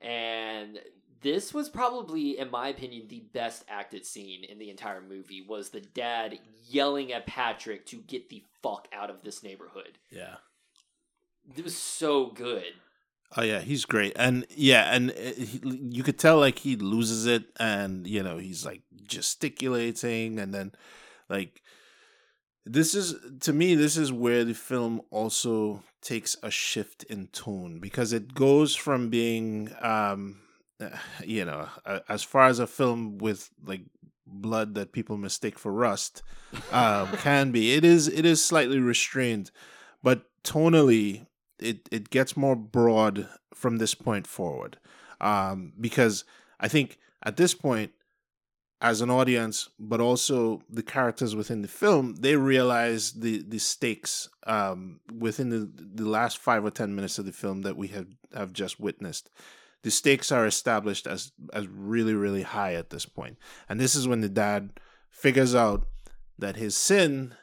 And 0.00 0.78
this 1.22 1.54
was 1.54 1.70
probably 1.70 2.38
in 2.38 2.50
my 2.50 2.68
opinion 2.68 3.06
the 3.08 3.24
best 3.32 3.64
acted 3.66 4.04
scene 4.04 4.44
in 4.44 4.58
the 4.58 4.68
entire 4.68 5.00
movie 5.00 5.40
was 5.40 5.70
the 5.70 5.80
dad 5.80 6.38
yelling 6.68 7.12
at 7.12 7.26
patrick 7.26 7.86
to 7.86 7.96
get 7.96 8.28
the 8.28 8.44
fuck 8.62 8.86
out 8.92 9.08
of 9.08 9.22
this 9.22 9.42
neighborhood. 9.42 9.98
Yeah. 10.10 10.36
It 11.56 11.64
was 11.64 11.76
so 11.76 12.26
good. 12.26 12.74
Oh 13.36 13.42
yeah 13.42 13.60
he's 13.60 13.86
great. 13.86 14.12
And 14.16 14.46
yeah 14.50 14.94
and 14.94 15.10
uh, 15.10 15.14
he, 15.14 15.60
you 15.64 16.02
could 16.02 16.18
tell 16.18 16.38
like 16.38 16.58
he 16.58 16.76
loses 16.76 17.24
it 17.24 17.44
and 17.58 18.06
you 18.06 18.22
know 18.22 18.36
he's 18.36 18.66
like 18.66 18.82
gesticulating. 19.06 20.38
And 20.38 20.52
then 20.52 20.72
like 21.30 21.62
this 22.66 22.94
is 22.94 23.14
to 23.40 23.52
me 23.52 23.74
this 23.74 23.96
is 23.96 24.12
where 24.12 24.44
the 24.44 24.54
film 24.54 25.00
also 25.10 25.82
takes 26.00 26.36
a 26.42 26.50
shift 26.50 27.02
in 27.04 27.26
tone 27.28 27.78
because 27.78 28.12
it 28.12 28.34
goes 28.34 28.74
from 28.74 29.10
being 29.10 29.70
um 29.80 30.36
you 31.24 31.44
know 31.44 31.68
as 32.08 32.22
far 32.22 32.46
as 32.46 32.58
a 32.58 32.66
film 32.66 33.18
with 33.18 33.50
like 33.64 33.82
blood 34.26 34.74
that 34.74 34.92
people 34.92 35.16
mistake 35.16 35.58
for 35.58 35.72
rust 35.72 36.22
um 36.72 37.08
can 37.18 37.50
be 37.50 37.74
it 37.74 37.84
is 37.84 38.08
it 38.08 38.24
is 38.24 38.42
slightly 38.42 38.78
restrained 38.78 39.50
but 40.02 40.24
tonally 40.42 41.26
it 41.58 41.88
it 41.92 42.10
gets 42.10 42.36
more 42.36 42.56
broad 42.56 43.28
from 43.52 43.76
this 43.76 43.94
point 43.94 44.26
forward 44.26 44.78
um 45.20 45.72
because 45.78 46.24
i 46.58 46.66
think 46.66 46.98
at 47.22 47.36
this 47.36 47.54
point 47.54 47.92
as 48.84 49.00
an 49.00 49.10
audience, 49.10 49.70
but 49.78 49.98
also 49.98 50.60
the 50.68 50.82
characters 50.82 51.34
within 51.34 51.62
the 51.62 51.68
film, 51.68 52.16
they 52.16 52.36
realize 52.36 53.12
the 53.12 53.42
the 53.48 53.58
stakes 53.58 54.28
um, 54.46 55.00
within 55.18 55.48
the 55.48 55.70
the 55.74 56.06
last 56.06 56.36
five 56.36 56.62
or 56.62 56.70
ten 56.70 56.94
minutes 56.94 57.18
of 57.18 57.24
the 57.24 57.32
film 57.32 57.62
that 57.62 57.78
we 57.78 57.88
have 57.88 58.08
have 58.34 58.52
just 58.52 58.78
witnessed. 58.78 59.30
The 59.84 59.90
stakes 59.90 60.30
are 60.30 60.46
established 60.46 61.06
as 61.06 61.32
as 61.54 61.66
really 61.66 62.14
really 62.14 62.42
high 62.42 62.74
at 62.74 62.90
this 62.90 63.06
point, 63.06 63.38
and 63.70 63.80
this 63.80 63.94
is 63.94 64.06
when 64.06 64.20
the 64.20 64.28
dad 64.28 64.78
figures 65.08 65.54
out 65.54 65.86
that 66.38 66.56
his 66.56 66.76
sin 66.76 67.34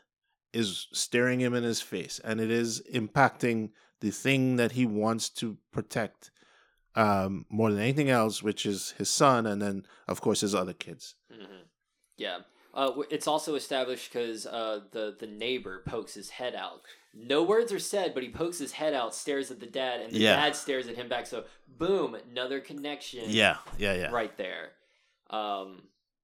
is 0.54 0.88
staring 0.94 1.40
him 1.40 1.56
in 1.56 1.64
his 1.64 1.82
face, 1.82 2.22
and 2.24 2.40
it 2.40 2.52
is 2.52 2.84
impacting 2.94 3.72
the 4.00 4.12
thing 4.12 4.58
that 4.58 4.74
he 4.74 4.86
wants 4.86 5.28
to 5.30 5.58
protect 5.72 6.30
um, 6.96 7.46
more 7.50 7.72
than 7.72 7.80
anything 7.80 8.10
else, 8.10 8.44
which 8.44 8.66
is 8.66 8.92
his 8.98 9.10
son, 9.10 9.46
and 9.46 9.62
then 9.62 9.86
of 10.08 10.22
course 10.22 10.42
his 10.42 10.54
other 10.56 10.74
kids. 10.74 11.16
hmm 11.32 11.64
yeah 12.18 12.40
uh, 12.74 12.92
it's 13.10 13.28
also 13.28 13.56
established 13.56 14.12
because 14.14 14.46
uh, 14.46 14.80
the 14.92 15.16
the 15.20 15.28
neighbor 15.28 15.84
pokes 15.86 16.14
his 16.14 16.30
head 16.30 16.56
out. 16.56 16.82
No 17.14 17.44
words 17.44 17.74
are 17.74 17.80
said, 17.80 18.14
but 18.14 18.24
he 18.24 18.30
pokes 18.30 18.58
his 18.60 18.72
head 18.72 18.94
out, 18.94 19.14
stares 19.14 19.52
at 19.52 19.60
the 19.60 19.66
dad, 19.66 20.00
and 20.00 20.14
the 20.14 20.20
Yeah. 20.20 20.38
dad 20.38 20.56
stares 20.56 20.88
at 20.88 20.96
him 20.96 21.10
back. 21.10 21.28
So, 21.28 21.44
boom, 21.68 22.16
another 22.32 22.62
connection. 22.62 23.26
Yeah, 23.28 23.58
yeah, 23.78 23.94
yeah. 23.96 24.12
right 24.12 24.36
there. 24.38 24.72
Um, 25.30 25.82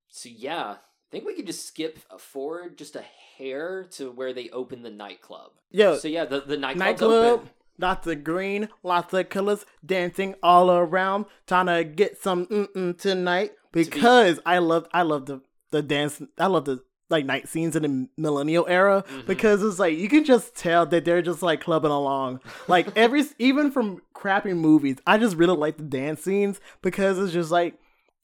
so 0.07 0.29
yeah, 0.29 0.75
I 0.77 0.77
think 1.11 1.25
we 1.25 1.35
could 1.35 1.47
just 1.47 1.65
skip 1.67 1.99
forward 2.19 2.77
just 2.77 2.95
a 2.95 3.03
hair 3.37 3.83
to 3.91 4.09
where 4.11 4.31
they 4.31 4.49
open 4.51 4.83
the 4.83 4.89
nightclub. 4.89 5.51
Yeah. 5.71 5.97
So 5.97 6.07
yeah, 6.07 6.23
the 6.23 6.39
the 6.39 6.55
nightclub's 6.57 7.01
nightclub, 7.01 7.11
open. 7.41 7.49
Lots 7.79 8.07
of 8.07 8.23
green, 8.23 8.69
lots 8.83 9.13
of 9.13 9.29
colors, 9.29 9.65
dancing 9.85 10.35
all 10.43 10.71
around, 10.71 11.25
trying 11.45 11.67
to 11.67 11.83
get 11.83 12.21
some 12.21 12.45
mm-mm 12.47 12.97
tonight 12.97 13.51
because 13.71 14.39
I 14.45 14.57
love 14.59 14.87
I 14.93 15.01
love 15.03 15.25
the 15.25 15.41
the 15.71 15.81
dance. 15.81 16.21
I 16.37 16.47
love 16.47 16.65
the 16.65 16.83
like 17.09 17.25
night 17.25 17.47
scenes 17.47 17.73
in 17.75 17.83
the 17.83 18.09
millennial 18.17 18.65
era 18.67 19.03
Mhm. 19.09 19.25
because 19.27 19.63
it's 19.63 19.79
like 19.79 19.97
you 19.97 20.09
can 20.09 20.25
just 20.25 20.55
tell 20.55 20.85
that 20.87 21.05
they're 21.05 21.21
just 21.21 21.41
like 21.41 21.61
clubbing 21.61 21.91
along. 21.91 22.41
Like 22.67 22.87
every 22.97 23.23
even 23.39 23.71
from 23.71 24.01
crappy 24.13 24.53
movies, 24.53 24.97
I 25.07 25.17
just 25.17 25.35
really 25.37 25.55
like 25.55 25.77
the 25.77 25.83
dance 25.83 26.21
scenes 26.23 26.59
because 26.81 27.17
it's 27.19 27.31
just 27.33 27.51
like 27.51 27.75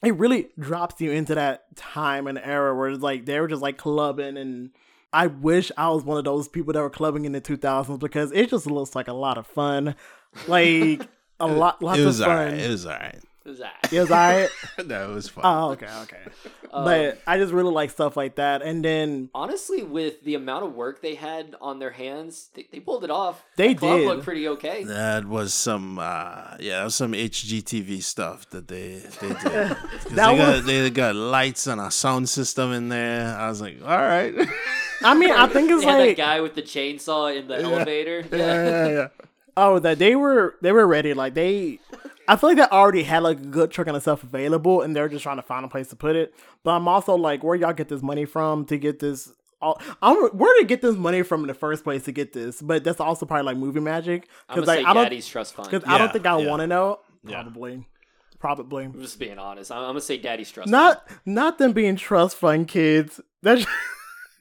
it 0.03 0.15
really 0.15 0.49
drops 0.59 0.99
you 0.99 1.11
into 1.11 1.33
that 1.35 1.73
time 1.77 2.27
and 2.27 2.37
era 2.37 2.75
where 2.75 2.89
it's 2.89 3.01
like 3.01 3.25
they 3.25 3.39
were 3.39 3.47
just 3.47 3.61
like 3.61 3.77
clubbing 3.77 4.35
and 4.37 4.71
I 5.13 5.27
wish 5.27 5.71
I 5.77 5.89
was 5.89 6.03
one 6.03 6.17
of 6.17 6.23
those 6.25 6.47
people 6.47 6.73
that 6.73 6.81
were 6.81 6.89
clubbing 6.89 7.25
in 7.25 7.31
the 7.31 7.41
2000s 7.41 7.99
because 7.99 8.31
it 8.31 8.49
just 8.49 8.65
looks 8.65 8.95
like 8.95 9.07
a 9.07 9.13
lot 9.13 9.37
of 9.37 9.45
fun. 9.47 9.95
Like 10.47 11.07
a 11.39 11.47
lot 11.47 11.81
lots 11.81 11.99
it 11.99 12.01
of 12.01 12.07
was 12.07 12.19
fun. 12.19 12.29
alright. 12.29 12.53
It 12.53 12.69
was 12.69 12.85
alright. 12.85 13.19
It 13.45 13.49
was 13.49 13.59
that. 13.59 13.89
It 13.91 13.99
was 13.99 14.09
alright. 14.11 14.49
that 14.77 15.09
was 15.13 15.27
fun. 15.29 15.43
oh, 15.45 15.71
okay, 15.71 15.87
okay. 16.03 16.19
Um, 16.73 16.85
but 16.85 17.21
I 17.27 17.37
just 17.37 17.53
really 17.53 17.71
like 17.71 17.91
stuff 17.91 18.17
like 18.17 18.37
that. 18.37 18.63
And 18.63 18.83
then 18.83 19.29
honestly, 19.35 19.83
with 19.83 20.23
the 20.23 20.33
amount 20.33 20.65
of 20.65 20.73
work 20.73 21.03
they 21.03 21.13
had 21.13 21.53
on 21.61 21.77
their 21.77 21.91
hands, 21.91 22.49
they, 22.55 22.65
they 22.71 22.79
pulled 22.79 23.03
it 23.03 23.11
off. 23.11 23.43
They 23.57 23.75
That 23.75 23.77
club 23.79 23.99
did. 23.99 24.07
looked 24.07 24.23
pretty 24.23 24.47
okay. 24.47 24.83
That 24.83 25.25
was 25.25 25.53
some, 25.53 25.99
uh, 25.99 26.57
yeah, 26.59 26.79
that 26.79 26.85
was 26.85 26.95
some 26.95 27.11
HGTV 27.11 28.01
stuff 28.01 28.49
that 28.49 28.67
they 28.69 29.03
they 29.21 29.27
did. 29.27 29.37
'Cause 29.37 29.77
That 30.15 30.31
they, 30.31 30.37
got, 30.37 30.55
was- 30.55 30.65
they 30.65 30.89
got 30.89 31.13
lights 31.15 31.67
and 31.67 31.79
a 31.79 31.91
sound 31.91 32.27
system 32.27 32.71
in 32.71 32.89
there. 32.89 33.37
I 33.37 33.49
was 33.49 33.61
like, 33.61 33.77
all 33.83 33.89
right. 33.89 34.33
I 35.03 35.13
mean, 35.13 35.31
I 35.31 35.47
think 35.53 35.69
it's 35.71 35.83
They 35.83 35.91
had 35.91 36.09
that 36.09 36.17
guy 36.17 36.41
with 36.41 36.55
the 36.55 36.61
chainsaw 36.61 37.35
in 37.35 37.47
the 37.47 37.59
elevator. 37.61 38.25
yeah, 38.31 38.37
yeah, 38.37 38.87
yeah. 38.87 39.07
oh 39.57 39.79
that 39.79 39.99
they 39.99 40.15
were 40.15 40.55
they 40.61 40.71
were 40.71 40.87
ready. 40.87 41.13
Like 41.13 41.33
they, 41.33 41.79
I 42.27 42.35
feel 42.35 42.49
like 42.49 42.57
they 42.57 42.63
already 42.75 43.03
had 43.03 43.23
like 43.23 43.39
a 43.39 43.45
good 43.45 43.71
truck 43.71 43.87
and 43.87 44.01
stuff 44.01 44.23
available, 44.23 44.81
and 44.81 44.95
they're 44.95 45.09
just 45.09 45.23
trying 45.23 45.37
to 45.37 45.43
find 45.43 45.65
a 45.65 45.67
place 45.67 45.87
to 45.89 45.95
put 45.95 46.15
it. 46.15 46.33
But 46.63 46.71
I'm 46.71 46.87
also 46.87 47.15
like, 47.15 47.43
where 47.43 47.55
y'all 47.55 47.73
get 47.73 47.89
this 47.89 48.01
money 48.01 48.25
from 48.25 48.65
to 48.65 48.77
get 48.77 48.99
this? 48.99 49.31
All, 49.61 49.81
I'm 50.01 50.17
where 50.29 50.59
to 50.59 50.65
get 50.65 50.81
this 50.81 50.95
money 50.97 51.21
from 51.21 51.41
in 51.41 51.47
the 51.47 51.53
first 51.53 51.83
place 51.83 52.03
to 52.03 52.11
get 52.11 52.33
this? 52.33 52.61
But 52.61 52.83
that's 52.83 52.99
also 52.99 53.25
probably 53.25 53.45
like 53.45 53.57
movie 53.57 53.79
magic 53.79 54.27
I'm 54.49 54.55
gonna 54.55 54.67
like 54.67 54.79
say 54.79 54.85
I 54.85 54.93
don't 54.93 55.03
Daddy's 55.03 55.27
Trust 55.27 55.53
Fund. 55.53 55.69
because 55.69 55.87
I 55.89 55.97
don't 55.97 56.11
think 56.11 56.25
I 56.25 56.37
yeah. 56.37 56.49
want 56.49 56.59
to 56.61 56.67
know. 56.67 56.99
Yeah. 57.25 57.43
Probably, 57.43 57.87
probably 58.39 58.83
I'm 58.85 59.01
just 59.01 59.19
being 59.19 59.39
honest. 59.39 59.71
I'm, 59.71 59.77
I'm 59.77 59.83
gonna 59.85 60.01
say 60.01 60.17
Daddy's 60.17 60.51
Trust 60.51 60.69
not 60.69 61.07
not 61.25 61.59
them 61.59 61.71
being 61.71 61.95
trust 61.95 62.35
fund 62.35 62.67
kids. 62.67 63.21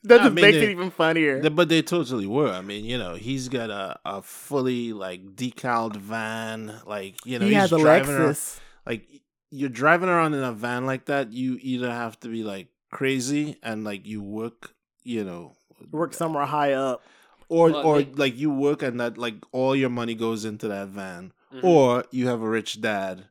That 0.05 0.19
just- 0.19 0.23
that 0.25 0.27
I 0.27 0.35
mean, 0.35 0.35
makes 0.45 0.57
they- 0.59 0.65
it 0.65 0.71
even 0.71 0.91
funnier. 0.91 1.41
They- 1.41 1.49
But 1.49 1.69
they 1.69 1.83
totally 1.83 2.27
were. 2.27 2.49
I 2.49 2.61
mean, 2.61 2.85
you 2.85 2.99
know, 2.99 3.15
he's 3.15 3.49
got 3.49 3.71
a, 3.71 3.99
a 4.05 4.23
fully 4.23 4.93
like 4.93 5.37
decaled 5.37 5.97
van. 5.97 6.81
Like, 6.87 7.15
you 7.25 7.39
know, 7.39 7.45
he 7.47 7.53
he's 7.53 7.61
has 7.61 7.73
a 7.73 7.79
driving 7.79 8.15
around- 8.17 8.31
Lexus. 8.31 8.61
like 8.87 9.07
you're 9.51 9.69
driving 9.69 10.09
around 10.09 10.35
in 10.35 10.43
a 10.43 10.53
van 10.53 10.87
like 10.87 11.05
that. 11.07 11.33
You 11.33 11.59
either 11.61 11.91
have 11.91 12.19
to 12.21 12.29
be 12.29 12.43
like 12.43 12.69
crazy 12.91 13.57
and 13.63 13.85
like 13.85 14.07
you 14.07 14.23
work, 14.23 14.75
you 15.05 15.25
know, 15.25 15.57
Work 15.91 16.15
somewhere 16.15 16.47
high 16.47 16.73
up. 16.73 17.03
or 17.49 17.71
Well, 17.71 17.87
or 17.87 18.03
they- 18.03 18.13
like 18.15 18.37
you 18.39 18.51
work 18.51 18.83
and 18.83 18.99
that 19.01 19.19
like 19.19 19.37
all 19.53 19.77
your 19.77 19.91
money 19.91 20.15
goes 20.15 20.45
into 20.45 20.69
that 20.69 20.89
van, 20.89 21.33
Mhm. 21.55 21.65
or 21.65 22.05
you 22.11 22.27
have 22.29 22.41
a 22.43 22.49
rich 22.49 22.81
dad. 22.81 23.25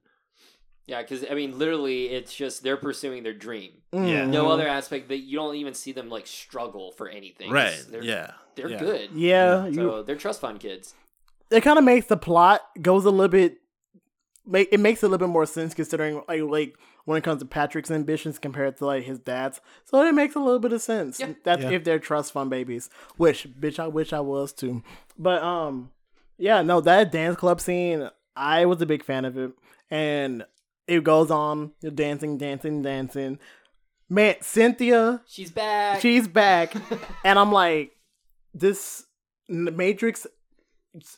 Yeah, 0.92 1.02
because 1.02 1.26
I 1.30 1.36
mean, 1.36 1.58
literally, 1.58 2.08
it's 2.10 2.34
just 2.36 2.64
they're 2.64 2.76
pursuing 2.76 3.24
their 3.24 3.34
dream. 3.34 3.72
Yeah. 3.94 4.26
No 4.26 4.50
other 4.52 4.68
aspect 4.68 5.08
that 5.08 5.20
you 5.20 5.38
don't 5.38 5.56
even 5.56 5.74
see 5.74 5.94
them 5.94 6.10
like 6.10 6.28
struggle 6.28 6.92
for 6.92 7.08
anything. 7.08 7.50
Right. 7.50 7.68
It's- 7.68 7.86
They're, 7.86 8.04
yeah. 8.04 8.32
They're 8.56 8.70
yeah. 8.70 8.78
good. 8.80 9.10
Yeah, 9.14 9.68
you, 9.68 9.74
So 9.76 10.04
they're 10.04 10.18
trust 10.18 10.42
fund 10.42 10.60
kids. 10.60 10.94
it 11.50 11.62
kind 11.62 11.80
of 11.80 11.86
makes 11.86 12.08
the 12.08 12.18
plot 12.18 12.60
goes 12.82 13.06
a 13.06 13.10
little 13.10 13.30
bit 13.30 13.58
make 14.46 14.68
it 14.74 14.80
makes 14.82 15.02
a 15.02 15.06
little 15.08 15.26
bit 15.26 15.32
more 15.32 15.46
sense 15.46 15.74
considering 15.74 16.22
like 16.28 16.42
like 16.42 16.76
when 17.06 17.18
it 17.18 17.24
comes 17.24 17.40
to 17.40 17.46
Patrick's 17.46 17.90
ambitions 17.90 18.38
compared 18.38 18.76
to 18.78 18.86
like 18.86 19.04
his 19.06 19.20
dad's. 19.20 19.62
So 19.86 20.04
it 20.06 20.14
makes 20.14 20.36
a 20.36 20.40
little 20.40 20.60
bit 20.60 20.74
of 20.74 20.82
sense. 20.82 21.20
Yeah. 21.22 21.34
That's 21.46 21.64
Yeah. 21.64 21.70
if 21.72 21.86
they're 21.86 22.00
trust 22.00 22.34
fund 22.34 22.50
babies. 22.50 22.90
Which 23.16 23.48
bitch 23.58 23.80
I 23.80 23.88
wish 23.88 24.12
I 24.12 24.20
was 24.20 24.52
too. 24.52 24.84
But 25.18 25.42
um 25.42 25.92
yeah, 26.38 26.62
no, 26.64 26.82
that 26.82 27.12
dance 27.14 27.38
club 27.38 27.62
scene, 27.62 28.10
I 28.36 28.66
was 28.66 28.82
a 28.82 28.86
big 28.86 29.04
fan 29.06 29.24
of 29.24 29.38
it. 29.38 29.52
And 29.90 30.44
it 30.88 31.04
goes 31.04 31.32
on, 31.32 31.72
you're 31.82 31.92
dancing, 31.92 32.38
dancing, 32.38 32.82
dancing. 32.82 33.40
Man, 34.10 34.36
Cynthia, 34.42 35.22
She's 35.28 35.52
back. 35.52 36.02
she's 36.02 36.28
back. 36.28 36.76
and 37.24 37.40
I'm 37.40 37.52
like, 37.52 37.92
this 38.54 39.06
Matrix, 39.48 40.28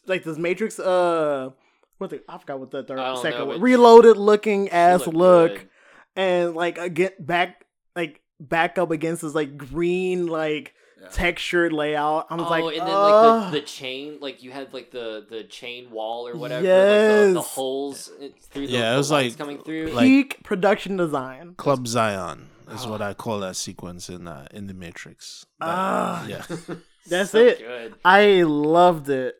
like 0.05 0.23
this 0.23 0.37
Matrix, 0.37 0.79
uh, 0.79 1.49
what 1.97 2.11
the, 2.11 2.21
I 2.29 2.37
forgot 2.37 2.59
what 2.59 2.71
the 2.71 2.83
third, 2.83 3.17
second 3.17 3.47
know, 3.47 3.57
reloaded 3.57 4.17
looking 4.17 4.69
ass 4.69 5.07
looked 5.07 5.17
look, 5.17 5.53
good. 5.53 5.69
and 6.15 6.55
like 6.55 6.77
again 6.77 7.11
back, 7.19 7.65
like 7.95 8.21
back 8.39 8.77
up 8.77 8.91
against 8.91 9.21
this 9.23 9.33
like 9.33 9.57
green 9.57 10.27
like 10.27 10.73
textured 11.11 11.73
layout. 11.73 12.27
I 12.29 12.35
was 12.35 12.49
like, 12.49 12.63
oh, 12.63 12.65
like, 12.67 12.77
and 12.77 12.87
then 12.87 12.95
"Ugh." 12.95 13.41
like 13.43 13.51
the, 13.53 13.59
the 13.59 13.65
chain, 13.65 14.17
like 14.21 14.43
you 14.43 14.51
had 14.51 14.73
like 14.73 14.91
the 14.91 15.25
the 15.29 15.43
chain 15.43 15.91
wall 15.91 16.27
or 16.27 16.35
whatever, 16.35 16.61
like 16.61 17.27
the, 17.29 17.31
the 17.35 17.41
holes 17.41 18.09
uh, 18.21 18.27
through 18.51 18.67
the, 18.67 18.73
Yeah, 18.73 18.93
it 18.93 18.97
was 18.97 19.11
lights 19.11 19.33
like- 19.33 19.37
coming 19.37 19.61
through. 19.63 19.87
like- 19.87 20.03
peak 20.05 20.43
production 20.43 20.97
design. 20.97 21.55
Club 21.55 21.87
Zion 21.87 22.49
is 22.71 22.85
Oh. 22.85 22.91
what 22.91 23.01
I 23.01 23.13
call 23.13 23.39
that 23.39 23.55
sequence 23.55 24.09
in 24.09 24.27
uh, 24.27 24.47
in 24.51 24.67
the 24.67 24.73
Matrix. 24.73 25.45
That- 25.59 25.67
Ah. 25.69 26.25
yeah. 26.27 26.43
That's 27.07 27.31
So 27.31 27.39
it. 27.39 27.59
Good. 27.59 27.95
I 28.05 28.43
loved 28.43 29.09
it, 29.09 29.35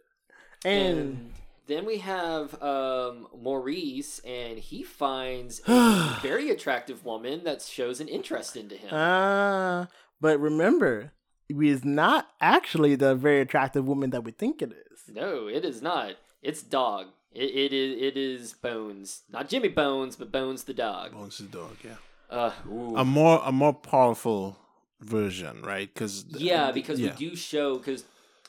and, 0.65 0.97
And 0.97 1.31
then 1.67 1.85
we 1.85 1.99
have 1.99 2.61
um, 2.61 3.27
Maurice, 3.41 4.19
and 4.25 4.59
he 4.59 4.83
finds 4.83 5.61
a 5.67 6.19
very 6.21 6.49
attractive 6.49 7.05
woman 7.05 7.45
that 7.45 7.61
shows 7.61 8.01
an 8.01 8.09
interest 8.09 8.57
into 8.57 8.75
him. 8.75 8.89
ah, 8.91 9.87
but 10.19 10.39
remember, 10.41 11.13
he 11.21 11.22
is 11.49 11.83
not 11.85 12.27
actually 12.41 12.95
the 12.95 13.15
very 13.15 13.41
attractive 13.41 13.85
woman 13.85 14.09
that 14.11 14.23
we 14.23 14.31
think 14.31 14.61
it 14.61 14.71
is. 14.91 14.99
no, 15.13 15.47
it 15.47 15.63
is 15.65 15.81
not. 15.81 16.13
It's 16.41 16.61
Dog. 16.61 17.07
It, 17.33 17.49
it 17.49 17.73
is 17.73 18.01
it 18.01 18.17
is 18.17 18.53
Bones, 18.53 19.23
not 19.31 19.49
Jimmy 19.49 19.69
Bones, 19.69 20.15
but 20.15 20.31
Bones 20.31 20.63
the 20.65 20.73
dog. 20.73 21.13
Bones 21.13 21.37
the 21.39 21.45
dog. 21.45 21.77
Yeah. 21.83 21.95
Uh. 22.29 22.51
A 22.95 23.03
more 23.05 23.41
a 23.43 23.51
more 23.51 23.73
powerful 23.73 24.57
version, 25.01 25.61
right? 25.63 25.91
Because 25.93 26.25
yeah, 26.29 26.71
because 26.71 26.99
yeah. 26.99 27.11
we 27.11 27.29
do 27.29 27.35
show 27.35 27.77
because 27.77 28.03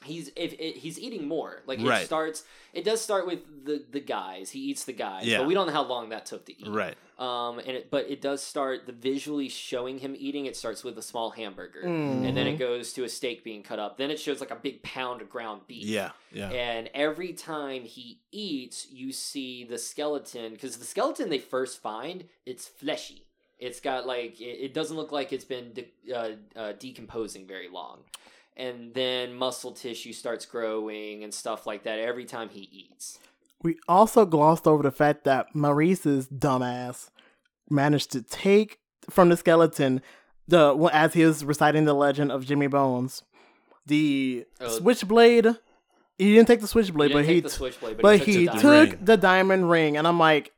he's 0.04 0.28
if 0.36 0.52
it, 0.60 0.76
he's 0.76 0.98
eating 0.98 1.26
more. 1.26 1.62
Like 1.66 1.80
it 1.80 1.86
Right. 1.86 2.04
starts. 2.04 2.44
It 2.74 2.84
does 2.84 3.00
start 3.00 3.26
with 3.26 3.40
the 3.64 3.84
the 3.90 4.00
guys. 4.00 4.50
He 4.50 4.60
eats 4.60 4.84
the 4.84 4.92
guys, 4.92 5.26
Yeah. 5.26 5.38
but 5.38 5.46
we 5.46 5.54
don't 5.54 5.66
know 5.66 5.72
how 5.72 5.84
long 5.84 6.10
that 6.10 6.26
took 6.26 6.44
to 6.46 6.52
eat. 6.52 6.68
Right. 6.68 6.96
Um, 7.18 7.60
and 7.60 7.68
it, 7.70 7.90
but 7.92 8.10
it 8.10 8.20
does 8.20 8.42
start 8.42 8.86
the 8.86 8.92
visually 8.92 9.48
showing 9.48 9.98
him 10.00 10.16
eating. 10.18 10.46
It 10.46 10.56
starts 10.56 10.82
with 10.82 10.98
a 10.98 11.02
small 11.02 11.30
hamburger, 11.30 11.82
Mm. 11.84 12.26
and 12.26 12.36
then 12.36 12.46
it 12.48 12.56
goes 12.58 12.92
to 12.94 13.04
a 13.04 13.08
steak 13.08 13.44
being 13.44 13.62
cut 13.62 13.78
up. 13.78 13.96
Then 13.98 14.10
it 14.10 14.18
shows 14.18 14.40
like 14.40 14.50
a 14.50 14.56
big 14.56 14.82
pound 14.82 15.22
of 15.22 15.30
ground 15.30 15.62
beef. 15.68 15.84
Yeah. 15.84 16.10
Yeah. 16.32 16.50
And 16.50 16.90
every 16.92 17.32
time 17.32 17.82
he 17.84 18.18
eats, 18.32 18.88
you 18.90 19.12
see 19.12 19.62
the 19.64 19.78
skeleton 19.78 20.52
because 20.54 20.76
the 20.78 20.84
skeleton 20.84 21.28
they 21.28 21.38
first 21.38 21.80
find 21.80 22.24
it's 22.44 22.66
fleshy. 22.66 23.26
It's 23.60 23.78
got 23.80 24.06
like 24.06 24.40
it, 24.40 24.44
it 24.64 24.74
doesn't 24.74 24.96
look 24.96 25.12
like 25.12 25.32
it's 25.32 25.44
been 25.44 25.72
de- 25.72 26.12
uh, 26.12 26.30
uh, 26.56 26.72
decomposing 26.72 27.46
very 27.46 27.68
long, 27.68 28.00
and 28.56 28.92
then 28.92 29.32
muscle 29.34 29.70
tissue 29.70 30.12
starts 30.12 30.44
growing 30.46 31.22
and 31.22 31.32
stuff 31.32 31.64
like 31.64 31.84
that 31.84 32.00
every 32.00 32.24
time 32.24 32.48
he 32.48 32.68
eats. 32.72 33.20
We 33.64 33.78
also 33.88 34.26
glossed 34.26 34.66
over 34.68 34.82
the 34.82 34.90
fact 34.92 35.24
that 35.24 35.54
Maurice's 35.54 36.28
dumbass 36.28 37.08
managed 37.70 38.12
to 38.12 38.20
take 38.22 38.78
from 39.08 39.30
the 39.30 39.36
skeleton 39.38 40.02
the 40.46 40.76
as 40.92 41.14
he 41.14 41.24
was 41.24 41.42
reciting 41.44 41.86
the 41.86 41.94
legend 41.94 42.30
of 42.30 42.44
Jimmy 42.44 42.66
Bones, 42.66 43.22
the 43.86 44.44
Oh. 44.60 44.68
switchblade. 44.68 45.46
He 46.18 46.34
didn't 46.34 46.46
take 46.46 46.60
the 46.60 46.68
switchblade, 46.68 47.12
but 47.12 47.24
he 47.24 47.40
the 47.40 47.48
switchblade, 47.48 47.96
but 48.02 48.18
took 48.18 48.26
he 48.26 48.46
the 48.46 48.52
the 48.54 48.60
took 48.60 49.04
the 49.04 49.16
diamond 49.16 49.70
ring, 49.70 49.96
and 49.96 50.06
I'm 50.06 50.18
like, 50.18 50.52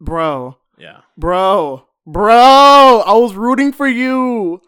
bro, 0.00 0.56
Yeah. 0.78 1.02
bro, 1.18 1.86
bro, 2.06 3.02
I 3.06 3.12
was 3.12 3.34
rooting 3.34 3.72
for 3.72 3.86
you, 3.86 4.62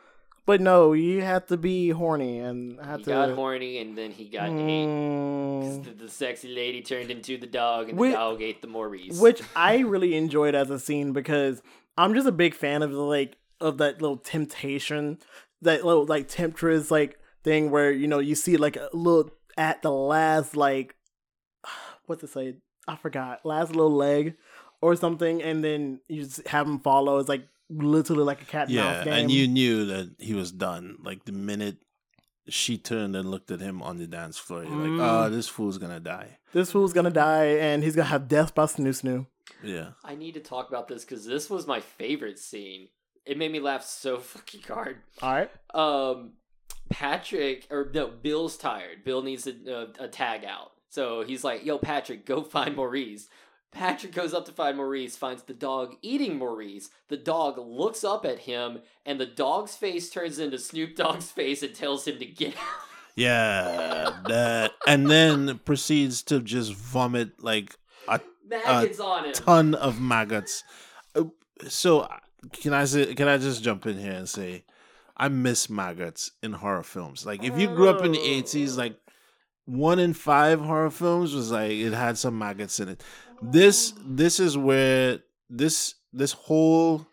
but 0.49 0.61
no, 0.63 0.95
you 0.95 1.21
have 1.23 1.45
to 1.53 1.57
be 1.59 1.91
horny 1.91 2.39
and 2.39 2.81
have 2.81 3.01
he 3.01 3.05
to. 3.05 3.11
got 3.11 3.31
horny 3.37 3.79
and 3.83 3.97
then 3.99 4.11
he 4.11 4.25
got 4.29 4.49
ate. 4.49 4.87
'Cause 4.89 5.79
Mm. 5.79 5.85
The, 5.85 5.91
the 6.05 6.09
sexy 6.09 6.49
lady 6.55 6.81
turned 6.83 7.11
into 7.11 7.37
the 7.37 7.47
dog, 7.47 7.91
and 7.91 7.99
Which- 7.99 8.13
the 8.13 8.17
dog 8.17 8.41
ate 8.43 8.63
the 8.63 8.69
Maurice. 8.69 9.21
which 9.21 9.43
I 9.57 9.79
really 9.81 10.15
enjoyed 10.17 10.55
as 10.55 10.71
a 10.71 10.79
scene 10.79 11.13
because 11.13 11.63
I'm 11.97 12.15
just 12.15 12.27
a 12.27 12.33
big 12.33 12.55
fan 12.55 12.83
of 12.83 12.91
the 12.93 13.03
like 13.17 13.37
of 13.61 13.79
that 13.79 14.01
little 14.01 14.17
temptation, 14.17 15.19
that 15.63 15.85
little 15.85 16.07
like 16.07 16.29
temptress 16.29 16.91
like 16.91 17.19
thing 17.45 17.71
where 17.71 17.91
you 17.93 18.07
know 18.09 18.19
you 18.21 18.35
see 18.35 18.57
like 18.57 18.77
a 18.77 18.89
little 18.93 19.31
at 19.57 19.83
the 19.83 19.91
last 19.93 20.57
like 20.57 20.97
what's 22.07 22.23
it 22.25 22.31
say 22.31 22.57
I 22.87 22.97
forgot 22.97 23.45
last 23.45 23.71
little 23.77 23.95
leg 23.95 24.37
or 24.81 24.97
something, 24.97 25.43
and 25.43 25.63
then 25.63 26.01
you 26.09 26.23
just 26.25 26.47
have 26.49 26.67
him 26.67 26.79
follow. 26.79 27.19
It's 27.19 27.29
like 27.29 27.47
literally 27.71 28.25
like 28.25 28.43
a 28.43 28.45
cat 28.45 28.67
and 28.69 28.71
Yeah. 28.77 28.83
mouse 28.85 29.05
game. 29.05 29.13
And 29.15 29.31
you 29.31 29.47
knew 29.49 29.85
that 29.87 30.15
he 30.19 30.35
was 30.35 30.51
done. 30.53 30.97
Like 31.03 31.25
the 31.25 31.33
minute 31.33 31.79
she 32.49 32.79
turned 32.79 33.15
and 33.15 33.31
looked 33.31 33.51
at 33.51 33.61
him 33.61 33.83
on 33.83 33.99
the 33.99 34.07
dance 34.07 34.39
floor, 34.39 34.63
you're 34.65 34.73
Mm. 34.73 34.99
like, 34.99 35.09
oh, 35.11 35.31
this 35.31 35.49
fool's 35.49 35.79
gonna 35.79 36.01
die. 36.01 36.39
this 36.55 36.73
fool's 36.73 36.95
gonna 36.95 37.11
die, 37.11 37.45
and 37.59 37.85
he's 37.85 37.95
gonna 37.95 38.09
have 38.09 38.27
death 38.27 38.55
by 38.55 38.65
snoo 38.65 38.89
snoo. 38.89 39.27
Yeah. 39.63 39.91
I 40.03 40.15
need 40.15 40.33
to 40.33 40.41
talk 40.41 40.69
about 40.69 40.89
this 40.89 41.05
because 41.05 41.27
this 41.27 41.51
was 41.51 41.67
my 41.67 41.81
favorite 41.81 42.39
scene. 42.39 42.89
It 43.27 43.37
made 43.37 43.53
me 43.53 43.61
laugh 43.61 43.85
so 43.85 44.19
fucking 44.33 44.63
hard. 44.63 45.03
All 45.21 45.31
right. 45.33 45.51
Um, 45.75 46.33
Patrick 46.89 47.67
or 47.71 47.91
no, 47.93 48.07
Bill's 48.09 48.57
tired. 48.57 49.05
Bill 49.05 49.21
needs 49.23 49.47
a, 49.47 49.53
a, 50.01 50.05
a 50.05 50.09
tag 50.09 50.45
out, 50.45 50.73
so 50.89 51.23
he's 51.23 51.45
like, 51.45 51.67
"Yo, 51.67 51.77
Patrick, 51.79 52.25
go 52.25 52.43
find 52.43 52.75
Maurice." 52.77 53.29
Patrick 53.71 54.13
goes 54.13 54.33
up 54.35 54.47
to 54.47 54.53
find 54.53 54.77
Maurice, 54.77 55.17
finds 55.17 55.43
the 55.43 55.53
dog 55.55 55.97
eating 56.03 56.39
Maurice. 56.39 56.91
The 57.09 57.17
dog 57.19 57.59
looks 57.59 58.03
up 58.03 58.25
at 58.25 58.41
him, 58.41 58.81
and 59.05 59.21
the 59.21 59.27
dog's 59.27 59.77
face 59.77 60.09
turns 60.11 60.39
into 60.39 60.59
Snoop 60.59 60.97
Dogg's 60.97 61.31
face 61.33 61.63
and 61.63 61.75
tells 61.75 62.07
him 62.07 62.19
to 62.19 62.27
get 62.27 62.57
out. 62.57 62.63
Yeah. 63.15 64.11
that 64.29 64.73
and 64.87 65.11
then 65.11 65.59
proceeds 65.65 66.23
to 66.25 66.41
just 66.41 66.73
vomit 66.73 67.43
like 67.43 67.77
a 68.09 68.21
Maggots 68.49 69.01
on 69.01 69.25
him. 69.27 69.33
ton 69.33 69.75
of 69.75 70.01
maggots. 70.01 70.63
Uh, 71.15 71.25
So 71.67 72.01
uh, 72.01 72.17
can 72.53 72.73
I 72.73 72.85
say, 72.85 73.15
can 73.15 73.27
I 73.29 73.37
just 73.37 73.63
jump 73.63 73.87
in 73.87 73.99
here 73.99 74.13
and 74.13 74.29
say 74.29 74.65
I 75.17 75.29
miss 75.29 75.69
maggots 75.69 76.31
in 76.45 76.53
horror 76.53 76.85
films. 76.85 77.27
Like 77.27 77.43
if 77.43 77.59
you 77.59 77.67
grew 77.67 77.89
up 77.89 78.05
in 78.05 78.13
the 78.13 78.21
eighties, 78.21 78.77
like 78.79 78.97
one 79.69 79.99
in 79.99 80.15
five 80.15 80.63
horror 80.63 80.91
films 80.91 81.35
was 81.35 81.51
like 81.51 81.73
it 81.73 81.93
had 81.93 82.17
some 82.17 82.39
maggots 82.39 82.81
in 82.81 82.89
it. 82.89 83.05
This 83.43 83.93
this 84.03 84.41
is 84.41 84.57
where 84.57 85.19
this 85.51 85.95
this 86.11 86.33
whole 86.33 87.07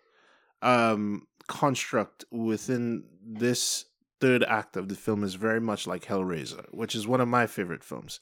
um 0.62 1.28
construct 1.48 2.24
within 2.32 3.04
this 3.22 3.86
third 4.22 4.42
act 4.46 4.78
of 4.78 4.88
the 4.88 4.96
film 4.96 5.26
is 5.26 5.36
very 5.36 5.60
much 5.60 5.86
like 5.86 6.06
Hellraiser, 6.06 6.66
which 6.74 6.96
is 6.96 7.06
one 7.06 7.20
of 7.20 7.28
my 7.28 7.46
favorite 7.46 7.84
films. 7.84 8.22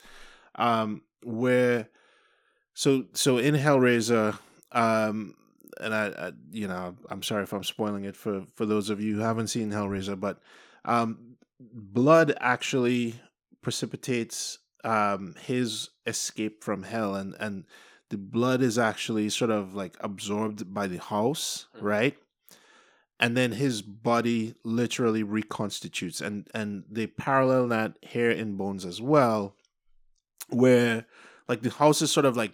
Um 0.56 1.04
where 1.24 1.90
so 2.74 3.06
so 3.14 3.38
in 3.38 3.54
Hellraiser, 3.54 4.40
um 4.72 5.36
and 5.80 5.94
I, 5.94 6.08
I 6.08 6.32
you 6.52 6.68
know, 6.68 6.96
I'm 7.08 7.22
sorry 7.22 7.44
if 7.44 7.54
I'm 7.54 7.64
spoiling 7.64 8.06
it 8.06 8.16
for 8.16 8.46
for 8.56 8.66
those 8.66 8.90
of 8.90 9.00
you 9.00 9.14
who 9.14 9.22
haven't 9.22 9.50
seen 9.50 9.70
Hellraiser, 9.70 10.20
but 10.20 10.40
um 10.86 11.36
blood 11.60 12.36
actually 12.40 13.22
precipitates 13.64 14.60
um 14.84 15.34
his 15.42 15.90
escape 16.06 16.64
from 16.64 16.84
hell 16.84 17.16
and 17.16 17.34
and 17.40 17.64
the 18.10 18.18
blood 18.18 18.62
is 18.62 18.78
actually 18.78 19.30
sort 19.30 19.50
of 19.50 19.74
like 19.74 19.96
absorbed 20.02 20.72
by 20.74 20.86
the 20.88 21.00
house, 21.00 21.66
Mhm. 21.76 21.82
right? 21.82 22.18
And 23.20 23.36
then 23.38 23.54
his 23.54 23.82
body 23.82 24.54
literally 24.64 25.24
reconstitutes 25.24 26.22
and 26.22 26.48
and 26.54 26.84
they 26.92 27.08
parallel 27.08 27.68
that 27.70 27.98
here 28.02 28.30
in 28.30 28.56
Bones 28.58 28.86
as 28.86 29.02
well, 29.02 29.56
where 30.50 31.06
like 31.48 31.62
the 31.62 31.70
house 31.72 32.02
is 32.02 32.12
sort 32.12 32.26
of 32.26 32.36
like 32.38 32.54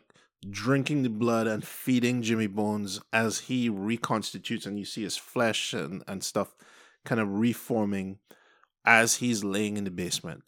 drinking 0.49 1.03
the 1.03 1.09
blood 1.09 1.47
and 1.47 1.65
feeding 1.67 2.21
Jimmy 2.21 2.47
Bones 2.47 3.01
as 3.11 3.39
he 3.41 3.69
reconstitutes 3.69 4.65
and 4.65 4.79
you 4.79 4.85
see 4.85 5.03
his 5.03 5.17
flesh 5.17 5.73
and, 5.73 6.03
and 6.07 6.23
stuff 6.23 6.55
kind 7.03 7.19
of 7.19 7.27
reforming 7.29 8.19
as 8.85 9.15
he's 9.15 9.43
laying 9.43 9.75
in 9.75 9.83
the 9.83 9.91
basement. 9.91 10.43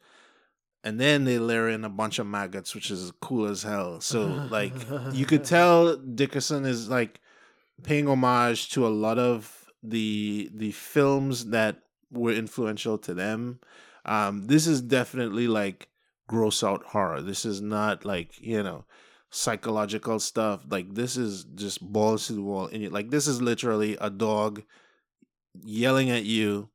And 0.84 1.00
then 1.00 1.26
they 1.26 1.38
layer 1.38 1.70
in 1.70 1.84
a 1.84 1.90
bunch 1.90 2.18
of 2.18 2.26
maggots, 2.26 2.74
which 2.74 2.90
is 2.90 3.12
cool 3.22 3.48
as 3.48 3.64
hell. 3.64 4.02
So 4.02 4.24
like 4.50 4.74
you 5.12 5.26
could 5.26 5.44
tell 5.58 5.96
Dickerson 5.96 6.66
is 6.66 6.90
like 6.90 7.20
paying 7.84 8.08
homage 8.08 8.70
to 8.72 8.88
a 8.88 8.90
lot 8.90 9.20
of 9.20 9.66
the 9.84 10.50
the 10.54 10.72
films 10.72 11.48
that 11.48 11.82
were 12.12 12.32
influential 12.32 12.98
to 13.00 13.14
them. 13.14 13.60
Um, 14.06 14.48
this 14.48 14.66
is 14.66 14.82
definitely 14.82 15.48
like 15.48 15.90
gross 16.28 16.64
out 16.64 16.84
horror. 16.84 17.22
This 17.22 17.46
is 17.46 17.62
not 17.62 18.06
like 18.06 18.40
you 18.42 18.64
know 18.64 18.86
psychological 19.30 20.20
stuff. 20.20 20.64
Like 20.70 20.94
this 20.94 21.18
is 21.18 21.46
just 21.56 21.82
balls 21.82 22.28
to 22.28 22.34
the 22.34 22.42
wall. 22.42 22.68
And 22.68 22.92
like 22.92 23.10
this 23.10 23.28
is 23.28 23.42
literally 23.42 23.98
a 24.00 24.10
dog 24.10 24.64
yelling 25.64 26.10
at 26.10 26.26
you 26.26 26.70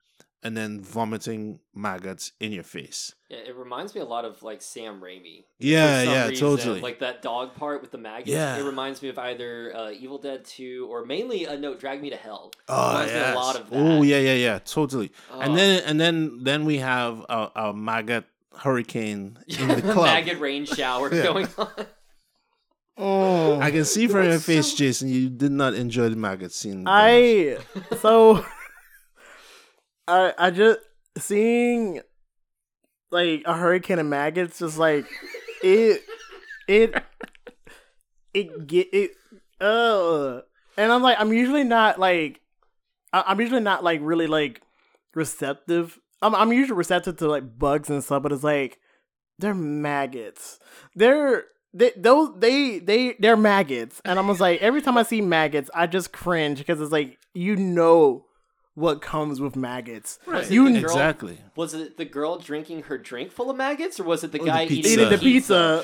and 0.47 0.57
then 0.57 0.81
vomiting 0.81 1.59
maggots 1.75 2.31
in 2.39 2.53
your 2.53 2.63
face. 2.63 3.13
Yeah, 3.29 3.39
it 3.39 3.57
reminds 3.57 3.97
me 3.97 4.01
a 4.01 4.05
lot 4.05 4.25
of 4.25 4.45
like 4.45 4.63
Sam 4.63 5.01
Raimi. 5.01 5.43
Yeah, 5.59 6.03
yeah, 6.05 6.29
reason. 6.29 6.47
totally. 6.49 6.81
Like 6.81 7.01
that 7.01 7.21
dog 7.21 7.57
part 7.57 7.83
with 7.83 7.91
the 7.91 7.99
maggots. 7.99 8.29
Yeah. 8.31 8.57
It 8.59 8.63
reminds 8.63 9.03
me 9.03 9.09
of 9.09 9.19
either 9.19 9.75
uh, 9.77 9.91
Evil 9.91 10.19
Dead 10.19 10.45
2 10.45 10.87
or 10.89 11.05
mainly 11.05 11.47
a 11.47 11.59
note 11.59 11.81
Drag 11.81 12.01
Me 12.01 12.11
to 12.11 12.17
Hell. 12.17 12.53
Oh, 12.69 12.91
reminds 12.93 13.13
me 13.13 13.19
a 13.19 13.23
yes. 13.23 13.35
lot 13.35 13.57
of. 13.57 13.67
Oh, 13.73 14.03
yeah, 14.03 14.19
yeah, 14.21 14.35
yeah, 14.35 14.59
totally. 14.61 15.11
Oh. 15.33 15.41
And 15.41 15.59
then 15.59 15.83
and 15.85 16.01
then 16.01 16.45
then 16.45 16.65
we 16.65 16.77
have 16.79 17.27
a, 17.29 17.51
a 17.57 17.73
maggot 17.75 18.25
hurricane 18.57 19.37
in 19.49 19.67
the 19.69 19.83
club. 19.83 20.07
maggot 20.07 20.39
rain 20.39 20.65
shower 20.65 21.13
Yeah. 21.13 21.25
going 21.25 21.49
on. 21.59 21.69
Oh, 22.97 23.59
I 23.67 23.73
can 23.73 23.85
see 23.85 24.07
from 24.07 24.25
your 24.27 24.39
face, 24.39 24.71
so- 24.71 24.77
Jason, 24.77 25.09
you 25.09 25.29
did 25.29 25.51
not 25.51 25.75
enjoy 25.75 26.09
the 26.09 26.17
maggot 26.17 26.53
scene. 26.53 26.85
I 26.87 27.59
so 28.01 28.47
I 30.09 30.33
I 30.39 30.51
just 30.51 30.81
seeing 31.19 32.01
like 33.11 33.43
a 33.47 33.55
hurricane 33.55 33.99
of 33.99 34.07
maggots 34.07 34.59
just 34.59 34.79
like 34.79 35.07
it 35.63 36.03
it 36.69 36.95
it 38.35 38.67
get 38.67 38.89
it 38.93 39.13
uh 39.61 40.41
and 40.77 40.93
I'm 40.93 41.03
like 41.03 41.19
I'm 41.19 41.33
usually 41.33 41.65
not 41.65 41.99
like 41.99 42.41
I, 43.13 43.25
I'm 43.29 43.41
usually 43.41 43.61
not 43.61 43.83
like 43.83 44.01
really 44.03 44.27
like 44.27 44.63
receptive. 45.15 45.99
I'm 46.23 46.35
I'm 46.35 46.53
usually 46.53 46.77
receptive 46.77 47.17
to 47.19 47.29
like 47.29 47.59
bugs 47.59 47.91
and 47.91 48.05
stuff, 48.05 48.23
but 48.23 48.33
it's 48.33 48.45
like 48.45 48.79
they're 49.39 49.55
maggots. 49.55 50.59
They're 50.95 51.45
they 51.73 51.93
those 51.97 52.39
they 52.39 52.79
they 52.79 53.17
they're 53.19 53.37
maggots, 53.37 54.01
and 54.05 54.19
I'm 54.19 54.29
just 54.29 54.41
like 54.41 54.61
every 54.61 54.83
time 54.83 54.99
I 54.99 55.03
see 55.03 55.21
maggots, 55.21 55.71
I 55.75 55.87
just 55.87 56.13
cringe 56.13 56.59
because 56.59 56.81
it's 56.81 56.93
like 56.93 57.19
you 57.35 57.57
know 57.57 58.27
what 58.77 59.03
comes 59.03 59.41
with 59.41 59.57
maggots. 59.57 60.21
Was 60.27 60.49
it 60.49 60.55
You 60.55 60.67
girl- 60.67 60.77
exactly. 60.85 61.41
Was 61.57 61.75
it 61.75 61.97
the 61.97 62.05
girl 62.05 62.39
drinking 62.39 62.85
her 62.85 62.97
drink 62.99 63.33
full 63.33 63.51
of 63.51 63.57
maggots, 63.57 63.99
or 63.99 64.05
was 64.05 64.23
it 64.23 64.31
the 64.31 64.39
Or 64.39 64.45
the 64.45 64.51
guy 64.51 64.67
pizza. 64.69 64.89
eating 64.93 65.07
Eating 65.07 65.11
the 65.11 65.19
pizza, 65.19 65.83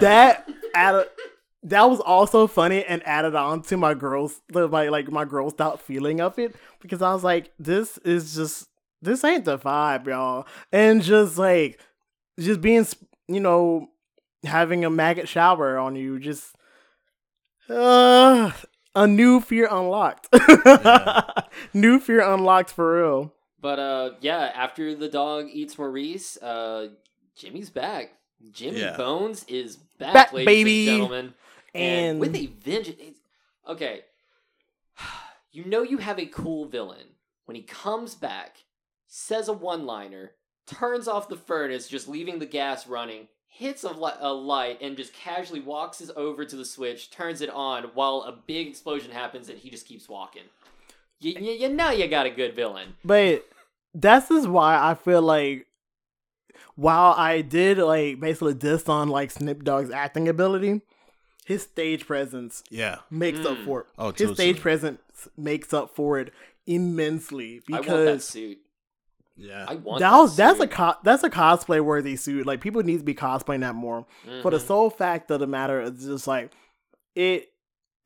that 0.00 0.48
added 0.74 1.06
that 1.62 1.90
was 1.90 2.00
also 2.00 2.46
funny 2.46 2.82
and 2.84 3.06
added 3.06 3.34
on 3.34 3.60
to 3.60 3.76
my 3.76 3.92
girls 3.92 4.40
the 4.48 4.66
my 4.66 4.88
like 4.88 5.10
my 5.12 5.24
girls 5.26 5.54
out 5.60 5.80
feeling 5.80 6.20
of 6.20 6.38
it 6.38 6.56
because 6.80 7.02
I 7.02 7.12
was 7.12 7.22
like, 7.22 7.52
this 7.58 7.98
is 7.98 8.34
just 8.34 8.68
this 9.02 9.22
ain't 9.24 9.44
the 9.44 9.58
vibe, 9.58 10.06
y'all, 10.06 10.46
and 10.72 11.02
just 11.02 11.36
like 11.38 11.78
just 12.38 12.60
being 12.62 12.86
you 13.28 13.40
know 13.40 13.90
having 14.44 14.84
a 14.86 14.90
maggot 14.90 15.28
shower 15.28 15.76
on 15.76 15.94
you 15.96 16.18
just 16.18 16.54
uh 17.68 18.50
a 18.94 19.06
new 19.06 19.40
fear 19.40 19.68
unlocked 19.70 20.28
new 21.74 21.98
fear 22.00 22.20
unlocked 22.20 22.70
for 22.70 22.96
real 23.00 23.32
But 23.60 23.78
uh, 23.78 24.10
yeah, 24.20 24.50
after 24.54 24.94
the 24.94 25.08
dog 25.08 25.46
eats 25.52 25.78
Maurice, 25.78 26.36
uh, 26.38 26.88
Jimmy's 27.36 27.70
back. 27.70 28.12
Jimmy 28.52 28.80
Yeah. 28.80 28.96
Bones 28.96 29.44
is 29.48 29.76
back, 29.76 30.14
Back, 30.14 30.32
ladies 30.32 30.46
baby. 30.46 30.88
and 30.88 30.96
gentlemen, 30.98 31.34
and, 31.74 32.06
And- 32.12 32.20
with 32.20 32.34
a 32.34 32.46
vengeance. 32.46 32.96
it's- 32.98 33.14
Okay, 33.68 34.00
you 35.52 35.64
know 35.66 35.82
you 35.82 35.98
have 35.98 36.18
a 36.18 36.26
cool 36.26 36.64
villain 36.66 37.06
when 37.44 37.54
he 37.56 37.62
comes 37.62 38.14
back, 38.14 38.64
says 39.06 39.48
a 39.48 39.52
one-liner, 39.52 40.32
turns 40.66 41.06
off 41.08 41.28
the 41.28 41.36
furnace, 41.36 41.86
just 41.88 42.08
leaving 42.08 42.38
the 42.38 42.46
gas 42.46 42.86
running, 42.86 43.28
hits 43.52 43.84
a, 43.84 43.90
li- 43.90 44.12
a 44.20 44.32
light, 44.32 44.78
and 44.80 44.96
just 44.96 45.12
casually 45.12 45.60
walks 45.60 46.00
us 46.00 46.10
over 46.16 46.44
to 46.44 46.56
the 46.56 46.64
switch, 46.64 47.10
turns 47.10 47.40
it 47.42 47.50
on, 47.50 47.84
while 47.94 48.22
a 48.22 48.32
big 48.32 48.68
explosion 48.68 49.10
happens, 49.10 49.48
and 49.48 49.58
he 49.58 49.68
just 49.70 49.86
keeps 49.86 50.08
walking. 50.08 50.44
You, 51.20 51.32
you, 51.38 51.52
you 51.52 51.68
know 51.68 51.90
you 51.90 52.08
got 52.08 52.24
a 52.26 52.30
good 52.30 52.54
villain. 52.56 52.94
But 53.04 53.46
that's 53.94 54.28
just 54.28 54.48
why 54.48 54.78
I 54.80 54.94
feel 54.94 55.20
like 55.20 55.66
while 56.76 57.12
I 57.16 57.42
did 57.42 57.78
like 57.78 58.20
basically 58.20 58.54
diss 58.54 58.88
on 58.88 59.08
like 59.08 59.30
Snoop 59.30 59.64
Dogg's 59.64 59.90
acting 59.90 60.28
ability, 60.28 60.80
his 61.44 61.62
stage 61.64 62.06
presence 62.06 62.62
Yeah. 62.70 62.98
makes 63.10 63.40
up 63.40 63.58
Mm. 63.58 63.64
for 63.66 63.80
it. 63.82 63.86
Oh, 63.98 64.06
his 64.12 64.18
totally. 64.18 64.34
stage 64.34 64.60
presence 64.60 65.00
makes 65.36 65.74
up 65.74 65.94
for 65.94 66.18
it 66.18 66.32
immensely 66.66 67.60
I 67.68 67.72
want 67.72 67.86
that 67.86 67.92
because 68.04 68.24
suit. 68.24 68.58
Yeah. 69.42 69.64
I 69.66 69.76
want 69.76 70.00
that 70.00 70.12
was 70.16 70.36
that's 70.36 70.60
a 70.60 70.66
co- 70.68 70.96
that's 71.02 71.22
a 71.22 71.30
cosplay 71.30 71.80
worthy 71.80 72.16
suit. 72.16 72.46
Like 72.46 72.60
people 72.60 72.82
need 72.82 72.98
to 72.98 73.04
be 73.04 73.14
cosplaying 73.14 73.60
that 73.60 73.74
more. 73.74 74.06
For 74.42 74.50
the 74.50 74.58
Mhm. 74.58 74.66
sole 74.66 74.90
fact 74.90 75.30
of 75.30 75.40
the 75.40 75.46
matter, 75.46 75.80
it's 75.80 76.04
just 76.04 76.26
like 76.26 76.52
it. 77.16 77.48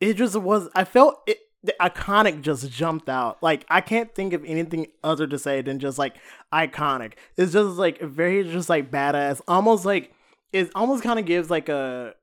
It 0.00 0.14
just 0.14 0.36
was. 0.36 0.68
I 0.74 0.84
felt 0.84 1.20
it. 1.26 1.38
The 1.62 1.74
iconic 1.80 2.42
just 2.42 2.70
jumped 2.70 3.08
out. 3.08 3.42
Like 3.42 3.64
I 3.68 3.80
can't 3.80 4.14
think 4.14 4.32
of 4.32 4.44
anything 4.44 4.86
other 5.02 5.26
to 5.26 5.38
say 5.38 5.62
than 5.62 5.78
just 5.78 5.98
like 5.98 6.14
iconic. 6.52 7.14
It's 7.36 7.52
just 7.52 7.78
like 7.78 8.00
very 8.00 8.44
just 8.44 8.68
like 8.68 8.90
badass. 8.90 9.40
Almost 9.48 9.84
like 9.84 10.12
it 10.52 10.70
almost 10.74 11.02
kind 11.02 11.18
of 11.18 11.24
gives 11.24 11.50
like 11.50 11.68
a 11.68 12.14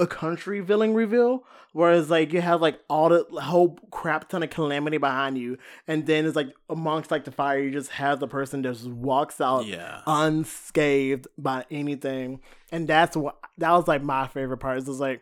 a 0.00 0.06
country 0.06 0.60
villain 0.60 0.94
reveal. 0.94 1.44
Whereas 1.72 2.08
like 2.08 2.32
you 2.32 2.40
have 2.40 2.60
like 2.62 2.78
all 2.88 3.08
the 3.08 3.26
whole 3.40 3.76
crap 3.90 4.28
ton 4.28 4.44
of 4.44 4.50
calamity 4.50 4.96
behind 4.98 5.36
you, 5.38 5.58
and 5.88 6.06
then 6.06 6.24
it's 6.24 6.36
like 6.36 6.52
amongst 6.70 7.10
like 7.10 7.24
the 7.24 7.32
fire, 7.32 7.58
you 7.58 7.72
just 7.72 7.90
have 7.92 8.20
the 8.20 8.28
person 8.28 8.62
that 8.62 8.72
just 8.74 8.86
walks 8.88 9.40
out 9.40 9.66
Yeah. 9.66 10.02
unscathed 10.06 11.26
by 11.36 11.64
anything. 11.70 12.40
And 12.70 12.86
that's 12.86 13.16
what 13.16 13.38
that 13.58 13.72
was 13.72 13.88
like 13.88 14.02
my 14.02 14.28
favorite 14.28 14.58
part. 14.58 14.78
It's 14.78 14.86
just 14.86 15.00
like 15.00 15.20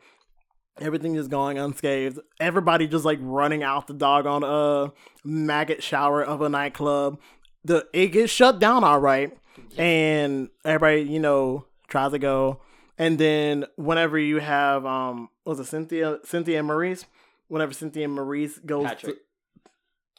everything 0.78 1.14
is 1.14 1.28
going 1.28 1.58
unscathed. 1.58 2.18
Everybody 2.38 2.86
just 2.86 3.04
like 3.06 3.18
running 3.22 3.62
out 3.62 3.86
the 3.86 3.94
dog 3.94 4.26
on 4.26 4.42
a 4.42 4.46
uh, 4.46 4.88
maggot 5.24 5.82
shower 5.82 6.22
of 6.22 6.42
a 6.42 6.48
nightclub. 6.50 7.18
The 7.64 7.86
it 7.94 8.08
gets 8.08 8.32
shut 8.32 8.58
down 8.58 8.84
all 8.84 8.98
right. 9.00 9.36
And 9.78 10.48
everybody, 10.64 11.02
you 11.02 11.18
know, 11.20 11.66
tries 11.88 12.12
to 12.12 12.18
go. 12.18 12.60
And 13.02 13.18
then 13.18 13.64
whenever 13.76 14.16
you 14.18 14.38
have 14.38 14.86
um 14.86 15.28
was 15.44 15.58
it 15.58 15.64
Cynthia 15.66 16.18
Cynthia 16.24 16.58
and 16.58 16.68
Maurice? 16.68 17.04
Whenever 17.48 17.72
Cynthia 17.72 18.04
and 18.04 18.14
Maurice 18.14 18.58
goes 18.60 18.86
Patrick. 18.86 19.16
to, 19.16 19.22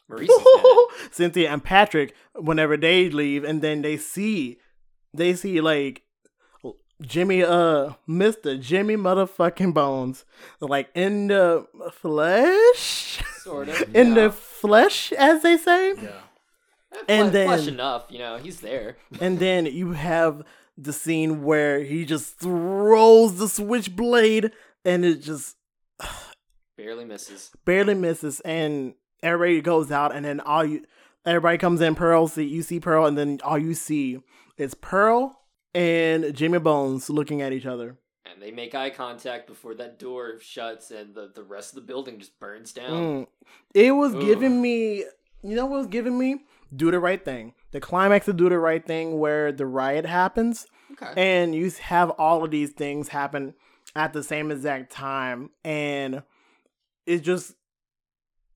Maurice. 0.08 0.30
Cynthia 1.10 1.50
and 1.50 1.64
Patrick, 1.64 2.14
whenever 2.34 2.76
they 2.76 3.08
leave, 3.08 3.42
and 3.42 3.62
then 3.62 3.80
they 3.82 3.96
see, 3.96 4.58
they 5.14 5.34
see 5.34 5.60
like 5.62 6.02
Jimmy, 7.00 7.42
uh, 7.42 7.94
Mister 8.06 8.56
Jimmy 8.58 8.96
motherfucking 8.96 9.72
Bones, 9.72 10.24
like 10.60 10.90
in 10.94 11.28
the 11.28 11.66
flesh, 11.92 13.22
Sort 13.38 13.68
of. 13.70 13.82
in 13.94 14.08
yeah. 14.08 14.14
the 14.14 14.30
flesh, 14.30 15.10
as 15.12 15.42
they 15.42 15.56
say. 15.56 15.94
Yeah. 15.94 16.20
and 17.08 17.32
flesh 17.32 17.64
then- 17.64 17.74
enough, 17.74 18.04
you 18.10 18.18
know, 18.18 18.36
he's 18.36 18.60
there. 18.60 18.96
And 19.20 19.38
then 19.38 19.66
you 19.66 19.92
have 19.92 20.42
the 20.76 20.92
scene 20.92 21.42
where 21.44 21.80
he 21.84 22.04
just 22.04 22.38
throws 22.38 23.38
the 23.38 23.48
switchblade, 23.48 24.50
and 24.84 25.04
it 25.04 25.22
just 25.22 25.56
Barely 26.76 27.04
misses. 27.04 27.50
barely 27.64 27.94
misses, 27.94 28.40
and 28.40 28.94
everybody 29.22 29.60
goes 29.60 29.90
out, 29.92 30.14
and 30.14 30.24
then 30.24 30.40
all 30.40 30.64
you, 30.64 30.84
everybody 31.24 31.58
comes 31.58 31.80
in. 31.80 31.94
Pearl, 31.94 32.26
see 32.28 32.44
you 32.44 32.62
see 32.62 32.80
Pearl, 32.80 33.06
and 33.06 33.16
then 33.16 33.38
all 33.44 33.58
you 33.58 33.74
see 33.74 34.18
is 34.56 34.74
Pearl 34.74 35.40
and 35.74 36.34
Jimmy 36.34 36.58
Bones 36.58 37.08
looking 37.10 37.42
at 37.42 37.52
each 37.52 37.66
other. 37.66 37.98
And 38.24 38.42
they 38.42 38.50
make 38.50 38.74
eye 38.74 38.90
contact 38.90 39.46
before 39.46 39.74
that 39.74 39.98
door 39.98 40.40
shuts 40.40 40.90
and 40.90 41.14
the, 41.14 41.30
the 41.34 41.42
rest 41.44 41.70
of 41.70 41.74
the 41.76 41.86
building 41.86 42.18
just 42.18 42.38
burns 42.40 42.72
down. 42.72 42.90
Mm. 42.90 43.26
It 43.74 43.92
was 43.92 44.14
Ugh. 44.14 44.22
giving 44.22 44.60
me, 44.62 45.04
you 45.42 45.54
know 45.54 45.66
what 45.66 45.78
was 45.78 45.86
giving 45.88 46.18
me? 46.18 46.40
Do 46.74 46.90
the 46.90 46.98
right 46.98 47.22
thing. 47.24 47.54
The 47.74 47.80
climax 47.80 48.28
of 48.28 48.36
Do 48.36 48.48
the 48.48 48.58
Right 48.58 48.86
Thing, 48.86 49.18
where 49.18 49.50
the 49.50 49.66
riot 49.66 50.06
happens, 50.06 50.64
Okay. 50.92 51.12
and 51.16 51.54
you 51.56 51.68
have 51.82 52.10
all 52.10 52.44
of 52.44 52.52
these 52.52 52.70
things 52.70 53.08
happen 53.08 53.54
at 53.96 54.12
the 54.12 54.22
same 54.22 54.52
exact 54.52 54.92
time, 54.92 55.50
and 55.64 56.22
it 57.04 57.18
just 57.22 57.54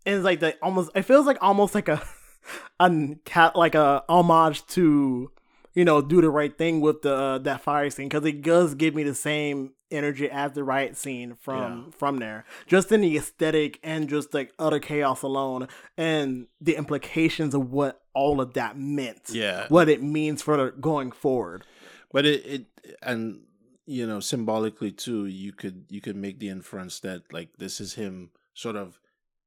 it's 0.07 0.25
like 0.25 0.39
the 0.39 0.57
almost. 0.63 0.93
It 0.95 1.03
feels 1.03 1.27
like 1.27 1.39
almost 1.43 1.75
like 1.75 1.89
a, 1.89 2.01
a 2.81 3.17
cat 3.25 3.57
like 3.57 3.75
a 3.75 4.05
homage 4.09 4.65
to 4.69 5.33
you 5.75 5.85
know 5.85 6.01
do 6.01 6.21
the 6.21 6.31
right 6.31 6.57
thing 6.57 6.81
with 6.81 7.03
the 7.03 7.13
uh, 7.15 7.39
that 7.39 7.61
fire 7.61 7.91
scene 7.91 8.09
because 8.09 8.25
it 8.25 8.41
does 8.43 8.77
give 8.77 8.95
me 8.95 9.03
the 9.03 9.15
same 9.17 9.73
energy 9.91 10.31
as 10.31 10.53
the 10.53 10.63
riot 10.63 10.97
scene 10.97 11.35
from 11.41 11.91
from 11.93 12.19
there 12.19 12.45
just 12.67 12.93
in 12.93 13.01
the 13.01 13.17
aesthetic 13.17 13.81
and 13.83 14.09
just 14.09 14.35
like 14.35 14.53
utter 14.59 14.79
chaos 14.79 15.23
alone 15.23 15.67
and 15.97 16.47
the 16.61 16.77
implications 16.77 17.55
of 17.55 17.71
what 17.71 18.03
all 18.21 18.37
of 18.45 18.51
that 18.61 18.73
meant 18.79 19.25
Yeah. 19.45 19.67
what 19.77 19.89
it 19.95 20.03
means 20.19 20.39
for 20.47 20.57
going 20.91 21.11
forward 21.25 21.61
But 22.15 22.25
it, 22.33 22.41
it 22.55 22.63
and 23.11 23.23
you 23.97 24.05
know 24.11 24.21
symbolically 24.21 24.93
too, 25.05 25.21
you 25.45 25.53
could 25.61 25.79
you 25.95 26.01
could 26.07 26.17
make 26.27 26.37
the 26.41 26.51
inference 26.57 26.95
that 27.07 27.21
like 27.37 27.51
this 27.63 27.75
is 27.85 27.91
him 28.03 28.15
sort 28.65 28.77
of 28.83 28.89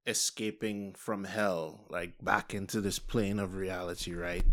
escaping 0.08 0.94
from 1.06 1.24
hell, 1.26 1.86
like 1.90 2.14
back 2.24 2.54
into 2.54 2.82
this 2.82 3.00
plane 3.00 3.40
of 3.40 3.56
reality, 3.56 4.14
right? 4.14 4.44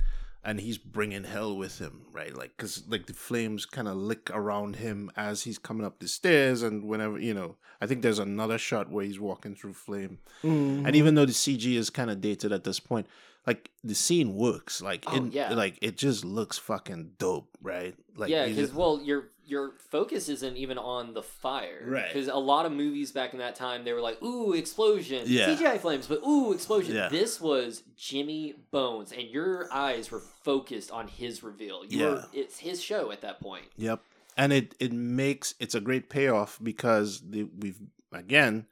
And 0.45 0.61
he's 0.61 0.79
bringing 0.79 1.25
hell 1.25 1.57
with 1.57 1.79
him, 1.79 2.03
right? 2.13 2.35
Like 2.35 2.53
because 2.57 2.85
like 2.89 3.07
the 3.07 3.13
flames 3.29 3.67
kind 3.67 3.89
of 3.89 3.97
lick 3.97 4.31
around 4.31 4.77
him 4.77 5.11
as 5.17 5.43
he's 5.43 5.59
coming 5.59 5.85
up 5.87 5.99
the 5.99 6.09
stairs, 6.09 6.63
and 6.63 6.85
whenever 6.85 7.19
you 7.19 7.35
know, 7.35 7.57
I 7.81 7.87
think 7.87 8.03
there's 8.03 8.19
another 8.21 8.59
shot 8.59 8.91
where 8.91 9.05
he's 9.05 9.21
walking 9.21 9.55
through 9.55 9.75
flame, 9.75 10.19
Mm-hmm. 10.45 10.87
and 10.87 10.95
even 10.97 11.15
though 11.15 11.27
the 11.27 11.33
CG 11.45 11.67
is 11.83 11.91
kind 11.91 12.11
of 12.11 12.21
dated 12.21 12.53
at 12.53 12.65
this 12.65 12.81
point, 12.81 13.07
like 13.47 13.71
the 13.83 13.95
scene 13.95 14.35
works, 14.35 14.83
like 14.83 15.05
Oh, 15.07 15.25
it, 15.27 15.33
yeah. 15.33 15.55
like 15.55 15.79
it 15.81 15.97
just 15.97 16.25
looks 16.25 16.59
fucking 16.59 17.13
dope, 17.19 17.57
right? 17.63 17.95
Like 18.17 18.31
yeah, 18.31 18.47
because 18.47 18.73
well, 18.73 19.01
your 19.03 19.31
your 19.45 19.73
focus 19.91 20.29
isn't 20.29 20.59
even 20.59 20.77
on 20.77 21.15
the 21.15 21.23
fire, 21.23 21.83
Right. 21.87 22.13
Because 22.13 22.29
a 22.29 22.37
lot 22.37 22.67
of 22.67 22.73
movies 22.73 23.13
back 23.13 23.33
in 23.33 23.39
that 23.39 23.55
time, 23.55 23.85
they 23.85 23.95
were 23.95 24.03
like, 24.03 24.23
"Ooh, 24.23 24.53
explosion!" 24.53 25.23
Yeah. 25.27 25.47
CGI 25.57 25.79
flames, 25.81 26.07
but 26.07 26.23
ooh, 26.23 26.53
explosion. 26.53 26.95
Yeah. 26.95 27.09
This 27.09 27.41
was 27.41 27.83
Jimmy 27.97 28.55
Bones, 28.71 29.11
and 29.13 29.23
your 29.23 29.73
eyes 29.73 30.11
were 30.11 30.21
focused 30.43 30.91
on 30.91 31.09
his 31.09 31.43
reveal. 31.43 31.85
You 31.87 32.05
were, 32.05 32.15
Yeah. 32.35 32.41
it's 32.43 32.59
his 32.59 32.83
show 32.83 33.11
at 33.11 33.23
that 33.23 33.41
point. 33.41 33.65
Yep. 33.77 34.03
And 34.37 34.53
it 34.53 34.75
it 34.79 34.93
makes 34.93 35.55
it's 35.59 35.75
a 35.75 35.81
great 35.81 36.11
payoff 36.11 36.59
because 36.63 37.23
the 37.31 37.45
we've 37.59 37.81
again 38.13 38.67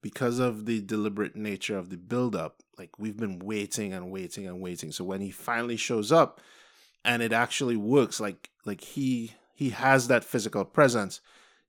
because 0.00 0.38
of 0.38 0.64
the 0.64 0.80
deliberate 0.80 1.36
nature 1.36 1.76
of 1.76 1.90
the 1.90 1.96
build 1.98 2.34
up, 2.34 2.62
like 2.78 2.98
we've 2.98 3.16
been 3.16 3.38
waiting 3.38 3.92
and 3.92 4.10
waiting 4.10 4.46
and 4.46 4.60
waiting. 4.60 4.92
So 4.92 5.04
when 5.04 5.20
he 5.20 5.30
finally 5.30 5.76
shows 5.76 6.12
up 6.12 6.40
and 7.04 7.22
it 7.22 7.32
actually 7.32 7.76
works, 7.76 8.20
like 8.20 8.50
like 8.64 8.80
he 8.80 9.32
he 9.54 9.70
has 9.70 10.08
that 10.08 10.24
physical 10.24 10.64
presence, 10.64 11.20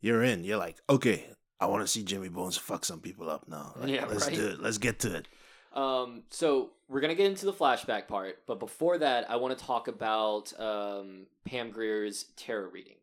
you're 0.02 0.24
in. 0.24 0.44
You're 0.44 0.58
like, 0.58 0.78
okay, 0.90 1.26
I 1.60 1.66
want 1.66 1.82
to 1.84 1.88
see 1.88 2.04
Jimmy 2.04 2.30
Bones 2.30 2.58
fuck 2.58 2.86
some 2.86 3.00
people 3.00 3.30
up 3.30 3.48
now. 3.48 3.74
Like, 3.80 3.90
Yeah, 3.90 4.06
let's 4.06 4.28
right. 4.28 4.36
do 4.36 4.48
it. 4.48 4.62
Let's 4.62 4.78
get 4.78 5.00
to 5.00 5.16
it. 5.16 5.28
Um, 5.74 6.24
so 6.30 6.72
we're 6.88 7.02
gonna 7.02 7.16
get 7.16 7.28
into 7.28 7.46
the 7.46 7.54
flashback 7.54 8.08
part, 8.08 8.40
but 8.48 8.60
before 8.60 8.98
that, 9.00 9.30
I 9.30 9.36
want 9.36 9.58
to 9.58 9.64
talk 9.66 9.88
about 9.88 10.58
um, 10.60 11.28
Pam 11.46 11.72
Grier's 11.72 12.26
tarot 12.36 12.70
reading. 12.70 12.96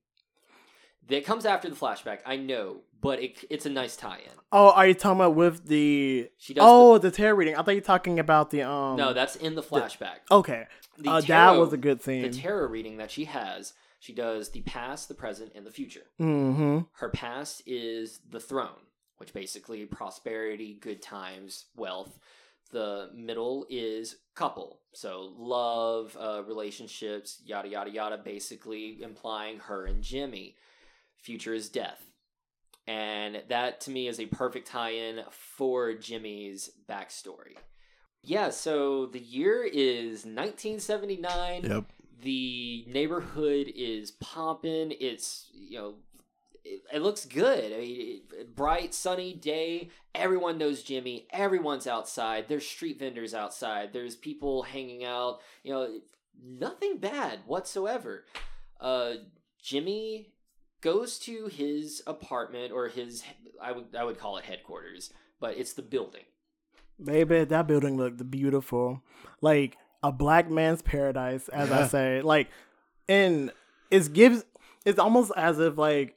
That 1.08 1.24
comes 1.24 1.46
after 1.46 1.68
the 1.70 1.76
flashback, 1.76 2.18
I 2.26 2.36
know, 2.36 2.78
but 3.00 3.22
it, 3.22 3.44
it's 3.48 3.64
a 3.66 3.70
nice 3.70 3.96
tie-in. 3.96 4.32
oh 4.52 4.70
are 4.72 4.86
you 4.88 4.94
talking 4.94 5.20
about 5.20 5.34
with 5.36 5.66
the 5.68 6.28
She 6.38 6.54
does. 6.54 6.64
oh 6.66 6.98
the 6.98 7.10
tarot 7.10 7.36
reading 7.36 7.54
i 7.56 7.62
thought 7.62 7.72
you 7.72 7.76
were 7.80 7.92
talking 7.94 8.18
about 8.18 8.50
the 8.50 8.62
um 8.62 8.96
no, 8.96 9.12
that's 9.12 9.36
in 9.36 9.54
the 9.54 9.62
flashback. 9.62 10.18
okay 10.30 10.66
The 10.98 11.10
uh, 11.10 11.20
that 11.22 11.52
was 11.58 11.72
a 11.72 11.76
good 11.76 12.00
thing. 12.00 12.22
The 12.22 12.30
tarot 12.30 12.68
reading 12.68 12.96
that 12.98 13.10
she 13.10 13.26
has, 13.26 13.74
she 14.00 14.12
does 14.14 14.50
the 14.50 14.62
past, 14.62 15.08
the 15.08 15.14
present, 15.14 15.52
and 15.54 15.64
the 15.66 15.70
future. 15.70 16.06
mm-hmm 16.20 16.80
Her 16.94 17.10
past 17.10 17.62
is 17.66 18.20
the 18.30 18.40
throne, 18.40 18.82
which 19.18 19.32
basically 19.32 19.84
prosperity, 19.86 20.78
good 20.80 21.00
times, 21.02 21.66
wealth. 21.76 22.18
The 22.72 23.10
middle 23.14 23.64
is 23.70 24.16
couple, 24.34 24.80
so 24.92 25.32
love, 25.38 26.16
uh, 26.20 26.42
relationships, 26.44 27.40
yada 27.44 27.68
yada 27.68 27.90
yada. 27.90 28.18
Basically 28.18 29.00
implying 29.02 29.58
her 29.60 29.84
and 29.86 30.02
Jimmy. 30.02 30.56
Future 31.26 31.52
is 31.54 31.68
death, 31.68 32.00
and 32.86 33.42
that 33.48 33.80
to 33.80 33.90
me 33.90 34.06
is 34.06 34.20
a 34.20 34.26
perfect 34.26 34.68
tie-in 34.68 35.22
for 35.30 35.92
Jimmy's 35.94 36.70
backstory. 36.88 37.56
Yeah, 38.22 38.50
so 38.50 39.06
the 39.06 39.18
year 39.18 39.64
is 39.64 40.24
1979 40.24 41.64
Yep. 41.64 41.84
the 42.22 42.84
neighborhood 42.88 43.72
is 43.74 44.12
pumping. 44.12 44.92
It's 45.00 45.50
you 45.52 45.78
know, 45.78 45.94
it, 46.64 46.82
it 46.94 47.02
looks 47.02 47.24
good. 47.24 47.72
I 47.72 47.78
mean, 47.78 48.20
it, 48.32 48.54
bright 48.54 48.94
sunny 48.94 49.34
day. 49.34 49.90
Everyone 50.14 50.56
knows 50.58 50.84
Jimmy. 50.84 51.26
Everyone's 51.32 51.88
outside. 51.88 52.46
There's 52.46 52.66
street 52.66 53.00
vendors 53.00 53.34
outside. 53.34 53.92
There's 53.92 54.14
people 54.14 54.62
hanging 54.62 55.04
out. 55.04 55.40
You 55.64 55.72
know, 55.72 56.00
nothing 56.40 56.98
bad 56.98 57.40
whatsoever. 57.46 58.24
Uh, 58.80 59.14
Jimmy 59.60 60.32
goes 60.86 61.18
to 61.18 61.48
his 61.48 62.00
apartment 62.06 62.72
or 62.72 62.86
his 62.86 63.24
I 63.60 63.72
would 63.72 63.86
I 63.98 64.04
would 64.04 64.18
call 64.18 64.36
it 64.36 64.44
headquarters, 64.44 65.12
but 65.40 65.58
it's 65.58 65.72
the 65.72 65.82
building. 65.82 66.22
Baby, 67.02 67.42
that 67.42 67.66
building 67.66 67.96
looked 67.96 68.30
beautiful. 68.30 69.02
Like 69.40 69.76
a 70.04 70.12
black 70.12 70.48
man's 70.48 70.82
paradise, 70.82 71.48
as 71.48 71.72
I 71.72 71.88
say. 71.88 72.22
Like 72.22 72.50
and 73.08 73.50
it 73.90 74.12
gives 74.12 74.44
it's 74.84 75.00
almost 75.00 75.32
as 75.36 75.58
if 75.58 75.76
like 75.76 76.14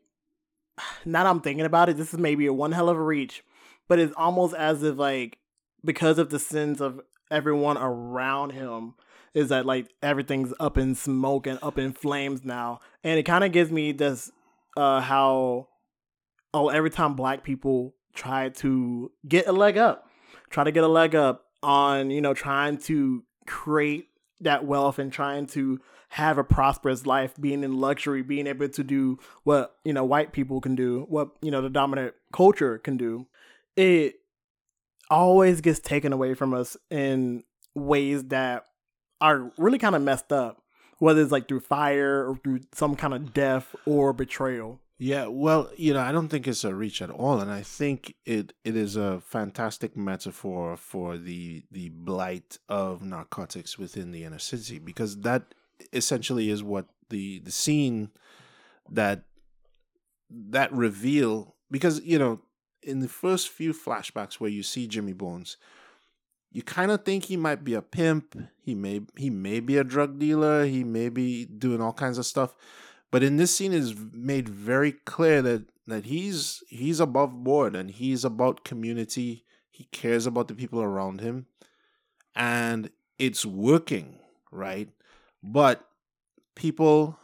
now 1.03 1.27
I'm 1.27 1.41
thinking 1.41 1.65
about 1.65 1.89
it, 1.89 1.97
this 1.97 2.13
is 2.13 2.19
maybe 2.19 2.45
a 2.45 2.53
one 2.53 2.71
hell 2.71 2.89
of 2.89 2.97
a 2.97 3.01
reach, 3.01 3.43
but 3.87 3.97
it's 3.97 4.13
almost 4.15 4.53
as 4.53 4.83
if 4.83 4.97
like 4.97 5.39
because 5.83 6.19
of 6.19 6.29
the 6.29 6.39
sins 6.39 6.79
of 6.79 7.01
everyone 7.31 7.77
around 7.79 8.51
him 8.51 8.93
is 9.33 9.49
that 9.49 9.65
like 9.65 9.87
everything's 10.03 10.53
up 10.59 10.77
in 10.77 10.93
smoke 10.93 11.47
and 11.47 11.57
up 11.63 11.79
in 11.79 11.91
flames 11.91 12.45
now. 12.45 12.81
And 13.03 13.17
it 13.17 13.23
kind 13.23 13.43
of 13.43 13.51
gives 13.51 13.71
me 13.71 13.93
this 13.93 14.31
uh 14.77 15.01
how 15.01 15.67
oh 16.53 16.69
every 16.69 16.89
time 16.89 17.15
black 17.15 17.43
people 17.43 17.93
try 18.13 18.49
to 18.49 19.11
get 19.27 19.47
a 19.47 19.51
leg 19.51 19.77
up 19.77 20.07
try 20.49 20.63
to 20.63 20.71
get 20.71 20.83
a 20.83 20.87
leg 20.87 21.15
up 21.15 21.45
on 21.63 22.09
you 22.09 22.21
know 22.21 22.33
trying 22.33 22.77
to 22.77 23.23
create 23.45 24.09
that 24.41 24.65
wealth 24.65 24.99
and 24.99 25.11
trying 25.11 25.45
to 25.45 25.79
have 26.09 26.37
a 26.37 26.43
prosperous 26.43 27.05
life 27.05 27.33
being 27.39 27.63
in 27.63 27.79
luxury 27.79 28.21
being 28.21 28.47
able 28.47 28.67
to 28.67 28.83
do 28.83 29.19
what 29.43 29.75
you 29.83 29.93
know 29.93 30.03
white 30.03 30.31
people 30.31 30.59
can 30.61 30.75
do 30.75 31.05
what 31.09 31.29
you 31.41 31.51
know 31.51 31.61
the 31.61 31.69
dominant 31.69 32.13
culture 32.33 32.77
can 32.79 32.97
do 32.97 33.27
it 33.75 34.15
always 35.09 35.61
gets 35.61 35.79
taken 35.79 36.13
away 36.13 36.33
from 36.33 36.53
us 36.53 36.77
in 36.89 37.43
ways 37.75 38.25
that 38.25 38.65
are 39.21 39.51
really 39.57 39.77
kind 39.77 39.95
of 39.95 40.01
messed 40.01 40.31
up 40.31 40.63
whether 40.99 41.21
it's 41.21 41.31
like 41.31 41.47
through 41.47 41.61
fire 41.61 42.30
or 42.30 42.38
through 42.38 42.61
some 42.73 42.95
kind 42.95 43.13
of 43.13 43.34
death 43.34 43.76
or 43.85 44.13
betrayal. 44.13 44.80
Yeah, 45.01 45.27
well, 45.27 45.71
you 45.77 45.93
know, 45.93 46.01
I 46.01 46.11
don't 46.11 46.27
think 46.27 46.45
it's 46.45 46.65
a 46.65 46.76
reach 46.76 47.01
at 47.01 47.09
all, 47.09 47.39
and 47.39 47.49
I 47.49 47.61
think 47.61 48.15
it 48.26 48.51
it 48.65 48.76
is 48.76 48.97
a 48.97 49.21
fantastic 49.21 49.95
metaphor 49.95 50.76
for 50.76 51.17
the 51.17 51.63
the 51.71 51.89
blight 51.89 52.59
of 52.67 53.01
narcotics 53.01 53.77
within 53.80 54.11
the 54.11 54.26
inner 54.26 54.39
city 54.39 54.77
because 54.77 55.21
that 55.21 55.55
essentially 55.93 56.49
is 56.49 56.61
what 56.61 56.88
the 57.09 57.39
the 57.39 57.51
scene 57.51 58.09
that 58.89 59.23
that 60.30 60.71
reveal 60.73 61.55
because 61.71 62.01
you 62.01 62.19
know 62.19 62.41
in 62.84 62.99
the 62.99 63.07
first 63.07 63.49
few 63.49 63.73
flashbacks 63.73 64.35
where 64.35 64.49
you 64.49 64.63
see 64.63 64.85
Jimmy 64.85 65.13
Bones 65.13 65.55
you 66.51 66.63
kind 66.63 66.91
of 66.91 67.05
think 67.05 67.26
he 67.26 67.38
might 67.38 67.63
be 67.63 67.73
a 67.73 67.81
pimp 67.81 68.35
he 68.61 68.76
may 68.76 69.01
he 69.17 69.30
may 69.30 69.59
be 69.59 69.77
a 69.77 69.84
drug 69.84 70.19
dealer 70.19 70.65
he 70.65 70.84
may 70.84 71.09
be 71.09 71.45
doing 71.45 71.81
all 71.81 71.93
kinds 71.93 72.17
of 72.17 72.26
stuff 72.26 72.53
But 73.11 73.23
in 73.23 73.38
this 73.38 73.55
scene 73.55 73.73
is 73.73 73.95
made 74.13 74.49
very 74.49 74.91
clear 74.91 75.41
that 75.41 75.65
that 75.88 76.05
he's 76.05 76.63
he's 76.69 76.99
above 76.99 77.43
board 77.43 77.76
and 77.76 77.89
he's 77.89 78.23
about 78.23 78.63
community. 78.63 79.45
He 79.71 79.85
cares 79.85 80.26
about 80.26 80.47
the 80.47 80.55
people 80.55 80.81
around 80.81 81.21
him. 81.21 81.47
And 82.35 82.91
it's 83.17 83.45
working, 83.45 84.19
right? 84.51 84.89
But 85.43 85.88
people 86.55 87.17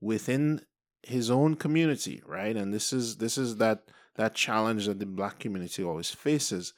within 0.00 0.62
his 1.02 1.30
own 1.30 1.54
community, 1.56 2.22
right? 2.26 2.56
And 2.56 2.72
this 2.74 2.92
is 2.92 3.16
this 3.16 3.38
is 3.38 3.56
that 3.56 3.84
that 4.16 4.34
challenge 4.34 4.86
that 4.86 5.00
the 5.00 5.06
black 5.06 5.38
community 5.38 5.82
always 5.82 6.10
faces. 6.10 6.74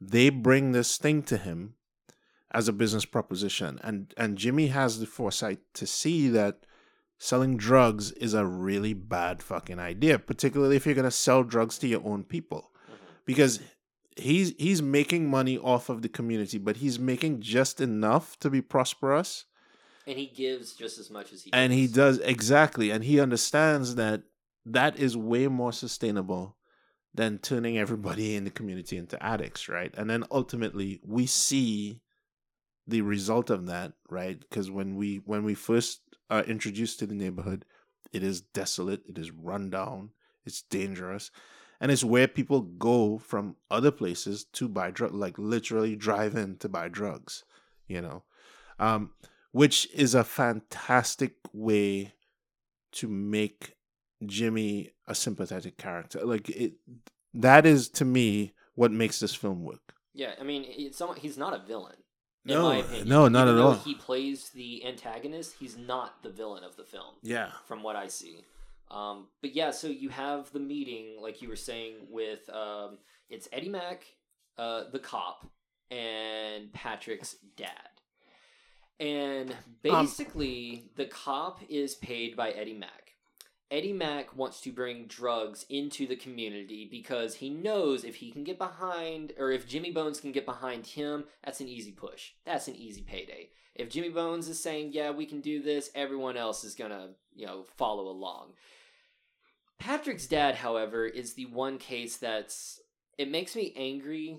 They 0.00 0.30
bring 0.30 0.72
this 0.72 0.96
thing 0.96 1.22
to 1.24 1.36
him 1.36 1.74
as 2.50 2.68
a 2.68 2.72
business 2.72 3.04
proposition. 3.04 3.80
And 3.82 4.14
and 4.16 4.38
Jimmy 4.38 4.68
has 4.68 5.00
the 5.00 5.06
foresight 5.06 5.60
to 5.74 5.86
see 5.86 6.28
that 6.28 6.66
selling 7.18 7.56
drugs 7.56 8.12
is 8.12 8.34
a 8.34 8.46
really 8.46 8.94
bad 8.94 9.42
fucking 9.42 9.78
idea, 9.78 10.18
particularly 10.18 10.76
if 10.76 10.86
you're 10.86 10.94
going 10.94 11.04
to 11.04 11.10
sell 11.10 11.42
drugs 11.42 11.78
to 11.78 11.88
your 11.88 12.02
own 12.04 12.24
people. 12.24 12.70
Mm-hmm. 12.86 13.04
Because 13.26 13.60
he's 14.16 14.54
he's 14.58 14.82
making 14.82 15.28
money 15.28 15.58
off 15.58 15.88
of 15.88 16.02
the 16.02 16.08
community, 16.08 16.58
but 16.58 16.78
he's 16.78 16.98
making 16.98 17.40
just 17.40 17.80
enough 17.80 18.38
to 18.38 18.50
be 18.50 18.62
prosperous. 18.62 19.46
And 20.06 20.18
he 20.18 20.26
gives 20.26 20.74
just 20.74 20.98
as 20.98 21.10
much 21.10 21.32
as 21.32 21.42
he 21.42 21.52
And 21.52 21.72
he 21.72 21.86
does 21.86 22.18
exactly, 22.18 22.90
and 22.90 23.04
he 23.04 23.20
understands 23.20 23.94
that 23.94 24.22
that 24.66 24.98
is 24.98 25.16
way 25.16 25.48
more 25.48 25.72
sustainable 25.72 26.56
than 27.14 27.38
turning 27.38 27.78
everybody 27.78 28.34
in 28.34 28.44
the 28.44 28.50
community 28.50 28.96
into 28.96 29.22
addicts, 29.22 29.68
right? 29.68 29.94
And 29.96 30.10
then 30.10 30.24
ultimately 30.30 31.00
we 31.06 31.26
see 31.26 32.00
the 32.86 33.02
result 33.02 33.50
of 33.50 33.66
that, 33.66 33.92
right? 34.10 34.38
Because 34.38 34.70
when 34.70 34.96
we 34.96 35.22
when 35.24 35.44
we 35.44 35.54
first 35.54 36.00
are 36.28 36.42
introduced 36.42 36.98
to 36.98 37.06
the 37.06 37.14
neighborhood, 37.14 37.64
it 38.12 38.22
is 38.22 38.40
desolate, 38.40 39.02
it 39.08 39.16
is 39.16 39.30
run 39.30 39.70
down, 39.70 40.10
it's 40.44 40.62
dangerous, 40.62 41.30
and 41.80 41.92
it's 41.92 42.04
where 42.04 42.28
people 42.28 42.62
go 42.62 43.18
from 43.18 43.56
other 43.70 43.90
places 43.90 44.44
to 44.52 44.68
buy 44.68 44.90
drugs, 44.90 45.14
like 45.14 45.38
literally 45.38 45.96
drive 45.96 46.34
in 46.34 46.56
to 46.58 46.68
buy 46.68 46.88
drugs, 46.88 47.44
you 47.86 48.00
know, 48.00 48.24
um, 48.78 49.10
which 49.52 49.88
is 49.94 50.14
a 50.14 50.24
fantastic 50.24 51.36
way 51.52 52.12
to 52.92 53.08
make 53.08 53.74
Jimmy 54.26 54.90
a 55.06 55.14
sympathetic 55.14 55.76
character. 55.76 56.24
Like 56.24 56.48
it, 56.48 56.74
that 57.34 57.66
is 57.66 57.88
to 57.90 58.04
me 58.04 58.52
what 58.74 58.90
makes 58.92 59.20
this 59.20 59.34
film 59.34 59.62
work. 59.64 59.94
Yeah, 60.12 60.34
I 60.40 60.44
mean, 60.44 60.64
it's 60.68 61.00
almo- 61.00 61.14
he's 61.14 61.36
not 61.38 61.54
a 61.54 61.58
villain. 61.66 61.96
In 62.46 62.54
No, 62.54 62.62
my 62.64 62.76
opinion. 62.76 63.08
no, 63.08 63.28
not 63.28 63.48
Even 63.48 63.58
at 63.58 63.64
all. 63.64 63.74
He 63.74 63.94
plays 63.94 64.50
the 64.50 64.84
antagonist. 64.86 65.54
He's 65.58 65.76
not 65.78 66.22
the 66.22 66.28
villain 66.30 66.62
of 66.62 66.76
the 66.76 66.84
film. 66.84 67.14
Yeah, 67.22 67.50
from 67.66 67.82
what 67.82 67.96
I 67.96 68.06
see. 68.08 68.44
Um, 68.90 69.28
but 69.40 69.54
yeah, 69.56 69.70
so 69.70 69.88
you 69.88 70.10
have 70.10 70.52
the 70.52 70.60
meeting, 70.60 71.16
like 71.20 71.40
you 71.42 71.48
were 71.48 71.56
saying, 71.56 71.94
with 72.10 72.48
um, 72.50 72.98
it's 73.30 73.48
Eddie 73.52 73.70
Mack, 73.70 74.04
uh, 74.58 74.84
the 74.92 74.98
cop, 74.98 75.46
and 75.90 76.72
Patrick's 76.72 77.34
dad. 77.56 77.88
And 79.00 79.50
Um, 79.50 79.56
basically, 79.82 80.90
the 80.96 81.06
cop 81.06 81.60
is 81.68 81.94
paid 81.96 82.36
by 82.36 82.50
Eddie 82.50 82.74
Mack. 82.74 83.03
Eddie 83.74 83.92
Mack 83.92 84.36
wants 84.36 84.60
to 84.60 84.70
bring 84.70 85.06
drugs 85.06 85.66
into 85.68 86.06
the 86.06 86.14
community 86.14 86.86
because 86.88 87.34
he 87.34 87.50
knows 87.50 88.04
if 88.04 88.14
he 88.14 88.30
can 88.30 88.44
get 88.44 88.56
behind, 88.56 89.32
or 89.36 89.50
if 89.50 89.66
Jimmy 89.66 89.90
Bones 89.90 90.20
can 90.20 90.30
get 90.30 90.46
behind 90.46 90.86
him, 90.86 91.24
that's 91.44 91.58
an 91.58 91.66
easy 91.66 91.90
push. 91.90 92.34
That's 92.46 92.68
an 92.68 92.76
easy 92.76 93.02
payday. 93.02 93.48
If 93.74 93.90
Jimmy 93.90 94.10
Bones 94.10 94.48
is 94.48 94.62
saying, 94.62 94.92
yeah, 94.92 95.10
we 95.10 95.26
can 95.26 95.40
do 95.40 95.60
this, 95.60 95.90
everyone 95.96 96.36
else 96.36 96.62
is 96.62 96.76
gonna, 96.76 97.14
you 97.34 97.46
know, 97.46 97.64
follow 97.76 98.06
along. 98.06 98.52
Patrick's 99.80 100.28
dad, 100.28 100.54
however, 100.54 101.04
is 101.04 101.34
the 101.34 101.46
one 101.46 101.78
case 101.78 102.16
that's, 102.16 102.80
it 103.18 103.28
makes 103.28 103.56
me 103.56 103.74
angry, 103.76 104.38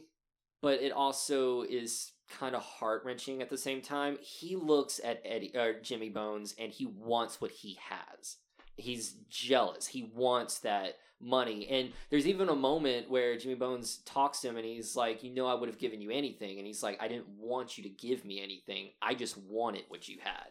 but 0.62 0.82
it 0.82 0.94
also 0.94 1.64
is 1.64 2.14
kind 2.30 2.56
of 2.56 2.62
heart 2.62 3.02
wrenching 3.04 3.42
at 3.42 3.50
the 3.50 3.58
same 3.58 3.82
time. 3.82 4.18
He 4.22 4.56
looks 4.56 5.02
at 5.04 5.22
Eddie, 5.26 5.52
or 5.58 5.74
Jimmy 5.82 6.08
Bones, 6.08 6.56
and 6.58 6.72
he 6.72 6.86
wants 6.86 7.42
what 7.42 7.52
he 7.52 7.78
has 7.90 8.38
he's 8.78 9.16
jealous. 9.30 9.88
He 9.88 10.12
wants 10.14 10.60
that 10.60 10.98
money. 11.22 11.68
And 11.70 11.92
there's 12.10 12.28
even 12.28 12.50
a 12.50 12.56
moment 12.56 13.10
where 13.10 13.38
Jimmy 13.38 13.56
Bones 13.56 13.98
talks 14.06 14.42
to 14.42 14.50
him 14.50 14.58
and 14.58 14.66
he's 14.66 14.96
like, 14.96 15.24
You 15.24 15.34
know, 15.34 15.48
I 15.48 15.54
would 15.54 15.70
have 15.70 15.80
given 15.80 16.02
you 16.02 16.12
anything. 16.12 16.58
And 16.58 16.68
he's 16.68 16.84
like, 16.84 17.02
I 17.02 17.08
didn't 17.08 17.30
want 17.30 17.78
you 17.78 17.84
to 17.84 17.90
give 17.90 18.26
me 18.26 18.42
anything. 18.42 18.90
I 19.02 19.14
just 19.14 19.38
wanted 19.38 19.84
what 19.88 20.08
you 20.08 20.18
had. 20.24 20.50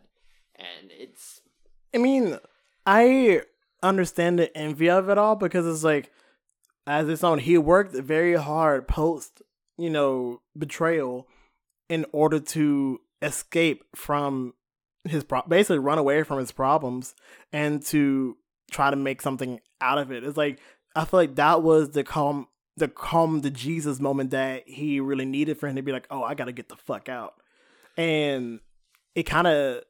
And 0.56 0.90
it's. 0.90 1.40
I 1.94 1.98
mean, 1.98 2.38
I 2.86 3.42
understand 3.82 4.38
the 4.38 4.56
envy 4.56 4.90
of 4.90 5.08
it 5.08 5.18
all 5.18 5.36
because 5.36 5.66
it's 5.66 5.84
like, 5.84 6.10
as 6.86 7.08
it's 7.08 7.24
on, 7.24 7.38
he 7.38 7.56
worked 7.56 7.94
very 7.94 8.34
hard 8.34 8.88
post, 8.88 9.42
you 9.78 9.90
know, 9.90 10.40
betrayal 10.56 11.28
in 11.88 12.04
order 12.12 12.40
to 12.40 13.00
escape 13.22 13.84
from 13.94 14.54
his 15.04 15.24
pro- 15.24 15.42
basically 15.42 15.78
run 15.78 15.98
away 15.98 16.22
from 16.22 16.38
his 16.38 16.52
problems 16.52 17.14
and 17.52 17.84
to 17.86 18.36
try 18.70 18.90
to 18.90 18.96
make 18.96 19.22
something 19.22 19.60
out 19.80 19.98
of 19.98 20.10
it. 20.10 20.24
It's 20.24 20.36
like 20.36 20.58
I 20.96 21.04
feel 21.04 21.20
like 21.20 21.34
that 21.36 21.62
was 21.62 21.90
the 21.90 22.04
calm 22.04 22.48
the 22.76 22.88
calm 22.88 23.42
the 23.42 23.50
Jesus 23.50 24.00
moment 24.00 24.30
that 24.30 24.68
he 24.68 25.00
really 25.00 25.24
needed 25.24 25.58
for 25.58 25.68
him 25.68 25.76
to 25.76 25.82
be 25.82 25.92
like, 25.92 26.06
"Oh, 26.10 26.22
I 26.22 26.34
got 26.34 26.46
to 26.46 26.52
get 26.52 26.68
the 26.68 26.76
fuck 26.76 27.08
out." 27.08 27.34
And 27.96 28.60
it 29.14 29.24
kind 29.24 29.46
of 29.46 29.82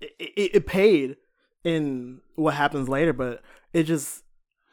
it, 0.00 0.12
it, 0.18 0.50
it 0.54 0.66
paid 0.66 1.16
in 1.62 2.20
what 2.34 2.54
happens 2.54 2.88
later, 2.88 3.12
but 3.12 3.42
it 3.72 3.84
just 3.84 4.24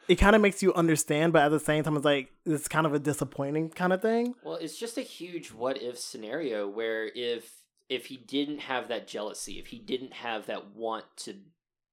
it 0.08 0.16
kind 0.16 0.34
of 0.34 0.42
makes 0.42 0.62
you 0.62 0.74
understand, 0.74 1.32
but 1.32 1.42
at 1.42 1.50
the 1.50 1.60
same 1.60 1.84
time, 1.84 1.96
it's 1.96 2.04
like 2.04 2.30
it's 2.44 2.68
kind 2.68 2.86
of 2.86 2.94
a 2.94 2.98
disappointing 2.98 3.70
kind 3.70 3.92
of 3.92 4.02
thing. 4.02 4.34
Well, 4.42 4.56
it's 4.56 4.76
just 4.76 4.98
a 4.98 5.02
huge 5.02 5.52
what 5.52 5.80
if 5.80 5.98
scenario 5.98 6.68
where 6.68 7.10
if 7.14 7.61
if 7.92 8.06
he 8.06 8.16
didn't 8.16 8.60
have 8.60 8.88
that 8.88 9.06
jealousy, 9.06 9.58
if 9.58 9.68
he 9.68 9.78
didn't 9.78 10.12
have 10.14 10.46
that 10.46 10.74
want 10.74 11.04
to 11.18 11.34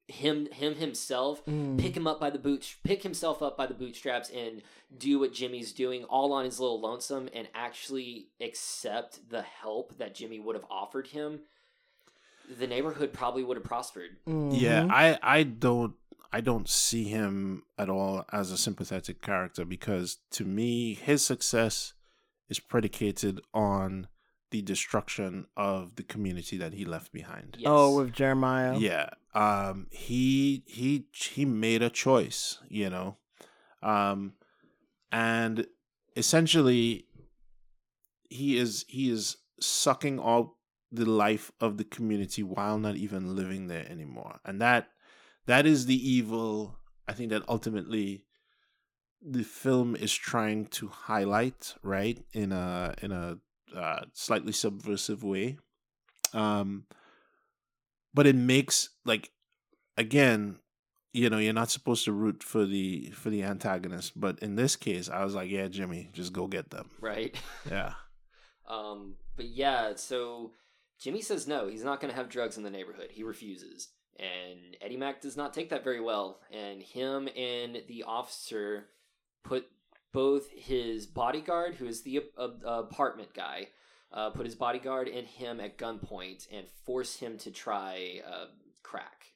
him 0.08 0.48
him 0.52 0.74
himself 0.76 1.46
Mm. 1.46 1.78
pick 1.80 1.96
him 1.96 2.08
up 2.08 2.20
by 2.20 2.32
the 2.32 2.40
boots 2.40 2.76
pick 2.84 3.04
himself 3.04 3.44
up 3.44 3.56
by 3.56 3.68
the 3.68 3.76
bootstraps 3.76 4.32
and 4.32 4.64
do 4.98 5.20
what 5.20 5.34
Jimmy's 5.34 5.72
doing 5.72 6.04
all 6.06 6.34
on 6.34 6.46
his 6.46 6.60
little 6.60 6.82
lonesome 6.82 7.30
and 7.32 7.48
actually 7.54 8.30
accept 8.42 9.30
the 9.30 9.44
help 9.44 10.00
that 10.00 10.16
Jimmy 10.16 10.40
would 10.40 10.56
have 10.56 10.66
offered 10.72 11.08
him 11.08 11.42
the 12.58 12.66
neighborhood 12.66 13.14
probably 13.14 13.44
would 13.44 13.58
have 13.58 13.64
prospered 13.64 14.18
yeah. 14.26 14.84
Mhm. 14.86 14.92
I 14.92 15.20
I 15.22 15.44
don't 15.44 15.94
I 16.34 16.42
don't 16.42 16.68
see 16.68 17.04
him 17.04 17.64
at 17.78 17.88
all 17.90 18.26
as 18.32 18.50
a 18.52 18.58
sympathetic 18.58 19.22
character 19.22 19.64
because 19.64 20.18
to 20.32 20.44
me 20.44 20.96
his 20.96 21.24
success 21.24 21.94
is 22.48 22.60
predicated 22.60 23.42
on 23.54 24.08
the 24.52 24.62
destruction 24.62 25.46
of 25.56 25.96
the 25.96 26.04
community 26.04 26.58
that 26.58 26.74
he 26.74 26.86
left 26.86 27.12
behind. 27.12 27.56
yes. 27.58 27.68
Oh, 27.68 27.96
with 27.96 28.14
Jeremiah. 28.14 28.78
Yeah. 28.78 29.10
Um 29.34 29.88
he 29.92 30.64
he 30.66 31.06
he 31.14 31.46
made 31.46 31.82
a 31.84 31.90
choice, 31.90 32.58
you 32.68 32.90
know. 32.90 33.18
Um 33.84 34.34
and 35.12 35.68
essentially 36.16 37.06
he 38.30 38.58
is 38.58 38.86
he 38.88 39.10
is 39.10 39.38
sucking 39.60 40.20
all 40.20 40.58
the 40.92 41.06
life 41.06 41.52
of 41.60 41.78
the 41.78 41.84
community 41.84 42.42
while 42.42 42.80
not 42.80 42.96
even 42.96 43.36
living 43.36 43.68
there 43.68 43.86
anymore. 43.90 44.40
And 44.46 44.60
that 44.62 44.90
that 45.46 45.66
is 45.66 45.86
the 45.86 46.10
evil 46.10 46.78
I 47.08 47.14
think 47.14 47.30
that 47.32 47.44
ultimately 47.48 48.26
the 49.22 49.44
film 49.44 49.96
is 49.96 50.14
trying 50.14 50.68
to 50.68 50.88
highlight, 50.88 51.76
right? 51.84 52.24
In 52.34 52.52
a 52.52 52.96
in 53.02 53.12
a 53.12 53.38
uh, 53.76 54.02
slightly 54.14 54.52
subversive 54.52 55.24
way. 55.24 55.58
Um 56.34 56.86
but 58.14 58.28
it 58.28 58.36
makes 58.36 58.90
like 59.06 59.32
again 59.98 60.58
you 61.14 61.30
know 61.30 61.38
you're 61.38 61.54
not 61.54 61.72
supposed 61.72 62.06
to 62.06 62.12
root 62.12 62.44
for 62.44 62.66
the 62.66 63.10
for 63.12 63.30
the 63.30 63.44
antagonist 63.44 64.20
but 64.20 64.38
in 64.40 64.56
this 64.56 64.76
case 64.76 65.10
i 65.10 65.24
was 65.24 65.36
like 65.36 65.50
yeah 65.50 65.68
jimmy 65.68 66.10
just 66.14 66.34
go 66.34 66.48
get 66.48 66.70
them 66.70 66.90
right 67.02 67.36
yeah 67.70 67.94
Um, 68.70 69.16
but 69.36 69.48
yeah, 69.48 69.94
so 69.96 70.52
Jimmy 71.00 71.22
says 71.22 71.48
no, 71.48 71.68
he's 71.68 71.84
not 71.84 72.00
going 72.00 72.12
to 72.12 72.18
have 72.18 72.30
drugs 72.30 72.58
in 72.58 72.64
the 72.64 72.70
neighborhood. 72.70 73.10
He 73.12 73.24
refuses. 73.24 73.90
And 74.20 74.78
Eddie 74.82 74.98
Mack 74.98 75.22
does 75.22 75.38
not 75.38 75.54
take 75.54 75.70
that 75.70 75.84
very 75.84 76.02
well. 76.02 76.40
And 76.52 76.82
him 76.84 77.30
and 77.36 77.82
the 77.88 78.04
officer 78.06 78.86
put 79.44 79.66
both 80.12 80.50
his 80.52 81.06
bodyguard, 81.06 81.76
who 81.76 81.86
is 81.86 82.02
the 82.02 82.22
uh, 82.38 82.50
apartment 82.66 83.34
guy, 83.34 83.68
uh, 84.12 84.32
put 84.32 84.46
his 84.46 84.56
bodyguard 84.56 85.08
and 85.08 85.28
him 85.28 85.60
at 85.60 85.78
gunpoint 85.78 86.48
and 86.52 86.68
force 86.86 87.18
him 87.18 87.38
to 87.38 87.52
try 87.52 88.22
uh, 88.28 88.46
crack. 88.82 89.28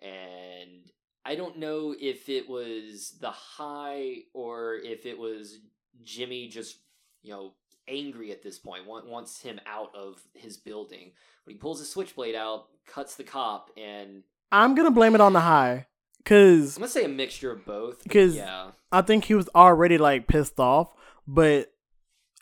And 0.00 0.90
I 1.24 1.34
don't 1.34 1.58
know 1.58 1.94
if 1.98 2.28
it 2.28 2.48
was 2.48 3.16
the 3.20 3.30
high 3.30 4.18
or 4.32 4.76
if 4.76 5.06
it 5.06 5.18
was 5.18 5.58
Jimmy 6.02 6.48
just, 6.48 6.78
you 7.22 7.32
know, 7.32 7.54
angry 7.88 8.32
at 8.32 8.42
this 8.42 8.58
point, 8.58 8.86
want, 8.86 9.06
wants 9.06 9.40
him 9.40 9.60
out 9.66 9.94
of 9.94 10.22
his 10.34 10.56
building. 10.56 11.12
But 11.44 11.52
he 11.52 11.58
pulls 11.58 11.78
his 11.78 11.90
switchblade 11.90 12.34
out, 12.34 12.66
cuts 12.86 13.16
the 13.16 13.24
cop, 13.24 13.70
and 13.76 14.22
I'm 14.50 14.74
gonna 14.74 14.90
blame 14.90 15.14
it 15.14 15.20
on 15.20 15.32
the 15.32 15.40
high, 15.40 15.86
cause 16.26 16.76
I'm 16.76 16.82
gonna 16.82 16.90
say 16.90 17.04
a 17.04 17.08
mixture 17.08 17.50
of 17.52 17.64
both. 17.64 18.06
Cause 18.08 18.36
yeah, 18.36 18.72
I 18.92 19.00
think 19.00 19.24
he 19.24 19.34
was 19.34 19.48
already 19.54 19.96
like 19.96 20.26
pissed 20.26 20.60
off, 20.60 20.92
but 21.26 21.72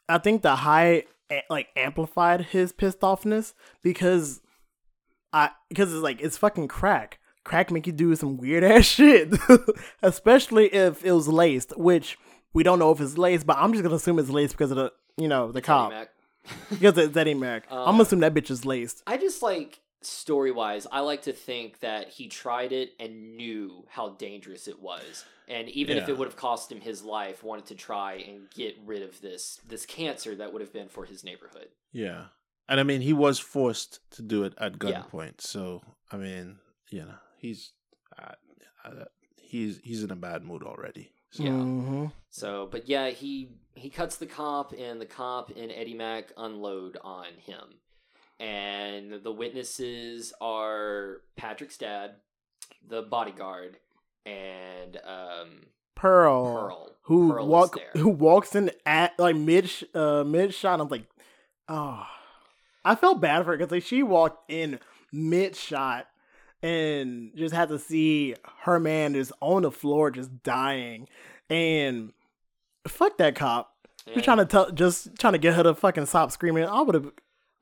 I 0.08 0.18
think 0.18 0.42
the 0.42 0.56
high 0.56 1.04
eh, 1.30 1.42
like 1.48 1.68
amplified 1.76 2.46
his 2.46 2.72
pissed 2.72 3.00
offness 3.00 3.54
because 3.82 4.40
I 5.32 5.50
because 5.68 5.92
it's 5.92 6.02
like 6.02 6.20
it's 6.20 6.36
fucking 6.36 6.66
crack. 6.68 7.20
Crack 7.44 7.70
make 7.70 7.86
you 7.86 7.92
do 7.92 8.16
some 8.16 8.36
weird 8.38 8.64
ass 8.72 8.86
shit, 8.86 9.32
especially 10.02 10.66
if 10.74 11.04
it 11.04 11.12
was 11.12 11.28
laced, 11.28 11.76
which 11.78 12.18
we 12.54 12.62
don't 12.62 12.78
know 12.78 12.90
if 12.90 13.00
it's 13.00 13.18
laced, 13.18 13.46
but 13.46 13.56
I'm 13.58 13.72
just 13.72 13.82
gonna 13.82 13.96
assume 13.96 14.18
it's 14.18 14.30
laced 14.30 14.54
because 14.54 14.70
of 14.70 14.76
the 14.78 14.92
you 15.16 15.28
know 15.28 15.52
the 15.52 15.62
cop 15.62 15.92
because 16.70 16.96
it's 16.98 17.16
Eddie 17.16 17.34
Mack. 17.34 17.64
I'm 17.70 17.78
Uh, 17.78 17.84
gonna 17.86 18.02
assume 18.02 18.20
that 18.20 18.34
bitch 18.34 18.50
is 18.50 18.64
laced. 18.64 19.02
I 19.06 19.16
just 19.16 19.42
like 19.42 19.80
story 20.06 20.50
wise, 20.50 20.86
I 20.90 21.00
like 21.00 21.22
to 21.22 21.32
think 21.32 21.80
that 21.80 22.08
he 22.08 22.28
tried 22.28 22.72
it 22.72 22.92
and 22.98 23.36
knew 23.36 23.84
how 23.88 24.10
dangerous 24.10 24.68
it 24.68 24.80
was. 24.80 25.24
And 25.48 25.68
even 25.70 25.98
if 25.98 26.08
it 26.08 26.16
would 26.16 26.26
have 26.28 26.36
cost 26.36 26.72
him 26.72 26.80
his 26.80 27.02
life, 27.02 27.42
wanted 27.44 27.66
to 27.66 27.74
try 27.74 28.14
and 28.14 28.48
get 28.50 28.76
rid 28.86 29.02
of 29.02 29.20
this 29.20 29.60
this 29.68 29.84
cancer 29.84 30.34
that 30.36 30.52
would 30.52 30.62
have 30.62 30.72
been 30.72 30.88
for 30.88 31.04
his 31.04 31.22
neighborhood. 31.24 31.68
Yeah. 31.92 32.26
And 32.68 32.80
I 32.80 32.82
mean, 32.82 33.02
he 33.02 33.12
was 33.12 33.38
forced 33.38 34.00
to 34.12 34.22
do 34.22 34.44
it 34.44 34.54
at 34.58 34.72
Yeah. 34.82 35.02
gunpoint. 35.02 35.42
So, 35.42 35.82
I 36.10 36.16
mean, 36.16 36.58
you 36.90 37.00
know, 37.04 37.14
he's 37.36 37.72
uh, 38.18 38.32
uh, 38.84 39.04
he's 39.36 39.80
he's 39.84 40.02
in 40.02 40.10
a 40.10 40.16
bad 40.16 40.44
mood 40.44 40.62
already. 40.62 41.12
So, 41.30 41.42
Yeah. 41.44 41.50
Mhm. 41.50 42.12
So, 42.30 42.66
but 42.70 42.88
yeah, 42.88 43.10
he 43.10 43.50
he 43.74 43.90
cuts 43.90 44.16
the 44.16 44.26
cop, 44.26 44.72
and 44.72 44.98
the 45.00 45.06
cop 45.06 45.50
and 45.50 45.70
Eddie 45.70 45.94
Mack 45.94 46.32
unload 46.38 46.96
on 47.02 47.26
him, 47.34 47.80
and 48.40 49.22
the 49.22 49.32
witnesses 49.32 50.32
are 50.40 51.22
Patrick's 51.36 51.78
dad, 51.78 52.16
the 52.86 53.02
bodyguard, 53.02 53.76
and 54.26 54.98
um, 55.06 55.66
Pearl, 55.94 56.44
Pearl. 56.44 56.90
who 57.02 57.32
Pearl 57.32 57.46
walk 57.46 57.78
who 57.94 58.08
walks 58.08 58.54
in 58.54 58.70
at 58.84 59.18
like 59.18 59.36
mid 59.36 59.70
uh 59.94 60.24
mid 60.24 60.54
shot. 60.54 60.80
I'm 60.80 60.88
like, 60.88 61.06
oh, 61.68 62.06
I 62.84 62.94
felt 62.94 63.20
bad 63.20 63.44
for 63.44 63.52
her 63.52 63.56
because 63.56 63.70
like 63.70 63.84
she 63.84 64.02
walked 64.02 64.50
in 64.50 64.78
mid 65.12 65.56
shot 65.56 66.06
and 66.62 67.30
just 67.36 67.54
had 67.54 67.68
to 67.68 67.78
see 67.78 68.34
her 68.62 68.80
man 68.80 69.14
just 69.14 69.32
on 69.40 69.62
the 69.62 69.70
floor 69.70 70.10
just 70.10 70.42
dying 70.42 71.06
and 71.50 72.12
fuck 72.88 73.18
that 73.18 73.34
cop. 73.34 73.70
You're 74.06 74.22
trying 74.22 74.38
to 74.38 74.44
tell, 74.44 74.70
just 74.70 75.18
trying 75.18 75.32
to 75.32 75.38
get 75.38 75.54
her 75.54 75.62
to 75.62 75.74
fucking 75.74 76.06
stop 76.06 76.30
screaming. 76.30 76.64
I 76.64 76.82
would 76.82 76.94
have. 76.94 77.10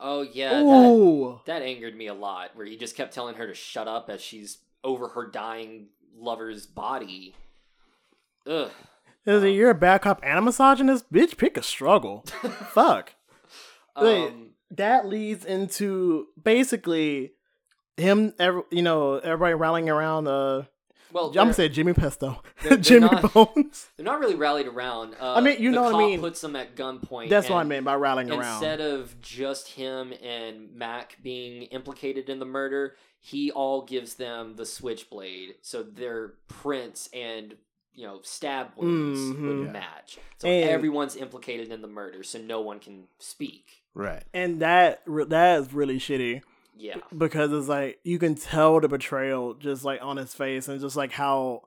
Oh 0.04 0.22
yeah, 0.22 0.54
that, 0.54 0.62
Ooh, 0.64 1.40
that 1.46 1.62
angered 1.62 1.96
me 1.96 2.08
a 2.08 2.14
lot. 2.14 2.50
Where 2.56 2.66
he 2.66 2.76
just 2.76 2.96
kept 2.96 3.14
telling 3.14 3.36
her 3.36 3.46
to 3.46 3.54
shut 3.54 3.86
up 3.86 4.10
as 4.10 4.20
she's 4.20 4.58
over 4.82 5.08
her 5.08 5.30
dying 5.30 5.90
lover's 6.18 6.66
body. 6.66 7.36
Ugh. 8.46 8.70
Is 9.24 9.44
it 9.44 9.50
you're 9.50 9.70
a 9.70 9.74
bad 9.74 10.02
cop 10.02 10.20
and 10.24 10.40
a 10.40 10.42
misogynist? 10.42 11.12
Bitch, 11.12 11.36
pick 11.36 11.56
a 11.56 11.62
struggle. 11.62 12.24
Fuck. 12.72 13.14
Wait. 13.96 14.26
Um, 14.26 14.50
that 14.72 15.06
leads 15.06 15.44
into 15.44 16.26
basically 16.42 17.34
him 17.96 18.34
every, 18.40 18.62
you 18.70 18.82
know 18.82 19.18
everybody 19.18 19.54
rallying 19.54 19.88
around 19.88 20.26
uh 20.26 20.64
well, 21.12 21.26
I'm 21.28 21.32
gonna 21.34 21.52
say 21.54 21.68
Jimmy 21.68 21.92
Pesto 21.92 22.42
they're- 22.62 22.70
they're 22.70 22.78
Jimmy 22.78 23.06
not- 23.10 23.32
Bones 23.34 23.88
They're 23.96 24.04
not 24.04 24.18
really 24.20 24.34
rallied 24.34 24.66
around. 24.66 25.14
Uh, 25.20 25.34
I 25.34 25.40
mean, 25.40 25.60
you 25.60 25.70
the 25.70 25.76
know 25.76 25.82
what 25.84 25.94
I 25.94 25.98
mean. 25.98 26.20
Puts 26.20 26.40
them 26.40 26.56
at 26.56 26.74
gunpoint. 26.76 27.28
that's 27.28 27.48
what 27.48 27.56
I 27.56 27.60
and 27.60 27.68
meant 27.68 27.84
by 27.84 27.94
rallying 27.94 28.30
around 28.30 28.54
Instead 28.62 28.80
of 28.80 29.20
just 29.20 29.68
him 29.68 30.12
and 30.22 30.74
Mac 30.74 31.18
being 31.22 31.62
implicated 31.64 32.28
in 32.28 32.38
the 32.38 32.46
murder, 32.46 32.96
he 33.20 33.50
all 33.50 33.84
gives 33.84 34.14
them 34.14 34.56
the 34.56 34.66
switchblade, 34.66 35.54
so 35.62 35.82
their 35.82 36.34
prints 36.48 37.08
and 37.12 37.56
you 37.94 38.06
know 38.06 38.20
stab 38.22 38.68
wounds 38.76 39.20
Mhm. 39.20 39.46
would 39.58 39.66
Yeah. 39.66 39.72
match. 39.72 40.18
So 40.38 40.48
And- 40.48 40.70
everyone's 40.70 41.14
implicated 41.14 41.70
in 41.70 41.82
the 41.82 41.88
murder, 41.88 42.22
so 42.22 42.38
no 42.40 42.60
one 42.60 42.78
can 42.80 43.08
speak. 43.18 43.82
right. 43.94 44.22
and 44.32 44.60
that 44.62 45.02
that 45.28 45.60
is 45.60 45.74
really 45.74 45.98
shitty 45.98 46.40
Yeah, 46.74 46.96
because 47.16 47.52
it's 47.52 47.68
like 47.68 47.98
you 48.02 48.18
can 48.18 48.34
tell 48.34 48.80
the 48.80 48.88
betrayal 48.88 49.54
just 49.54 49.84
like 49.84 50.00
on 50.02 50.16
his 50.16 50.34
face 50.34 50.68
and 50.68 50.80
just 50.80 50.96
like 50.96 51.12
how 51.12 51.62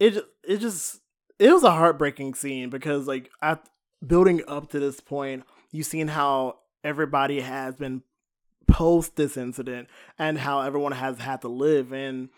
it 0.00 0.24
it 0.42 0.58
just 0.58 1.00
it 1.38 1.52
was 1.52 1.62
a 1.62 1.70
heartbreaking 1.70 2.34
scene 2.34 2.70
because 2.70 3.06
like 3.06 3.30
at 3.42 3.68
building 4.04 4.42
up 4.48 4.70
to 4.70 4.80
this 4.80 5.00
point 5.00 5.44
you've 5.70 5.86
seen 5.86 6.08
how 6.08 6.58
everybody 6.82 7.40
has 7.40 7.76
been 7.76 8.02
post 8.66 9.16
this 9.16 9.36
incident 9.36 9.88
and 10.18 10.38
how 10.38 10.60
everyone 10.60 10.92
has 10.92 11.18
had 11.18 11.40
to 11.40 11.48
live 11.48 11.92
and 11.92 12.28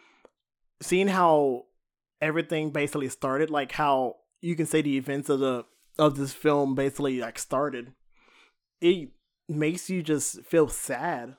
seeing 0.80 1.08
how 1.08 1.64
everything 2.20 2.70
basically 2.70 3.08
started 3.08 3.50
like 3.50 3.72
how 3.72 4.16
you 4.40 4.54
can 4.54 4.66
say 4.66 4.82
the 4.82 4.96
events 4.96 5.28
of 5.28 5.40
the 5.40 5.64
of 5.98 6.16
this 6.16 6.32
film 6.32 6.74
basically 6.74 7.20
like 7.20 7.38
started 7.38 7.92
it 8.80 9.10
makes 9.48 9.88
you 9.88 10.02
just 10.02 10.42
feel 10.42 10.68
sad 10.68 11.36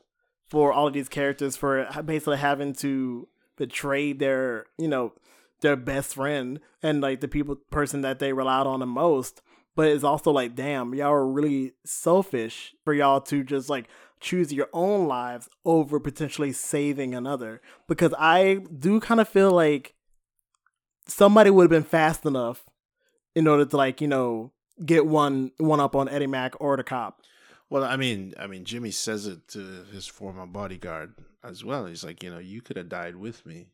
for 0.50 0.72
all 0.72 0.88
of 0.88 0.94
these 0.94 1.10
characters 1.10 1.56
for 1.56 1.88
basically 2.06 2.38
having 2.38 2.74
to 2.74 3.28
betray 3.58 4.14
their 4.14 4.66
you 4.78 4.88
know 4.88 5.14
their 5.62 5.76
best 5.76 6.14
friend 6.14 6.60
and 6.84 7.02
like 7.02 7.20
the 7.20 7.28
people 7.28 7.56
person 7.56 8.02
that 8.02 8.20
they 8.20 8.34
relied 8.34 8.68
on 8.68 8.80
the 8.80 8.86
most. 8.86 9.42
But 9.76 9.90
it's 9.90 10.04
also 10.04 10.32
like 10.32 10.56
damn 10.56 10.94
y'all 10.96 11.12
are 11.12 11.28
really 11.28 11.74
selfish 11.84 12.74
for 12.84 12.94
y'all 12.94 13.22
to 13.22 13.44
just 13.44 13.70
like 13.70 13.88
choose 14.20 14.52
your 14.52 14.70
own 14.74 15.08
lives 15.08 15.48
over 15.66 16.00
potentially 16.00 16.52
saving 16.52 17.14
another. 17.14 17.62
Because 17.88 18.14
i 18.18 18.60
do 18.80 19.00
kind 19.00 19.20
of 19.20 19.28
feel 19.28 19.52
like 19.52 19.94
somebody 21.08 21.50
would 21.50 21.64
have 21.64 21.70
been 21.70 21.84
fast 21.84 22.26
enough 22.26 22.66
in 23.36 23.48
order 23.48 23.66
to 23.66 23.78
like 23.78 24.02
you 24.02 24.08
know 24.08 24.52
get 24.86 25.06
one 25.06 25.52
one 25.58 25.80
up 25.80 25.96
on 25.96 26.08
eddie 26.10 26.28
mack 26.28 26.54
or 26.60 26.78
the 26.78 26.84
cop 26.84 27.22
Well, 27.70 27.84
I 27.84 27.98
mean, 27.98 28.34
I 28.40 28.48
mean, 28.48 28.64
Jimmy 28.64 28.92
says 28.92 29.28
it 29.28 29.48
to 29.50 29.84
his 29.92 30.08
former 30.08 30.46
bodyguard 30.46 31.16
as 31.44 31.64
well. 31.66 31.86
He's 31.86 32.04
like, 32.04 32.24
you 32.24 32.30
know, 32.32 32.40
you 32.40 32.62
could 32.62 32.78
have 32.78 32.90
died 32.90 33.16
with 33.18 33.46
me, 33.46 33.68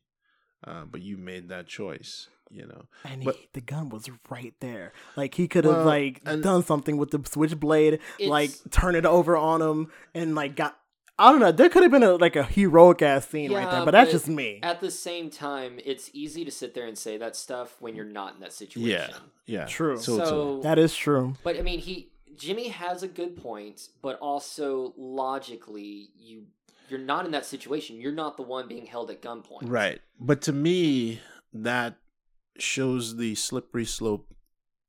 uh, 0.66 0.84
but 0.84 1.00
you 1.02 1.16
made 1.16 1.48
that 1.50 1.66
choice. 1.66 2.28
You 2.50 2.66
know, 2.66 2.84
And 3.04 3.24
But- 3.24 3.36
he, 3.36 3.48
the 3.54 3.60
gun 3.60 3.88
was 3.88 4.08
right 4.30 4.54
there. 4.60 4.92
Like 5.16 5.34
he 5.34 5.48
could 5.48 5.64
have 5.64 5.76
Well, 5.78 5.84
like 5.86 6.22
done 6.24 6.62
something 6.62 6.98
with 6.98 7.10
the 7.10 7.20
switchblade, 7.28 7.98
like 8.20 8.50
turn 8.70 8.94
it 8.94 9.06
over 9.06 9.36
on 9.36 9.60
him, 9.62 9.90
and 10.14 10.34
like 10.34 10.54
got. 10.54 10.78
I 11.18 11.30
don't 11.30 11.40
know. 11.40 11.52
There 11.52 11.68
could 11.68 11.82
have 11.84 11.90
been 11.92 12.02
a 12.02 12.12
like 12.16 12.36
a 12.36 12.42
heroic 12.44 13.00
ass 13.00 13.28
scene 13.28 13.52
right 13.52 13.64
there, 13.70 13.78
Yeah, 13.80 13.84
but 13.84 13.92
that's 13.92 14.08
but 14.10 14.12
just 14.18 14.28
me. 14.28 14.60
At 14.62 14.80
the 14.80 14.90
same 14.90 15.30
time, 15.30 15.78
it's 15.84 16.10
easy 16.12 16.44
to 16.44 16.50
sit 16.50 16.74
there 16.74 16.86
and 16.86 16.98
say 16.98 17.16
that 17.18 17.34
stuff 17.36 17.76
when 17.80 17.94
you're 17.96 18.04
not 18.04 18.34
in 18.34 18.40
that 18.40 18.52
situation. 18.52 18.88
yeah, 18.90 19.08
yeah, 19.46 19.64
True. 19.66 19.96
totally. 19.96 20.26
So, 20.26 20.60
That 20.62 20.78
is 20.78 20.94
true. 20.94 21.34
but 21.44 21.56
I 21.56 21.62
mean, 21.62 21.78
he 21.78 22.10
Jimmy 22.36 22.68
has 22.68 23.02
a 23.02 23.08
good 23.08 23.36
point, 23.36 23.88
but 24.02 24.18
also 24.18 24.94
logically, 24.96 26.10
you 26.16 26.44
you're 26.88 26.98
not 26.98 27.24
in 27.24 27.32
that 27.32 27.46
situation. 27.46 28.00
You're 28.00 28.12
not 28.12 28.36
the 28.36 28.42
one 28.42 28.68
being 28.68 28.86
held 28.86 29.10
at 29.10 29.22
gunpoint. 29.22 29.62
Right. 29.70 30.00
But 30.20 30.42
to 30.42 30.52
me, 30.52 31.20
that 31.54 31.96
shows 32.58 33.16
the 33.16 33.34
slippery 33.34 33.86
slope 33.86 34.34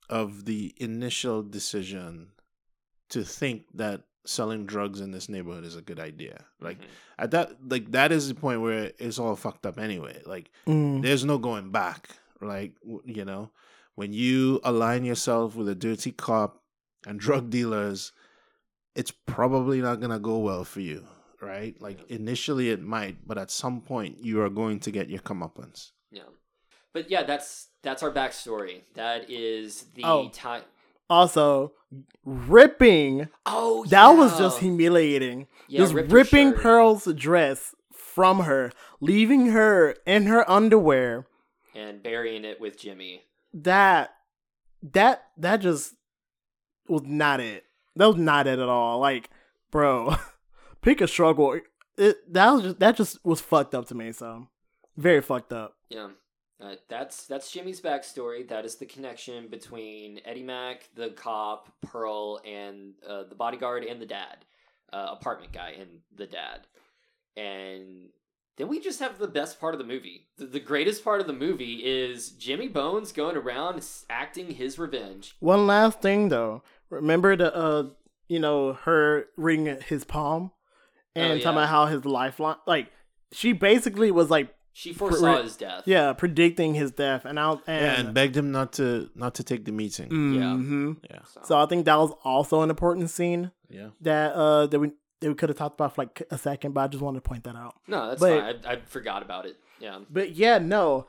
of 0.09 0.45
the 0.45 0.73
initial 0.77 1.41
decision 1.41 2.27
to 3.09 3.23
think 3.23 3.63
that 3.73 4.03
selling 4.26 4.65
drugs 4.65 4.99
in 5.01 5.11
this 5.11 5.30
neighborhood 5.30 5.63
is 5.63 5.76
a 5.76 5.81
good 5.81 5.99
idea. 5.99 6.43
Like 6.59 6.80
Mhm. 6.80 6.85
at 7.19 7.31
that 7.31 7.57
like 7.69 7.91
that 7.91 8.11
is 8.11 8.27
the 8.27 8.35
point 8.35 8.61
where 8.61 8.91
it's 8.99 9.17
all 9.19 9.35
fucked 9.35 9.65
up 9.65 9.77
anyway. 9.80 10.22
Like 10.26 10.51
Mm. 10.67 11.01
there's 11.01 11.23
no 11.23 11.38
going 11.38 11.72
back. 11.72 12.09
Like 12.41 12.73
you 13.05 13.23
know, 13.23 13.51
when 13.95 14.13
you 14.13 14.59
align 14.63 15.05
yourself 15.05 15.55
with 15.55 15.69
a 15.69 15.76
dirty 15.76 16.11
cop 16.11 16.61
and 17.06 17.19
drug 17.19 17.49
dealers, 17.49 18.11
it's 18.95 19.11
probably 19.11 19.82
not 19.82 19.99
gonna 19.99 20.19
go 20.19 20.38
well 20.40 20.64
for 20.64 20.80
you, 20.82 21.06
right? 21.41 21.80
Like 21.82 22.10
initially 22.10 22.69
it 22.69 22.82
might, 22.82 23.27
but 23.27 23.38
at 23.38 23.52
some 23.52 23.82
point 23.82 24.19
you 24.23 24.41
are 24.41 24.49
going 24.49 24.80
to 24.82 24.91
get 24.91 25.10
your 25.10 25.19
comeuppance. 25.22 25.91
Yeah. 26.11 26.23
But 26.94 27.10
yeah, 27.11 27.23
that's 27.23 27.68
that's 27.84 28.02
our 28.03 28.11
backstory. 28.11 28.82
That 28.95 29.30
is 29.30 29.84
the 29.95 30.03
Oh. 30.03 30.30
time. 30.30 30.64
Also, 31.07 31.73
ripping. 32.23 33.27
Oh, 33.45 33.86
That 33.86 34.10
was 34.11 34.38
just 34.38 34.60
humiliating. 34.60 35.48
Yeah, 35.68 35.80
just 35.82 35.94
ripped 35.94 36.11
ripping. 36.11 36.53
Pearl's 36.53 37.06
dress 37.14 37.76
from 37.94 38.41
her, 38.41 38.72
leaving 38.99 39.48
her 39.48 39.95
in 40.06 40.26
her 40.26 40.49
underwear. 40.49 41.27
and 41.76 42.02
burying 42.02 42.45
it 42.45 42.60
with 42.61 42.77
Jimmy. 42.80 43.22
that 43.53 44.15
that 44.82 45.26
that 45.38 45.57
just 45.57 45.94
was 46.88 47.03
not 47.03 47.40
it. 47.40 47.66
That 47.95 48.07
was 48.07 48.18
not 48.18 48.48
it 48.48 48.60
at 48.60 48.70
all. 48.70 48.99
Like, 48.99 49.30
bro, 49.72 50.16
pick 50.82 51.02
a 51.02 51.07
struggle. 51.07 51.60
It 51.98 52.34
that 52.34 52.52
was 52.52 52.64
just 52.64 52.80
that 52.80 52.95
just 52.98 53.26
was 53.26 53.41
fucked 53.41 53.74
up 53.74 53.88
to 53.88 53.95
me. 53.95 54.12
So 54.12 54.48
very 54.98 55.22
fucked 55.22 55.53
up. 55.53 55.76
Yeah. 55.90 56.10
Uh, 56.62 56.76
that's 56.88 57.28
that's 57.28 57.52
Jimmy's 57.52 57.82
backstory. 57.82 58.48
That 58.48 58.66
is 58.66 58.76
the 58.76 58.86
connection 58.86 59.49
between 59.49 60.22
Eddie 60.24 60.44
Mack, 60.44 60.90
the 60.95 61.10
cop, 61.10 61.70
Pearl, 61.82 62.40
and 62.45 62.94
uh, 63.07 63.24
the 63.24 63.36
bodyguard 63.36 63.84
and 63.84 64.02
the 64.02 64.06
dad, 64.06 64.45
uh, 64.94 65.07
apartment 65.12 65.52
guy 65.52 65.76
and 65.80 65.99
the 66.16 66.28
dad. 66.28 66.62
And 67.36 68.10
then 68.57 68.70
we 68.70 68.80
just 68.80 69.02
have 69.02 69.20
the 69.20 69.28
best 69.28 69.60
part 69.60 69.74
of 69.74 69.80
the 69.80 69.86
movie. 69.86 70.28
The, 70.38 70.45
the 70.45 70.60
greatest 70.62 71.03
part 71.03 71.20
of 71.20 71.28
the 71.28 71.34
movie 71.34 71.82
is 71.84 72.30
Jimmy 72.30 72.70
Bones 72.70 73.12
going 73.12 73.36
around 73.36 73.86
acting 74.10 74.52
his 74.52 74.80
revenge. 74.80 75.36
One 75.40 75.68
last 75.68 76.02
thing 76.02 76.30
though. 76.30 76.64
Remember 76.90 77.36
the 77.36 77.56
uh 77.56 77.84
you 78.28 78.40
know, 78.40 78.74
her 78.74 79.26
reading 79.38 79.78
his 79.88 80.03
palm 80.03 80.52
and 81.16 81.34
Oh, 81.34 81.36
talking 81.38 81.57
about 81.57 81.70
how 81.70 81.86
his 81.88 82.06
lifeline 82.06 82.57
like 82.66 82.91
she 83.32 83.53
basically 83.53 84.12
was 84.12 84.30
like 84.30 84.53
She 84.74 84.94
foresaw 84.94 85.34
Pre- 85.36 85.44
his 85.44 85.57
death. 85.57 85.84
yeah, 85.86 86.14
predicting 86.14 86.74
his 86.76 86.91
death 86.91 87.26
and 87.26 87.40
I 87.40 87.52
and, 87.68 88.07
and 88.07 88.14
begged 88.14 88.36
him 88.38 88.52
not 88.52 88.74
to 88.74 89.10
not 89.16 89.36
to 89.36 89.44
take 89.44 89.66
the 89.66 89.72
meeting. 89.72 90.10
Mhm. 90.10 90.98
Yeah, 91.10 91.20
So 91.44 91.57
I 91.57 91.66
think 91.66 91.86
that 91.86 91.98
was 91.98 92.12
also 92.24 92.62
an 92.62 92.70
important 92.70 93.10
scene 93.10 93.52
yeah. 93.70 93.90
that 94.02 94.34
uh 94.34 94.68
that 94.68 94.80
we 94.80 94.91
that 95.22 95.30
we 95.30 95.36
could 95.36 95.49
have 95.49 95.57
talked 95.57 95.76
about 95.80 95.95
for 95.95 96.02
like 96.03 96.22
a 96.30 96.38
second, 96.38 96.74
but 96.74 96.82
I 96.82 96.88
just 96.88 97.02
wanted 97.03 97.24
to 97.24 97.30
point 97.30 97.44
that 97.45 97.56
out. 97.56 97.76
No, 97.88 98.10
that's 98.10 98.20
But- 98.20 98.41
fine. 98.41 98.66
I, 98.68 98.74
I 98.74 98.82
forgot 98.82 99.22
about 99.24 99.45
it. 99.45 99.56
Yeah. 99.80 99.99
But 100.10 100.32
yeah, 100.36 100.57
no. 100.57 101.07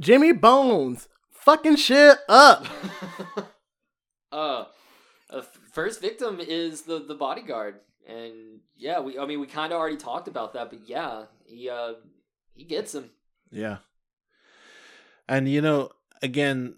Jimmy 0.00 0.32
Bones 0.32 1.08
fucking 1.32 1.76
shit 1.76 2.18
up. 2.28 2.66
uh, 4.32 4.64
uh, 5.30 5.42
first 5.72 6.00
victim 6.00 6.40
is 6.40 6.82
the 6.82 7.00
the 7.00 7.14
bodyguard, 7.14 7.80
and 8.06 8.60
yeah, 8.76 9.00
we. 9.00 9.18
I 9.18 9.26
mean, 9.26 9.40
we 9.40 9.46
kind 9.46 9.72
of 9.72 9.78
already 9.78 9.96
talked 9.96 10.28
about 10.28 10.52
that, 10.54 10.70
but 10.70 10.88
yeah, 10.88 11.24
he 11.44 11.68
uh 11.68 11.94
he 12.54 12.64
gets 12.64 12.94
him. 12.94 13.10
Yeah. 13.50 13.78
And 15.28 15.48
you 15.48 15.60
know, 15.60 15.90
again, 16.22 16.74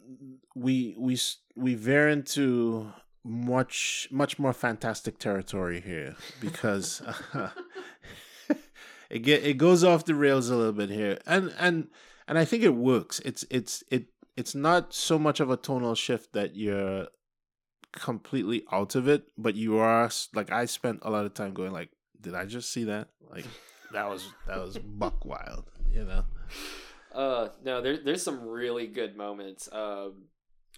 we 0.54 0.94
we 0.98 1.18
we 1.54 1.74
veer 1.74 2.08
into 2.08 2.92
much 3.24 4.08
much 4.10 4.38
more 4.38 4.52
fantastic 4.52 5.18
territory 5.18 5.80
here 5.80 6.16
because 6.40 7.02
it 9.10 9.18
get 9.18 9.44
it 9.44 9.58
goes 9.58 9.84
off 9.84 10.04
the 10.04 10.14
rails 10.14 10.48
a 10.48 10.56
little 10.56 10.72
bit 10.72 10.90
here, 10.90 11.18
and 11.26 11.52
and 11.58 11.88
and 12.26 12.38
I 12.38 12.44
think 12.44 12.62
it 12.62 12.74
works. 12.74 13.20
It's 13.24 13.44
it's 13.50 13.84
it 13.90 14.06
it's 14.36 14.54
not 14.54 14.94
so 14.94 15.18
much 15.18 15.40
of 15.40 15.50
a 15.50 15.56
tonal 15.56 15.94
shift 15.94 16.32
that 16.32 16.56
you're 16.56 17.08
completely 17.98 18.64
out 18.72 18.94
of 18.94 19.08
it, 19.08 19.28
but 19.36 19.54
you 19.54 19.78
are 19.78 20.10
like 20.34 20.50
I 20.50 20.64
spent 20.64 21.00
a 21.02 21.10
lot 21.10 21.26
of 21.26 21.34
time 21.34 21.52
going 21.52 21.72
like, 21.72 21.90
did 22.20 22.34
I 22.34 22.44
just 22.44 22.72
see 22.72 22.84
that? 22.84 23.08
Like 23.28 23.44
that 23.92 24.08
was 24.08 24.28
that 24.46 24.58
was 24.58 24.78
buck 24.78 25.24
wild, 25.24 25.70
you 25.90 26.04
know. 26.04 26.24
Uh, 27.12 27.48
no, 27.64 27.80
there, 27.80 27.96
there's 27.96 28.22
some 28.22 28.46
really 28.46 28.86
good 28.86 29.16
moments. 29.16 29.68
Um, 29.72 30.24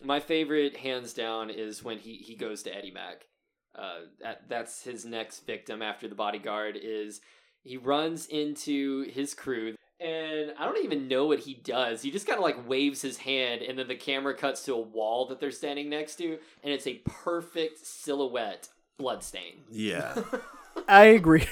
my 0.03 0.21
favorite, 0.21 0.77
hands 0.77 1.13
down, 1.13 1.51
is 1.51 1.83
when 1.85 1.99
he, 1.99 2.15
he 2.15 2.35
goes 2.37 2.63
to 2.63 2.75
Eddie 2.75 2.93
Mack. 2.93 3.27
Uh, 3.75 4.01
that 4.21 4.49
that's 4.49 4.83
his 4.83 5.05
next 5.05 5.47
victim 5.47 5.81
after 5.81 6.09
the 6.09 6.15
bodyguard 6.15 6.77
is 6.81 7.21
he 7.63 7.77
runs 7.77 8.27
into 8.27 9.03
his 9.03 9.33
crew 9.33 9.77
and 10.01 10.53
I 10.59 10.65
don't 10.65 10.85
even 10.85 11.09
know 11.09 11.27
what 11.27 11.41
he 11.41 11.55
does. 11.55 12.03
He 12.03 12.11
just 12.11 12.27
kind 12.27 12.39
of 12.39 12.43
like 12.43 12.69
waves 12.69 13.03
his 13.03 13.19
hand 13.19 13.63
and 13.63 13.79
then 13.79 13.87
the 13.89 13.95
camera 13.97 14.35
cuts 14.35 14.65
to 14.65 14.75
a 14.75 14.81
wall 14.81 15.27
that 15.27 15.41
they're 15.41 15.51
standing 15.51 15.89
next 15.91 16.17
to 16.17 16.39
and 16.65 16.73
it's 16.73 16.87
a 16.87 16.95
perfect 17.05 17.87
silhouette 17.87 18.69
bloodstain. 18.99 19.61
Yeah. 19.71 20.15
I 20.89 21.05
agree. 21.05 21.47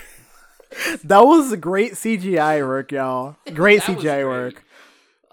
that 1.04 1.20
was 1.24 1.54
great 1.56 1.92
CGI 1.92 2.66
work, 2.66 2.92
y'all. 2.92 3.36
Great 3.54 3.82
CGI 3.82 4.02
great. 4.02 4.24
work. 4.24 4.64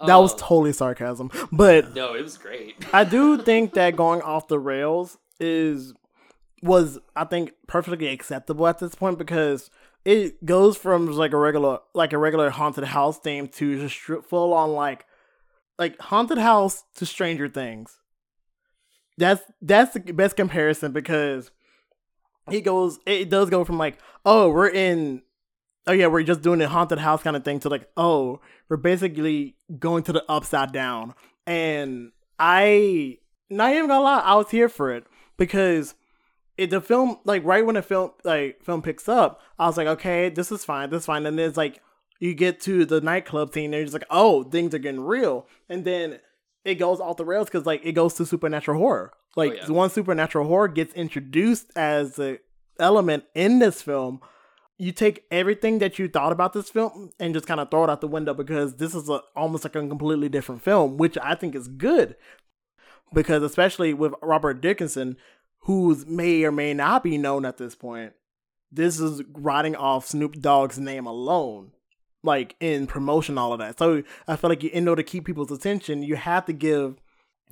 That 0.06 0.16
was 0.16 0.34
Uh, 0.34 0.38
totally 0.38 0.72
sarcasm. 0.72 1.30
But 1.52 1.94
no, 1.94 2.14
it 2.14 2.22
was 2.22 2.36
great. 2.36 2.84
I 2.92 3.04
do 3.04 3.38
think 3.42 3.74
that 3.74 3.96
going 3.96 4.20
off 4.22 4.48
the 4.48 4.58
rails 4.58 5.16
is 5.40 5.94
was 6.66 6.98
I 7.14 7.24
think 7.24 7.52
perfectly 7.66 8.08
acceptable 8.08 8.66
at 8.66 8.78
this 8.78 8.94
point 8.94 9.18
because 9.18 9.70
it 10.04 10.44
goes 10.44 10.76
from 10.76 11.10
like 11.12 11.32
a 11.32 11.36
regular 11.36 11.78
like 11.94 12.12
a 12.12 12.18
regular 12.18 12.50
haunted 12.50 12.84
house 12.84 13.18
theme 13.18 13.48
to 13.48 13.88
just 13.88 13.96
full 14.28 14.52
on 14.52 14.72
like 14.72 15.06
like 15.78 15.98
haunted 16.00 16.38
house 16.38 16.84
to 16.96 17.06
Stranger 17.06 17.48
Things. 17.48 17.98
That's 19.18 19.42
that's 19.60 19.94
the 19.94 20.00
best 20.12 20.36
comparison 20.36 20.92
because 20.92 21.50
he 22.50 22.60
goes 22.60 22.98
it 23.06 23.30
does 23.30 23.50
go 23.50 23.64
from 23.64 23.78
like 23.78 23.98
oh 24.24 24.50
we're 24.50 24.68
in 24.68 25.22
oh 25.86 25.92
yeah 25.92 26.06
we're 26.06 26.22
just 26.22 26.42
doing 26.42 26.60
a 26.60 26.68
haunted 26.68 26.98
house 26.98 27.22
kind 27.22 27.36
of 27.36 27.44
thing 27.44 27.58
to 27.60 27.68
like 27.68 27.88
oh 27.96 28.40
we're 28.68 28.76
basically 28.76 29.56
going 29.78 30.02
to 30.04 30.12
the 30.12 30.24
upside 30.28 30.72
down 30.72 31.14
and 31.46 32.12
I 32.38 33.18
not 33.50 33.72
even 33.72 33.88
gonna 33.88 34.04
lie 34.04 34.20
I 34.20 34.34
was 34.36 34.50
here 34.50 34.68
for 34.68 34.92
it 34.92 35.04
because 35.36 35.94
it 36.58 36.70
the 36.70 36.80
film 36.80 37.18
like 37.24 37.44
right 37.44 37.64
when 37.64 37.74
the 37.74 37.82
film 37.82 38.12
like 38.24 38.62
film 38.62 38.82
picks 38.82 39.08
up 39.08 39.40
I 39.58 39.66
was 39.66 39.76
like 39.76 39.86
okay 39.86 40.28
this 40.28 40.50
is 40.50 40.64
fine 40.64 40.90
this 40.90 41.02
is 41.02 41.06
fine 41.06 41.26
and 41.26 41.38
then 41.38 41.48
it's 41.48 41.56
like 41.56 41.80
you 42.18 42.34
get 42.34 42.60
to 42.62 42.84
the 42.84 43.00
nightclub 43.00 43.52
scene 43.52 43.66
and 43.66 43.74
you're 43.74 43.84
just 43.84 43.94
like 43.94 44.06
oh 44.10 44.44
things 44.44 44.74
are 44.74 44.78
getting 44.78 45.00
real 45.00 45.46
and 45.68 45.84
then 45.84 46.20
it 46.64 46.76
goes 46.76 47.00
off 47.00 47.16
the 47.16 47.24
rails 47.24 47.48
because 47.48 47.66
like 47.66 47.84
it 47.84 47.92
goes 47.92 48.14
to 48.14 48.26
supernatural 48.26 48.78
horror 48.78 49.12
oh, 49.14 49.18
like 49.36 49.54
yeah. 49.56 49.70
one 49.70 49.90
supernatural 49.90 50.46
horror 50.46 50.68
gets 50.68 50.94
introduced 50.94 51.70
as 51.76 52.18
a 52.18 52.38
element 52.78 53.24
in 53.34 53.58
this 53.58 53.82
film 53.82 54.20
you 54.78 54.92
take 54.92 55.24
everything 55.30 55.78
that 55.78 55.98
you 55.98 56.08
thought 56.08 56.32
about 56.32 56.52
this 56.52 56.68
film 56.68 57.10
and 57.18 57.34
just 57.34 57.46
kind 57.46 57.60
of 57.60 57.70
throw 57.70 57.84
it 57.84 57.90
out 57.90 58.00
the 58.00 58.08
window 58.08 58.34
because 58.34 58.76
this 58.76 58.94
is 58.94 59.08
a, 59.08 59.20
almost 59.34 59.64
like 59.64 59.74
a 59.74 59.88
completely 59.88 60.28
different 60.28 60.62
film, 60.62 60.96
which 60.98 61.16
I 61.22 61.34
think 61.34 61.54
is 61.54 61.68
good. 61.68 62.16
Because 63.12 63.42
especially 63.42 63.94
with 63.94 64.12
Robert 64.20 64.60
Dickinson, 64.60 65.16
who's 65.66 66.04
may 66.06 66.42
or 66.44 66.50
may 66.52 66.74
not 66.74 67.02
be 67.04 67.18
known 67.18 67.44
at 67.44 67.58
this 67.58 67.74
point, 67.74 68.12
this 68.72 68.98
is 68.98 69.22
riding 69.32 69.76
off 69.76 70.06
Snoop 70.06 70.40
Dogg's 70.40 70.78
name 70.78 71.06
alone, 71.06 71.70
like 72.22 72.56
in 72.60 72.86
promotion, 72.86 73.38
all 73.38 73.52
of 73.52 73.58
that. 73.60 73.78
So 73.78 74.02
I 74.26 74.36
feel 74.36 74.50
like 74.50 74.62
you, 74.62 74.70
in 74.72 74.88
order 74.88 75.02
to 75.02 75.08
keep 75.08 75.24
people's 75.24 75.52
attention, 75.52 76.02
you 76.02 76.16
have 76.16 76.44
to 76.46 76.52
give 76.52 76.96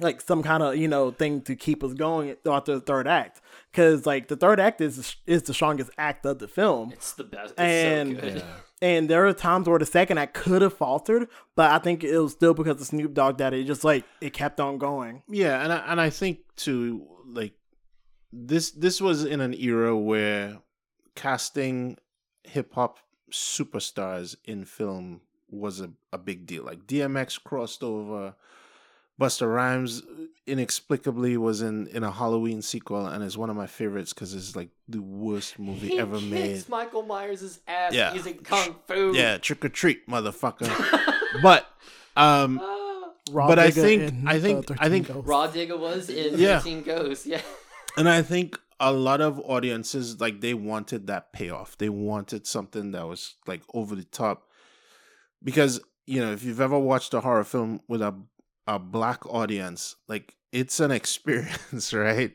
like 0.01 0.21
some 0.21 0.43
kind 0.43 0.61
of 0.63 0.77
you 0.77 0.89
know 0.89 1.13
thing 1.13 1.41
to 1.43 1.55
keep 1.55 1.85
us 1.85 1.95
going 1.95 2.35
throughout 2.43 2.67
the 2.67 2.81
third 2.81 3.07
act 3.07 3.41
because 3.71 4.05
like 4.07 4.27
the 4.27 4.35
third 4.35 4.59
act 4.59 4.81
is 4.81 5.15
is 5.25 5.45
the 5.45 5.55
strongest 5.55 5.89
act 5.97 6.27
of 6.27 6.41
the 6.41 6.49
film 6.49 6.91
It's 6.93 7.13
the 7.13 7.23
best. 7.23 7.53
It's 7.53 7.61
And- 7.61 8.17
so 8.17 8.21
good. 8.21 8.45
and 8.83 9.09
there 9.09 9.25
are 9.25 9.33
times 9.33 9.69
where 9.69 9.79
the 9.79 9.87
second 9.87 10.19
act 10.19 10.35
could 10.35 10.63
have 10.63 10.73
faltered 10.75 11.29
but 11.55 11.71
i 11.71 11.79
think 11.79 12.03
it 12.03 12.19
was 12.19 12.33
still 12.33 12.55
because 12.55 12.81
of 12.81 12.87
snoop 12.89 13.15
dogg 13.15 13.39
that 13.39 13.55
it 13.55 13.69
just 13.69 13.85
like 13.85 14.05
it 14.21 14.33
kept 14.33 14.59
on 14.59 14.79
going 14.79 15.23
Yeah, 15.29 15.63
and 15.63 15.73
I, 15.73 15.77
and 15.87 16.01
I 16.01 16.11
think 16.11 16.39
too, 16.57 17.07
like 17.25 17.53
this 18.37 18.71
this 18.73 19.01
was 19.01 19.25
in 19.25 19.41
an 19.41 19.55
era 19.55 19.97
where 19.97 20.59
casting 21.15 21.97
hip 22.43 22.75
hop 22.75 22.99
superstars 23.31 24.37
in 24.45 24.65
film 24.65 25.21
was 25.51 25.81
a, 25.81 25.91
a 26.13 26.19
big 26.19 26.47
deal. 26.47 26.65
Like 26.65 26.87
DMX 26.87 27.43
crossed 27.43 27.83
over, 27.83 28.35
Busta 29.21 29.47
Rhymes 29.53 30.03
inexplicably 30.47 31.37
was 31.37 31.63
in 31.63 31.87
in 31.89 32.03
a 32.03 32.11
Halloween 32.11 32.61
sequel, 32.63 33.07
and 33.07 33.23
is 33.23 33.39
one 33.39 33.51
of 33.51 33.57
my 33.57 33.67
favorites 33.67 34.13
because 34.13 34.35
it's 34.35 34.57
like 34.57 34.71
the 34.89 35.01
worst 35.01 35.59
movie 35.59 35.89
He 35.89 35.99
ever 35.99 36.19
kicks 36.19 36.31
made. 36.31 36.69
Michael 36.69 37.03
Myers' 37.03 37.61
ass 37.69 37.93
Yeah. 37.95 38.13
using 38.15 38.39
kung 38.39 38.77
fu. 38.87 39.13
Yeah, 39.15 39.39
trick 39.39 39.65
or 39.65 39.69
treat, 39.69 40.09
motherfucker. 40.09 40.69
but 41.43 41.67
um. 42.17 42.61
Raw 43.31 43.47
But 43.47 43.59
I 43.59 43.69
Digga 43.71 43.73
think- 43.81 44.29
I 44.29 44.39
think- 44.39 44.71
uh, 44.71 44.75
I 44.79 44.89
think- 44.91 45.09
Ghosts. 45.09 45.27
Rah 45.27 45.49
Digga 45.49 45.79
was 45.79 46.11
in 46.11 46.39
Yeah. 46.39 46.59
13 46.59 46.83
Ghosts. 46.83 47.25
Yeah. 47.25 47.41
And 47.97 48.09
I 48.09 48.23
think 48.23 48.59
a 48.81 48.93
lot 48.93 49.21
of 49.21 49.39
audiences 49.41 50.21
like 50.21 50.41
they 50.41 50.55
wanted 50.55 51.07
that 51.07 51.33
payoff. 51.33 51.79
They 51.79 51.89
wanted 51.89 52.47
something 52.47 52.93
that 52.93 53.07
was 53.07 53.37
like 53.47 53.63
over 53.73 53.95
the 53.95 54.05
top. 54.05 54.49
Because, 55.43 55.81
you 56.07 56.21
know, 56.21 56.33
if 56.33 56.43
you've 56.43 56.61
ever 56.61 56.79
watched 56.79 57.15
a 57.15 57.21
horror 57.21 57.45
film 57.45 57.81
with 57.89 58.03
a 58.03 58.15
a 58.67 58.79
black 58.79 59.27
audience, 59.27 59.97
like 60.09 60.37
it's 60.53 60.81
an 60.81 60.91
experience, 61.01 61.93
right? 61.93 62.33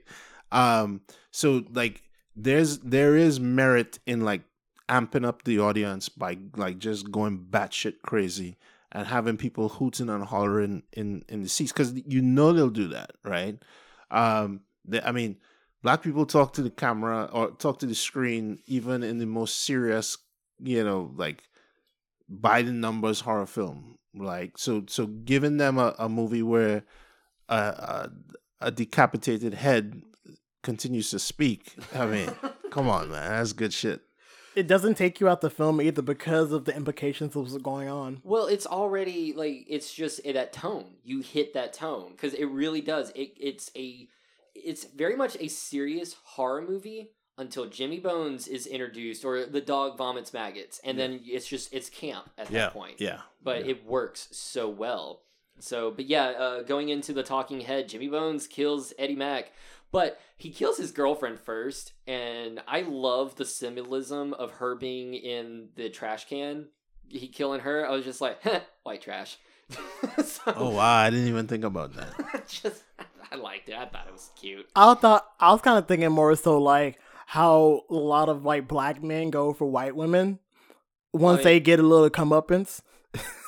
Um 0.51 1.01
so 1.31 1.63
like 1.73 2.03
there's 2.35 2.79
there 2.79 3.15
is 3.15 3.39
merit 3.39 3.99
in 4.05 4.21
like 4.21 4.43
amping 4.87 5.25
up 5.25 5.43
the 5.43 5.59
audience 5.59 6.09
by 6.09 6.37
like 6.55 6.79
just 6.79 7.11
going 7.11 7.45
batshit 7.49 8.01
crazy 8.01 8.57
and 8.91 9.07
having 9.07 9.37
people 9.37 9.69
hooting 9.69 10.09
and 10.09 10.23
hollering 10.23 10.83
in 10.93 11.23
in 11.27 11.43
the 11.43 11.49
seats 11.49 11.71
because 11.71 11.93
you 12.07 12.21
know 12.21 12.53
they'll 12.53 12.69
do 12.69 12.87
that, 12.87 13.11
right? 13.23 13.61
Um, 14.09 14.61
I 15.03 15.11
mean, 15.11 15.37
black 15.83 16.01
people 16.01 16.25
talk 16.25 16.53
to 16.53 16.61
the 16.61 16.69
camera 16.69 17.29
or 17.31 17.51
talk 17.51 17.79
to 17.79 17.85
the 17.85 17.95
screen 17.95 18.59
even 18.65 19.03
in 19.03 19.17
the 19.17 19.25
most 19.25 19.63
serious, 19.63 20.17
you 20.59 20.83
know, 20.83 21.11
like 21.15 21.43
by 22.27 22.61
the 22.61 22.71
numbers 22.71 23.21
horror 23.21 23.45
film. 23.45 23.97
Like 24.15 24.57
so, 24.57 24.83
so 24.87 25.05
giving 25.05 25.57
them 25.57 25.77
a, 25.77 25.93
a 25.99 26.09
movie 26.09 26.43
where 26.43 26.83
a, 27.47 27.55
a 27.55 28.11
a 28.61 28.71
decapitated 28.71 29.53
head 29.53 30.01
continues 30.63 31.09
to 31.11 31.19
speak. 31.19 31.75
I 31.95 32.05
mean, 32.05 32.29
come 32.71 32.89
on, 32.89 33.09
man, 33.09 33.29
that's 33.31 33.53
good 33.53 33.71
shit. 33.71 34.01
it 34.55 34.67
doesn't 34.67 34.95
take 34.95 35.19
you 35.21 35.29
out 35.29 35.41
the 35.41 35.49
film 35.49 35.79
either 35.79 36.01
because 36.01 36.51
of 36.51 36.65
the 36.65 36.75
implications 36.75 37.35
of 37.35 37.43
what's 37.43 37.57
going 37.63 37.87
on 37.87 38.19
Well, 38.23 38.47
it's 38.47 38.65
already 38.65 39.31
like 39.33 39.65
it's 39.69 39.93
just 39.93 40.21
that 40.25 40.51
tone. 40.51 40.95
You 41.03 41.21
hit 41.21 41.53
that 41.53 41.71
tone 41.73 42.11
because 42.11 42.33
it 42.33 42.45
really 42.45 42.81
does. 42.81 43.11
It 43.15 43.33
it's 43.39 43.69
a 43.77 44.07
it's 44.55 44.85
very 44.85 45.15
much 45.15 45.37
a 45.39 45.47
serious 45.47 46.15
horror 46.23 46.61
movie 46.61 47.11
until 47.37 47.65
Jimmy 47.67 47.99
Bones 47.99 48.47
is 48.47 48.67
introduced 48.67 49.23
or 49.23 49.45
the 49.45 49.61
dog 49.61 49.97
vomits 49.97 50.33
maggots, 50.33 50.79
and 50.83 50.99
then 50.99 51.21
it's 51.23 51.47
just 51.47 51.73
it's 51.73 51.89
camp 51.89 52.29
at 52.37 52.51
Yeah. 52.51 52.59
that 52.65 52.73
point. 52.73 52.99
Yeah. 52.99 53.21
But 53.41 53.65
yeah. 53.65 53.71
it 53.71 53.85
works 53.85 54.27
so 54.31 54.67
well. 54.69 55.21
So, 55.61 55.91
but 55.91 56.05
yeah, 56.05 56.25
uh, 56.29 56.61
going 56.63 56.89
into 56.89 57.11
the 57.13 57.23
talking 57.23 57.61
head, 57.61 57.89
Jimmy 57.89 58.07
Bones 58.07 58.47
kills 58.47 58.93
Eddie 58.97 59.15
Mack, 59.15 59.51
but 59.91 60.19
he 60.37 60.51
kills 60.51 60.77
his 60.77 60.91
girlfriend 60.91 61.39
first, 61.39 61.93
and 62.07 62.61
I 62.67 62.81
love 62.81 63.35
the 63.35 63.43
symbolism 63.45 64.33
of 64.33 64.51
her 64.51 64.75
being 64.75 65.13
in 65.13 65.69
the 65.75 65.89
trash 65.89 66.27
can. 66.29 66.67
He 67.09 67.27
killing 67.27 67.61
her, 67.61 67.85
I 67.87 67.91
was 67.91 68.05
just 68.05 68.21
like, 68.21 68.39
white 68.83 69.01
trash. 69.01 69.37
so, 70.23 70.41
Oh 70.47 70.69
wow, 70.71 70.95
I 70.97 71.09
didn't 71.09 71.27
even 71.27 71.47
think 71.47 71.63
about 71.65 71.93
that. 71.95 72.47
just 72.47 72.83
I 73.31 73.35
liked 73.35 73.69
it. 73.69 73.75
I 73.75 73.85
thought 73.85 74.05
it 74.07 74.13
was 74.13 74.29
cute. 74.39 74.67
I 74.75 74.93
thought 74.95 75.25
I 75.39 75.51
was 75.51 75.61
kind 75.61 75.77
of 75.77 75.87
thinking 75.87 76.11
more 76.11 76.35
so 76.35 76.57
like 76.61 76.99
how 77.27 77.83
a 77.89 77.93
lot 77.93 78.27
of 78.29 78.43
like 78.45 78.67
black 78.67 79.03
men 79.03 79.29
go 79.29 79.53
for 79.53 79.65
white 79.65 79.95
women 79.95 80.39
once 81.13 81.37
mean- 81.37 81.43
they 81.45 81.59
get 81.59 81.79
a 81.79 81.83
little 81.83 82.09
comeuppance. 82.09 82.81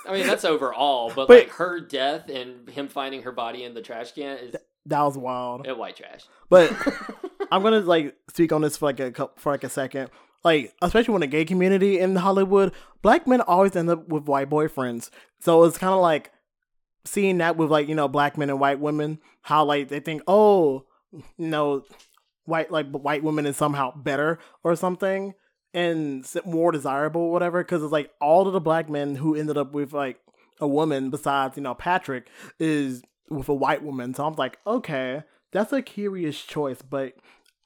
I 0.07 0.13
mean, 0.13 0.25
that's 0.25 0.43
overall, 0.45 1.11
but, 1.15 1.27
But- 1.27 1.37
like 1.39 1.49
her 1.51 1.79
death 1.79 2.27
and 2.29 2.67
him 2.69 2.87
finding 2.87 3.21
her 3.23 3.31
body 3.31 3.63
in 3.63 3.73
the 3.75 3.81
trash 3.81 4.11
can 4.13 4.37
is 4.39 4.55
That 4.87 5.01
was 5.03 5.17
wild. 5.17 5.67
uh, 5.67 5.75
white 5.75 5.95
trash. 5.95 6.25
But 6.49 6.71
I'm 7.51 7.61
gonna 7.63 7.81
like 7.81 8.15
speak 8.33 8.51
on 8.51 8.61
this 8.61 8.77
for 8.77 8.85
like 8.87 8.99
a 8.99 9.29
for 9.35 9.51
like 9.51 9.63
a 9.63 9.69
second. 9.69 10.09
Like 10.43 10.73
especially 10.81 11.11
when 11.11 11.21
the 11.21 11.27
gay 11.27 11.45
community 11.45 11.99
in 11.99 12.15
Hollywood, 12.15 12.73
black 13.03 13.27
men 13.27 13.41
always 13.41 13.75
end 13.75 13.89
up 13.91 14.07
with 14.09 14.23
white 14.25 14.49
boyfriends. 14.49 15.11
So 15.39 15.63
it's 15.65 15.77
kind 15.77 15.93
of 15.93 16.01
like 16.01 16.31
seeing 17.05 17.39
that 17.39 17.57
with 17.57 17.69
like 17.69 17.87
you 17.87 17.95
know 17.95 18.07
black 18.07 18.37
men 18.37 18.49
and 18.49 18.59
white 18.59 18.79
women. 18.79 19.19
How 19.41 19.65
like 19.65 19.89
they 19.89 19.99
think, 19.99 20.21
oh, 20.27 20.85
you 21.11 21.47
know, 21.47 21.83
white 22.45 22.71
like 22.71 22.89
white 22.91 23.23
women 23.23 23.45
is 23.45 23.57
somehow 23.57 23.95
better 23.95 24.39
or 24.63 24.75
something 24.75 25.33
and 25.73 26.25
more 26.45 26.71
desirable, 26.71 27.31
whatever. 27.31 27.63
Because 27.63 27.83
it's 27.83 27.91
like 27.91 28.11
all 28.19 28.47
of 28.47 28.53
the 28.53 28.59
black 28.59 28.89
men 28.89 29.15
who 29.15 29.35
ended 29.35 29.57
up 29.57 29.73
with 29.73 29.93
like 29.93 30.19
a 30.59 30.67
woman 30.67 31.09
besides 31.09 31.57
you 31.57 31.63
know 31.63 31.73
Patrick 31.73 32.27
is 32.59 33.01
with 33.29 33.49
a 33.49 33.53
white 33.53 33.83
woman. 33.83 34.13
So 34.13 34.25
I'm 34.25 34.35
like, 34.35 34.59
okay, 34.65 35.23
that's 35.51 35.73
a 35.73 35.81
curious 35.81 36.41
choice, 36.41 36.81
but 36.81 37.13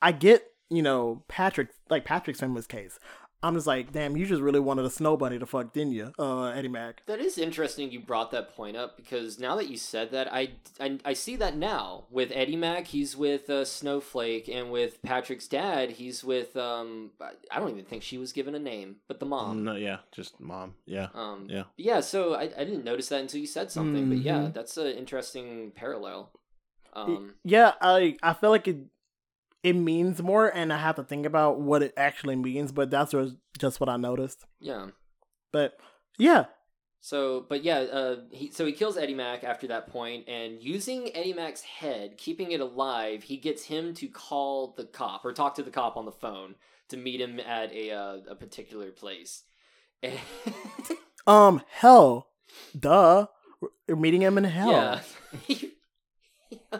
I 0.02 0.12
get 0.12 0.48
you 0.70 0.82
know 0.82 1.24
Patrick 1.28 1.70
like 1.90 2.06
Patrick's 2.06 2.40
famous 2.40 2.68
case. 2.68 3.00
I'm 3.44 3.54
just 3.54 3.68
like, 3.68 3.92
damn, 3.92 4.18
you 4.18 4.26
just 4.26 4.42
really 4.42 4.60
wanted 4.60 4.86
a 4.86 4.90
snow 4.90 5.16
bunny 5.18 5.38
to 5.38 5.46
fuck, 5.46 5.72
didn't 5.72 5.94
you, 5.94 6.12
uh, 6.18 6.46
Eddie 6.48 6.68
Mack? 6.68 7.04
That 7.06 7.20
is 7.20 7.38
interesting 7.38 7.92
you 7.92 8.00
brought 8.00 8.32
that 8.32 8.56
point 8.56 8.76
up 8.76 8.98
because 8.98 9.38
now 9.40 9.56
that 9.58 9.70
you 9.70 9.78
said 9.78 10.12
that, 10.12 10.34
I, 10.34 10.54
I, 10.80 10.98
I 11.06 11.14
see 11.14 11.36
that 11.36 11.56
now. 11.56 12.06
With 12.10 12.32
Eddie 12.34 12.56
Mack, 12.56 12.88
he's 12.88 13.16
with 13.16 13.48
uh, 13.50 13.64
Snowflake, 13.64 14.48
and 14.48 14.72
with 14.72 15.00
Patrick's 15.04 15.48
dad, 15.48 15.92
he's 15.92 16.24
with, 16.24 16.58
um, 16.58 17.12
I- 17.22 17.34
I 17.52 17.60
don't 17.60 17.70
even 17.70 17.86
think 17.86 18.02
she 18.02 18.18
was 18.18 18.32
given 18.32 18.56
a 18.56 18.60
name, 18.60 18.96
but 19.08 19.20
the 19.20 19.26
mom. 19.28 19.64
no, 19.64 19.76
yeah, 19.76 19.98
just 20.12 20.40
mom. 20.40 20.74
Yeah. 20.88 21.10
Um, 21.14 21.46
Yeah. 21.48 21.64
Yeah, 21.78 22.00
so 22.00 22.34
I, 22.34 22.44
I 22.44 22.64
didn't 22.64 22.84
notice 22.84 23.10
that 23.10 23.22
until 23.22 23.42
you 23.42 23.48
said 23.48 23.70
something, 23.72 24.10
but 24.10 24.18
yeah, 24.20 24.40
Mhm. 24.40 24.54
that's 24.54 24.76
an 24.78 24.88
interesting 24.88 25.72
parallel. 25.76 26.32
Um, 26.94 27.36
Yeah, 27.44 27.74
I 27.82 28.16
I 28.24 28.34
feel 28.34 28.50
like 28.50 28.68
it 28.70 28.78
it 29.66 29.74
means 29.74 30.22
more, 30.22 30.48
and 30.48 30.72
I 30.72 30.78
have 30.78 30.96
to 30.98 31.04
think 31.04 31.26
about 31.26 31.60
what 31.60 31.82
it 31.82 31.94
actually 31.98 32.36
means. 32.36 32.72
But 32.72 32.92
that's 32.92 33.16
just 33.58 33.80
what 33.80 33.90
I 33.90 33.98
noticed. 33.98 34.46
yeah. 34.60 34.88
But 35.52 35.78
yeah, 36.18 36.46
So, 37.00 37.46
but 37.48 37.64
yeah, 37.64 37.80
uh, 37.80 38.16
he 38.30 38.52
so 38.52 38.66
he 38.66 38.74
kills 38.74 38.98
Eddie 38.98 39.14
Mack 39.14 39.44
after 39.44 39.68
that 39.68 39.88
point, 39.88 40.28
and 40.28 40.62
using 40.62 41.16
Eddie 41.16 41.34
Mack's 41.34 41.62
head, 41.62 42.18
keeping 42.18 42.52
it 42.52 42.60
alive, 42.60 43.24
he 43.24 43.38
gets 43.38 43.64
him 43.64 43.94
to 43.96 44.08
call 44.08 44.74
the 44.76 44.84
cop 44.86 45.24
or 45.24 45.32
talk 45.34 45.56
to 45.56 45.64
the 45.64 45.72
cop 45.72 45.96
on 45.96 46.06
the 46.06 46.12
phone 46.12 46.56
to 46.90 46.98
meet 46.98 47.22
him 47.22 47.40
at 47.40 47.72
a 47.72 47.92
uh, 47.92 48.18
a 48.30 48.36
particular 48.36 48.92
place. 48.92 49.44
um, 51.28 51.62
hell, 51.70 52.28
duh, 52.78 53.28
we're 53.88 53.96
meeting 53.96 54.22
him 54.22 54.38
in 54.38 54.44
hell. 54.44 54.72
Yeah, 55.48 55.58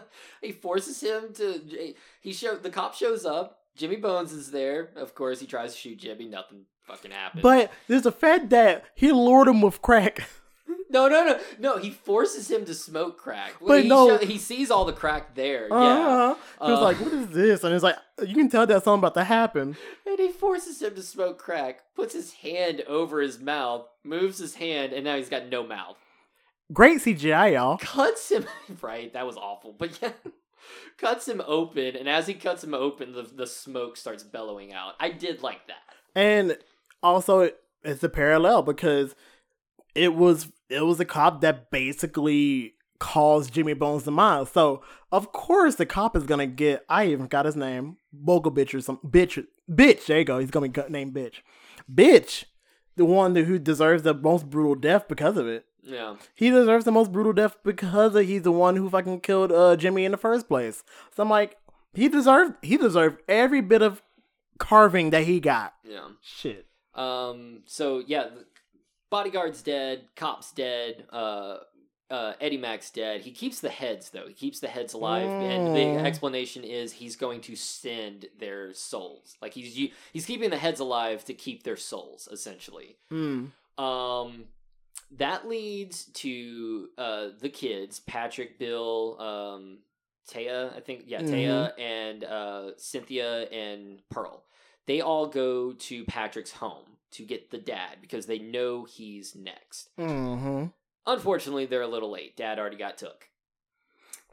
he, 0.42 0.52
forces 0.52 1.00
him 1.02 1.32
to. 1.34 1.94
He 2.20 2.32
show 2.32 2.56
the 2.56 2.70
cop 2.70 2.94
shows 2.94 3.24
up. 3.24 3.60
Jimmy 3.76 3.96
Bones 3.96 4.32
is 4.32 4.50
there. 4.50 4.90
Of 4.96 5.14
course, 5.14 5.40
he 5.40 5.46
tries 5.46 5.72
to 5.74 5.78
shoot 5.78 5.98
Jimmy. 5.98 6.26
Nothing 6.26 6.62
fucking 6.84 7.10
happens. 7.10 7.42
But 7.42 7.70
there's 7.88 8.06
a 8.06 8.12
fact 8.12 8.48
that 8.50 8.84
he 8.94 9.12
lured 9.12 9.48
him 9.48 9.60
with 9.60 9.82
crack. 9.82 10.28
No, 10.88 11.08
no, 11.08 11.24
no, 11.24 11.40
no. 11.58 11.78
He 11.78 11.90
forces 11.90 12.48
him 12.48 12.64
to 12.64 12.72
smoke 12.72 13.18
crack. 13.18 13.54
But 13.60 13.82
he, 13.82 13.88
no- 13.88 14.18
he 14.18 14.38
sees 14.38 14.70
all 14.70 14.84
the 14.84 14.92
crack 14.92 15.34
there. 15.34 15.66
Yeah, 15.68 15.74
Uh-huh. 15.76 16.34
He 16.64 16.70
was 16.70 16.78
Uh, 16.80 16.82
like, 16.82 17.00
"What 17.00 17.12
is 17.12 17.28
this?" 17.30 17.64
And 17.64 17.74
it's 17.74 17.82
like, 17.82 17.96
you 18.24 18.34
can 18.36 18.48
tell 18.48 18.66
that 18.68 18.84
something 18.84 19.00
about 19.00 19.14
to 19.14 19.24
happen. 19.24 19.76
and 20.06 20.18
he 20.18 20.28
forces 20.30 20.80
him 20.80 20.94
to 20.94 21.02
smoke 21.02 21.38
crack. 21.38 21.82
Puts 21.96 22.14
his 22.14 22.34
hand 22.34 22.82
over 22.86 23.20
his 23.20 23.40
mouth, 23.40 23.86
moves 24.04 24.38
his 24.38 24.54
hand, 24.54 24.92
and 24.92 25.04
now 25.04 25.16
he's 25.16 25.28
got 25.28 25.48
no 25.48 25.66
mouth. 25.66 25.96
Great 26.72 26.98
CGI, 27.00 27.52
y'all. 27.54 27.78
Cuts 27.78 28.30
him. 28.30 28.44
right, 28.82 29.12
that 29.12 29.26
was 29.26 29.36
awful. 29.36 29.72
But 29.78 29.98
yeah, 30.02 30.12
cuts 30.98 31.28
him 31.28 31.40
open, 31.46 31.94
and 31.96 32.08
as 32.08 32.26
he 32.26 32.34
cuts 32.34 32.64
him 32.64 32.74
open, 32.74 33.12
the 33.12 33.22
the 33.22 33.46
smoke 33.46 33.96
starts 33.96 34.22
bellowing 34.24 34.72
out. 34.72 34.94
I 34.98 35.10
did 35.10 35.42
like 35.42 35.66
that. 35.68 35.76
And 36.14 36.58
also, 37.02 37.40
it- 37.40 37.58
it's 37.84 38.02
a 38.02 38.08
parallel 38.08 38.62
because 38.62 39.14
it 39.94 40.14
was 40.14 40.50
it 40.68 40.84
was 40.84 40.98
a 40.98 41.04
cop 41.04 41.40
that 41.42 41.70
basically 41.70 42.74
caused 42.98 43.52
Jimmy 43.54 43.74
Bones 43.74 44.06
mind. 44.06 44.48
So 44.48 44.82
of 45.12 45.30
course 45.30 45.76
the 45.76 45.86
cop 45.86 46.16
is 46.16 46.24
gonna 46.24 46.48
get. 46.48 46.84
I 46.88 47.06
even 47.06 47.26
got 47.28 47.44
his 47.46 47.54
name, 47.54 47.98
Bogle 48.12 48.50
bitch 48.50 48.74
or 48.74 48.80
some 48.80 48.98
bitch. 49.06 49.44
Bitch, 49.70 50.06
there 50.06 50.18
you 50.18 50.24
go. 50.24 50.40
He's 50.40 50.50
gonna 50.50 50.66
be 50.66 50.72
cut- 50.72 50.90
named 50.90 51.14
bitch. 51.14 51.42
Bitch, 51.92 52.44
the 52.96 53.04
one 53.04 53.36
who 53.36 53.56
deserves 53.60 54.02
the 54.02 54.14
most 54.14 54.50
brutal 54.50 54.74
death 54.74 55.06
because 55.06 55.36
of 55.36 55.46
it. 55.46 55.66
Yeah, 55.86 56.16
He 56.34 56.50
deserves 56.50 56.84
the 56.84 56.92
most 56.92 57.12
brutal 57.12 57.32
death 57.32 57.56
because 57.64 58.14
he's 58.26 58.42
the 58.42 58.52
one 58.52 58.76
who 58.76 58.90
fucking 58.90 59.20
killed 59.20 59.52
uh, 59.52 59.76
Jimmy 59.76 60.04
in 60.04 60.10
the 60.12 60.18
first 60.18 60.48
place. 60.48 60.82
So 61.14 61.22
I'm 61.22 61.30
like, 61.30 61.56
he 61.94 62.08
deserved 62.08 62.54
he 62.62 62.76
deserved 62.76 63.20
every 63.28 63.60
bit 63.60 63.82
of 63.82 64.02
carving 64.58 65.10
that 65.10 65.24
he 65.24 65.40
got. 65.40 65.74
yeah. 65.84 66.08
Shit. 66.22 66.66
Um. 66.94 67.62
So 67.66 68.02
yeah, 68.06 68.24
the 68.24 68.44
bodyguard's 69.10 69.62
dead. 69.62 70.06
Cop's 70.16 70.52
dead. 70.52 71.04
Uh. 71.12 71.58
Uh, 72.08 72.34
Eddie 72.40 72.56
Mack's 72.56 72.90
dead. 72.90 73.22
He 73.22 73.32
keeps 73.32 73.58
the 73.58 73.68
heads 73.68 74.10
though. 74.10 74.28
He 74.28 74.32
keeps 74.32 74.60
the 74.60 74.68
heads 74.68 74.94
alive, 74.94 75.26
and 75.28 75.74
the 75.74 75.80
Mm. 75.80 76.04
explanation 76.04 76.62
is 76.62 76.92
he's 76.92 77.16
going 77.16 77.40
to 77.40 77.56
send 77.56 78.26
their 78.38 78.72
souls. 78.74 79.36
Like 79.42 79.54
he's 79.54 79.90
he's 80.12 80.24
keeping 80.24 80.50
the 80.50 80.56
heads 80.56 80.78
alive 80.78 81.24
to 81.24 81.34
keep 81.34 81.64
their 81.64 81.76
souls, 81.76 82.28
essentially. 82.30 82.96
Mm. 83.12 83.50
Um, 83.76 84.44
that 85.12 85.48
leads 85.48 86.04
to 86.04 86.88
uh 86.98 87.28
the 87.40 87.48
kids, 87.48 88.00
Patrick, 88.00 88.58
Bill, 88.58 89.16
um, 89.20 89.78
Taya, 90.30 90.76
I 90.76 90.80
think, 90.80 91.04
yeah, 91.06 91.22
Taya, 91.22 91.72
and 91.78 92.24
uh 92.24 92.76
Cynthia 92.76 93.48
and 93.50 94.00
Pearl. 94.10 94.42
They 94.86 95.00
all 95.00 95.26
go 95.26 95.72
to 95.72 96.04
Patrick's 96.04 96.52
home 96.52 96.84
to 97.12 97.24
get 97.24 97.50
the 97.50 97.58
dad 97.58 97.98
because 98.00 98.26
they 98.26 98.38
know 98.38 98.84
he's 98.84 99.34
next. 99.34 99.90
Mm-hmm. 99.98 100.66
Unfortunately, 101.06 101.66
they're 101.66 101.82
a 101.82 101.88
little 101.88 102.10
late. 102.10 102.36
Dad 102.36 102.58
already 102.58 102.76
got 102.76 102.98
took. 102.98 103.28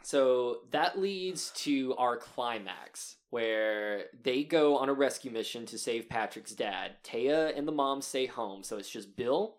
So 0.04 0.60
that 0.72 1.00
leads 1.00 1.52
to 1.52 1.96
our 1.98 2.18
climax 2.18 3.16
where 3.30 4.06
they 4.22 4.44
go 4.44 4.78
on 4.78 4.90
a 4.90 4.94
rescue 4.94 5.32
mission 5.32 5.66
to 5.68 5.78
save 5.78 6.10
Patrick's 6.10 6.52
dad. 6.52 6.98
Taya 7.04 7.58
and 7.58 7.68
the 7.68 7.72
mom 7.72 8.02
stay 8.02 8.26
home, 8.26 8.64
so 8.64 8.78
it's 8.78 8.90
just 8.90 9.16
Bill, 9.16 9.56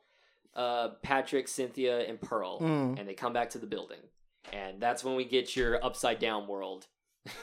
uh, 0.56 0.89
Patrick, 1.02 1.48
Cynthia, 1.48 2.01
and 2.09 2.20
Pearl, 2.20 2.60
Mm. 2.60 2.98
and 2.98 3.09
they 3.09 3.14
come 3.14 3.32
back 3.32 3.51
to 3.51 3.59
the 3.59 3.66
building. 3.66 3.98
And 4.52 4.81
that's 4.81 5.02
when 5.02 5.16
we 5.16 5.24
get 5.24 5.56
your 5.56 5.85
upside 5.85 6.18
down 6.18 6.47
world. 6.47 6.86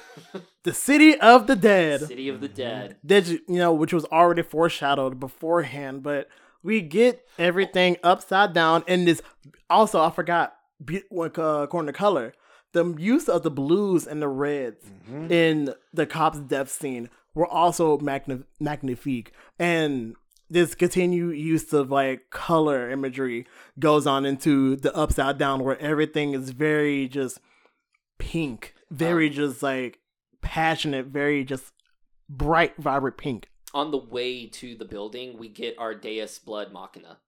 The 0.63 0.73
City 0.75 1.19
of 1.19 1.47
the 1.47 1.55
Dead. 1.55 2.01
City 2.01 2.29
of 2.29 2.39
the 2.39 2.47
Dead. 2.47 2.97
Did 3.03 3.27
you, 3.27 3.39
you 3.47 3.55
know, 3.55 3.73
which 3.73 3.93
was 3.93 4.05
already 4.05 4.43
foreshadowed 4.43 5.19
beforehand, 5.19 6.03
but 6.03 6.27
we 6.61 6.81
get 6.81 7.25
everything 7.39 7.97
upside 8.03 8.53
down 8.53 8.83
in 8.87 9.05
this. 9.05 9.23
Also, 9.71 9.99
I 9.99 10.11
forgot, 10.11 10.55
be- 10.85 11.01
uh, 11.11 11.23
according 11.63 11.87
to 11.87 11.93
color, 11.93 12.33
the 12.73 12.93
use 12.99 13.27
of 13.27 13.41
the 13.41 13.49
blues 13.49 14.05
and 14.05 14.21
the 14.21 14.27
reds 14.27 14.85
in 15.29 15.73
the 15.91 16.05
cop's 16.05 16.37
death 16.37 16.69
scene 16.69 17.09
were 17.33 17.47
also 17.47 17.97
magni- 17.97 18.43
magnifique. 18.59 19.31
And 19.57 20.15
this 20.51 20.75
continued 20.75 21.37
use 21.37 21.71
of 21.71 21.89
like 21.89 22.29
color 22.29 22.91
imagery 22.91 23.47
goes 23.79 24.05
on 24.05 24.25
into 24.25 24.75
the 24.75 24.93
upside 24.95 25.37
down 25.37 25.63
where 25.63 25.79
everything 25.79 26.33
is 26.33 26.49
very 26.51 27.07
just 27.07 27.39
pink, 28.19 28.75
very 28.91 29.27
um, 29.27 29.33
just 29.33 29.63
like 29.63 29.99
passionate, 30.41 31.05
very 31.07 31.45
just 31.45 31.71
bright, 32.29 32.75
vibrant 32.77 33.17
pink. 33.17 33.47
On 33.73 33.91
the 33.91 33.97
way 33.97 34.45
to 34.47 34.75
the 34.75 34.83
building, 34.83 35.37
we 35.37 35.47
get 35.47 35.79
our 35.79 35.95
Deus 35.95 36.37
Blood 36.37 36.73
Machina. 36.73 37.19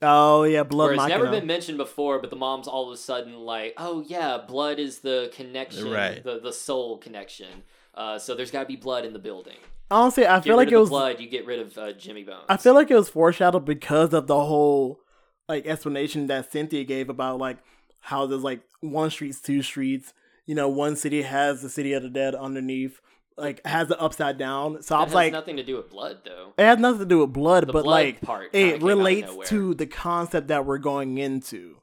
Oh 0.00 0.44
yeah, 0.44 0.62
blood. 0.62 0.86
Where 0.86 0.94
it's 0.94 1.06
never 1.06 1.30
been 1.30 1.46
mentioned 1.46 1.76
before, 1.78 2.18
but 2.18 2.30
the 2.30 2.36
mom's 2.36 2.66
all 2.66 2.88
of 2.88 2.94
a 2.94 2.96
sudden 2.96 3.34
like, 3.40 3.74
"Oh 3.76 4.02
yeah, 4.06 4.38
blood 4.38 4.78
is 4.78 5.00
the 5.00 5.30
connection, 5.34 5.90
Right. 5.90 6.24
the 6.24 6.40
the 6.40 6.52
soul 6.52 6.96
connection." 6.98 7.62
Uh, 7.96 8.18
so 8.18 8.34
there's 8.34 8.50
got 8.50 8.60
to 8.60 8.66
be 8.66 8.76
blood 8.76 9.04
in 9.04 9.12
the 9.12 9.18
building. 9.18 9.56
honestly, 9.90 10.26
I 10.26 10.36
Get 10.38 10.44
feel 10.44 10.56
like 10.56 10.72
it 10.72 10.76
was. 10.76 10.88
blood. 10.88 11.20
You 11.20 11.28
get 11.28 11.46
rid 11.46 11.60
of 11.60 11.78
uh, 11.78 11.92
Jimmy 11.92 12.24
Bones. 12.24 12.44
I 12.48 12.56
feel 12.56 12.74
like 12.74 12.90
it 12.90 12.96
was 12.96 13.08
foreshadowed 13.08 13.64
because 13.64 14.12
of 14.12 14.26
the 14.26 14.44
whole 14.44 15.00
like 15.48 15.66
explanation 15.66 16.26
that 16.28 16.50
Cynthia 16.50 16.84
gave 16.84 17.08
about 17.08 17.38
like 17.38 17.58
how 18.00 18.26
there's 18.26 18.42
like 18.42 18.60
one 18.80 19.10
streets, 19.10 19.40
two 19.40 19.62
streets. 19.62 20.12
You 20.46 20.54
know, 20.54 20.68
one 20.68 20.96
city 20.96 21.22
has 21.22 21.62
the 21.62 21.68
city 21.70 21.92
of 21.94 22.02
the 22.02 22.10
dead 22.10 22.34
underneath, 22.34 23.00
like 23.36 23.64
has 23.66 23.88
the 23.88 23.98
upside 24.00 24.36
down. 24.38 24.82
So 24.82 24.96
I 24.96 25.00
was 25.00 25.08
has 25.08 25.14
like, 25.14 25.32
nothing 25.32 25.56
to 25.56 25.62
do 25.62 25.76
with 25.76 25.88
blood, 25.90 26.18
though. 26.24 26.52
it 26.58 26.62
has 26.64 26.78
nothing 26.78 26.98
to 27.00 27.06
do 27.06 27.18
with 27.20 27.32
blood, 27.32 27.66
The 27.66 27.72
but 27.72 27.84
blood 27.84 27.94
like 28.04 28.20
part 28.20 28.46
it 28.46 28.50
came 28.52 28.68
out 28.72 28.76
of 28.76 28.82
relates 28.82 29.48
to 29.50 29.74
the 29.74 29.86
concept 29.86 30.48
that 30.48 30.66
we're 30.66 30.78
going 30.78 31.18
into. 31.18 31.76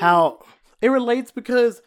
How 0.00 0.44
it 0.80 0.88
relates 0.88 1.30
because 1.30 1.80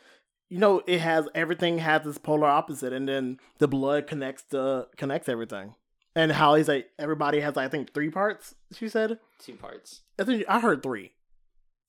you 0.49 0.59
know 0.59 0.81
it 0.85 0.99
has 1.01 1.27
everything 1.35 1.79
has 1.79 2.03
this 2.03 2.17
polar 2.17 2.47
opposite, 2.47 2.93
and 2.93 3.07
then 3.07 3.39
the 3.59 3.67
blood 3.67 4.07
connects 4.07 4.43
the 4.49 4.87
connects 4.97 5.29
everything. 5.29 5.75
And 6.17 6.31
how 6.31 6.55
he's 6.55 6.67
like 6.69 6.87
everybody 6.97 7.41
has 7.41 7.57
I 7.57 7.67
think 7.67 7.93
three 7.93 8.09
parts. 8.09 8.55
She 8.73 8.87
said. 8.87 9.19
Two 9.39 9.55
parts. 9.55 10.01
I 10.19 10.23
think 10.23 10.45
I 10.47 10.59
heard 10.61 10.81
three. 10.81 11.11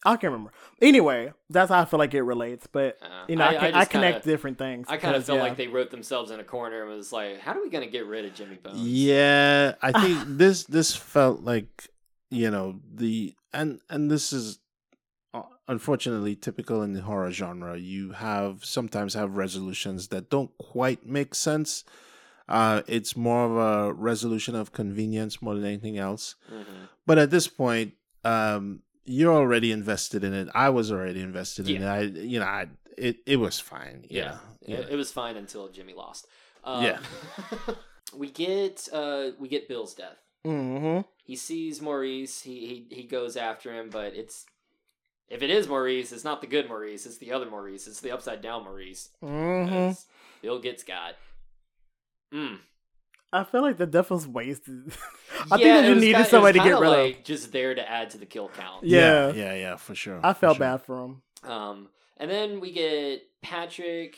I 0.05 0.11
can't 0.17 0.25
remember. 0.33 0.53
Anyway, 0.81 1.33
that's 1.49 1.71
how 1.71 1.81
I 1.81 1.85
feel 1.85 1.99
like 1.99 2.13
it 2.15 2.23
relates. 2.23 2.67
But 2.67 2.99
Uh, 3.03 3.25
you 3.29 3.37
know, 3.37 3.45
I, 3.45 3.49
I- 3.55 3.69
I 3.71 3.81
I, 3.81 3.85
connect 3.85 4.23
kinda- 4.23 4.25
different 4.25 4.59
things. 4.59 4.87
I 4.89 4.97
kind 4.99 5.15
of 5.17 5.21
because, 5.23 5.27
felt 5.27 5.37
yeah. 5.39 5.43
like 5.45 5.57
they 5.57 5.69
wrote 5.69 5.91
themselves 5.91 6.31
in 6.31 6.39
a 6.41 6.45
corner 6.45 6.83
and 6.83 6.91
was 6.97 7.13
like, 7.13 7.39
"How 7.41 7.53
are 7.53 7.63
we 7.63 7.71
gonna 7.71 7.87
get 7.87 8.07
rid 8.07 8.25
of 8.25 8.35
Jimmy 8.35 8.57
Bones?" 8.57 8.79
Yeah, 8.81 9.75
I 9.83 9.93
think 9.93 10.19
this 10.39 10.65
this 10.65 10.95
felt 10.95 11.43
like 11.43 11.89
you 12.31 12.51
know 12.51 12.81
the 12.93 13.35
and 13.53 13.81
and 13.89 14.11
this 14.11 14.33
is 14.33 14.59
unfortunately 15.69 16.35
typical 16.37 16.83
in 16.83 16.93
the 16.93 17.03
horror 17.03 17.31
genre. 17.31 17.77
You 17.77 18.13
have 18.13 18.65
sometimes 18.65 19.15
have 19.15 19.37
resolutions 19.37 20.09
that 20.09 20.31
don't 20.31 20.57
quite 20.59 21.07
make 21.07 21.35
sense. 21.35 21.85
Uh, 22.49 22.83
it's 22.87 23.17
more 23.17 23.45
of 23.45 23.57
a 23.57 23.93
resolution 23.93 24.55
of 24.55 24.73
convenience 24.73 25.43
more 25.43 25.55
than 25.55 25.65
anything 25.65 25.99
else. 25.99 26.37
Mhm. 26.51 26.89
But 27.05 27.19
at 27.19 27.31
this 27.31 27.49
point, 27.49 27.95
um, 28.25 28.83
you're 29.05 29.35
already 29.35 29.73
invested 29.73 30.23
in 30.25 30.33
it. 30.33 30.49
I 30.55 30.69
was 30.71 30.91
already 30.93 31.21
invested 31.21 31.69
in 31.69 31.83
it. 31.83 31.87
I, 31.87 32.01
you 32.03 32.39
know, 32.41 32.47
I 32.47 32.69
it 32.97 33.19
it 33.27 33.37
was 33.37 33.59
fine. 33.61 34.07
Yeah, 34.09 34.39
Yeah, 34.67 34.79
It, 34.79 34.91
it 34.91 34.97
was 34.97 35.13
fine 35.13 35.37
until 35.37 35.69
Jimmy 35.69 35.95
lost. 35.95 36.27
Um, 36.65 36.83
Yeah. 36.85 36.99
we 38.15 38.31
get 38.31 38.89
uh, 38.93 39.31
we 39.39 39.49
get 39.49 39.69
Bill's 39.69 39.95
death. 39.95 40.19
Mhm. 40.45 41.05
He 41.25 41.35
sees 41.37 41.83
Maurice. 41.83 42.43
He, 42.43 42.87
he 42.89 42.95
he 42.97 43.03
goes 43.03 43.37
after 43.37 43.73
him, 43.73 43.91
but 43.91 44.15
it's 44.15 44.47
if 45.29 45.43
it 45.43 45.51
is 45.51 45.69
Maurice, 45.69 46.13
it's 46.13 46.25
not 46.25 46.41
the 46.41 46.47
good 46.47 46.69
Maurice. 46.69 47.07
It's 47.07 47.19
the 47.19 47.33
other 47.33 47.47
Maurice. 47.51 47.87
It's 47.87 48.01
the 48.01 48.13
upside 48.13 48.41
down 48.43 48.65
Maurice. 48.65 49.11
Mhm. 49.23 49.69
'Cause 49.69 50.07
Bill 50.43 50.59
gets 50.59 50.83
got. 50.85 51.15
Mm. 52.33 52.61
I 53.33 53.45
feel 53.45 53.63
like 53.63 53.77
the 53.77 53.87
death 53.87 54.11
was 54.11 54.27
wasted. 54.27 54.85
Yeah, 54.87 54.95
I 55.51 55.57
think 55.57 55.61
it 55.63 55.83
they 55.83 55.89
just 55.89 56.01
needed 56.01 56.13
kinda- 56.15 56.29
somebody 56.31 56.59
to 56.59 56.65
get 56.65 56.73
kinda 56.75 56.81
rid 56.81 56.89
like 56.91 57.25
Just 57.25 57.53
there 57.53 57.75
to 57.75 57.91
add 57.91 58.11
to 58.11 58.19
the 58.19 58.27
kill 58.27 58.49
count. 58.49 58.85
Yeah. 58.85 59.33
yeah, 59.33 59.55
yeah, 59.55 59.77
for 59.77 59.95
sure. 59.95 60.17
of. 60.17 60.25
I 60.25 60.33
for 60.33 60.39
felt 60.41 60.57
sure. 60.57 60.61
bad 60.61 60.83
for 60.83 61.05
him. 61.05 61.23
Um, 61.43 61.89
and 62.17 62.31
then 62.31 62.61
we 62.61 62.73
get 62.73 63.23
Patrick 63.43 64.17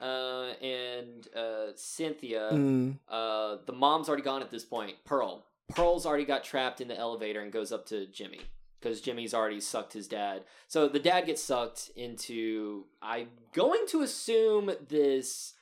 uh, 0.00 0.52
and 0.62 1.26
uh, 1.34 1.68
Cynthia. 1.76 2.50
Mm. 2.52 2.98
Uh, 3.08 3.56
the 3.66 3.72
mom's 3.72 4.08
already 4.08 4.22
gone 4.24 4.42
at 4.42 4.50
this 4.50 4.64
point. 4.64 4.96
Pearl. 5.04 5.44
Pearl's 5.74 6.06
already 6.06 6.24
got 6.24 6.44
trapped 6.44 6.80
in 6.80 6.88
the 6.88 6.96
elevator 6.96 7.40
and 7.40 7.50
goes 7.52 7.72
up 7.72 7.86
to 7.86 8.06
Jimmy 8.06 8.40
because 8.80 9.00
Jimmy's 9.00 9.34
already 9.34 9.60
sucked 9.60 9.92
his 9.92 10.06
dad. 10.08 10.44
So 10.68 10.88
the 10.88 10.98
dad 10.98 11.26
gets 11.26 11.42
sucked 11.42 11.90
into. 11.96 12.84
I'm 13.02 13.28
going 13.52 13.86
to 13.88 14.02
assume 14.02 14.70
this. 14.88 15.54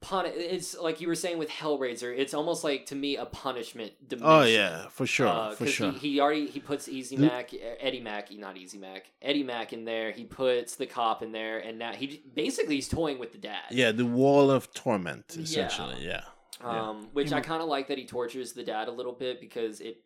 Pun- 0.00 0.26
it's 0.32 0.78
like 0.78 1.00
you 1.00 1.08
were 1.08 1.16
saying 1.16 1.38
with 1.38 1.48
Hellraiser. 1.50 2.16
It's 2.16 2.32
almost 2.32 2.62
like 2.62 2.86
to 2.86 2.94
me 2.94 3.16
a 3.16 3.26
punishment 3.26 3.94
dimension. 4.08 4.30
Oh 4.32 4.42
yeah, 4.44 4.86
for 4.90 5.06
sure, 5.06 5.26
Uh, 5.26 5.50
for 5.50 5.64
'cause 5.64 5.72
sure. 5.74 5.90
He, 5.90 5.98
he 6.12 6.20
already 6.20 6.46
he 6.46 6.60
puts 6.60 6.88
Easy 6.88 7.16
The- 7.16 7.26
Mac, 7.26 7.50
Eddie 7.80 7.98
Mack, 8.00 8.30
not 8.30 8.56
Easy 8.56 8.78
Mac, 8.78 9.10
Eddie 9.20 9.42
Mack 9.42 9.72
in 9.72 9.84
there. 9.84 10.12
He 10.12 10.22
puts 10.24 10.76
the 10.76 10.86
cop 10.86 11.20
in 11.24 11.32
there, 11.32 11.58
and 11.58 11.80
now 11.80 11.92
he 11.94 12.22
basically 12.32 12.76
he's 12.76 12.88
toying 12.88 13.18
with 13.18 13.32
the 13.32 13.38
dad. 13.38 13.64
yeah, 13.72 13.90
the 13.90 14.06
wall 14.06 14.52
of 14.52 14.72
torment, 14.72 15.24
Yeah. 15.36 15.42
essentially. 15.42 15.96
Yeah. 16.06 16.22
yeah. 16.60 16.88
Um, 16.90 17.08
which 17.12 17.32
I 17.32 17.40
kind 17.40 17.60
of 17.60 17.68
like 17.68 17.88
that 17.88 17.98
he 17.98 18.06
tortures 18.06 18.52
the 18.52 18.62
dad 18.62 18.86
a 18.86 18.92
little 18.92 19.12
bit 19.12 19.40
because 19.40 19.80
it 19.80 20.04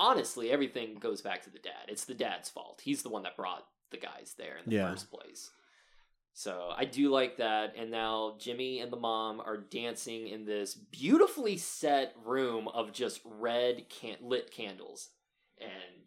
honestly 0.00 0.50
everything 0.50 0.94
goes 0.96 1.20
back 1.20 1.42
to 1.44 1.50
the 1.50 1.58
dad. 1.60 1.86
It's 1.88 2.04
the 2.06 2.14
dad's 2.14 2.48
fault. 2.48 2.80
He's 2.82 3.02
the 3.02 3.08
one 3.10 3.22
that 3.22 3.36
brought 3.36 3.66
the 3.90 3.98
guys 3.98 4.34
there 4.38 4.56
in 4.56 4.68
the 4.70 4.76
Yeah. 4.76 4.90
first 4.90 5.10
place. 5.10 5.50
So 6.32 6.72
I 6.76 6.84
do 6.86 7.10
like 7.10 7.36
that. 7.36 7.74
And 7.76 7.90
now 7.90 8.36
Jimmy 8.38 8.80
and 8.80 8.90
the 8.92 8.96
mom 8.96 9.40
are 9.40 9.56
dancing 9.58 10.28
in 10.28 10.44
this 10.46 10.74
beautifully 10.74 11.56
set 11.58 12.14
room 12.24 12.68
of 12.68 12.92
just 12.92 13.20
red 13.24 13.88
can- 13.88 14.18
lit 14.22 14.50
candles, 14.50 15.10
and 15.58 16.06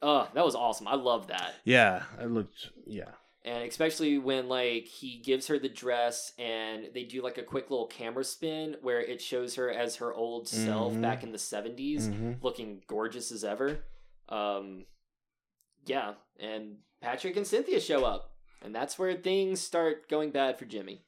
uh 0.00 0.26
that 0.34 0.44
was 0.44 0.54
awesome. 0.54 0.88
I 0.88 0.94
love 0.96 1.28
that. 1.28 1.54
Yeah, 1.64 2.02
it 2.20 2.30
looked. 2.30 2.70
Yeah. 2.86 3.12
And 3.44 3.64
especially 3.68 4.18
when 4.18 4.48
like 4.48 4.86
he 4.86 5.18
gives 5.18 5.48
her 5.48 5.58
the 5.58 5.68
dress 5.68 6.32
and 6.38 6.88
they 6.94 7.04
do 7.04 7.22
like 7.22 7.38
a 7.38 7.42
quick 7.42 7.70
little 7.70 7.86
camera 7.86 8.22
spin 8.24 8.76
where 8.82 9.00
it 9.00 9.20
shows 9.20 9.56
her 9.56 9.70
as 9.70 9.96
her 9.96 10.12
old 10.14 10.46
self 10.48 10.94
Mhm. 10.94 11.00
back 11.02 11.22
in 11.24 11.32
the 11.32 11.38
70s 11.38 12.08
Mhm. 12.08 12.42
looking 12.42 12.82
gorgeous 12.86 13.32
as 13.32 13.44
ever 13.44 13.84
um 14.28 14.86
yeah 15.86 16.14
and 16.38 16.78
patrick 17.00 17.36
and 17.36 17.46
cynthia 17.46 17.80
show 17.80 18.04
up 18.04 18.36
and 18.62 18.72
that's 18.74 18.98
where 18.98 19.14
things 19.16 19.60
start 19.60 20.08
going 20.08 20.30
bad 20.30 20.58
for 20.58 20.64
jimmy 20.64 21.04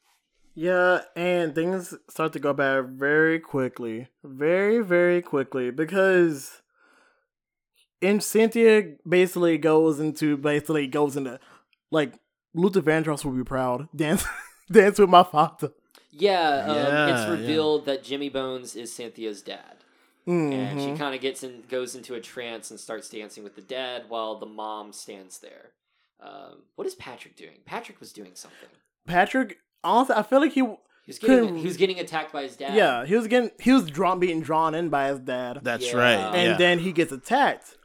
Yeah, 0.57 1.03
and 1.17 1.53
things 1.53 1.95
start 2.09 2.33
to 2.35 2.39
go 2.39 2.53
bad 2.53 2.91
very 2.97 3.41
quickly. 3.41 4.07
Very, 4.23 4.79
very 4.85 5.21
quickly. 5.21 5.73
Because 5.73 6.63
and 8.01 8.23
Cynthia 8.23 8.95
basically 9.09 9.59
goes 9.59 9.99
into 9.99 10.37
basically 10.37 10.87
goes 10.87 11.17
into 11.17 11.41
like 11.91 12.13
Luther 12.55 12.83
Vandross 12.83 13.25
will 13.25 13.33
be 13.33 13.45
proud. 13.45 13.89
Dance 13.97 14.25
dance 14.71 14.99
with 14.99 15.11
my 15.11 15.23
father. 15.23 15.73
yeah, 16.11 16.65
um, 16.67 16.77
Yeah, 16.77 17.07
it's 17.09 17.23
yeah. 17.27 17.31
revealed 17.31 17.85
that 17.87 18.03
jimmy 18.03 18.29
bones 18.31 18.75
is 18.77 18.93
cynthia's 18.93 19.43
dad 19.43 19.77
and 20.27 20.81
she 20.81 20.87
Mhm. 20.87 20.97
kind 20.99 21.15
of 21.15 21.21
gets 21.21 21.43
in 21.43 21.65
goes 21.69 21.95
into 21.95 22.15
a 22.15 22.21
trance 22.21 22.71
and 22.71 22.81
starts 22.81 23.11
dancing 23.11 23.45
with 23.45 23.57
the 23.57 23.61
dad 23.61 24.05
while 24.09 24.37
the 24.39 24.47
mom 24.47 24.93
stands 24.95 25.39
there 25.41 25.73
um, 26.21 26.63
what 26.77 26.87
is 26.87 26.95
patrick 26.95 27.37
doing 27.37 27.59
patrick 27.67 28.01
was 28.01 28.11
doing 28.13 28.31
something 28.35 28.71
Patrick 29.07 29.59
honestly 29.83 30.15
I 30.17 30.23
feel 30.23 30.41
like 30.41 30.53
he 30.53 30.61
He 30.61 30.67
was 31.09 31.19
getting 31.19 31.57
he 31.59 31.67
was 31.67 31.77
getting 31.77 32.01
attacked 32.01 32.33
by 32.33 32.45
his 32.45 32.57
dad. 32.57 32.75
yeah, 32.75 33.05
he 33.05 33.15
was 33.17 33.27
getting 33.27 33.51
he 33.61 33.71
was 33.73 33.85
drawn 33.91 34.19
being 34.19 34.41
drawn 34.41 34.75
in 34.75 34.89
by 34.89 35.09
his 35.09 35.19
dad. 35.19 35.59
That's 35.63 35.93
Yeah. 35.93 35.99
right. 35.99 36.35
and 36.39 36.51
yeah. 36.53 36.57
then 36.57 36.79
he 36.79 36.93
gets 36.93 37.13
attacked. 37.13 37.77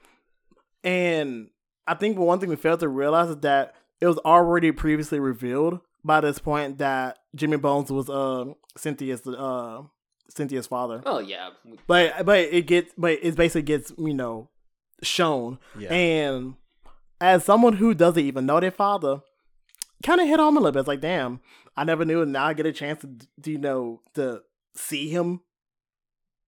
And 0.83 1.49
I 1.87 1.95
think 1.95 2.17
one 2.17 2.39
thing 2.39 2.47
we 2.49 2.55
failed 2.55 2.79
to 2.79 2.87
realize 2.87 3.29
is 3.29 3.37
that 3.37 3.75
it 4.01 4.07
was 4.07 4.17
already 4.19 4.71
previously 4.71 5.19
revealed 5.19 5.79
by 6.03 6.21
this 6.21 6.39
point 6.39 6.77
that 6.77 7.19
Jimmy 7.35 7.57
Bones 7.57 7.91
was 7.91 8.09
uh 8.09 8.45
Cynthia's 8.77 9.25
uh 9.27 9.83
Cynthia's 10.29 10.67
father. 10.67 11.01
Oh 11.05 11.19
yeah. 11.19 11.49
But 11.87 12.25
but 12.25 12.39
it 12.39 12.65
gets 12.67 12.93
but 12.97 13.19
it 13.21 13.35
basically 13.35 13.63
gets, 13.63 13.91
you 13.97 14.13
know, 14.13 14.49
shown. 15.03 15.59
Yeah. 15.77 15.91
And 15.93 16.55
as 17.21 17.43
someone 17.43 17.73
who 17.73 17.93
doesn't 17.93 18.23
even 18.23 18.45
know 18.45 18.59
their 18.59 18.71
father, 18.71 19.21
kind 20.03 20.21
of 20.21 20.27
hit 20.27 20.39
home 20.39 20.55
a 20.55 20.59
little 20.59 20.71
bit. 20.71 20.79
It's 20.79 20.87
like, 20.87 21.01
damn, 21.01 21.41
I 21.75 21.83
never 21.83 22.05
knew, 22.05 22.21
and 22.21 22.31
now 22.31 22.45
I 22.45 22.53
get 22.53 22.65
a 22.65 22.71
chance 22.71 23.01
to, 23.01 23.09
to 23.43 23.51
you 23.51 23.57
know, 23.57 24.01
to 24.13 24.41
see 24.75 25.09
him. 25.09 25.41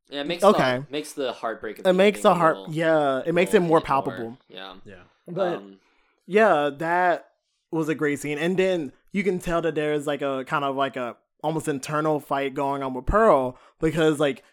Yeah, 0.10 0.22
it 0.22 0.28
makes 0.28 0.44
Okay. 0.44 0.78
the, 0.80 0.92
makes 0.92 1.14
the 1.14 1.32
heartbreak. 1.34 1.80
Of 1.80 1.88
It 1.88 1.94
makes 1.94 2.22
the 2.22 2.36
heart, 2.36 2.58
little- 2.58 2.74
yeah, 2.74 3.22
it 3.26 3.34
makes 3.34 3.54
it 3.54 3.62
more 3.62 3.80
hit 3.80 3.86
palpable. 3.88 4.38
Yeah. 4.48 4.76
yeah. 4.86 5.04
But 5.28 5.56
um, 5.56 5.80
yeah, 6.28 6.70
that 6.78 7.31
was 7.72 7.90
a 7.90 7.96
great 7.96 8.20
scene. 8.20 8.38
And 8.38 8.58
then 8.58 8.92
you 9.12 9.24
can 9.24 9.40
tell 9.40 9.62
that 9.62 9.76
there's 9.76 10.06
like 10.08 10.22
a 10.22 10.44
kind 10.46 10.64
of 10.66 10.76
like 10.76 10.96
a 10.96 11.16
almost 11.44 11.68
internal 11.68 12.20
fight 12.20 12.54
going 12.54 12.84
on 12.84 12.94
with 12.94 13.06
Pearl 13.06 13.58
because 13.80 14.20
like 14.20 14.44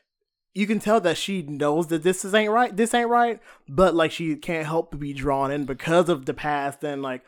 you 0.55 0.67
can 0.67 0.79
tell 0.81 1.01
that 1.01 1.17
she 1.19 1.43
knows 1.43 1.89
that 1.89 2.03
this 2.03 2.25
is 2.25 2.35
ain't 2.35 2.51
right, 2.51 2.75
this 2.77 2.95
ain't 2.95 3.09
right, 3.11 3.41
but 3.69 3.95
like 3.95 4.11
she 4.11 4.35
can't 4.37 4.67
help 4.67 4.91
but 4.91 5.01
be 5.01 5.13
drawn 5.13 5.51
in 5.51 5.65
because 5.65 6.09
of 6.09 6.25
the 6.27 6.35
past 6.35 6.83
and 6.83 7.03
like 7.03 7.23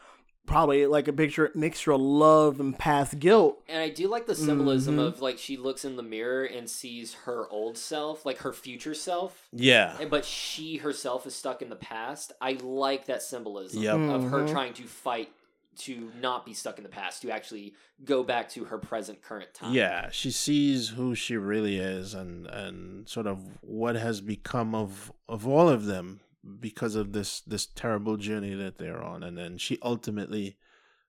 probably 0.46 0.86
like 0.86 1.06
a 1.06 1.12
picture 1.12 1.52
mixture 1.54 1.92
of 1.92 2.00
love 2.00 2.58
and 2.58 2.76
past 2.76 3.20
guilt. 3.20 3.62
and 3.68 3.80
I 3.80 3.88
do 3.90 4.08
like 4.08 4.26
the 4.26 4.34
symbolism 4.34 4.96
Mhm. 4.96 5.06
of 5.06 5.20
like 5.20 5.38
she 5.38 5.56
looks 5.56 5.84
in 5.84 5.96
the 5.96 6.02
mirror 6.02 6.44
and 6.44 6.68
sees 6.68 7.12
her 7.24 7.46
old 7.50 7.76
self, 7.78 8.24
like 8.26 8.38
her 8.38 8.52
future 8.52 8.94
self, 8.94 9.46
Yeah. 9.52 9.96
but 10.08 10.24
she 10.24 10.78
herself 10.78 11.24
is 11.26 11.34
stuck 11.36 11.62
in 11.62 11.68
the 11.68 11.76
past. 11.76 12.32
I 12.40 12.52
like 12.62 13.04
that 13.06 13.22
symbolism 13.22 13.82
Yep. 13.82 13.94
of 13.96 14.22
her 14.30 14.40
Mhm. 14.40 14.50
trying 14.50 14.72
to 14.74 14.84
fight 14.84 15.28
to 15.78 16.10
not 16.20 16.44
be 16.44 16.52
stuck 16.54 16.78
in 16.78 16.82
the 16.82 16.90
past, 16.90 17.22
to 17.22 17.30
actually 17.30 17.74
go 18.04 18.22
back 18.22 18.48
to 18.50 18.64
her 18.64 18.78
present 18.78 19.22
current 19.22 19.52
time. 19.54 19.72
Yeah, 19.74 20.10
she 20.10 20.30
sees 20.30 20.90
who 20.90 21.14
she 21.14 21.36
really 21.36 21.78
is 21.78 22.14
and 22.14 22.46
and 22.46 23.08
sort 23.08 23.26
of 23.26 23.58
what 23.62 23.96
has 23.96 24.20
become 24.20 24.74
of 24.74 25.12
of 25.28 25.46
all 25.46 25.68
of 25.68 25.84
them 25.86 26.20
because 26.58 26.94
of 26.94 27.12
this 27.12 27.40
this 27.42 27.66
terrible 27.66 28.16
journey 28.16 28.54
that 28.54 28.78
they're 28.78 29.02
on 29.02 29.22
and 29.22 29.36
then 29.36 29.58
she 29.58 29.78
ultimately 29.82 30.56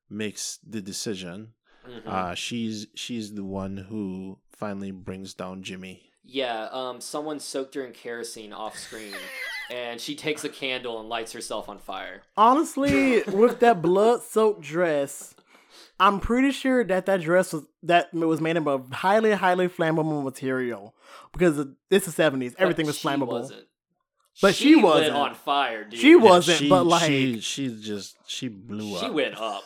makes 0.10 0.60
the 0.68 0.82
decision 0.82 1.54
Mhm. 1.88 2.08
Uh, 2.08 2.36
she's 2.36 2.88
she's 2.94 3.34
the 3.34 3.44
one 3.44 3.78
who 3.78 4.38
finally 4.52 4.92
brings 4.92 5.34
down 5.34 5.64
Jimmy. 5.64 6.12
Yeah, 6.24 6.70
um, 6.72 7.02
someone 7.02 7.40
soaked 7.40 7.74
her 7.76 7.84
in 7.84 7.94
kerosene 7.94 8.54
off 8.54 8.78
screen, 8.78 9.14
and 9.72 10.00
she 10.02 10.16
takes 10.16 10.44
a 10.44 10.50
candle 10.50 11.00
and 11.00 11.08
lights 11.10 11.32
herself 11.32 11.70
on 11.70 11.80
fire. 11.80 12.22
Honestly, 12.38 13.24
with 13.24 13.60
that 13.62 13.82
blood-soaked 13.82 14.62
dress, 14.62 15.34
I'm 16.00 16.20
pretty 16.20 16.52
sure 16.52 16.84
that 16.84 17.06
that 17.06 17.22
dress 17.22 17.54
was 17.54 17.64
that 17.84 18.14
was 18.14 18.42
made 18.42 18.58
of 18.58 18.68
a 18.68 18.80
highly, 18.94 19.32
highly 19.32 19.68
flammable 19.68 20.24
material 20.24 20.94
because 21.32 21.58
it's 21.90 22.06
the 22.06 22.24
'70s. 22.24 22.54
Everything 22.58 22.86
But 22.86 22.90
was 22.90 22.98
she 22.98 23.08
flammable. 23.08 23.28
Wasn't. 23.28 23.68
But 24.42 24.56
she 24.56 24.76
lit 24.76 24.84
wasn't. 24.84 25.16
on 25.16 25.36
fire, 25.36 25.84
dude. 25.84 26.00
She 26.00 26.16
wasn't, 26.16 26.58
she, 26.60 26.70
but 26.70 26.86
like, 26.86 27.04
she 27.04 27.40
she 27.42 27.80
just 27.82 28.18
she 28.26 28.48
blew 28.48 28.90
She 28.90 28.96
up. 28.96 29.04
She 29.04 29.10
went 29.10 29.36
up. 29.38 29.64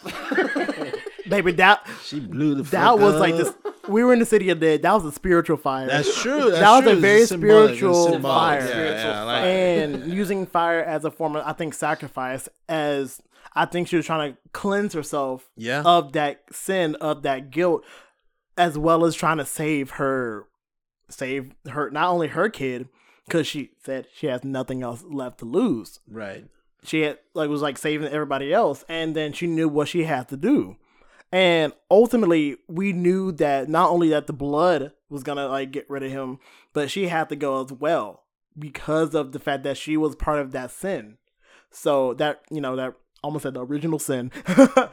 baby, 1.29 1.51
that 1.53 1.87
She 2.03 2.19
blew 2.19 2.55
the. 2.55 2.63
that 2.63 2.71
fuck 2.71 2.99
was 2.99 3.15
like 3.15 3.37
this. 3.37 3.53
We 3.89 4.03
were 4.03 4.13
in 4.13 4.19
the 4.19 4.25
city 4.25 4.49
of 4.49 4.59
dead. 4.59 4.81
That 4.81 4.93
was 4.93 5.05
a 5.05 5.11
spiritual 5.11 5.57
fire. 5.57 5.87
That's 5.87 6.21
true. 6.21 6.49
That's 6.51 6.59
That 6.59 6.71
was 6.71 6.79
a 6.79 6.83
true. 6.83 6.91
It's 6.93 7.01
very 7.01 7.25
symbolic. 7.25 7.75
Spiritual 7.77 8.19
fire. 8.21 8.59
Yeah, 8.59 8.67
Spiritual 8.67 9.11
yeah, 9.11 9.23
like 9.23 9.41
fire. 9.41 9.49
it. 9.49 9.83
and 10.03 10.13
using 10.13 10.45
fire 10.45 10.83
as 10.83 11.05
a 11.05 11.11
form 11.11 11.35
of, 11.35 11.45
I 11.45 11.53
think, 11.53 11.73
sacrifice. 11.73 12.49
As 12.69 13.21
I 13.53 13.65
think 13.65 13.87
she 13.87 13.95
was 13.95 14.05
trying 14.05 14.33
to 14.33 14.37
cleanse 14.53 14.93
herself 14.93 15.49
Yeah. 15.55 15.81
of 15.85 16.13
that 16.13 16.41
sin, 16.51 16.95
of 16.95 17.21
that 17.23 17.51
guilt, 17.51 17.83
as 18.57 18.77
well 18.77 19.05
as 19.05 19.15
trying 19.15 19.37
to 19.37 19.45
save 19.45 19.91
her, 19.91 20.45
save 21.09 21.51
her, 21.69 21.89
not 21.91 22.09
only 22.09 22.27
her 22.29 22.49
kid, 22.49 22.89
because 23.25 23.45
she 23.47 23.71
said 23.83 24.07
she 24.13 24.27
has 24.27 24.43
nothing 24.43 24.83
else 24.83 25.03
left 25.07 25.39
to 25.39 25.45
lose. 25.45 25.99
Right. 26.09 26.45
She 26.83 27.01
had 27.01 27.17
like 27.33 27.49
was 27.49 27.61
like 27.61 27.77
saving 27.77 28.07
everybody 28.09 28.53
else, 28.53 28.83
and 28.87 29.15
then 29.15 29.33
she 29.33 29.47
knew 29.47 29.67
what 29.67 29.87
she 29.87 30.03
had 30.03 30.27
to 30.29 30.37
do. 30.37 30.75
And 31.35 31.73
ultimately, 31.91 32.55
we 32.69 32.93
knew 32.93 33.33
that 33.33 33.67
not 33.67 33.89
only 33.89 34.07
that 34.07 34.25
the 34.25 34.31
blood 34.31 34.93
was 35.09 35.21
gonna 35.21 35.49
like 35.49 35.69
get 35.69 35.89
rid 35.89 36.01
of 36.01 36.09
him, 36.09 36.39
but 36.71 36.89
she 36.89 37.09
had 37.09 37.27
to 37.27 37.35
go 37.35 37.61
as 37.61 37.73
well 37.73 38.23
because 38.57 39.13
of 39.13 39.33
the 39.33 39.39
fact 39.39 39.63
that 39.63 39.75
she 39.75 39.97
was 39.97 40.15
part 40.15 40.39
of 40.39 40.53
that 40.53 40.71
sin. 40.71 41.17
So 41.71 42.13
that 42.13 42.43
you 42.49 42.61
know 42.61 42.77
that 42.77 42.93
almost 43.21 43.43
said 43.43 43.55
the 43.55 43.65
original 43.65 43.99
sin, 43.99 44.31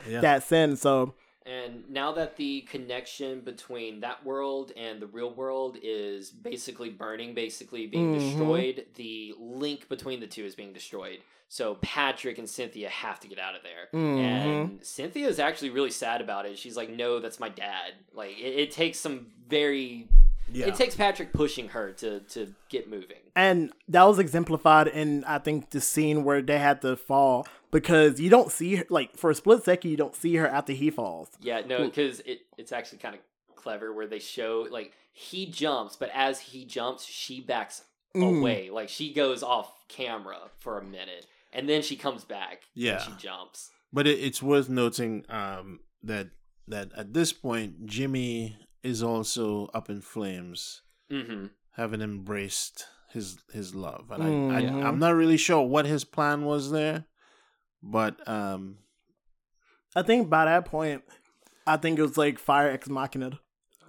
that 0.08 0.42
sin. 0.42 0.74
So 0.74 1.14
And 1.46 1.88
now 1.90 2.12
that 2.12 2.36
the 2.36 2.62
connection 2.62 3.40
between 3.40 4.00
that 4.00 4.24
world 4.24 4.72
and 4.76 5.00
the 5.00 5.06
real 5.06 5.32
world 5.32 5.76
is 5.82 6.30
basically 6.30 6.90
burning, 6.90 7.34
basically 7.34 7.86
being 7.86 8.14
Mhm. 8.14 8.18
destroyed, 8.20 8.86
the 8.94 9.34
link 9.38 9.88
between 9.88 10.20
the 10.20 10.26
two 10.26 10.44
is 10.44 10.54
being 10.54 10.72
destroyed. 10.72 11.18
So 11.48 11.74
Patrick 11.82 12.38
and 12.38 12.48
Cynthia 12.48 12.88
have 12.88 13.20
to 13.20 13.28
get 13.28 13.38
out 13.38 13.54
of 13.54 13.62
there. 13.62 13.88
Mhm. 13.92 14.18
And 14.18 14.84
Cynthia 14.84 15.28
is 15.28 15.38
actually 15.38 15.70
really 15.70 15.90
sad 15.90 16.20
about 16.20 16.46
it. 16.46 16.58
She's 16.58 16.76
like, 16.76 16.88
no, 16.90 17.18
that's 17.18 17.38
my 17.40 17.48
dad. 17.50 17.92
Like, 18.14 18.38
it, 18.38 18.54
it 18.58 18.70
takes 18.70 18.98
some 18.98 19.26
very. 19.48 20.08
Yeah. 20.52 20.66
It 20.68 20.74
takes 20.74 20.94
Patrick 20.94 21.32
pushing 21.32 21.68
her 21.68 21.92
to, 21.94 22.20
to 22.20 22.54
get 22.68 22.88
moving. 22.88 23.21
And 23.34 23.72
that 23.88 24.04
was 24.04 24.18
exemplified 24.18 24.88
in 24.88 25.24
I 25.24 25.38
think 25.38 25.70
the 25.70 25.80
scene 25.80 26.24
where 26.24 26.42
they 26.42 26.58
had 26.58 26.82
to 26.82 26.96
fall 26.96 27.46
because 27.70 28.20
you 28.20 28.28
don't 28.30 28.50
see 28.52 28.76
her 28.76 28.84
like 28.90 29.16
for 29.16 29.30
a 29.30 29.34
split 29.34 29.64
second 29.64 29.90
you 29.90 29.96
don't 29.96 30.14
see 30.16 30.36
her 30.36 30.46
after 30.46 30.72
he 30.72 30.90
falls. 30.90 31.28
Yeah, 31.40 31.62
no, 31.66 31.84
because 31.84 32.20
it, 32.20 32.40
it's 32.58 32.72
actually 32.72 32.98
kind 32.98 33.14
of 33.14 33.20
clever 33.56 33.92
where 33.92 34.06
they 34.06 34.18
show 34.18 34.66
like 34.70 34.92
he 35.12 35.46
jumps, 35.46 35.96
but 35.96 36.10
as 36.14 36.40
he 36.40 36.64
jumps, 36.64 37.04
she 37.04 37.40
backs 37.40 37.82
Mm. 38.14 38.40
away. 38.40 38.68
Like 38.68 38.90
she 38.90 39.10
goes 39.14 39.42
off 39.42 39.72
camera 39.88 40.36
for 40.58 40.78
a 40.78 40.84
minute, 40.84 41.26
and 41.50 41.66
then 41.66 41.80
she 41.80 41.96
comes 41.96 42.24
back. 42.24 42.64
Yeah. 42.74 42.96
and 42.96 43.02
she 43.04 43.12
jumps. 43.26 43.70
But 43.90 44.06
it, 44.06 44.18
it's 44.20 44.42
worth 44.42 44.68
noting 44.68 45.24
um, 45.30 45.80
that 46.02 46.28
that 46.68 46.90
at 46.94 47.14
this 47.14 47.32
point, 47.32 47.86
Jimmy 47.86 48.58
is 48.82 49.02
also 49.02 49.70
up 49.72 49.88
in 49.88 50.02
flames, 50.02 50.82
Mm-hmm. 51.10 51.46
having 51.76 52.02
embraced 52.02 52.84
his 53.12 53.38
his 53.52 53.74
love, 53.74 54.10
and 54.10 54.22
Mhm. 54.22 54.52
I, 54.52 54.80
I 54.84 54.88
I'm 54.88 54.98
not 54.98 55.14
really 55.14 55.36
sure 55.36 55.62
what 55.62 55.86
his 55.86 56.04
plan 56.04 56.44
was 56.44 56.70
there, 56.70 57.04
but 57.82 58.26
um, 58.28 58.78
I 59.94 60.02
think 60.02 60.30
by 60.30 60.44
that 60.46 60.64
point, 60.64 61.02
I 61.66 61.76
think 61.76 61.98
it 61.98 62.02
was 62.02 62.16
like 62.16 62.38
fire 62.38 62.70
ex 62.70 62.88
machina. 62.88 63.38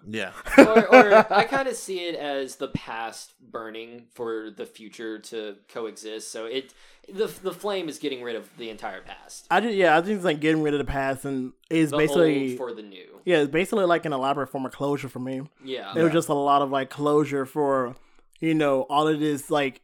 yeah, 0.06 0.32
or, 0.58 0.88
or 0.94 1.34
I 1.34 1.46
kind 1.46 1.68
of 1.70 1.76
see 1.76 2.00
it 2.00 2.16
as 2.16 2.58
the 2.58 2.68
past 2.68 3.34
burning 3.40 4.08
for 4.14 4.50
the 4.52 4.66
future 4.66 5.20
to 5.20 5.56
coexist. 5.70 6.30
So 6.32 6.46
it 6.46 6.74
the 7.08 7.28
the 7.42 7.54
flame 7.54 7.88
is 7.88 8.00
getting 8.00 8.22
rid 8.22 8.36
of 8.36 8.50
the 8.58 8.70
entire 8.70 9.02
past. 9.02 9.48
I 9.50 9.62
just 9.62 9.76
yeah, 9.76 9.98
I 9.98 10.02
think 10.02 10.18
it's 10.18 10.26
like 10.26 10.42
getting 10.42 10.62
rid 10.62 10.74
of 10.74 10.80
the 10.80 10.92
past 10.92 11.24
and 11.24 11.54
is 11.70 11.92
basically 11.92 12.50
old 12.50 12.58
for 12.58 12.74
the 12.74 12.82
new. 12.84 13.22
yeah, 13.24 13.38
it's 13.38 13.52
basically 13.52 13.86
like 13.86 14.06
an 14.06 14.12
elaborate 14.12 14.48
form 14.50 14.66
of 14.66 14.74
closure 14.74 15.08
for 15.08 15.20
me. 15.20 15.42
Yeah. 15.64 15.94
It 15.96 16.04
was 16.04 16.12
just 16.12 16.28
a 16.30 16.34
lot 16.34 16.62
of 16.62 16.70
like 16.70 16.90
closure 16.90 17.46
for 17.46 17.96
you 18.44 18.54
know 18.54 18.82
all 18.90 19.08
of 19.08 19.22
this 19.22 19.50
like 19.50 19.82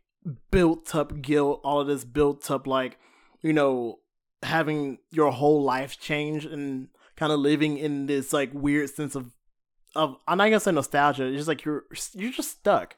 built 0.52 0.94
up 0.94 1.22
guilt, 1.22 1.62
all 1.64 1.80
of 1.80 1.88
this 1.88 2.04
built 2.04 2.52
up 2.52 2.68
like 2.68 3.00
you 3.42 3.54
know 3.54 4.00
having 4.44 4.98
your 5.12 5.32
whole 5.32 5.64
life 5.64 5.98
change 5.98 6.44
and 6.46 6.90
kind 7.16 7.32
of 7.32 7.40
living 7.40 7.78
in 7.78 8.06
this 8.08 8.34
like 8.34 8.54
weird 8.54 8.90
sense 8.90 9.16
of 9.16 9.34
of 9.96 10.18
I'm 10.28 10.40
not 10.40 10.46
gonna 10.46 10.60
say 10.60 10.74
nostalgia. 10.74 11.28
It's 11.28 11.38
just 11.38 11.48
like 11.48 11.64
you're 11.64 11.86
you're 12.14 12.34
just 12.34 12.52
stuck. 12.52 12.98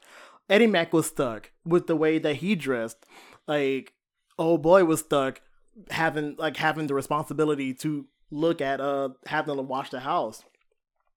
Eddie 0.50 0.66
Mack 0.66 0.92
was 0.92 1.06
stuck 1.06 1.52
with 1.64 1.86
the 1.86 1.94
way 1.94 2.18
that 2.18 2.36
he 2.36 2.56
dressed. 2.56 3.06
Like 3.46 3.92
old 4.36 4.62
boy 4.62 4.84
was 4.84 4.98
stuck 4.98 5.42
having 5.90 6.34
like 6.38 6.56
having 6.56 6.88
the 6.88 6.94
responsibility 6.94 7.72
to 7.74 8.06
look 8.32 8.60
at 8.60 8.80
uh 8.80 9.10
having 9.26 9.54
to 9.54 9.62
watch 9.62 9.90
the 9.90 10.00
house 10.00 10.42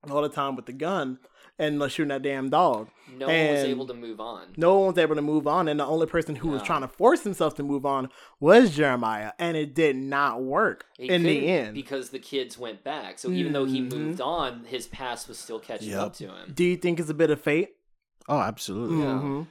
all 0.08 0.22
the 0.22 0.30
time 0.30 0.56
with 0.56 0.68
the 0.68 0.74
gun 0.74 1.18
and 1.58 1.82
uh, 1.82 1.88
shooting 1.88 2.10
that 2.10 2.22
damn 2.22 2.50
dog. 2.50 2.90
No 3.18 3.28
one 3.28 3.36
was 3.52 3.64
able 3.64 3.88
to 3.88 3.94
move 3.94 4.20
on. 4.20 4.48
No 4.58 4.78
one 4.80 4.88
was 4.88 4.98
able 4.98 5.16
to 5.16 5.22
move 5.22 5.48
on, 5.48 5.68
and 5.68 5.80
the 5.80 5.86
only 5.86 6.06
person 6.08 6.36
who 6.36 6.50
was 6.50 6.62
trying 6.62 6.82
to 6.82 6.88
force 6.88 7.24
himself 7.24 7.56
to 7.56 7.64
move 7.64 7.86
on 7.86 8.10
was 8.40 8.76
Jeremiah, 8.76 9.32
and 9.40 9.56
it 9.56 9.74
did 9.74 9.96
not 9.96 10.44
work 10.44 10.86
He 10.98 11.08
in 11.10 11.24
the 11.24 11.48
end. 11.48 11.74
because 11.74 12.10
the 12.10 12.20
kids 12.20 12.58
went 12.58 12.84
back. 12.84 13.20
So 13.20 13.30
even 13.32 13.54
though 13.54 13.66
he 13.66 13.80
Mhm. 13.82 13.92
moved 13.94 14.22
on, 14.22 14.66
his 14.66 14.88
past 14.88 15.28
was 15.28 15.38
still 15.40 15.60
catching 15.60 15.90
Yep. 15.90 16.00
up 16.02 16.14
to 16.16 16.28
him. 16.28 16.52
Do 16.54 16.64
you 16.64 16.76
think 16.78 17.00
it's 17.00 17.10
a 17.10 17.14
bit 17.14 17.30
of 17.30 17.40
fate? 17.42 17.70
oh, 18.28 18.40
absolutely. 18.40 18.98
Yeah. 19.00 19.22
Mhm. 19.22 19.48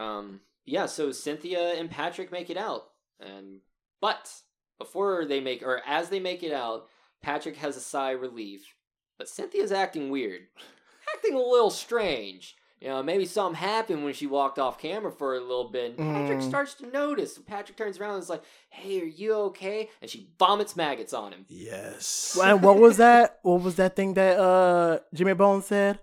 Um, 0.00 0.40
yeah. 0.64 0.86
So 0.86 1.12
Cynthia 1.12 1.74
and 1.74 1.90
Patrick 1.90 2.32
make 2.32 2.50
it 2.50 2.56
out, 2.56 2.90
and 3.20 3.60
but 4.00 4.32
before 4.78 5.24
they 5.26 5.40
make 5.40 5.62
or 5.62 5.80
as 5.86 6.08
they 6.08 6.18
make 6.18 6.42
it 6.42 6.52
out, 6.52 6.88
Patrick 7.22 7.56
has 7.56 7.76
a 7.76 7.80
sigh 7.80 8.12
of 8.12 8.20
relief, 8.20 8.74
but 9.18 9.28
Cynthia's 9.28 9.70
acting 9.72 10.10
weird, 10.10 10.48
acting 11.14 11.34
a 11.34 11.38
little 11.38 11.70
strange. 11.70 12.56
You 12.80 12.88
know, 12.90 13.02
maybe 13.02 13.24
something 13.24 13.54
happened 13.58 14.04
when 14.04 14.12
she 14.12 14.26
walked 14.26 14.58
off 14.58 14.78
camera 14.78 15.10
for 15.10 15.36
a 15.36 15.40
little 15.40 15.70
bit. 15.70 15.96
And 15.98 16.14
Patrick 16.14 16.40
Mm. 16.40 16.48
starts 16.48 16.74
to 16.74 16.86
notice. 16.88 17.38
Patrick 17.38 17.78
turns 17.78 17.98
around 17.98 18.14
and 18.14 18.22
is 18.22 18.28
like, 18.28 18.42
"Hey, 18.68 19.00
are 19.00 19.04
you 19.06 19.32
okay?" 19.48 19.88
And 20.02 20.10
she 20.10 20.28
vomits 20.38 20.76
maggots 20.76 21.14
on 21.14 21.32
him. 21.32 21.46
Yes. 21.48 22.38
And 22.42 22.62
what 22.62 22.76
was 22.78 22.98
that? 22.98 23.38
What 23.42 23.62
was 23.62 23.76
that 23.76 23.96
thing 23.96 24.14
that 24.14 24.38
uh 24.38 24.98
Jimmy 25.14 25.32
Bones 25.32 25.64
said? 25.66 26.00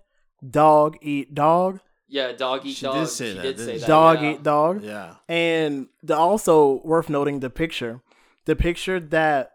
Dog 0.48 0.96
eat 1.02 1.34
dog. 1.34 1.78
Yeah, 2.08 2.32
dog 2.32 2.66
eat 2.66 2.74
She 2.76 2.84
dog. 2.86 2.96
did 2.96 3.06
say 3.08 3.28
she 3.30 3.34
that, 3.36 3.42
did 3.42 3.58
say 3.60 3.72
she? 3.74 3.78
that. 3.80 3.86
Dog 3.86 4.20
yeah. 4.20 4.30
eat 4.32 4.42
dog. 4.42 4.82
Yeah. 4.82 5.14
And 5.28 5.86
the, 6.02 6.16
also 6.16 6.80
worth 6.84 7.08
noting 7.08 7.40
the 7.40 7.48
picture, 7.50 8.00
the 8.44 8.56
picture 8.56 8.98
that 8.98 9.52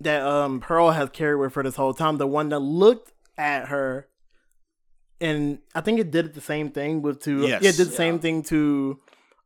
that 0.00 0.26
um 0.26 0.58
Pearl 0.58 0.90
has 0.90 1.08
carried 1.10 1.36
with 1.36 1.54
her 1.54 1.62
this 1.62 1.76
whole 1.76 1.94
time, 1.94 2.16
the 2.16 2.26
one 2.26 2.48
that 2.48 2.58
looked 2.58 3.12
at 3.38 3.68
her, 3.68 4.08
and 5.20 5.58
I 5.74 5.80
think 5.80 6.00
it 6.00 6.10
did 6.10 6.34
the 6.34 6.40
same 6.40 6.70
thing 6.70 7.02
with 7.02 7.20
to 7.22 7.42
yes. 7.42 7.62
yeah, 7.62 7.68
it 7.70 7.76
did 7.76 7.88
the 7.88 7.92
yeah. 7.92 7.96
same 7.96 8.18
thing 8.18 8.42
to 8.44 8.98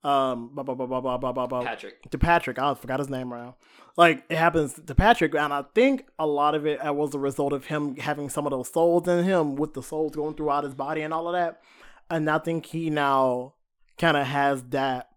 um 0.05 0.51
blah, 0.55 0.62
blah, 0.62 0.74
blah, 0.74 0.86
blah, 0.86 1.01
blah, 1.01 1.32
blah, 1.32 1.47
blah, 1.47 1.62
Patrick 1.62 2.10
to 2.10 2.18
Patrick. 2.18 2.59
I 2.59 2.74
forgot 2.74 2.98
his 2.98 3.09
name 3.09 3.32
right. 3.32 3.55
Like 3.97 4.24
it 4.28 4.36
happens 4.36 4.78
to 4.86 4.94
Patrick, 4.94 5.34
and 5.34 5.52
I 5.52 5.64
think 5.74 6.06
a 6.18 6.26
lot 6.26 6.55
of 6.55 6.66
it 6.66 6.84
uh, 6.86 6.93
was 6.93 7.14
a 7.14 7.18
result 7.18 7.52
of 7.52 7.66
him 7.66 7.97
having 7.97 8.28
some 8.28 8.47
of 8.47 8.51
those 8.51 8.70
souls 8.70 9.09
in 9.09 9.24
him, 9.24 9.56
with 9.56 9.74
the 9.74 9.82
souls 9.82 10.14
going 10.14 10.34
throughout 10.34 10.64
his 10.64 10.74
body 10.74 11.01
and 11.01 11.14
all 11.14 11.28
of 11.28 11.32
that. 11.32 11.62
And 12.10 12.28
I 12.28 12.38
think 12.38 12.66
he 12.66 12.90
now 12.90 13.55
kind 13.98 14.16
of 14.16 14.26
has 14.26 14.62
that 14.64 15.09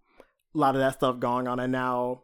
a 0.56 0.58
lot 0.58 0.76
of 0.76 0.82
that 0.82 0.94
stuff 0.94 1.20
going 1.20 1.48
on, 1.48 1.60
and 1.60 1.72
now 1.72 2.24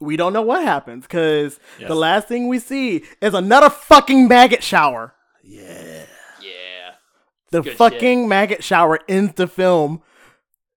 we 0.00 0.16
don't 0.16 0.32
know 0.32 0.42
what 0.42 0.64
happens 0.64 1.04
because 1.04 1.58
yes. 1.78 1.88
the 1.88 1.94
last 1.94 2.28
thing 2.28 2.48
we 2.48 2.58
see 2.58 3.04
is 3.20 3.34
another 3.34 3.70
fucking 3.70 4.28
maggot 4.28 4.62
shower. 4.62 5.14
Yeah. 5.42 6.04
The 7.54 7.62
Good 7.62 7.76
fucking 7.76 8.26
maggot 8.26 8.64
shower 8.64 8.98
ends 9.08 9.34
the 9.36 9.46
film, 9.46 10.02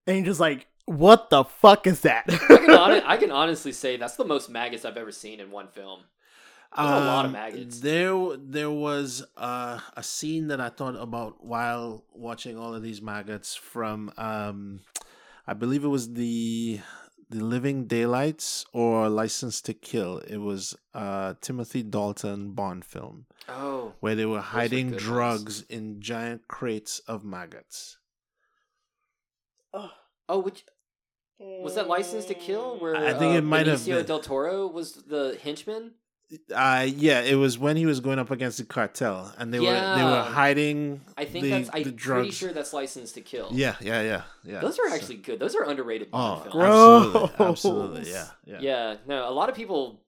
and 0.05 0.17
you're 0.17 0.25
just 0.27 0.39
like, 0.39 0.67
what 0.85 1.31
the 1.31 1.43
fuck 1.43 1.87
is 1.87 2.01
that? 2.01 2.25
I 2.29 2.37
can, 2.37 2.69
hon- 2.69 2.91
I 3.05 3.17
can 3.17 3.31
honestly 3.31 3.71
say 3.71 3.97
that's 3.97 4.15
the 4.15 4.25
most 4.25 4.47
maggots 4.47 4.85
I've 4.85 4.95
ever 4.95 5.11
seen 5.11 5.39
in 5.39 5.49
one 5.49 5.69
film. 5.69 6.01
There's 6.75 6.87
a 6.87 6.91
lot 6.91 7.25
of 7.25 7.29
Um, 7.29 7.31
maggots. 7.31 7.79
There, 7.79 8.37
there 8.37 8.69
was 8.69 9.25
uh, 9.37 9.79
a 9.95 10.03
scene 10.03 10.49
that 10.49 10.61
I 10.61 10.69
thought 10.69 10.95
about 10.95 11.43
while 11.43 12.03
watching 12.13 12.59
all 12.59 12.75
of 12.75 12.83
these 12.83 13.01
maggots 13.01 13.55
from, 13.55 14.11
um, 14.15 14.81
I 15.47 15.53
believe 15.55 15.83
it 15.83 15.87
was 15.87 16.13
the 16.13 16.79
The 17.29 17.43
Living 17.43 17.87
Daylights 17.87 18.65
or 18.71 19.09
License 19.09 19.61
to 19.63 19.73
Kill. 19.73 20.19
It 20.19 20.37
was 20.37 20.75
a 20.93 21.35
Timothy 21.41 21.83
Dalton 21.83 22.51
Bond 22.51 22.85
film 22.85 23.25
Oh, 23.49 23.93
where 23.99 24.15
they 24.15 24.25
were 24.25 24.39
hiding 24.41 24.91
good 24.91 24.99
drugs 24.99 25.61
in 25.63 25.99
giant 26.01 26.47
crates 26.47 26.99
of 26.99 27.25
maggots. 27.25 27.97
oh, 29.73 30.39
which 30.39 30.63
was 31.39 31.75
that 31.75 31.87
License 31.87 32.25
to 32.25 32.33
Kill? 32.33 32.77
Where 32.79 32.95
I 32.95 33.11
think 33.13 33.33
uh, 33.35 33.37
it 33.37 33.43
might 33.43 33.67
have 33.67 33.79
Benicio 33.81 33.97
been. 33.97 34.05
del 34.05 34.19
Toro 34.21 34.67
was 34.67 34.93
the 34.93 35.37
henchman. 35.43 35.91
Uh 36.53 36.85
yeah, 36.93 37.21
it 37.21 37.35
was 37.35 37.57
when 37.57 37.77
he 37.77 37.85
was 37.85 38.01
going 38.01 38.19
up 38.19 38.31
against 38.31 38.57
the 38.57 38.65
cartel, 38.65 39.33
and 39.37 39.53
they 39.53 39.59
were 39.61 39.65
they 39.65 40.03
were 40.03 40.23
hiding. 40.27 40.99
I 41.17 41.23
think 41.23 41.43
the, 41.45 41.51
that's. 41.51 41.69
I'm 41.69 41.83
pretty 41.83 41.91
drugs. 41.91 42.35
sure 42.35 42.51
that's 42.51 42.73
License 42.73 43.13
to 43.13 43.21
Kill. 43.21 43.47
Yeah, 43.51 43.75
yeah, 43.79 44.01
yeah, 44.01 44.21
yeah. 44.43 44.59
those 44.59 44.77
are 44.77 44.89
So- 44.89 44.95
actually 44.95 45.15
good. 45.17 45.39
Those 45.39 45.55
are 45.55 45.63
underrated 45.63 46.09
Oh, 46.11 46.39
films. 46.41 46.55
absolutely, 46.55 47.31
absolutely, 47.45 48.11
yeah, 48.11 48.27
yeah. 48.45 48.57
Yeah, 48.59 48.95
no, 49.07 49.29
a 49.29 49.31
lot 49.31 49.47
of 49.47 49.55
people, 49.55 50.01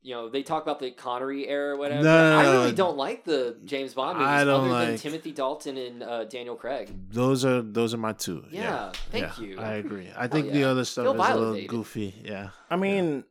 you 0.00 0.14
know, 0.14 0.28
they 0.28 0.44
talk 0.44 0.62
about 0.62 0.78
the 0.78 0.92
Connery 0.92 1.48
era 1.48 1.74
or 1.74 1.76
whatever. 1.76 2.04
No, 2.04 2.30
no, 2.30 2.38
I 2.38 2.52
really 2.52 2.70
no. 2.70 2.76
don't 2.76 2.96
like 2.96 3.24
the 3.24 3.56
James 3.64 3.94
Bond 3.94 4.18
movies 4.18 4.28
I 4.30 4.44
don't 4.44 4.60
other 4.70 4.78
than 4.78 4.92
like- 4.92 5.00
Timothy 5.00 5.32
Dalton 5.32 5.76
and 5.76 6.02
uh, 6.04 6.22
Daniel 6.24 6.54
Craig. 6.54 6.92
Those 7.10 7.44
are 7.44 7.62
those 7.62 7.92
are 7.94 7.98
my 7.98 8.12
two. 8.12 8.44
Yeah, 8.48 8.62
Yeah, 8.62 8.92
thank 9.10 9.38
yeah, 9.38 9.44
you. 9.44 9.58
I 9.58 9.72
agree. 9.72 10.08
I 10.16 10.28
think 10.28 10.52
the 10.52 10.60
yeah. 10.60 10.66
other 10.68 10.84
stuff 10.84 11.04
Feel 11.06 11.20
is 11.20 11.30
a 11.30 11.34
little 11.34 11.66
goofy. 11.66 12.14
Yeah, 12.24 12.50
I 12.70 12.76
mean, 12.76 13.24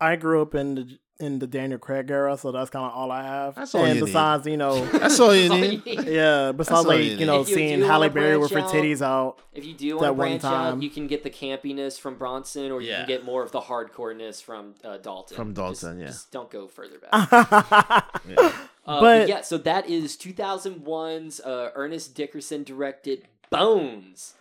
I 0.00 0.14
grew 0.14 0.40
up 0.42 0.54
in 0.54 0.74
the 0.76 0.98
in 1.20 1.40
the 1.40 1.46
Daniel 1.48 1.78
Craig 1.80 2.10
era, 2.10 2.36
so 2.38 2.52
that's 2.52 2.70
kind 2.70 2.84
of 2.86 2.92
all 2.92 3.10
I 3.10 3.22
have. 3.24 3.56
That's 3.56 3.74
all 3.74 3.84
and 3.84 3.98
you 3.98 4.04
need. 4.06 4.46
you 4.46 4.56
know, 4.56 4.84
that's 4.92 5.18
all 5.18 5.34
you 5.34 5.48
need. 5.48 5.82
yeah, 6.06 6.52
besides 6.52 6.86
like 6.86 7.00
you 7.02 7.16
you, 7.16 7.26
know 7.26 7.40
you 7.40 7.44
seeing 7.54 7.80
do 7.80 7.86
Halle 7.86 8.08
Berry 8.08 8.36
with 8.38 8.52
her 8.52 8.60
titties 8.60 9.02
out. 9.02 9.38
If 9.52 9.64
you 9.64 9.74
do 9.74 9.96
want 9.96 10.00
That 10.02 10.06
to 10.08 10.12
one 10.12 10.28
branch 10.28 10.42
time. 10.42 10.74
out, 10.76 10.82
you 10.82 10.90
can 10.90 11.06
get 11.08 11.24
the 11.24 11.30
campiness 11.30 11.98
from 11.98 12.16
Brosnan, 12.16 12.70
or 12.70 12.80
you 12.80 12.90
Yeah. 12.90 12.98
can 12.98 13.08
get 13.08 13.24
more 13.24 13.42
of 13.42 13.50
the 13.50 13.60
hardcoreness 13.62 14.40
from 14.42 14.74
uh, 14.84 14.98
Dalton. 14.98 15.36
From 15.36 15.52
Dalton, 15.54 15.74
Just- 15.74 16.00
yeah. 16.00 16.06
Just 16.06 16.30
don't 16.30 16.50
go 16.50 16.68
further 16.68 16.98
back. 16.98 17.10
yeah. 18.28 18.52
Uh, 18.86 19.00
But- 19.00 19.28
yeah, 19.28 19.40
so 19.42 19.58
that 19.58 19.88
is 19.88 20.16
2001's 20.16 21.40
uh, 21.40 21.70
Ernest 21.74 22.14
Dickerson 22.14 22.62
directed 22.62 23.24
Bones. 23.50 24.34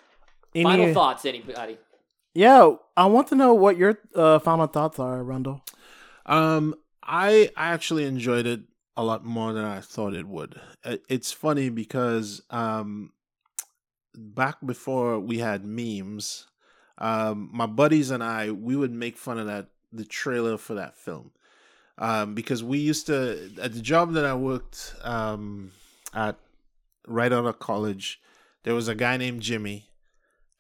Final 0.53 0.71
Any- 0.85 0.93
thoughts, 0.93 1.25
anybody? 1.25 1.77
Yeah, 2.33 2.75
I 2.95 3.07
want 3.07 3.27
to 3.29 3.35
know 3.35 3.53
what 3.55 3.77
your 3.77 3.97
uh, 4.15 4.37
final 4.39 4.67
thoughts 4.67 4.99
are, 4.99 5.23
Rundle. 5.23 5.61
Um, 6.27 6.75
I 7.03 7.51
actually 7.55 8.05
enjoyed 8.05 8.45
it 8.45 8.61
a 8.97 9.03
lot 9.03 9.23
more 9.23 9.53
than 9.53 9.63
I 9.63 9.79
thought 9.79 10.13
it 10.13 10.27
would. 10.27 10.59
It's 11.07 11.31
funny 11.31 11.69
because 11.69 12.41
um, 12.49 13.11
back 14.15 14.57
before 14.65 15.19
we 15.19 15.37
had 15.37 15.65
memes, 15.65 16.47
um, 16.97 17.49
my 17.53 17.67
buddies 17.67 18.09
and 18.11 18.23
I 18.23 18.51
we 18.51 18.75
would 18.75 18.91
make 18.91 19.17
fun 19.17 19.37
of 19.37 19.47
that 19.47 19.67
the 19.93 20.03
trailer 20.03 20.57
for 20.57 20.73
that 20.73 20.97
film. 20.97 21.31
Um, 21.99 22.35
because 22.35 22.63
we 22.63 22.77
used 22.77 23.07
to 23.07 23.49
at 23.61 23.73
the 23.73 23.81
job 23.81 24.13
that 24.13 24.25
I 24.25 24.33
worked 24.33 24.95
um, 25.03 25.71
at 26.13 26.37
right 27.07 27.31
out 27.31 27.45
of 27.45 27.59
college, 27.59 28.19
there 28.63 28.75
was 28.75 28.87
a 28.87 28.95
guy 28.95 29.17
named 29.17 29.41
Jimmy, 29.41 29.89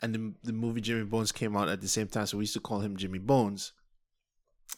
and 0.01 0.15
the, 0.15 0.33
the 0.43 0.53
movie 0.53 0.81
Jimmy 0.81 1.03
Bones 1.03 1.31
came 1.31 1.57
out 1.57 1.69
at 1.69 1.81
the 1.81 1.87
same 1.87 2.07
time, 2.07 2.25
so 2.25 2.37
we 2.37 2.43
used 2.43 2.53
to 2.53 2.59
call 2.59 2.79
him 2.79 2.97
Jimmy 2.97 3.19
Bones. 3.19 3.73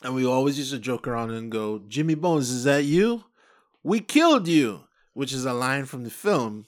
And 0.01 0.15
we 0.15 0.25
always 0.25 0.57
used 0.57 0.71
to 0.71 0.79
joke 0.79 1.07
around 1.07 1.31
and 1.31 1.51
go, 1.51 1.81
Jimmy 1.87 2.15
Bones, 2.15 2.49
is 2.49 2.63
that 2.63 2.85
you? 2.85 3.25
We 3.83 3.99
killed 3.99 4.47
you, 4.47 4.81
which 5.13 5.33
is 5.33 5.45
a 5.45 5.53
line 5.53 5.85
from 5.85 6.03
the 6.03 6.09
film. 6.09 6.67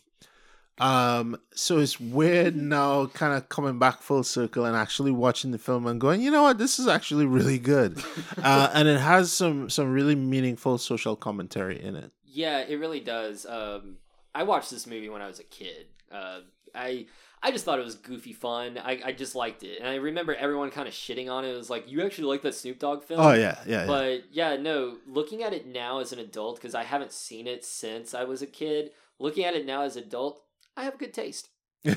Um, 0.82 1.38
so 1.54 1.78
it's 1.78 2.00
weird 2.00 2.56
now, 2.56 3.06
kind 3.06 3.34
of 3.34 3.50
coming 3.50 3.78
back 3.78 4.02
full 4.02 4.24
circle 4.24 4.66
and 4.66 4.76
actually 4.76 5.12
watching 5.12 5.52
the 5.52 5.60
film 5.60 5.86
and 5.86 6.02
going, 6.02 6.22
you 6.22 6.32
know 6.32 6.42
what, 6.42 6.58
this 6.58 6.80
is 6.80 6.88
actually 6.88 7.28
really 7.28 7.60
good, 7.60 8.04
uh, 8.44 8.72
and 8.74 8.88
it 8.88 9.00
has 9.00 9.32
some 9.32 9.70
some 9.70 9.94
really 9.94 10.16
meaningful 10.16 10.80
social 10.80 11.16
commentary 11.16 11.80
in 11.80 11.96
it. 11.96 12.12
Yeah, 12.26 12.62
it 12.62 12.80
really 12.80 13.00
does. 13.00 13.46
Um, 13.46 13.98
I 14.34 14.42
watched 14.42 14.72
this 14.72 14.88
movie 14.88 15.10
when 15.10 15.22
I 15.22 15.28
was 15.28 15.40
a 15.40 15.44
kid. 15.44 15.86
Uh, 16.12 16.42
I 16.74 17.06
I 17.44 17.52
just 17.52 17.66
thought 17.66 17.80
it 17.80 17.86
was 17.86 17.96
goofy 17.96 18.34
fun. 18.34 18.78
I, 18.78 19.02
I 19.06 19.12
just 19.12 19.36
liked 19.36 19.64
it, 19.64 19.80
and 19.80 19.88
I 19.88 19.96
remember 19.96 20.36
everyone 20.36 20.70
kind 20.70 20.88
of 20.88 20.94
shitting 20.94 21.30
on 21.30 21.44
it. 21.44 21.54
It 21.54 21.58
was 21.58 21.70
like, 21.70 21.90
"You 21.90 22.06
actually 22.06 22.28
like 22.28 22.44
that 22.44 22.56
Snoop 22.56 22.80
Dogg 22.80 23.04
film?" 23.04 23.20
Oh 23.20 23.34
yeah, 23.34 23.60
yeah, 23.66 23.82
yeah. 23.82 23.88
But 23.88 24.24
yeah, 24.32 24.58
no. 24.58 24.98
Looking 25.08 25.44
at 25.44 25.54
it 25.54 25.66
now 25.66 26.00
as 26.00 26.12
an 26.12 26.20
adult, 26.20 26.58
because 26.58 26.76
I 26.76 26.84
haven't 26.84 27.12
seen 27.12 27.48
it 27.48 27.66
since 27.66 28.14
I 28.14 28.24
was 28.26 28.42
a 28.42 28.48
kid. 28.48 28.92
Looking 29.20 29.46
at 29.46 29.56
it 29.56 29.66
now 29.66 29.82
as 29.82 29.96
adult, 29.96 30.44
I 30.78 30.84
have 30.84 30.98
good 30.98 31.14
taste. 31.14 31.50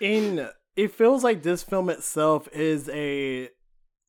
In 0.00 0.48
it 0.76 0.92
feels 0.92 1.24
like 1.24 1.42
this 1.42 1.62
film 1.62 1.88
itself 1.90 2.48
is 2.52 2.88
a 2.88 3.48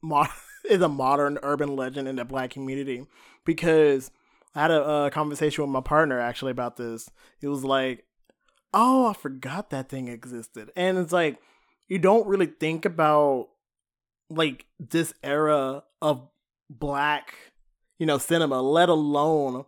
mod- 0.01 0.29
is 0.69 0.81
a 0.81 0.89
modern 0.89 1.37
urban 1.43 1.75
legend 1.75 2.07
in 2.07 2.15
the 2.15 2.25
black 2.25 2.49
community 2.51 3.05
because 3.45 4.11
I 4.55 4.61
had 4.61 4.71
a, 4.71 4.83
uh 4.83 5.09
conversation 5.09 5.63
with 5.63 5.71
my 5.71 5.81
partner 5.81 6.19
actually 6.19 6.51
about 6.51 6.77
this. 6.77 7.09
It 7.41 7.47
was 7.47 7.63
like, 7.63 8.05
"Oh, 8.73 9.07
I 9.07 9.13
forgot 9.13 9.69
that 9.69 9.89
thing 9.89 10.07
existed," 10.07 10.71
and 10.75 10.97
it's 10.97 11.11
like 11.11 11.39
you 11.87 11.99
don't 11.99 12.27
really 12.27 12.47
think 12.47 12.85
about 12.85 13.49
like 14.29 14.65
this 14.79 15.13
era 15.23 15.83
of 16.01 16.27
black, 16.69 17.33
you 17.99 18.05
know, 18.05 18.17
cinema, 18.17 18.61
let 18.61 18.89
alone 18.89 19.65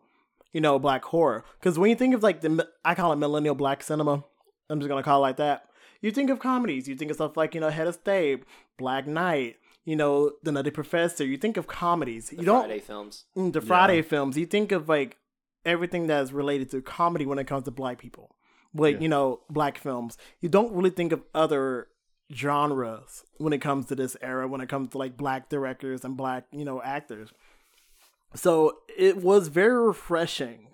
you 0.53 0.61
know 0.61 0.80
black 0.80 1.03
horror. 1.05 1.43
Because 1.59 1.77
when 1.77 1.89
you 1.89 1.95
think 1.95 2.15
of 2.15 2.23
like 2.23 2.41
the 2.41 2.68
I 2.84 2.95
call 2.95 3.14
it 3.14 3.18
millennial 3.18 3.55
black 3.55 3.84
cinema. 3.84 4.23
I'm 4.69 4.80
just 4.80 4.89
gonna 4.89 5.03
call 5.03 5.19
it 5.19 5.22
like 5.22 5.38
that. 5.38 5.65
You 6.01 6.11
think 6.11 6.30
of 6.30 6.39
comedies. 6.39 6.88
You 6.88 6.95
think 6.95 7.11
of 7.11 7.15
stuff 7.15 7.38
like 7.38 7.55
you 7.55 7.61
know 7.61 7.69
Head 7.69 7.88
of 7.88 7.95
State, 7.95 8.43
Black 8.77 9.07
Knight. 9.07 9.57
You 9.88 9.95
know 9.95 10.34
The 10.43 10.51
Nutty 10.51 10.72
Professor. 10.72 11.26
You 11.26 11.38
think 11.38 11.55
of 11.55 11.65
comedies. 11.65 12.27
The 12.30 12.35
you 12.35 12.43
don't 12.43 12.65
Friday 12.65 12.80
films. 12.81 13.23
Mm, 13.38 13.53
the 13.53 13.61
Friday 13.61 14.01
films. 14.01 14.38
You 14.38 14.45
think 14.45 14.73
of 14.73 14.89
like 14.89 15.15
everything 15.64 16.07
that's 16.07 16.34
related 16.34 16.69
to 16.72 16.81
comedy 16.81 17.26
when 17.26 17.39
it 17.39 17.47
comes 17.47 17.64
to 17.64 17.72
black 17.72 17.97
people, 17.97 18.35
like 18.73 18.95
Yeah. 18.95 19.01
you 19.03 19.07
know 19.07 19.39
black 19.49 19.77
films. 19.77 20.18
You 20.41 20.49
don't 20.49 20.73
really 20.73 20.89
think 20.89 21.14
of 21.14 21.23
other 21.34 21.88
genres 22.34 23.23
when 23.38 23.53
it 23.53 23.59
comes 23.59 23.85
to 23.85 23.95
this 23.95 24.18
era. 24.22 24.45
When 24.45 24.59
it 24.59 24.68
comes 24.68 24.89
to 24.89 24.97
like 24.97 25.15
black 25.15 25.47
directors 25.47 26.03
and 26.03 26.18
black 26.18 26.43
you 26.51 26.65
know 26.65 26.81
actors. 26.81 27.30
So 28.35 28.80
it 28.97 29.18
was 29.23 29.47
very 29.47 29.88
refreshing 29.88 30.68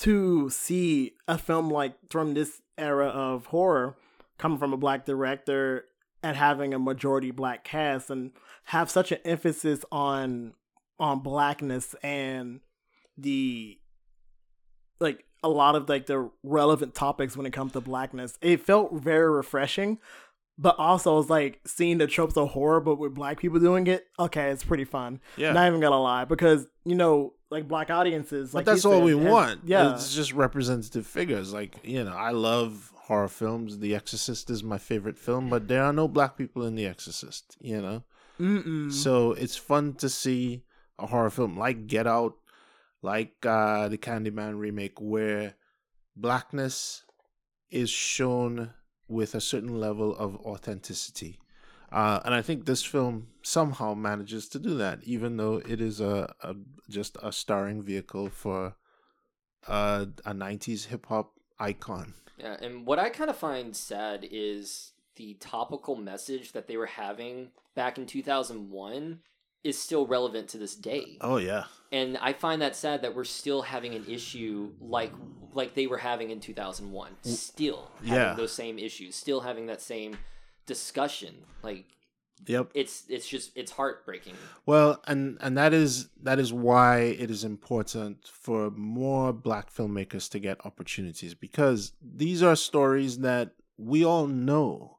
to 0.00 0.50
see 0.50 1.14
a 1.26 1.38
film 1.38 1.70
like 1.70 1.94
from 2.10 2.34
this 2.34 2.60
era 2.76 3.06
of 3.06 3.46
horror 3.46 3.96
coming 4.36 4.58
from 4.58 4.74
a 4.74 4.76
black 4.76 5.06
director 5.06 5.86
and 6.22 6.36
having 6.36 6.72
a 6.74 6.78
majority 6.78 7.30
black 7.30 7.64
cast 7.64 8.10
and 8.10 8.30
have 8.64 8.90
such 8.90 9.12
an 9.12 9.18
emphasis 9.24 9.84
on 9.90 10.54
on 11.00 11.20
blackness 11.20 11.94
and 12.02 12.60
the 13.18 13.78
like 15.00 15.24
a 15.42 15.48
lot 15.48 15.74
of 15.74 15.88
like 15.88 16.06
the 16.06 16.30
relevant 16.42 16.94
topics 16.94 17.36
when 17.36 17.46
it 17.46 17.52
comes 17.52 17.72
to 17.72 17.80
blackness. 17.80 18.38
It 18.40 18.60
felt 18.60 18.94
very 18.94 19.28
refreshing, 19.30 19.98
but 20.56 20.78
also 20.78 21.18
it's 21.18 21.28
like 21.30 21.60
seeing 21.66 21.98
the 21.98 22.06
tropes 22.06 22.36
of 22.36 22.50
horror 22.50 22.80
but 22.80 22.96
with 22.96 23.14
black 23.14 23.40
people 23.40 23.58
doing 23.58 23.86
it. 23.88 24.06
Okay, 24.18 24.50
it's 24.50 24.62
pretty 24.64 24.84
fun. 24.84 25.20
yeah, 25.36 25.52
Not 25.52 25.66
even 25.66 25.80
gonna 25.80 26.00
lie, 26.00 26.24
because 26.24 26.66
you 26.84 26.94
know, 26.94 27.32
like 27.50 27.66
black 27.66 27.90
audiences, 27.90 28.54
like 28.54 28.64
but 28.64 28.72
that's 28.72 28.84
you 28.84 28.92
all 28.92 29.02
we 29.02 29.16
has- 29.16 29.26
want. 29.30 29.60
Yeah, 29.64 29.94
it's 29.94 30.14
just 30.14 30.32
representative 30.32 31.06
figures. 31.06 31.52
Like 31.52 31.74
you 31.82 32.04
know, 32.04 32.14
I 32.14 32.30
love 32.30 32.91
horror 33.12 33.28
films. 33.28 33.78
The 33.78 33.94
Exorcist 33.94 34.48
is 34.48 34.62
my 34.64 34.78
favorite 34.78 35.18
film, 35.18 35.50
but 35.50 35.68
there 35.68 35.84
are 35.84 35.92
no 35.92 36.08
black 36.08 36.38
people 36.38 36.64
in 36.64 36.74
The 36.76 36.86
Exorcist. 36.86 37.56
You 37.60 37.82
know, 37.82 38.02
Mm-mm. 38.40 38.90
so 38.90 39.32
it's 39.32 39.56
fun 39.56 39.94
to 40.02 40.08
see 40.08 40.64
a 40.98 41.06
horror 41.06 41.30
film 41.30 41.58
like 41.58 41.86
Get 41.86 42.06
Out, 42.06 42.34
like 43.02 43.34
uh, 43.44 43.88
the 43.88 43.98
Candyman 43.98 44.58
remake, 44.58 44.98
where 44.98 45.54
blackness 46.16 47.04
is 47.70 47.90
shown 47.90 48.72
with 49.08 49.34
a 49.34 49.40
certain 49.40 49.78
level 49.78 50.16
of 50.16 50.36
authenticity. 50.36 51.38
Uh, 51.90 52.20
and 52.24 52.34
I 52.34 52.40
think 52.40 52.64
this 52.64 52.82
film 52.82 53.28
somehow 53.42 53.92
manages 53.92 54.48
to 54.48 54.58
do 54.58 54.74
that, 54.78 55.04
even 55.04 55.36
though 55.36 55.56
it 55.68 55.80
is 55.82 56.00
a, 56.00 56.34
a 56.40 56.54
just 56.88 57.18
a 57.22 57.30
starring 57.30 57.82
vehicle 57.82 58.30
for 58.30 58.74
uh, 59.68 60.06
a 60.24 60.32
'90s 60.32 60.86
hip 60.86 61.04
hop 61.10 61.32
icon. 61.58 62.14
Yeah, 62.38 62.56
and 62.60 62.86
what 62.86 62.98
I 62.98 63.08
kind 63.10 63.30
of 63.30 63.36
find 63.36 63.74
sad 63.76 64.26
is 64.30 64.92
the 65.16 65.34
topical 65.34 65.94
message 65.96 66.52
that 66.52 66.66
they 66.66 66.76
were 66.76 66.86
having 66.86 67.50
back 67.74 67.98
in 67.98 68.06
2001 68.06 69.20
is 69.62 69.78
still 69.78 70.06
relevant 70.06 70.48
to 70.48 70.58
this 70.58 70.74
day. 70.74 71.18
Oh 71.20 71.36
yeah, 71.36 71.64
And 71.92 72.18
I 72.18 72.32
find 72.32 72.60
that 72.62 72.74
sad 72.74 73.02
that 73.02 73.14
we're 73.14 73.24
still 73.24 73.62
having 73.62 73.94
an 73.94 74.04
issue 74.08 74.72
like 74.80 75.12
like 75.54 75.74
they 75.74 75.86
were 75.86 75.98
having 75.98 76.30
in 76.30 76.40
2001. 76.40 77.12
Still 77.22 77.90
having 78.00 78.14
Yeah. 78.14 78.34
those 78.34 78.52
same 78.52 78.78
issues, 78.78 79.14
still 79.14 79.40
having 79.42 79.66
that 79.66 79.80
same 79.82 80.18
discussion. 80.66 81.34
Like 81.62 81.84
yep. 82.46 82.70
it's 82.74 83.04
it's 83.08 83.28
just 83.28 83.56
it's 83.56 83.72
heartbreaking. 83.72 84.34
Well, 84.66 85.00
and 85.06 85.38
and 85.40 85.56
that 85.56 85.72
is 85.72 86.08
that 86.22 86.38
is 86.38 86.52
why 86.52 87.00
it 87.00 87.30
is 87.30 87.44
important 87.44 88.28
for 88.32 88.70
more 88.70 89.32
black 89.32 89.72
filmmakers 89.72 90.28
to 90.30 90.38
get 90.38 90.64
opportunities 90.64 91.34
because 91.34 91.92
these 92.00 92.42
are 92.42 92.56
stories 92.56 93.18
that 93.18 93.52
we 93.78 94.04
all 94.04 94.26
know 94.26 94.98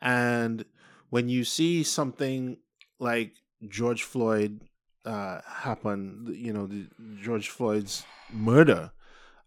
and 0.00 0.64
when 1.10 1.28
you 1.28 1.44
see 1.44 1.82
something 1.82 2.58
like 2.98 3.34
George 3.68 4.02
Floyd 4.02 4.60
uh, 5.04 5.40
happen, 5.46 6.32
you 6.36 6.52
know, 6.52 6.66
the 6.66 6.86
George 7.22 7.48
Floyd's 7.48 8.04
murder, 8.32 8.90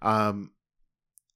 um, 0.01 0.51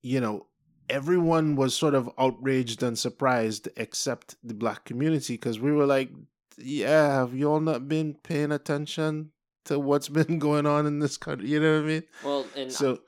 you 0.02 0.22
know, 0.22 0.48
everyone 0.90 1.56
was 1.56 1.76
sort 1.76 1.94
of 1.96 2.10
outraged 2.18 2.84
and 2.84 2.98
surprised 2.98 3.70
except 3.78 4.36
the 4.44 4.54
black 4.54 4.86
community 4.86 5.34
because 5.36 5.60
we 5.60 5.72
were 5.72 5.86
like, 5.86 6.10
yeah, 6.58 7.20
have 7.20 7.34
you 7.34 7.50
all 7.50 7.60
not 7.60 7.88
been 7.88 8.14
paying 8.16 8.52
attention 8.52 9.32
to 9.66 9.80
what's 9.80 10.10
been 10.20 10.40
going 10.40 10.66
on 10.66 10.86
in 10.86 11.00
this 11.00 11.18
country? 11.18 11.50
You 11.50 11.60
know 11.60 11.76
what 11.78 11.84
I 11.84 11.88
mean? 11.88 12.04
Well, 12.24 12.46
and 12.56 12.72
So, 12.72 13.00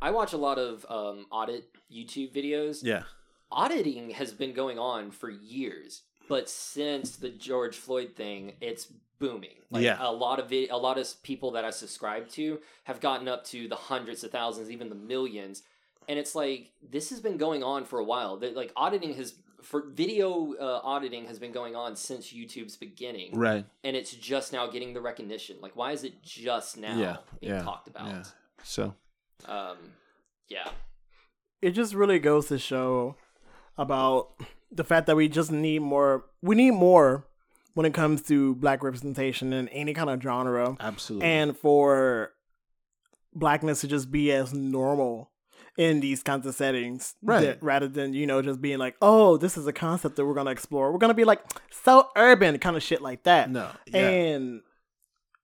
I 0.00 0.10
watch 0.10 0.32
a 0.32 0.36
lot 0.38 0.58
of 0.58 0.84
um, 0.88 1.26
audit 1.30 1.68
YouTube 1.92 2.32
videos. 2.34 2.80
yeah. 2.82 3.02
Auditing 3.50 4.10
has 4.10 4.32
been 4.32 4.54
going 4.54 4.78
on 4.78 5.10
for 5.10 5.28
years, 5.28 6.02
but 6.28 6.48
since 6.48 7.16
the 7.16 7.28
George 7.28 7.76
Floyd 7.76 8.12
thing, 8.16 8.54
it's 8.62 8.86
booming. 9.18 9.56
Like 9.70 9.82
Yeah. 9.84 9.98
a 10.00 10.10
lot 10.10 10.40
of 10.40 10.48
vid- 10.48 10.70
a 10.70 10.76
lot 10.76 10.96
of 10.98 11.22
people 11.22 11.50
that 11.52 11.64
I 11.64 11.70
subscribe 11.70 12.28
to 12.30 12.60
have 12.84 12.98
gotten 13.00 13.28
up 13.28 13.44
to 13.48 13.68
the 13.68 13.76
hundreds 13.76 14.24
of 14.24 14.30
thousands, 14.30 14.70
even 14.70 14.88
the 14.88 14.94
millions. 14.94 15.62
And 16.08 16.18
it's 16.18 16.34
like 16.34 16.70
this 16.90 17.10
has 17.10 17.20
been 17.20 17.36
going 17.36 17.62
on 17.62 17.84
for 17.84 17.98
a 17.98 18.04
while. 18.04 18.36
That 18.38 18.56
like 18.56 18.72
auditing 18.76 19.14
has 19.14 19.34
for 19.62 19.84
video 19.88 20.54
uh, 20.60 20.80
auditing 20.82 21.26
has 21.26 21.38
been 21.38 21.52
going 21.52 21.76
on 21.76 21.94
since 21.94 22.32
YouTube's 22.32 22.76
beginning, 22.76 23.38
Right. 23.38 23.64
and 23.84 23.94
it's 23.96 24.10
just 24.12 24.52
now 24.52 24.66
getting 24.66 24.92
the 24.92 25.00
recognition. 25.00 25.56
Like, 25.60 25.76
why 25.76 25.92
is 25.92 26.02
it 26.02 26.20
just 26.22 26.76
now 26.76 26.98
Yeah, 26.98 27.16
being 27.40 27.52
yeah, 27.54 27.62
talked 27.62 27.86
about? 27.86 28.08
Yeah. 28.08 28.22
So, 28.64 28.94
Um, 29.46 29.76
yeah. 30.48 30.68
it 31.60 31.70
just 31.72 31.94
really 31.94 32.18
goes 32.18 32.46
to 32.48 32.58
show 32.58 33.14
about 33.78 34.30
the 34.72 34.82
fact 34.84 35.06
that 35.06 35.14
we 35.16 35.28
just 35.28 35.52
need 35.52 35.78
more 35.80 36.24
we 36.42 36.56
need 36.56 36.72
more 36.72 37.26
when 37.74 37.86
it 37.86 37.94
comes 37.94 38.20
to 38.22 38.54
black 38.56 38.82
representation 38.82 39.52
in 39.52 39.68
any 39.68 39.94
kind 39.94 40.10
of 40.10 40.20
genre 40.20 40.76
absolutely. 40.80 41.26
and 41.28 41.56
for 41.56 42.32
blackness 43.34 43.80
to 43.80 43.86
just 43.88 44.10
be 44.10 44.30
as 44.32 44.52
normal 44.52 45.30
in 45.78 46.00
these 46.00 46.22
kinds 46.22 46.46
of 46.46 46.54
settings 46.54 47.14
Right. 47.22 47.40
that- 47.42 47.62
rather 47.62 47.88
than 47.88 48.12
you 48.12 48.26
know 48.26 48.42
just 48.42 48.60
being 48.60 48.78
like 48.78 48.94
oh 49.00 49.36
this 49.38 49.56
is 49.56 49.66
a 49.66 49.72
concept 49.72 50.16
that 50.16 50.26
we're 50.26 50.34
gonna 50.34 50.50
explore 50.50 50.92
we're 50.92 50.98
gonna 50.98 51.14
be 51.14 51.24
like 51.24 51.40
so 51.70 52.08
urban 52.16 52.58
kind 52.58 52.76
of 52.76 52.82
shit 52.82 53.00
like 53.00 53.22
that 53.22 53.50
no. 53.50 53.70
Yeah. 53.86 54.08
and 54.08 54.60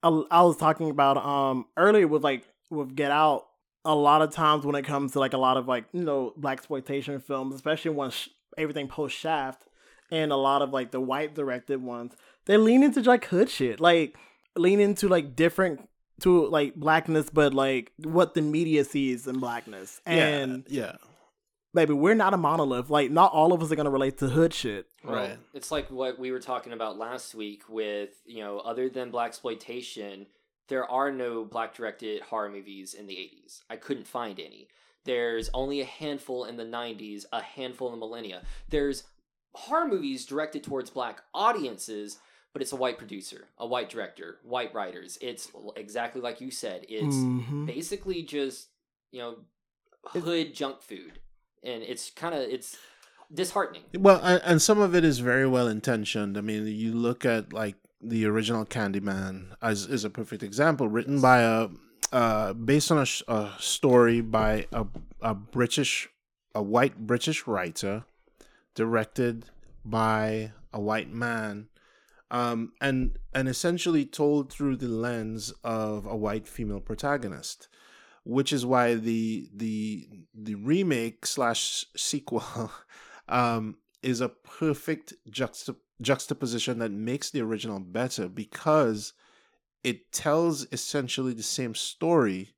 I, 0.02 0.08
I 0.30 0.42
was 0.42 0.56
talking 0.56 0.90
about 0.90 1.16
um 1.16 1.66
earlier 1.76 2.06
with 2.06 2.22
like 2.22 2.44
with 2.70 2.94
Get 2.94 3.10
Out. 3.10 3.46
A 3.84 3.94
lot 3.94 4.20
of 4.20 4.32
times 4.32 4.66
when 4.66 4.74
it 4.74 4.82
comes 4.84 5.12
to 5.12 5.18
like 5.20 5.32
a 5.32 5.38
lot 5.38 5.56
of 5.56 5.66
like 5.66 5.86
you 5.92 6.02
know 6.02 6.34
blaxploitation 6.38 7.22
films, 7.22 7.54
especially 7.54 7.92
when 7.92 8.10
sh- 8.10 8.28
everything 8.58 8.86
post 8.88 9.16
Shaft, 9.16 9.62
and 10.10 10.30
a 10.30 10.36
lot 10.36 10.60
of 10.62 10.70
like 10.70 10.90
the 10.90 11.00
white 11.00 11.34
directed 11.34 11.82
ones, 11.82 12.12
they 12.44 12.56
lean 12.58 12.82
into 12.82 13.00
like 13.02 13.24
hood 13.26 13.48
shit, 13.48 13.80
like 13.80 14.16
lean 14.56 14.78
into 14.80 15.08
like 15.08 15.34
different 15.34 15.88
to 16.20 16.46
like 16.48 16.74
blackness, 16.74 17.30
but 17.30 17.54
like 17.54 17.92
what 17.98 18.34
the 18.34 18.42
media 18.42 18.84
sees 18.84 19.26
in 19.26 19.38
blackness. 19.38 20.00
And 20.06 20.64
yeah. 20.68 20.82
Yeah. 20.82 20.92
baby, 21.74 21.92
we're 21.92 22.14
not 22.14 22.34
a 22.34 22.36
monolith. 22.36 22.90
Like 22.90 23.10
not 23.10 23.32
all 23.32 23.52
of 23.52 23.62
us 23.62 23.70
are 23.70 23.76
gonna 23.76 23.90
relate 23.90 24.18
to 24.18 24.28
hood 24.28 24.52
shit. 24.54 24.86
Well, 25.04 25.14
Right. 25.14 25.38
It's 25.54 25.70
like 25.70 25.90
what 25.90 26.18
we 26.18 26.30
were 26.32 26.40
talking 26.40 26.72
about 26.72 26.98
last 26.98 27.34
week 27.34 27.62
with, 27.68 28.10
you 28.26 28.40
know, 28.40 28.58
other 28.58 28.88
than 28.88 29.12
blaxploitation, 29.12 30.26
there 30.68 30.90
are 30.90 31.10
no 31.10 31.44
black 31.44 31.74
directed 31.74 32.20
horror 32.22 32.50
movies 32.50 32.94
in 32.94 33.06
the 33.06 33.14
80s. 33.14 33.62
I 33.70 33.76
couldn't 33.76 34.06
find 34.06 34.38
any. 34.38 34.68
There's 35.04 35.48
only 35.54 35.80
a 35.80 35.86
handful 35.86 36.44
in 36.44 36.56
the 36.58 36.64
90s, 36.64 37.24
a 37.32 37.40
handful 37.40 37.88
in 37.88 37.94
the 37.94 38.04
millennia. 38.06 38.42
There's 38.68 39.04
horror 39.54 39.88
movies 39.88 40.26
directed 40.26 40.62
towards 40.62 40.90
black 40.90 41.22
audiences, 41.32 42.18
but 42.58 42.62
it's 42.62 42.72
a 42.72 42.76
white 42.76 42.98
producer, 42.98 43.44
a 43.56 43.64
white 43.64 43.88
director, 43.88 44.38
white 44.42 44.74
writers. 44.74 45.16
It's 45.20 45.48
exactly 45.76 46.20
like 46.20 46.40
you 46.40 46.50
said. 46.50 46.84
It's 46.88 47.14
Mhm. 47.14 47.66
basically 47.66 48.24
just, 48.24 48.70
you 49.12 49.20
know, 49.20 49.36
hood 50.06 50.54
junk 50.54 50.82
food. 50.82 51.20
And 51.62 51.84
it's 51.84 52.10
kind 52.10 52.34
of 52.34 52.40
it's 52.40 52.76
disheartening. 53.32 53.84
Well, 53.96 54.20
and, 54.24 54.42
and 54.44 54.60
some 54.60 54.80
of 54.80 54.92
it 54.96 55.04
is 55.04 55.20
very 55.20 55.46
well 55.46 55.68
intentioned. 55.68 56.36
I 56.36 56.40
mean, 56.40 56.66
you 56.66 56.92
look 56.92 57.24
at 57.24 57.52
like 57.52 57.76
the 58.00 58.26
original 58.26 58.64
Candyman 58.66 59.54
as 59.62 59.86
is 59.86 60.04
a 60.04 60.10
perfect 60.10 60.42
example, 60.42 60.88
written 60.88 61.20
by 61.20 61.42
a 61.42 61.68
uh, 62.12 62.54
based 62.54 62.90
on 62.90 62.98
a, 62.98 63.06
a 63.32 63.52
story 63.60 64.20
by 64.20 64.66
a 64.72 64.84
a 65.20 65.32
British 65.32 66.08
a 66.56 66.62
white 66.62 67.06
British 67.06 67.46
writer, 67.46 68.04
directed 68.74 69.44
by 69.84 70.50
a 70.72 70.80
white 70.80 71.12
man, 71.12 71.68
um, 72.30 72.72
and 72.80 73.18
and 73.34 73.48
essentially 73.48 74.04
told 74.04 74.52
through 74.52 74.76
the 74.76 74.88
lens 74.88 75.52
of 75.64 76.06
a 76.06 76.16
white 76.16 76.46
female 76.46 76.80
protagonist 76.80 77.68
which 78.28 78.52
is 78.52 78.66
why 78.66 78.94
the 78.94 79.48
the 79.54 80.06
the 80.34 80.54
remake 80.56 81.24
slash 81.24 81.86
sequel 81.96 82.70
um, 83.28 83.76
is 84.02 84.20
a 84.20 84.28
perfect 84.28 85.14
juxta- 85.30 85.76
juxtaposition 86.02 86.78
that 86.78 86.92
makes 86.92 87.30
the 87.30 87.40
original 87.40 87.80
better 87.80 88.28
because 88.28 89.14
it 89.82 90.12
tells 90.12 90.66
essentially 90.72 91.32
the 91.32 91.42
same 91.42 91.74
story 91.74 92.50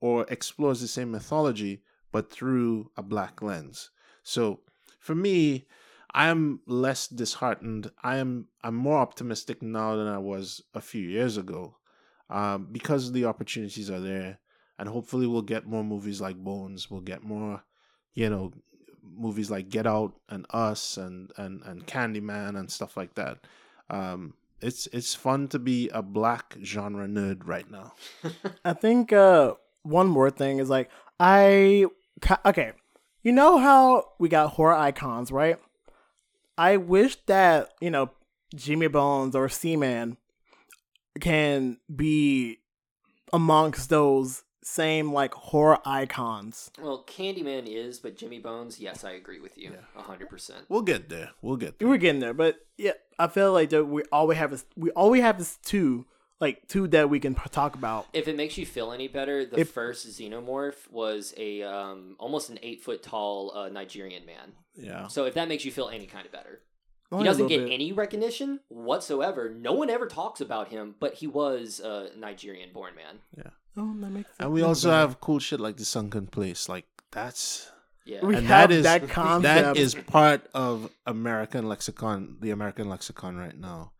or 0.00 0.26
explores 0.28 0.80
the 0.80 0.88
same 0.88 1.12
mythology 1.12 1.82
but 2.10 2.30
through 2.30 2.90
a 2.96 3.02
black 3.02 3.40
lens. 3.40 3.90
So 4.24 4.60
for 4.98 5.14
me, 5.14 5.66
I 6.14 6.28
am 6.28 6.60
less 6.66 7.08
disheartened. 7.08 7.90
I 8.02 8.16
am 8.16 8.46
I'm 8.62 8.76
more 8.76 8.98
optimistic 8.98 9.62
now 9.62 9.96
than 9.96 10.06
I 10.06 10.18
was 10.18 10.62
a 10.72 10.80
few 10.80 11.02
years 11.02 11.36
ago, 11.36 11.76
um, 12.30 12.68
because 12.70 13.12
the 13.12 13.24
opportunities 13.24 13.90
are 13.90 14.00
there 14.00 14.38
and 14.78 14.88
hopefully 14.88 15.26
we'll 15.26 15.42
get 15.42 15.66
more 15.66 15.84
movies 15.84 16.20
like 16.20 16.36
Bones. 16.36 16.90
We'll 16.90 17.00
get 17.00 17.22
more, 17.22 17.62
you 18.14 18.28
know, 18.30 18.52
movies 19.02 19.50
like 19.50 19.68
Get 19.68 19.86
Out 19.86 20.14
and 20.28 20.46
Us 20.50 20.96
and 20.96 21.30
and 21.36 21.62
and 21.62 21.86
Candyman 21.86 22.58
and 22.58 22.70
stuff 22.70 22.96
like 22.96 23.14
that. 23.14 23.38
Um, 23.90 24.34
it's 24.60 24.86
it's 24.92 25.14
fun 25.14 25.48
to 25.48 25.58
be 25.58 25.88
a 25.90 26.02
black 26.02 26.56
genre 26.62 27.06
nerd 27.06 27.46
right 27.46 27.70
now. 27.70 27.94
I 28.64 28.72
think 28.72 29.12
uh 29.12 29.54
one 29.82 30.06
more 30.06 30.30
thing 30.30 30.58
is 30.58 30.70
like 30.70 30.90
I 31.20 31.86
okay, 32.46 32.72
you 33.22 33.32
know 33.32 33.58
how 33.58 34.12
we 34.18 34.28
got 34.28 34.50
horror 34.50 34.74
icons, 34.74 35.30
right? 35.30 35.58
I 36.56 36.76
wish 36.76 37.16
that 37.26 37.70
you 37.80 37.90
know 37.90 38.10
Jimmy 38.54 38.86
Bones 38.88 39.34
or 39.34 39.48
Seaman 39.48 40.16
can 41.20 41.78
be 41.94 42.58
amongst 43.32 43.88
those 43.90 44.42
same 44.62 45.12
like 45.12 45.34
horror 45.34 45.78
icons. 45.84 46.70
Well, 46.80 47.04
Candyman 47.06 47.66
is, 47.66 47.98
but 47.98 48.16
Jimmy 48.16 48.38
Bones, 48.38 48.80
yes, 48.80 49.04
I 49.04 49.12
agree 49.12 49.40
with 49.40 49.58
you, 49.58 49.74
a 49.96 50.02
hundred 50.02 50.28
percent. 50.28 50.64
We'll 50.68 50.82
get 50.82 51.08
there. 51.08 51.30
We'll 51.42 51.56
get 51.56 51.78
there. 51.78 51.88
We're 51.88 51.98
getting 51.98 52.20
there, 52.20 52.34
but 52.34 52.56
yeah, 52.78 52.92
I 53.18 53.28
feel 53.28 53.52
like 53.52 53.70
that 53.70 53.84
we 53.84 54.02
all 54.10 54.26
we 54.26 54.36
have 54.36 54.52
is 54.52 54.64
we 54.76 54.90
all 54.90 55.10
we 55.10 55.20
have 55.20 55.38
is 55.38 55.58
two, 55.64 56.06
like 56.40 56.66
two 56.68 56.88
that 56.88 57.10
we 57.10 57.20
can 57.20 57.34
talk 57.34 57.74
about. 57.74 58.06
If 58.12 58.26
it 58.26 58.36
makes 58.36 58.56
you 58.56 58.64
feel 58.64 58.92
any 58.92 59.08
better, 59.08 59.44
the 59.44 59.60
If- 59.60 59.70
first 59.70 60.06
xenomorph 60.08 60.90
was 60.90 61.34
a 61.36 61.62
um, 61.62 62.16
almost 62.18 62.48
an 62.50 62.58
eight 62.62 62.82
foot 62.82 63.02
tall 63.02 63.52
uh, 63.54 63.68
Nigerian 63.68 64.24
man. 64.24 64.52
Yeah. 64.74 65.06
So 65.08 65.24
if 65.26 65.34
that 65.34 65.48
makes 65.48 65.64
you 65.64 65.70
feel 65.72 65.88
any 65.88 66.06
kind 66.06 66.26
of 66.26 66.32
better, 66.32 66.60
Only 67.12 67.24
he 67.24 67.28
doesn't 67.28 67.46
get 67.48 67.60
bit. 67.64 67.72
any 67.72 67.92
recognition 67.92 68.60
whatsoever. 68.68 69.48
No 69.50 69.72
one 69.72 69.90
ever 69.90 70.06
talks 70.06 70.40
about 70.40 70.68
him, 70.68 70.94
but 71.00 71.14
he 71.14 71.26
was 71.26 71.80
a 71.80 72.08
Nigerian 72.16 72.72
born 72.72 72.94
man. 72.94 73.18
Yeah. 73.36 73.50
Oh, 73.76 73.94
that 74.00 74.10
makes. 74.10 74.30
And 74.38 74.52
we 74.52 74.62
also 74.62 74.88
better. 74.88 75.00
have 75.00 75.20
cool 75.20 75.38
shit 75.38 75.60
like 75.60 75.76
the 75.76 75.84
sunken 75.84 76.26
place. 76.26 76.68
Like 76.68 76.86
that's 77.10 77.70
Yeah. 78.04 78.24
We 78.24 78.36
and 78.36 78.46
have 78.46 78.68
that 78.70 78.74
is 78.76 78.84
that 78.84 79.08
concept. 79.08 79.42
that 79.74 79.76
is 79.76 79.94
part 79.94 80.48
of 80.54 80.90
American 81.06 81.68
lexicon, 81.68 82.36
the 82.40 82.50
American 82.50 82.88
lexicon 82.88 83.36
right 83.36 83.56
now, 83.58 83.92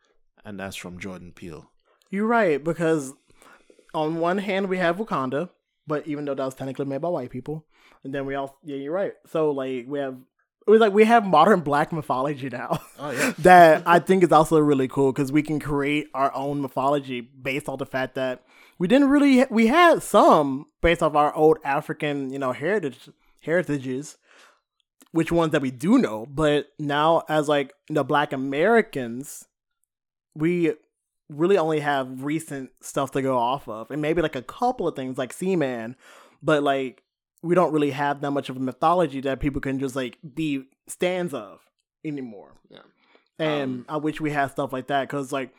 and 0.44 0.58
that's 0.60 0.76
from 0.76 0.98
Jordan 0.98 1.32
Peele. 1.32 1.70
You're 2.10 2.26
right 2.26 2.62
because 2.62 3.12
on 3.92 4.18
one 4.18 4.38
hand 4.38 4.68
we 4.68 4.78
have 4.78 4.96
Wakanda, 4.96 5.50
but 5.86 6.06
even 6.06 6.24
though 6.24 6.34
that 6.34 6.44
was 6.44 6.54
technically 6.54 6.84
made 6.84 7.00
by 7.00 7.08
white 7.08 7.30
people, 7.30 7.66
and 8.04 8.14
then 8.14 8.26
we 8.26 8.34
all 8.34 8.58
yeah 8.64 8.76
you're 8.76 8.92
right. 8.92 9.14
So 9.26 9.50
like 9.50 9.86
we 9.88 9.98
have 10.00 10.16
it 10.66 10.70
was 10.70 10.80
like 10.80 10.92
we 10.92 11.04
have 11.04 11.26
modern 11.26 11.60
black 11.60 11.92
mythology 11.92 12.48
now. 12.48 12.80
Oh 12.98 13.10
yeah. 13.10 13.32
that 13.40 13.82
I 13.86 13.98
think 13.98 14.24
is 14.24 14.32
also 14.32 14.58
really 14.58 14.88
cool 14.88 15.12
because 15.12 15.30
we 15.30 15.42
can 15.42 15.60
create 15.60 16.08
our 16.14 16.34
own 16.34 16.62
mythology 16.62 17.20
based 17.20 17.68
on 17.68 17.78
the 17.78 17.86
fact 17.86 18.14
that 18.14 18.42
we 18.78 18.88
didn't 18.88 19.08
really 19.08 19.44
we 19.50 19.66
had 19.66 20.02
some 20.02 20.66
based 20.80 21.02
off 21.02 21.14
our 21.14 21.34
old 21.34 21.58
African 21.64 22.30
you 22.32 22.38
know 22.38 22.52
heritage 22.52 23.10
heritages, 23.40 24.16
which 25.12 25.30
ones 25.30 25.52
that 25.52 25.62
we 25.62 25.70
do 25.70 25.98
know, 25.98 26.26
but 26.26 26.68
now 26.78 27.22
as 27.28 27.48
like 27.48 27.72
the 27.88 28.02
Black 28.04 28.32
Americans, 28.32 29.46
we 30.34 30.72
really 31.28 31.58
only 31.58 31.80
have 31.80 32.24
recent 32.24 32.70
stuff 32.80 33.10
to 33.12 33.22
go 33.22 33.38
off 33.38 33.68
of, 33.68 33.90
and 33.90 34.00
maybe 34.00 34.22
like 34.22 34.36
a 34.36 34.42
couple 34.42 34.88
of 34.88 34.96
things 34.96 35.18
like 35.18 35.32
Seaman, 35.32 35.96
but 36.42 36.62
like 36.62 37.03
we 37.44 37.54
don't 37.54 37.72
really 37.72 37.90
have 37.90 38.22
that 38.22 38.30
much 38.30 38.48
of 38.48 38.56
a 38.56 38.60
mythology 38.60 39.20
that 39.20 39.38
people 39.38 39.60
can 39.60 39.78
just 39.78 39.94
like 39.94 40.18
be 40.34 40.64
stands 40.88 41.34
of 41.34 41.60
anymore. 42.04 42.52
Yeah. 42.70 42.78
and 43.38 43.62
um, 43.62 43.86
I 43.88 43.98
wish 43.98 44.20
we 44.20 44.30
had 44.30 44.50
stuff 44.50 44.72
like 44.72 44.86
that 44.86 45.02
because 45.02 45.30
like 45.30 45.54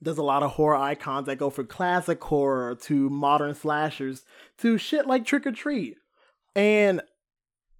there's 0.00 0.18
a 0.18 0.22
lot 0.22 0.42
of 0.42 0.52
horror 0.52 0.76
icons 0.76 1.26
that 1.26 1.36
go 1.36 1.50
from 1.50 1.66
classic 1.66 2.22
horror 2.22 2.74
to 2.74 3.10
modern 3.10 3.54
slashers 3.54 4.24
to 4.58 4.78
shit 4.78 5.06
like 5.06 5.26
Trick 5.26 5.46
or 5.46 5.52
Treat, 5.52 5.96
and 6.54 7.02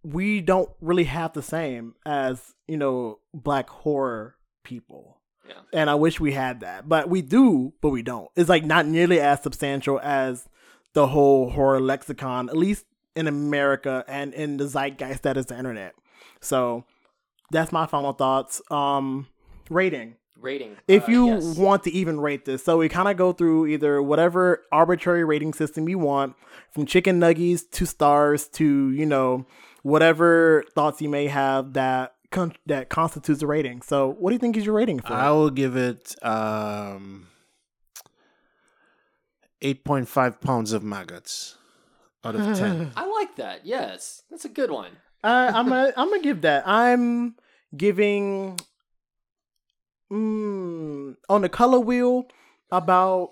we 0.02 0.42
don't 0.42 0.70
really 0.80 1.04
have 1.04 1.32
the 1.32 1.42
same 1.42 1.94
as 2.04 2.54
you 2.68 2.76
know 2.76 3.20
black 3.32 3.70
horror 3.70 4.36
people. 4.62 5.20
Yeah. 5.48 5.54
And 5.72 5.88
I 5.88 5.94
wish 5.94 6.20
we 6.20 6.32
had 6.32 6.60
that, 6.60 6.88
but 6.88 7.08
we 7.08 7.22
do, 7.22 7.72
but 7.80 7.90
we 7.90 8.02
don't. 8.02 8.28
It's 8.36 8.48
like 8.48 8.64
not 8.64 8.84
nearly 8.84 9.20
as 9.20 9.42
substantial 9.42 10.00
as 10.00 10.48
the 10.92 11.06
whole 11.06 11.50
horror 11.50 11.80
lexicon, 11.80 12.48
at 12.48 12.56
least 12.56 12.84
in 13.16 13.26
America 13.26 14.04
and 14.06 14.34
in 14.34 14.58
the 14.58 14.68
zeitgeist 14.68 15.22
that 15.22 15.36
is 15.36 15.46
the 15.46 15.58
internet. 15.58 15.94
So 16.40 16.84
that's 17.50 17.72
my 17.72 17.86
final 17.86 18.12
thoughts. 18.12 18.60
Um, 18.70 19.26
rating. 19.70 20.16
Rating. 20.38 20.76
If 20.86 21.08
uh, 21.08 21.12
you 21.12 21.26
yes. 21.28 21.56
want 21.56 21.84
to 21.84 21.92
even 21.92 22.20
rate 22.20 22.44
this, 22.44 22.62
so 22.62 22.76
we 22.76 22.90
kind 22.90 23.08
of 23.08 23.16
go 23.16 23.32
through 23.32 23.68
either 23.68 24.02
whatever 24.02 24.62
arbitrary 24.70 25.24
rating 25.24 25.54
system 25.54 25.88
you 25.88 25.98
want, 25.98 26.36
from 26.72 26.84
chicken 26.84 27.18
nuggies 27.18 27.68
to 27.70 27.86
stars 27.86 28.46
to 28.48 28.90
you 28.90 29.06
know 29.06 29.46
whatever 29.82 30.64
thoughts 30.74 31.00
you 31.00 31.08
may 31.08 31.26
have 31.26 31.72
that 31.72 32.16
con- 32.30 32.52
that 32.66 32.90
constitutes 32.90 33.40
a 33.40 33.46
rating. 33.46 33.80
So, 33.80 34.14
what 34.18 34.30
do 34.30 34.34
you 34.34 34.38
think 34.38 34.58
is 34.58 34.66
your 34.66 34.74
rating 34.74 35.00
for? 35.00 35.14
I 35.14 35.30
will 35.30 35.50
give 35.50 35.74
it 35.74 36.14
um, 36.22 37.28
8.5 39.62 40.40
pounds 40.42 40.72
of 40.72 40.82
maggots 40.82 41.55
out 42.26 42.34
of 42.34 42.58
10. 42.58 42.92
I 42.96 43.06
like 43.06 43.36
that. 43.36 43.64
Yes, 43.64 44.22
that's 44.30 44.44
a 44.44 44.50
good 44.50 44.70
one. 44.70 44.92
I, 45.22 45.48
I'm 45.48 45.68
gonna 45.68 45.92
I'm 45.96 46.10
gonna 46.10 46.22
give 46.22 46.42
that. 46.42 46.66
I'm 46.68 47.34
giving 47.76 48.58
mm, 50.12 51.16
on 51.28 51.40
the 51.40 51.48
color 51.48 51.80
wheel 51.80 52.26
about 52.70 53.30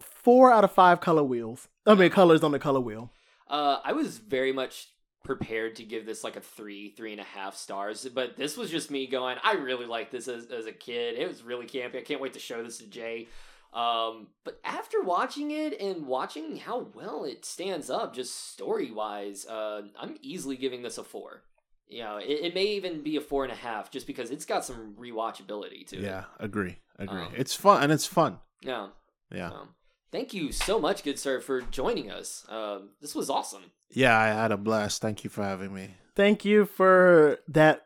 four 0.00 0.50
out 0.50 0.64
of 0.64 0.72
five 0.72 1.00
color 1.00 1.22
wheels. 1.22 1.68
I 1.86 1.94
mean 1.94 2.10
colors 2.10 2.42
on 2.42 2.50
the 2.52 2.58
color 2.58 2.80
wheel. 2.80 3.12
Uh, 3.48 3.78
I 3.84 3.92
was 3.92 4.18
very 4.18 4.52
much 4.52 4.88
prepared 5.26 5.76
to 5.76 5.84
give 5.84 6.06
this 6.06 6.24
like 6.24 6.36
a 6.36 6.40
three, 6.40 6.90
three 6.90 7.12
and 7.12 7.20
a 7.20 7.24
half 7.24 7.56
stars, 7.56 8.08
but 8.12 8.36
this 8.36 8.56
was 8.56 8.70
just 8.70 8.90
me 8.90 9.06
going. 9.06 9.36
I 9.42 9.54
really 9.54 9.86
liked 9.86 10.12
this 10.12 10.28
as, 10.28 10.46
as 10.46 10.66
a 10.66 10.72
kid. 10.72 11.18
It 11.18 11.28
was 11.28 11.42
really 11.42 11.66
campy. 11.66 11.96
I 11.96 12.02
can't 12.02 12.20
wait 12.20 12.32
to 12.34 12.38
show 12.38 12.62
this 12.62 12.78
to 12.78 12.86
Jay. 12.86 13.28
Um, 13.76 14.28
but 14.42 14.58
after 14.64 15.02
watching 15.02 15.50
it 15.50 15.78
and 15.78 16.06
watching 16.06 16.56
how 16.56 16.88
well 16.94 17.24
it 17.24 17.44
stands 17.44 17.90
up, 17.90 18.14
just 18.14 18.52
story 18.52 18.90
wise, 18.90 19.44
uh, 19.44 19.82
I'm 20.00 20.16
easily 20.22 20.56
giving 20.56 20.80
this 20.80 20.96
a 20.96 21.04
four. 21.04 21.42
You 21.86 22.02
know, 22.02 22.16
it, 22.16 22.24
it 22.42 22.54
may 22.54 22.64
even 22.68 23.02
be 23.02 23.16
a 23.16 23.20
four 23.20 23.44
and 23.44 23.52
a 23.52 23.56
half 23.56 23.90
just 23.90 24.06
because 24.06 24.30
it's 24.30 24.46
got 24.46 24.64
some 24.64 24.94
rewatchability 24.98 25.86
to 25.88 25.98
it. 25.98 26.04
Yeah, 26.04 26.24
agree. 26.40 26.78
Agree. 26.98 27.20
Um, 27.20 27.32
it's 27.36 27.54
fun 27.54 27.82
and 27.82 27.92
it's 27.92 28.06
fun. 28.06 28.38
Yeah. 28.62 28.88
Yeah. 29.30 29.50
Um, 29.50 29.74
thank 30.10 30.32
you 30.32 30.52
so 30.52 30.80
much, 30.80 31.04
good 31.04 31.18
sir, 31.18 31.40
for 31.40 31.60
joining 31.60 32.10
us. 32.10 32.46
Um, 32.48 32.92
this 33.02 33.14
was 33.14 33.28
awesome. 33.28 33.72
Yeah, 33.90 34.18
I 34.18 34.28
had 34.28 34.52
a 34.52 34.56
blast. 34.56 35.02
Thank 35.02 35.22
you 35.22 35.28
for 35.28 35.42
having 35.42 35.74
me. 35.74 35.90
Thank 36.14 36.46
you 36.46 36.64
for 36.64 37.40
that 37.48 37.85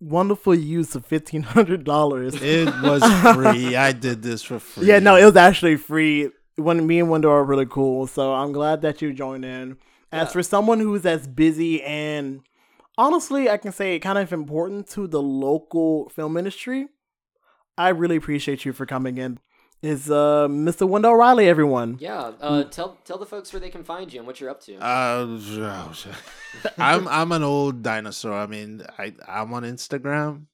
wonderful 0.00 0.54
use 0.54 0.94
of 0.94 1.04
fifteen 1.06 1.42
hundred 1.42 1.84
dollars. 1.84 2.34
It 2.40 2.66
was 2.82 3.02
free. 3.34 3.76
I 3.88 3.92
did 3.92 4.22
this 4.22 4.42
for 4.42 4.58
free. 4.58 4.86
Yeah, 4.86 4.98
no, 4.98 5.16
it 5.16 5.24
was 5.24 5.36
actually 5.36 5.76
free. 5.76 6.30
When 6.56 6.86
me 6.86 6.98
and 7.00 7.08
Wendell 7.10 7.30
are 7.30 7.44
really 7.44 7.66
cool, 7.66 8.06
so 8.06 8.34
I'm 8.34 8.52
glad 8.52 8.82
that 8.82 9.00
you 9.00 9.12
joined 9.12 9.44
in. 9.44 9.76
As 10.10 10.28
Yeah. 10.28 10.32
for 10.32 10.42
someone 10.42 10.80
who's 10.80 11.06
as 11.06 11.26
busy 11.28 11.82
and 11.82 12.40
honestly, 12.96 13.48
I 13.48 13.58
can 13.58 13.70
say 13.72 13.98
kind 14.00 14.18
of 14.18 14.32
important 14.32 14.88
to 14.90 15.06
the 15.06 15.22
local 15.22 16.08
film 16.08 16.36
industry, 16.36 16.88
I 17.76 17.90
really 17.90 18.16
appreciate 18.16 18.64
you 18.64 18.72
for 18.72 18.86
coming 18.86 19.18
in. 19.18 19.38
Is 19.80 20.10
uh 20.10 20.48
Mr. 20.48 20.88
Wendell 20.88 21.14
Riley, 21.14 21.48
everyone? 21.48 21.98
Yeah. 22.00 22.32
Uh, 22.40 22.64
tell 22.64 22.98
tell 23.04 23.16
the 23.18 23.26
folks 23.26 23.52
where 23.52 23.60
they 23.60 23.70
can 23.70 23.84
find 23.84 24.12
you 24.12 24.18
and 24.18 24.26
what 24.26 24.40
you're 24.40 24.50
up 24.50 24.60
to. 24.62 24.74
Uh, 24.76 25.38
I'm 26.78 27.06
I'm 27.06 27.30
an 27.30 27.44
old 27.44 27.82
dinosaur. 27.82 28.32
I 28.32 28.46
mean, 28.46 28.82
I 28.98 29.14
I'm 29.28 29.54
on 29.54 29.62
Instagram. 29.62 30.46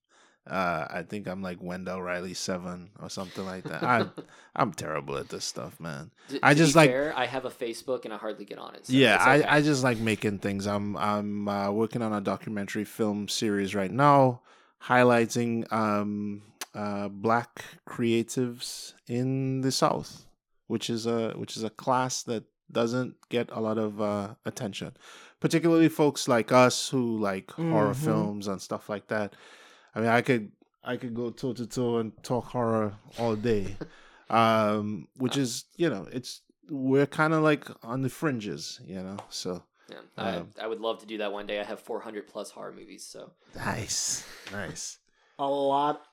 Uh, 0.46 0.86
I 0.90 1.04
think 1.08 1.26
I'm 1.26 1.40
like 1.40 1.62
Wendell 1.62 2.02
Riley 2.02 2.34
seven 2.34 2.90
or 3.00 3.08
something 3.08 3.46
like 3.46 3.64
that. 3.64 3.82
I'm 3.82 4.10
I'm 4.56 4.74
terrible 4.74 5.16
at 5.16 5.30
this 5.30 5.46
stuff, 5.46 5.80
man. 5.80 6.10
D- 6.28 6.38
I 6.42 6.52
to 6.52 6.58
just 6.58 6.74
be 6.74 6.80
like- 6.80 6.90
fair, 6.90 7.14
I 7.16 7.24
have 7.24 7.46
a 7.46 7.50
Facebook 7.50 8.04
and 8.04 8.12
I 8.12 8.18
hardly 8.18 8.44
get 8.44 8.58
on 8.58 8.74
it. 8.74 8.86
So 8.86 8.92
yeah, 8.92 9.14
okay. 9.14 9.46
I, 9.46 9.56
I 9.56 9.62
just 9.62 9.82
like 9.82 9.96
making 9.96 10.40
things. 10.40 10.66
I'm 10.66 10.98
I'm 10.98 11.48
uh, 11.48 11.70
working 11.70 12.02
on 12.02 12.12
a 12.12 12.20
documentary 12.20 12.84
film 12.84 13.28
series 13.28 13.74
right 13.74 13.90
now, 13.90 14.42
highlighting 14.82 15.72
um 15.72 16.42
uh 16.74 17.08
black 17.08 17.64
creatives 17.86 18.94
in 19.06 19.60
the 19.62 19.70
South, 19.72 20.26
which 20.66 20.90
is 20.90 21.06
a 21.06 21.32
which 21.36 21.56
is 21.56 21.62
a 21.64 21.70
class 21.70 22.22
that 22.24 22.44
doesn't 22.72 23.14
get 23.28 23.50
a 23.52 23.60
lot 23.60 23.78
of 23.78 24.00
uh, 24.00 24.34
attention, 24.44 24.96
particularly 25.38 25.88
folks 25.88 26.26
like 26.28 26.50
us 26.50 26.88
who 26.88 27.18
like 27.18 27.50
horror 27.52 27.92
Mhm. 27.94 28.04
films 28.04 28.46
and 28.48 28.60
stuff 28.60 28.88
like 28.88 29.06
that. 29.08 29.34
I 29.94 30.00
mean, 30.00 30.08
I 30.08 30.22
could 30.22 30.50
I 30.82 30.96
could 30.96 31.14
go 31.14 31.30
toe 31.30 31.52
to 31.52 31.66
toe 31.66 31.98
and 31.98 32.12
talk 32.22 32.46
horror 32.46 32.94
all 33.18 33.36
day, 33.36 33.76
um, 34.30 35.08
which 35.16 35.36
is 35.36 35.64
you 35.76 35.88
know 35.90 36.08
it's 36.10 36.40
we're 36.70 37.06
kind 37.06 37.34
of 37.34 37.42
like 37.42 37.68
on 37.84 38.02
the 38.02 38.08
fringes, 38.08 38.80
you 38.86 39.02
know. 39.02 39.18
So 39.28 39.62
Yeah, 39.90 40.00
Um, 40.16 40.48
I, 40.58 40.64
I 40.64 40.66
would 40.66 40.80
love 40.80 40.98
to 41.00 41.06
do 41.06 41.18
that 41.18 41.30
one 41.32 41.46
day. 41.46 41.60
I 41.60 41.64
have 41.64 41.80
400 41.80 42.26
plus 42.26 42.50
horror 42.50 42.72
movies, 42.72 43.04
so 43.04 43.32
nice, 43.54 44.24
nice. 44.50 44.98
A 45.38 45.46
lot. 45.46 46.06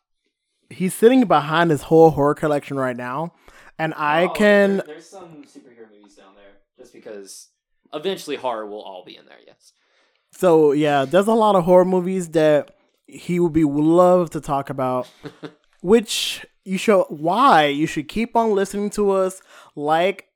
He's 0.72 0.94
sitting 0.94 1.26
behind 1.26 1.70
his 1.72 1.84
whole 1.84 2.12
horror 2.12 2.34
collection 2.36 2.78
right 2.78 2.96
now, 2.98 3.34
and 3.78 3.94
I 3.96 4.26
Oh, 4.26 4.30
can 4.30 4.78
there- 4.78 4.86
there's 4.88 5.08
some 5.10 5.44
superhero 5.44 5.90
movies 5.92 6.16
down 6.16 6.36
there, 6.36 6.54
just 6.78 6.94
because 6.94 7.50
eventually 7.94 8.38
horror 8.38 8.66
will 8.66 8.82
all 8.82 9.04
be 9.06 9.16
in 9.18 9.26
there. 9.26 9.40
Yes. 9.46 9.74
So 10.32 10.72
yeah, 10.72 11.06
there's 11.06 11.28
a 11.28 11.34
lot 11.34 11.56
of 11.56 11.66
horror 11.66 11.86
movies 11.86 12.30
that 12.30 12.76
he 13.08 13.40
would 13.40 13.54
be 13.54 13.64
love 13.66 14.30
to 14.32 14.42
talk 14.42 14.70
about. 14.70 15.10
which 15.82 16.46
you 16.64 16.78
show 16.78 17.06
why 17.10 17.66
you 17.66 17.88
should 17.88 18.08
keep 18.08 18.36
on 18.36 18.52
listening 18.54 18.90
to 18.92 19.10
us, 19.12 19.42
like 19.76 20.28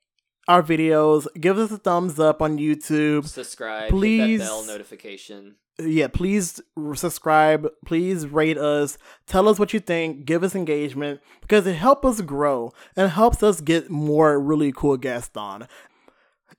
our 0.48 0.60
videos, 0.62 1.26
give 1.40 1.56
us 1.56 1.70
a 1.70 1.78
thumbs 1.78 2.18
up 2.18 2.42
on 2.42 2.58
YouTube. 2.58 3.26
Subscribe. 3.28 3.90
Please. 3.90 4.32
Hit 4.32 4.38
that 4.40 4.44
bell 4.46 4.64
notification. 4.66 5.54
Yeah, 5.78 6.08
please 6.08 6.60
subscribe. 6.94 7.68
Please 7.84 8.26
rate 8.26 8.56
us. 8.56 8.96
Tell 9.26 9.48
us 9.48 9.58
what 9.58 9.74
you 9.74 9.80
think. 9.80 10.24
Give 10.24 10.42
us 10.42 10.54
engagement 10.54 11.20
because 11.42 11.66
it 11.66 11.74
helps 11.74 12.06
us 12.06 12.20
grow 12.22 12.72
and 12.96 13.10
helps 13.10 13.42
us 13.42 13.60
get 13.60 13.90
more 13.90 14.40
really 14.40 14.72
cool 14.72 14.96
guests 14.96 15.36
on. 15.36 15.68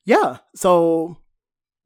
Yeah, 0.06 0.38
so 0.56 1.18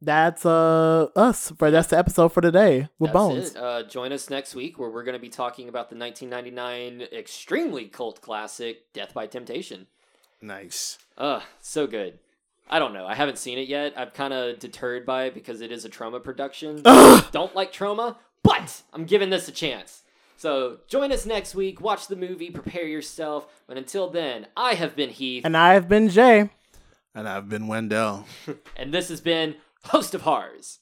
that's 0.03 0.45
uh 0.45 1.07
us 1.15 1.51
for 1.57 1.69
that's 1.69 1.89
the 1.89 1.97
episode 1.97 2.29
for 2.33 2.41
today 2.41 2.89
with 2.97 3.13
That's 3.13 3.13
Bones. 3.13 3.51
it. 3.51 3.57
Uh, 3.57 3.83
join 3.83 4.11
us 4.11 4.29
next 4.29 4.55
week 4.55 4.79
where 4.79 4.89
we're 4.89 5.03
going 5.03 5.13
to 5.13 5.19
be 5.19 5.29
talking 5.29 5.69
about 5.69 5.89
the 5.89 5.95
1999 5.95 7.07
extremely 7.17 7.85
cult 7.85 8.19
classic 8.21 8.91
Def 8.93 9.13
by 9.13 9.27
Temptation. 9.27 9.87
Nice. 10.41 10.97
Ugh, 11.17 11.43
so 11.61 11.87
good. 11.87 12.19
I 12.69 12.79
don't 12.79 12.93
know. 12.93 13.05
I 13.05 13.15
haven't 13.15 13.37
seen 13.37 13.57
it 13.57 13.67
yet. 13.67 13.93
I'm 13.97 14.09
kind 14.11 14.33
of 14.33 14.59
deterred 14.59 15.05
by 15.05 15.25
it 15.25 15.33
because 15.33 15.61
it 15.61 15.71
is 15.71 15.83
a 15.85 15.89
Troma 15.89 16.23
production. 16.23 16.81
don't 16.83 17.55
like 17.55 17.73
Troma, 17.73 18.15
but 18.43 18.81
I'm 18.93 19.05
giving 19.05 19.29
this 19.29 19.47
a 19.47 19.51
chance. 19.51 20.03
So 20.37 20.79
join 20.87 21.11
us 21.11 21.25
next 21.25 21.53
week. 21.53 21.81
Watch 21.81 22.07
the 22.07 22.15
movie. 22.15 22.49
Prepare 22.49 22.87
yourself. 22.87 23.45
But 23.67 23.77
until 23.77 24.09
then, 24.09 24.47
I 24.57 24.73
have 24.73 24.95
been 24.95 25.09
Heath, 25.09 25.45
And 25.45 25.55
I've 25.55 25.87
been 25.87 26.09
Jay. 26.09 26.49
And 27.13 27.27
I've 27.29 27.47
been 27.47 27.67
Wendell. 27.67 28.25
and 28.75 28.93
this 28.93 29.09
has 29.09 29.21
been 29.21 29.55
Host 29.85 30.15
of 30.15 30.21
Horrors. 30.21 30.79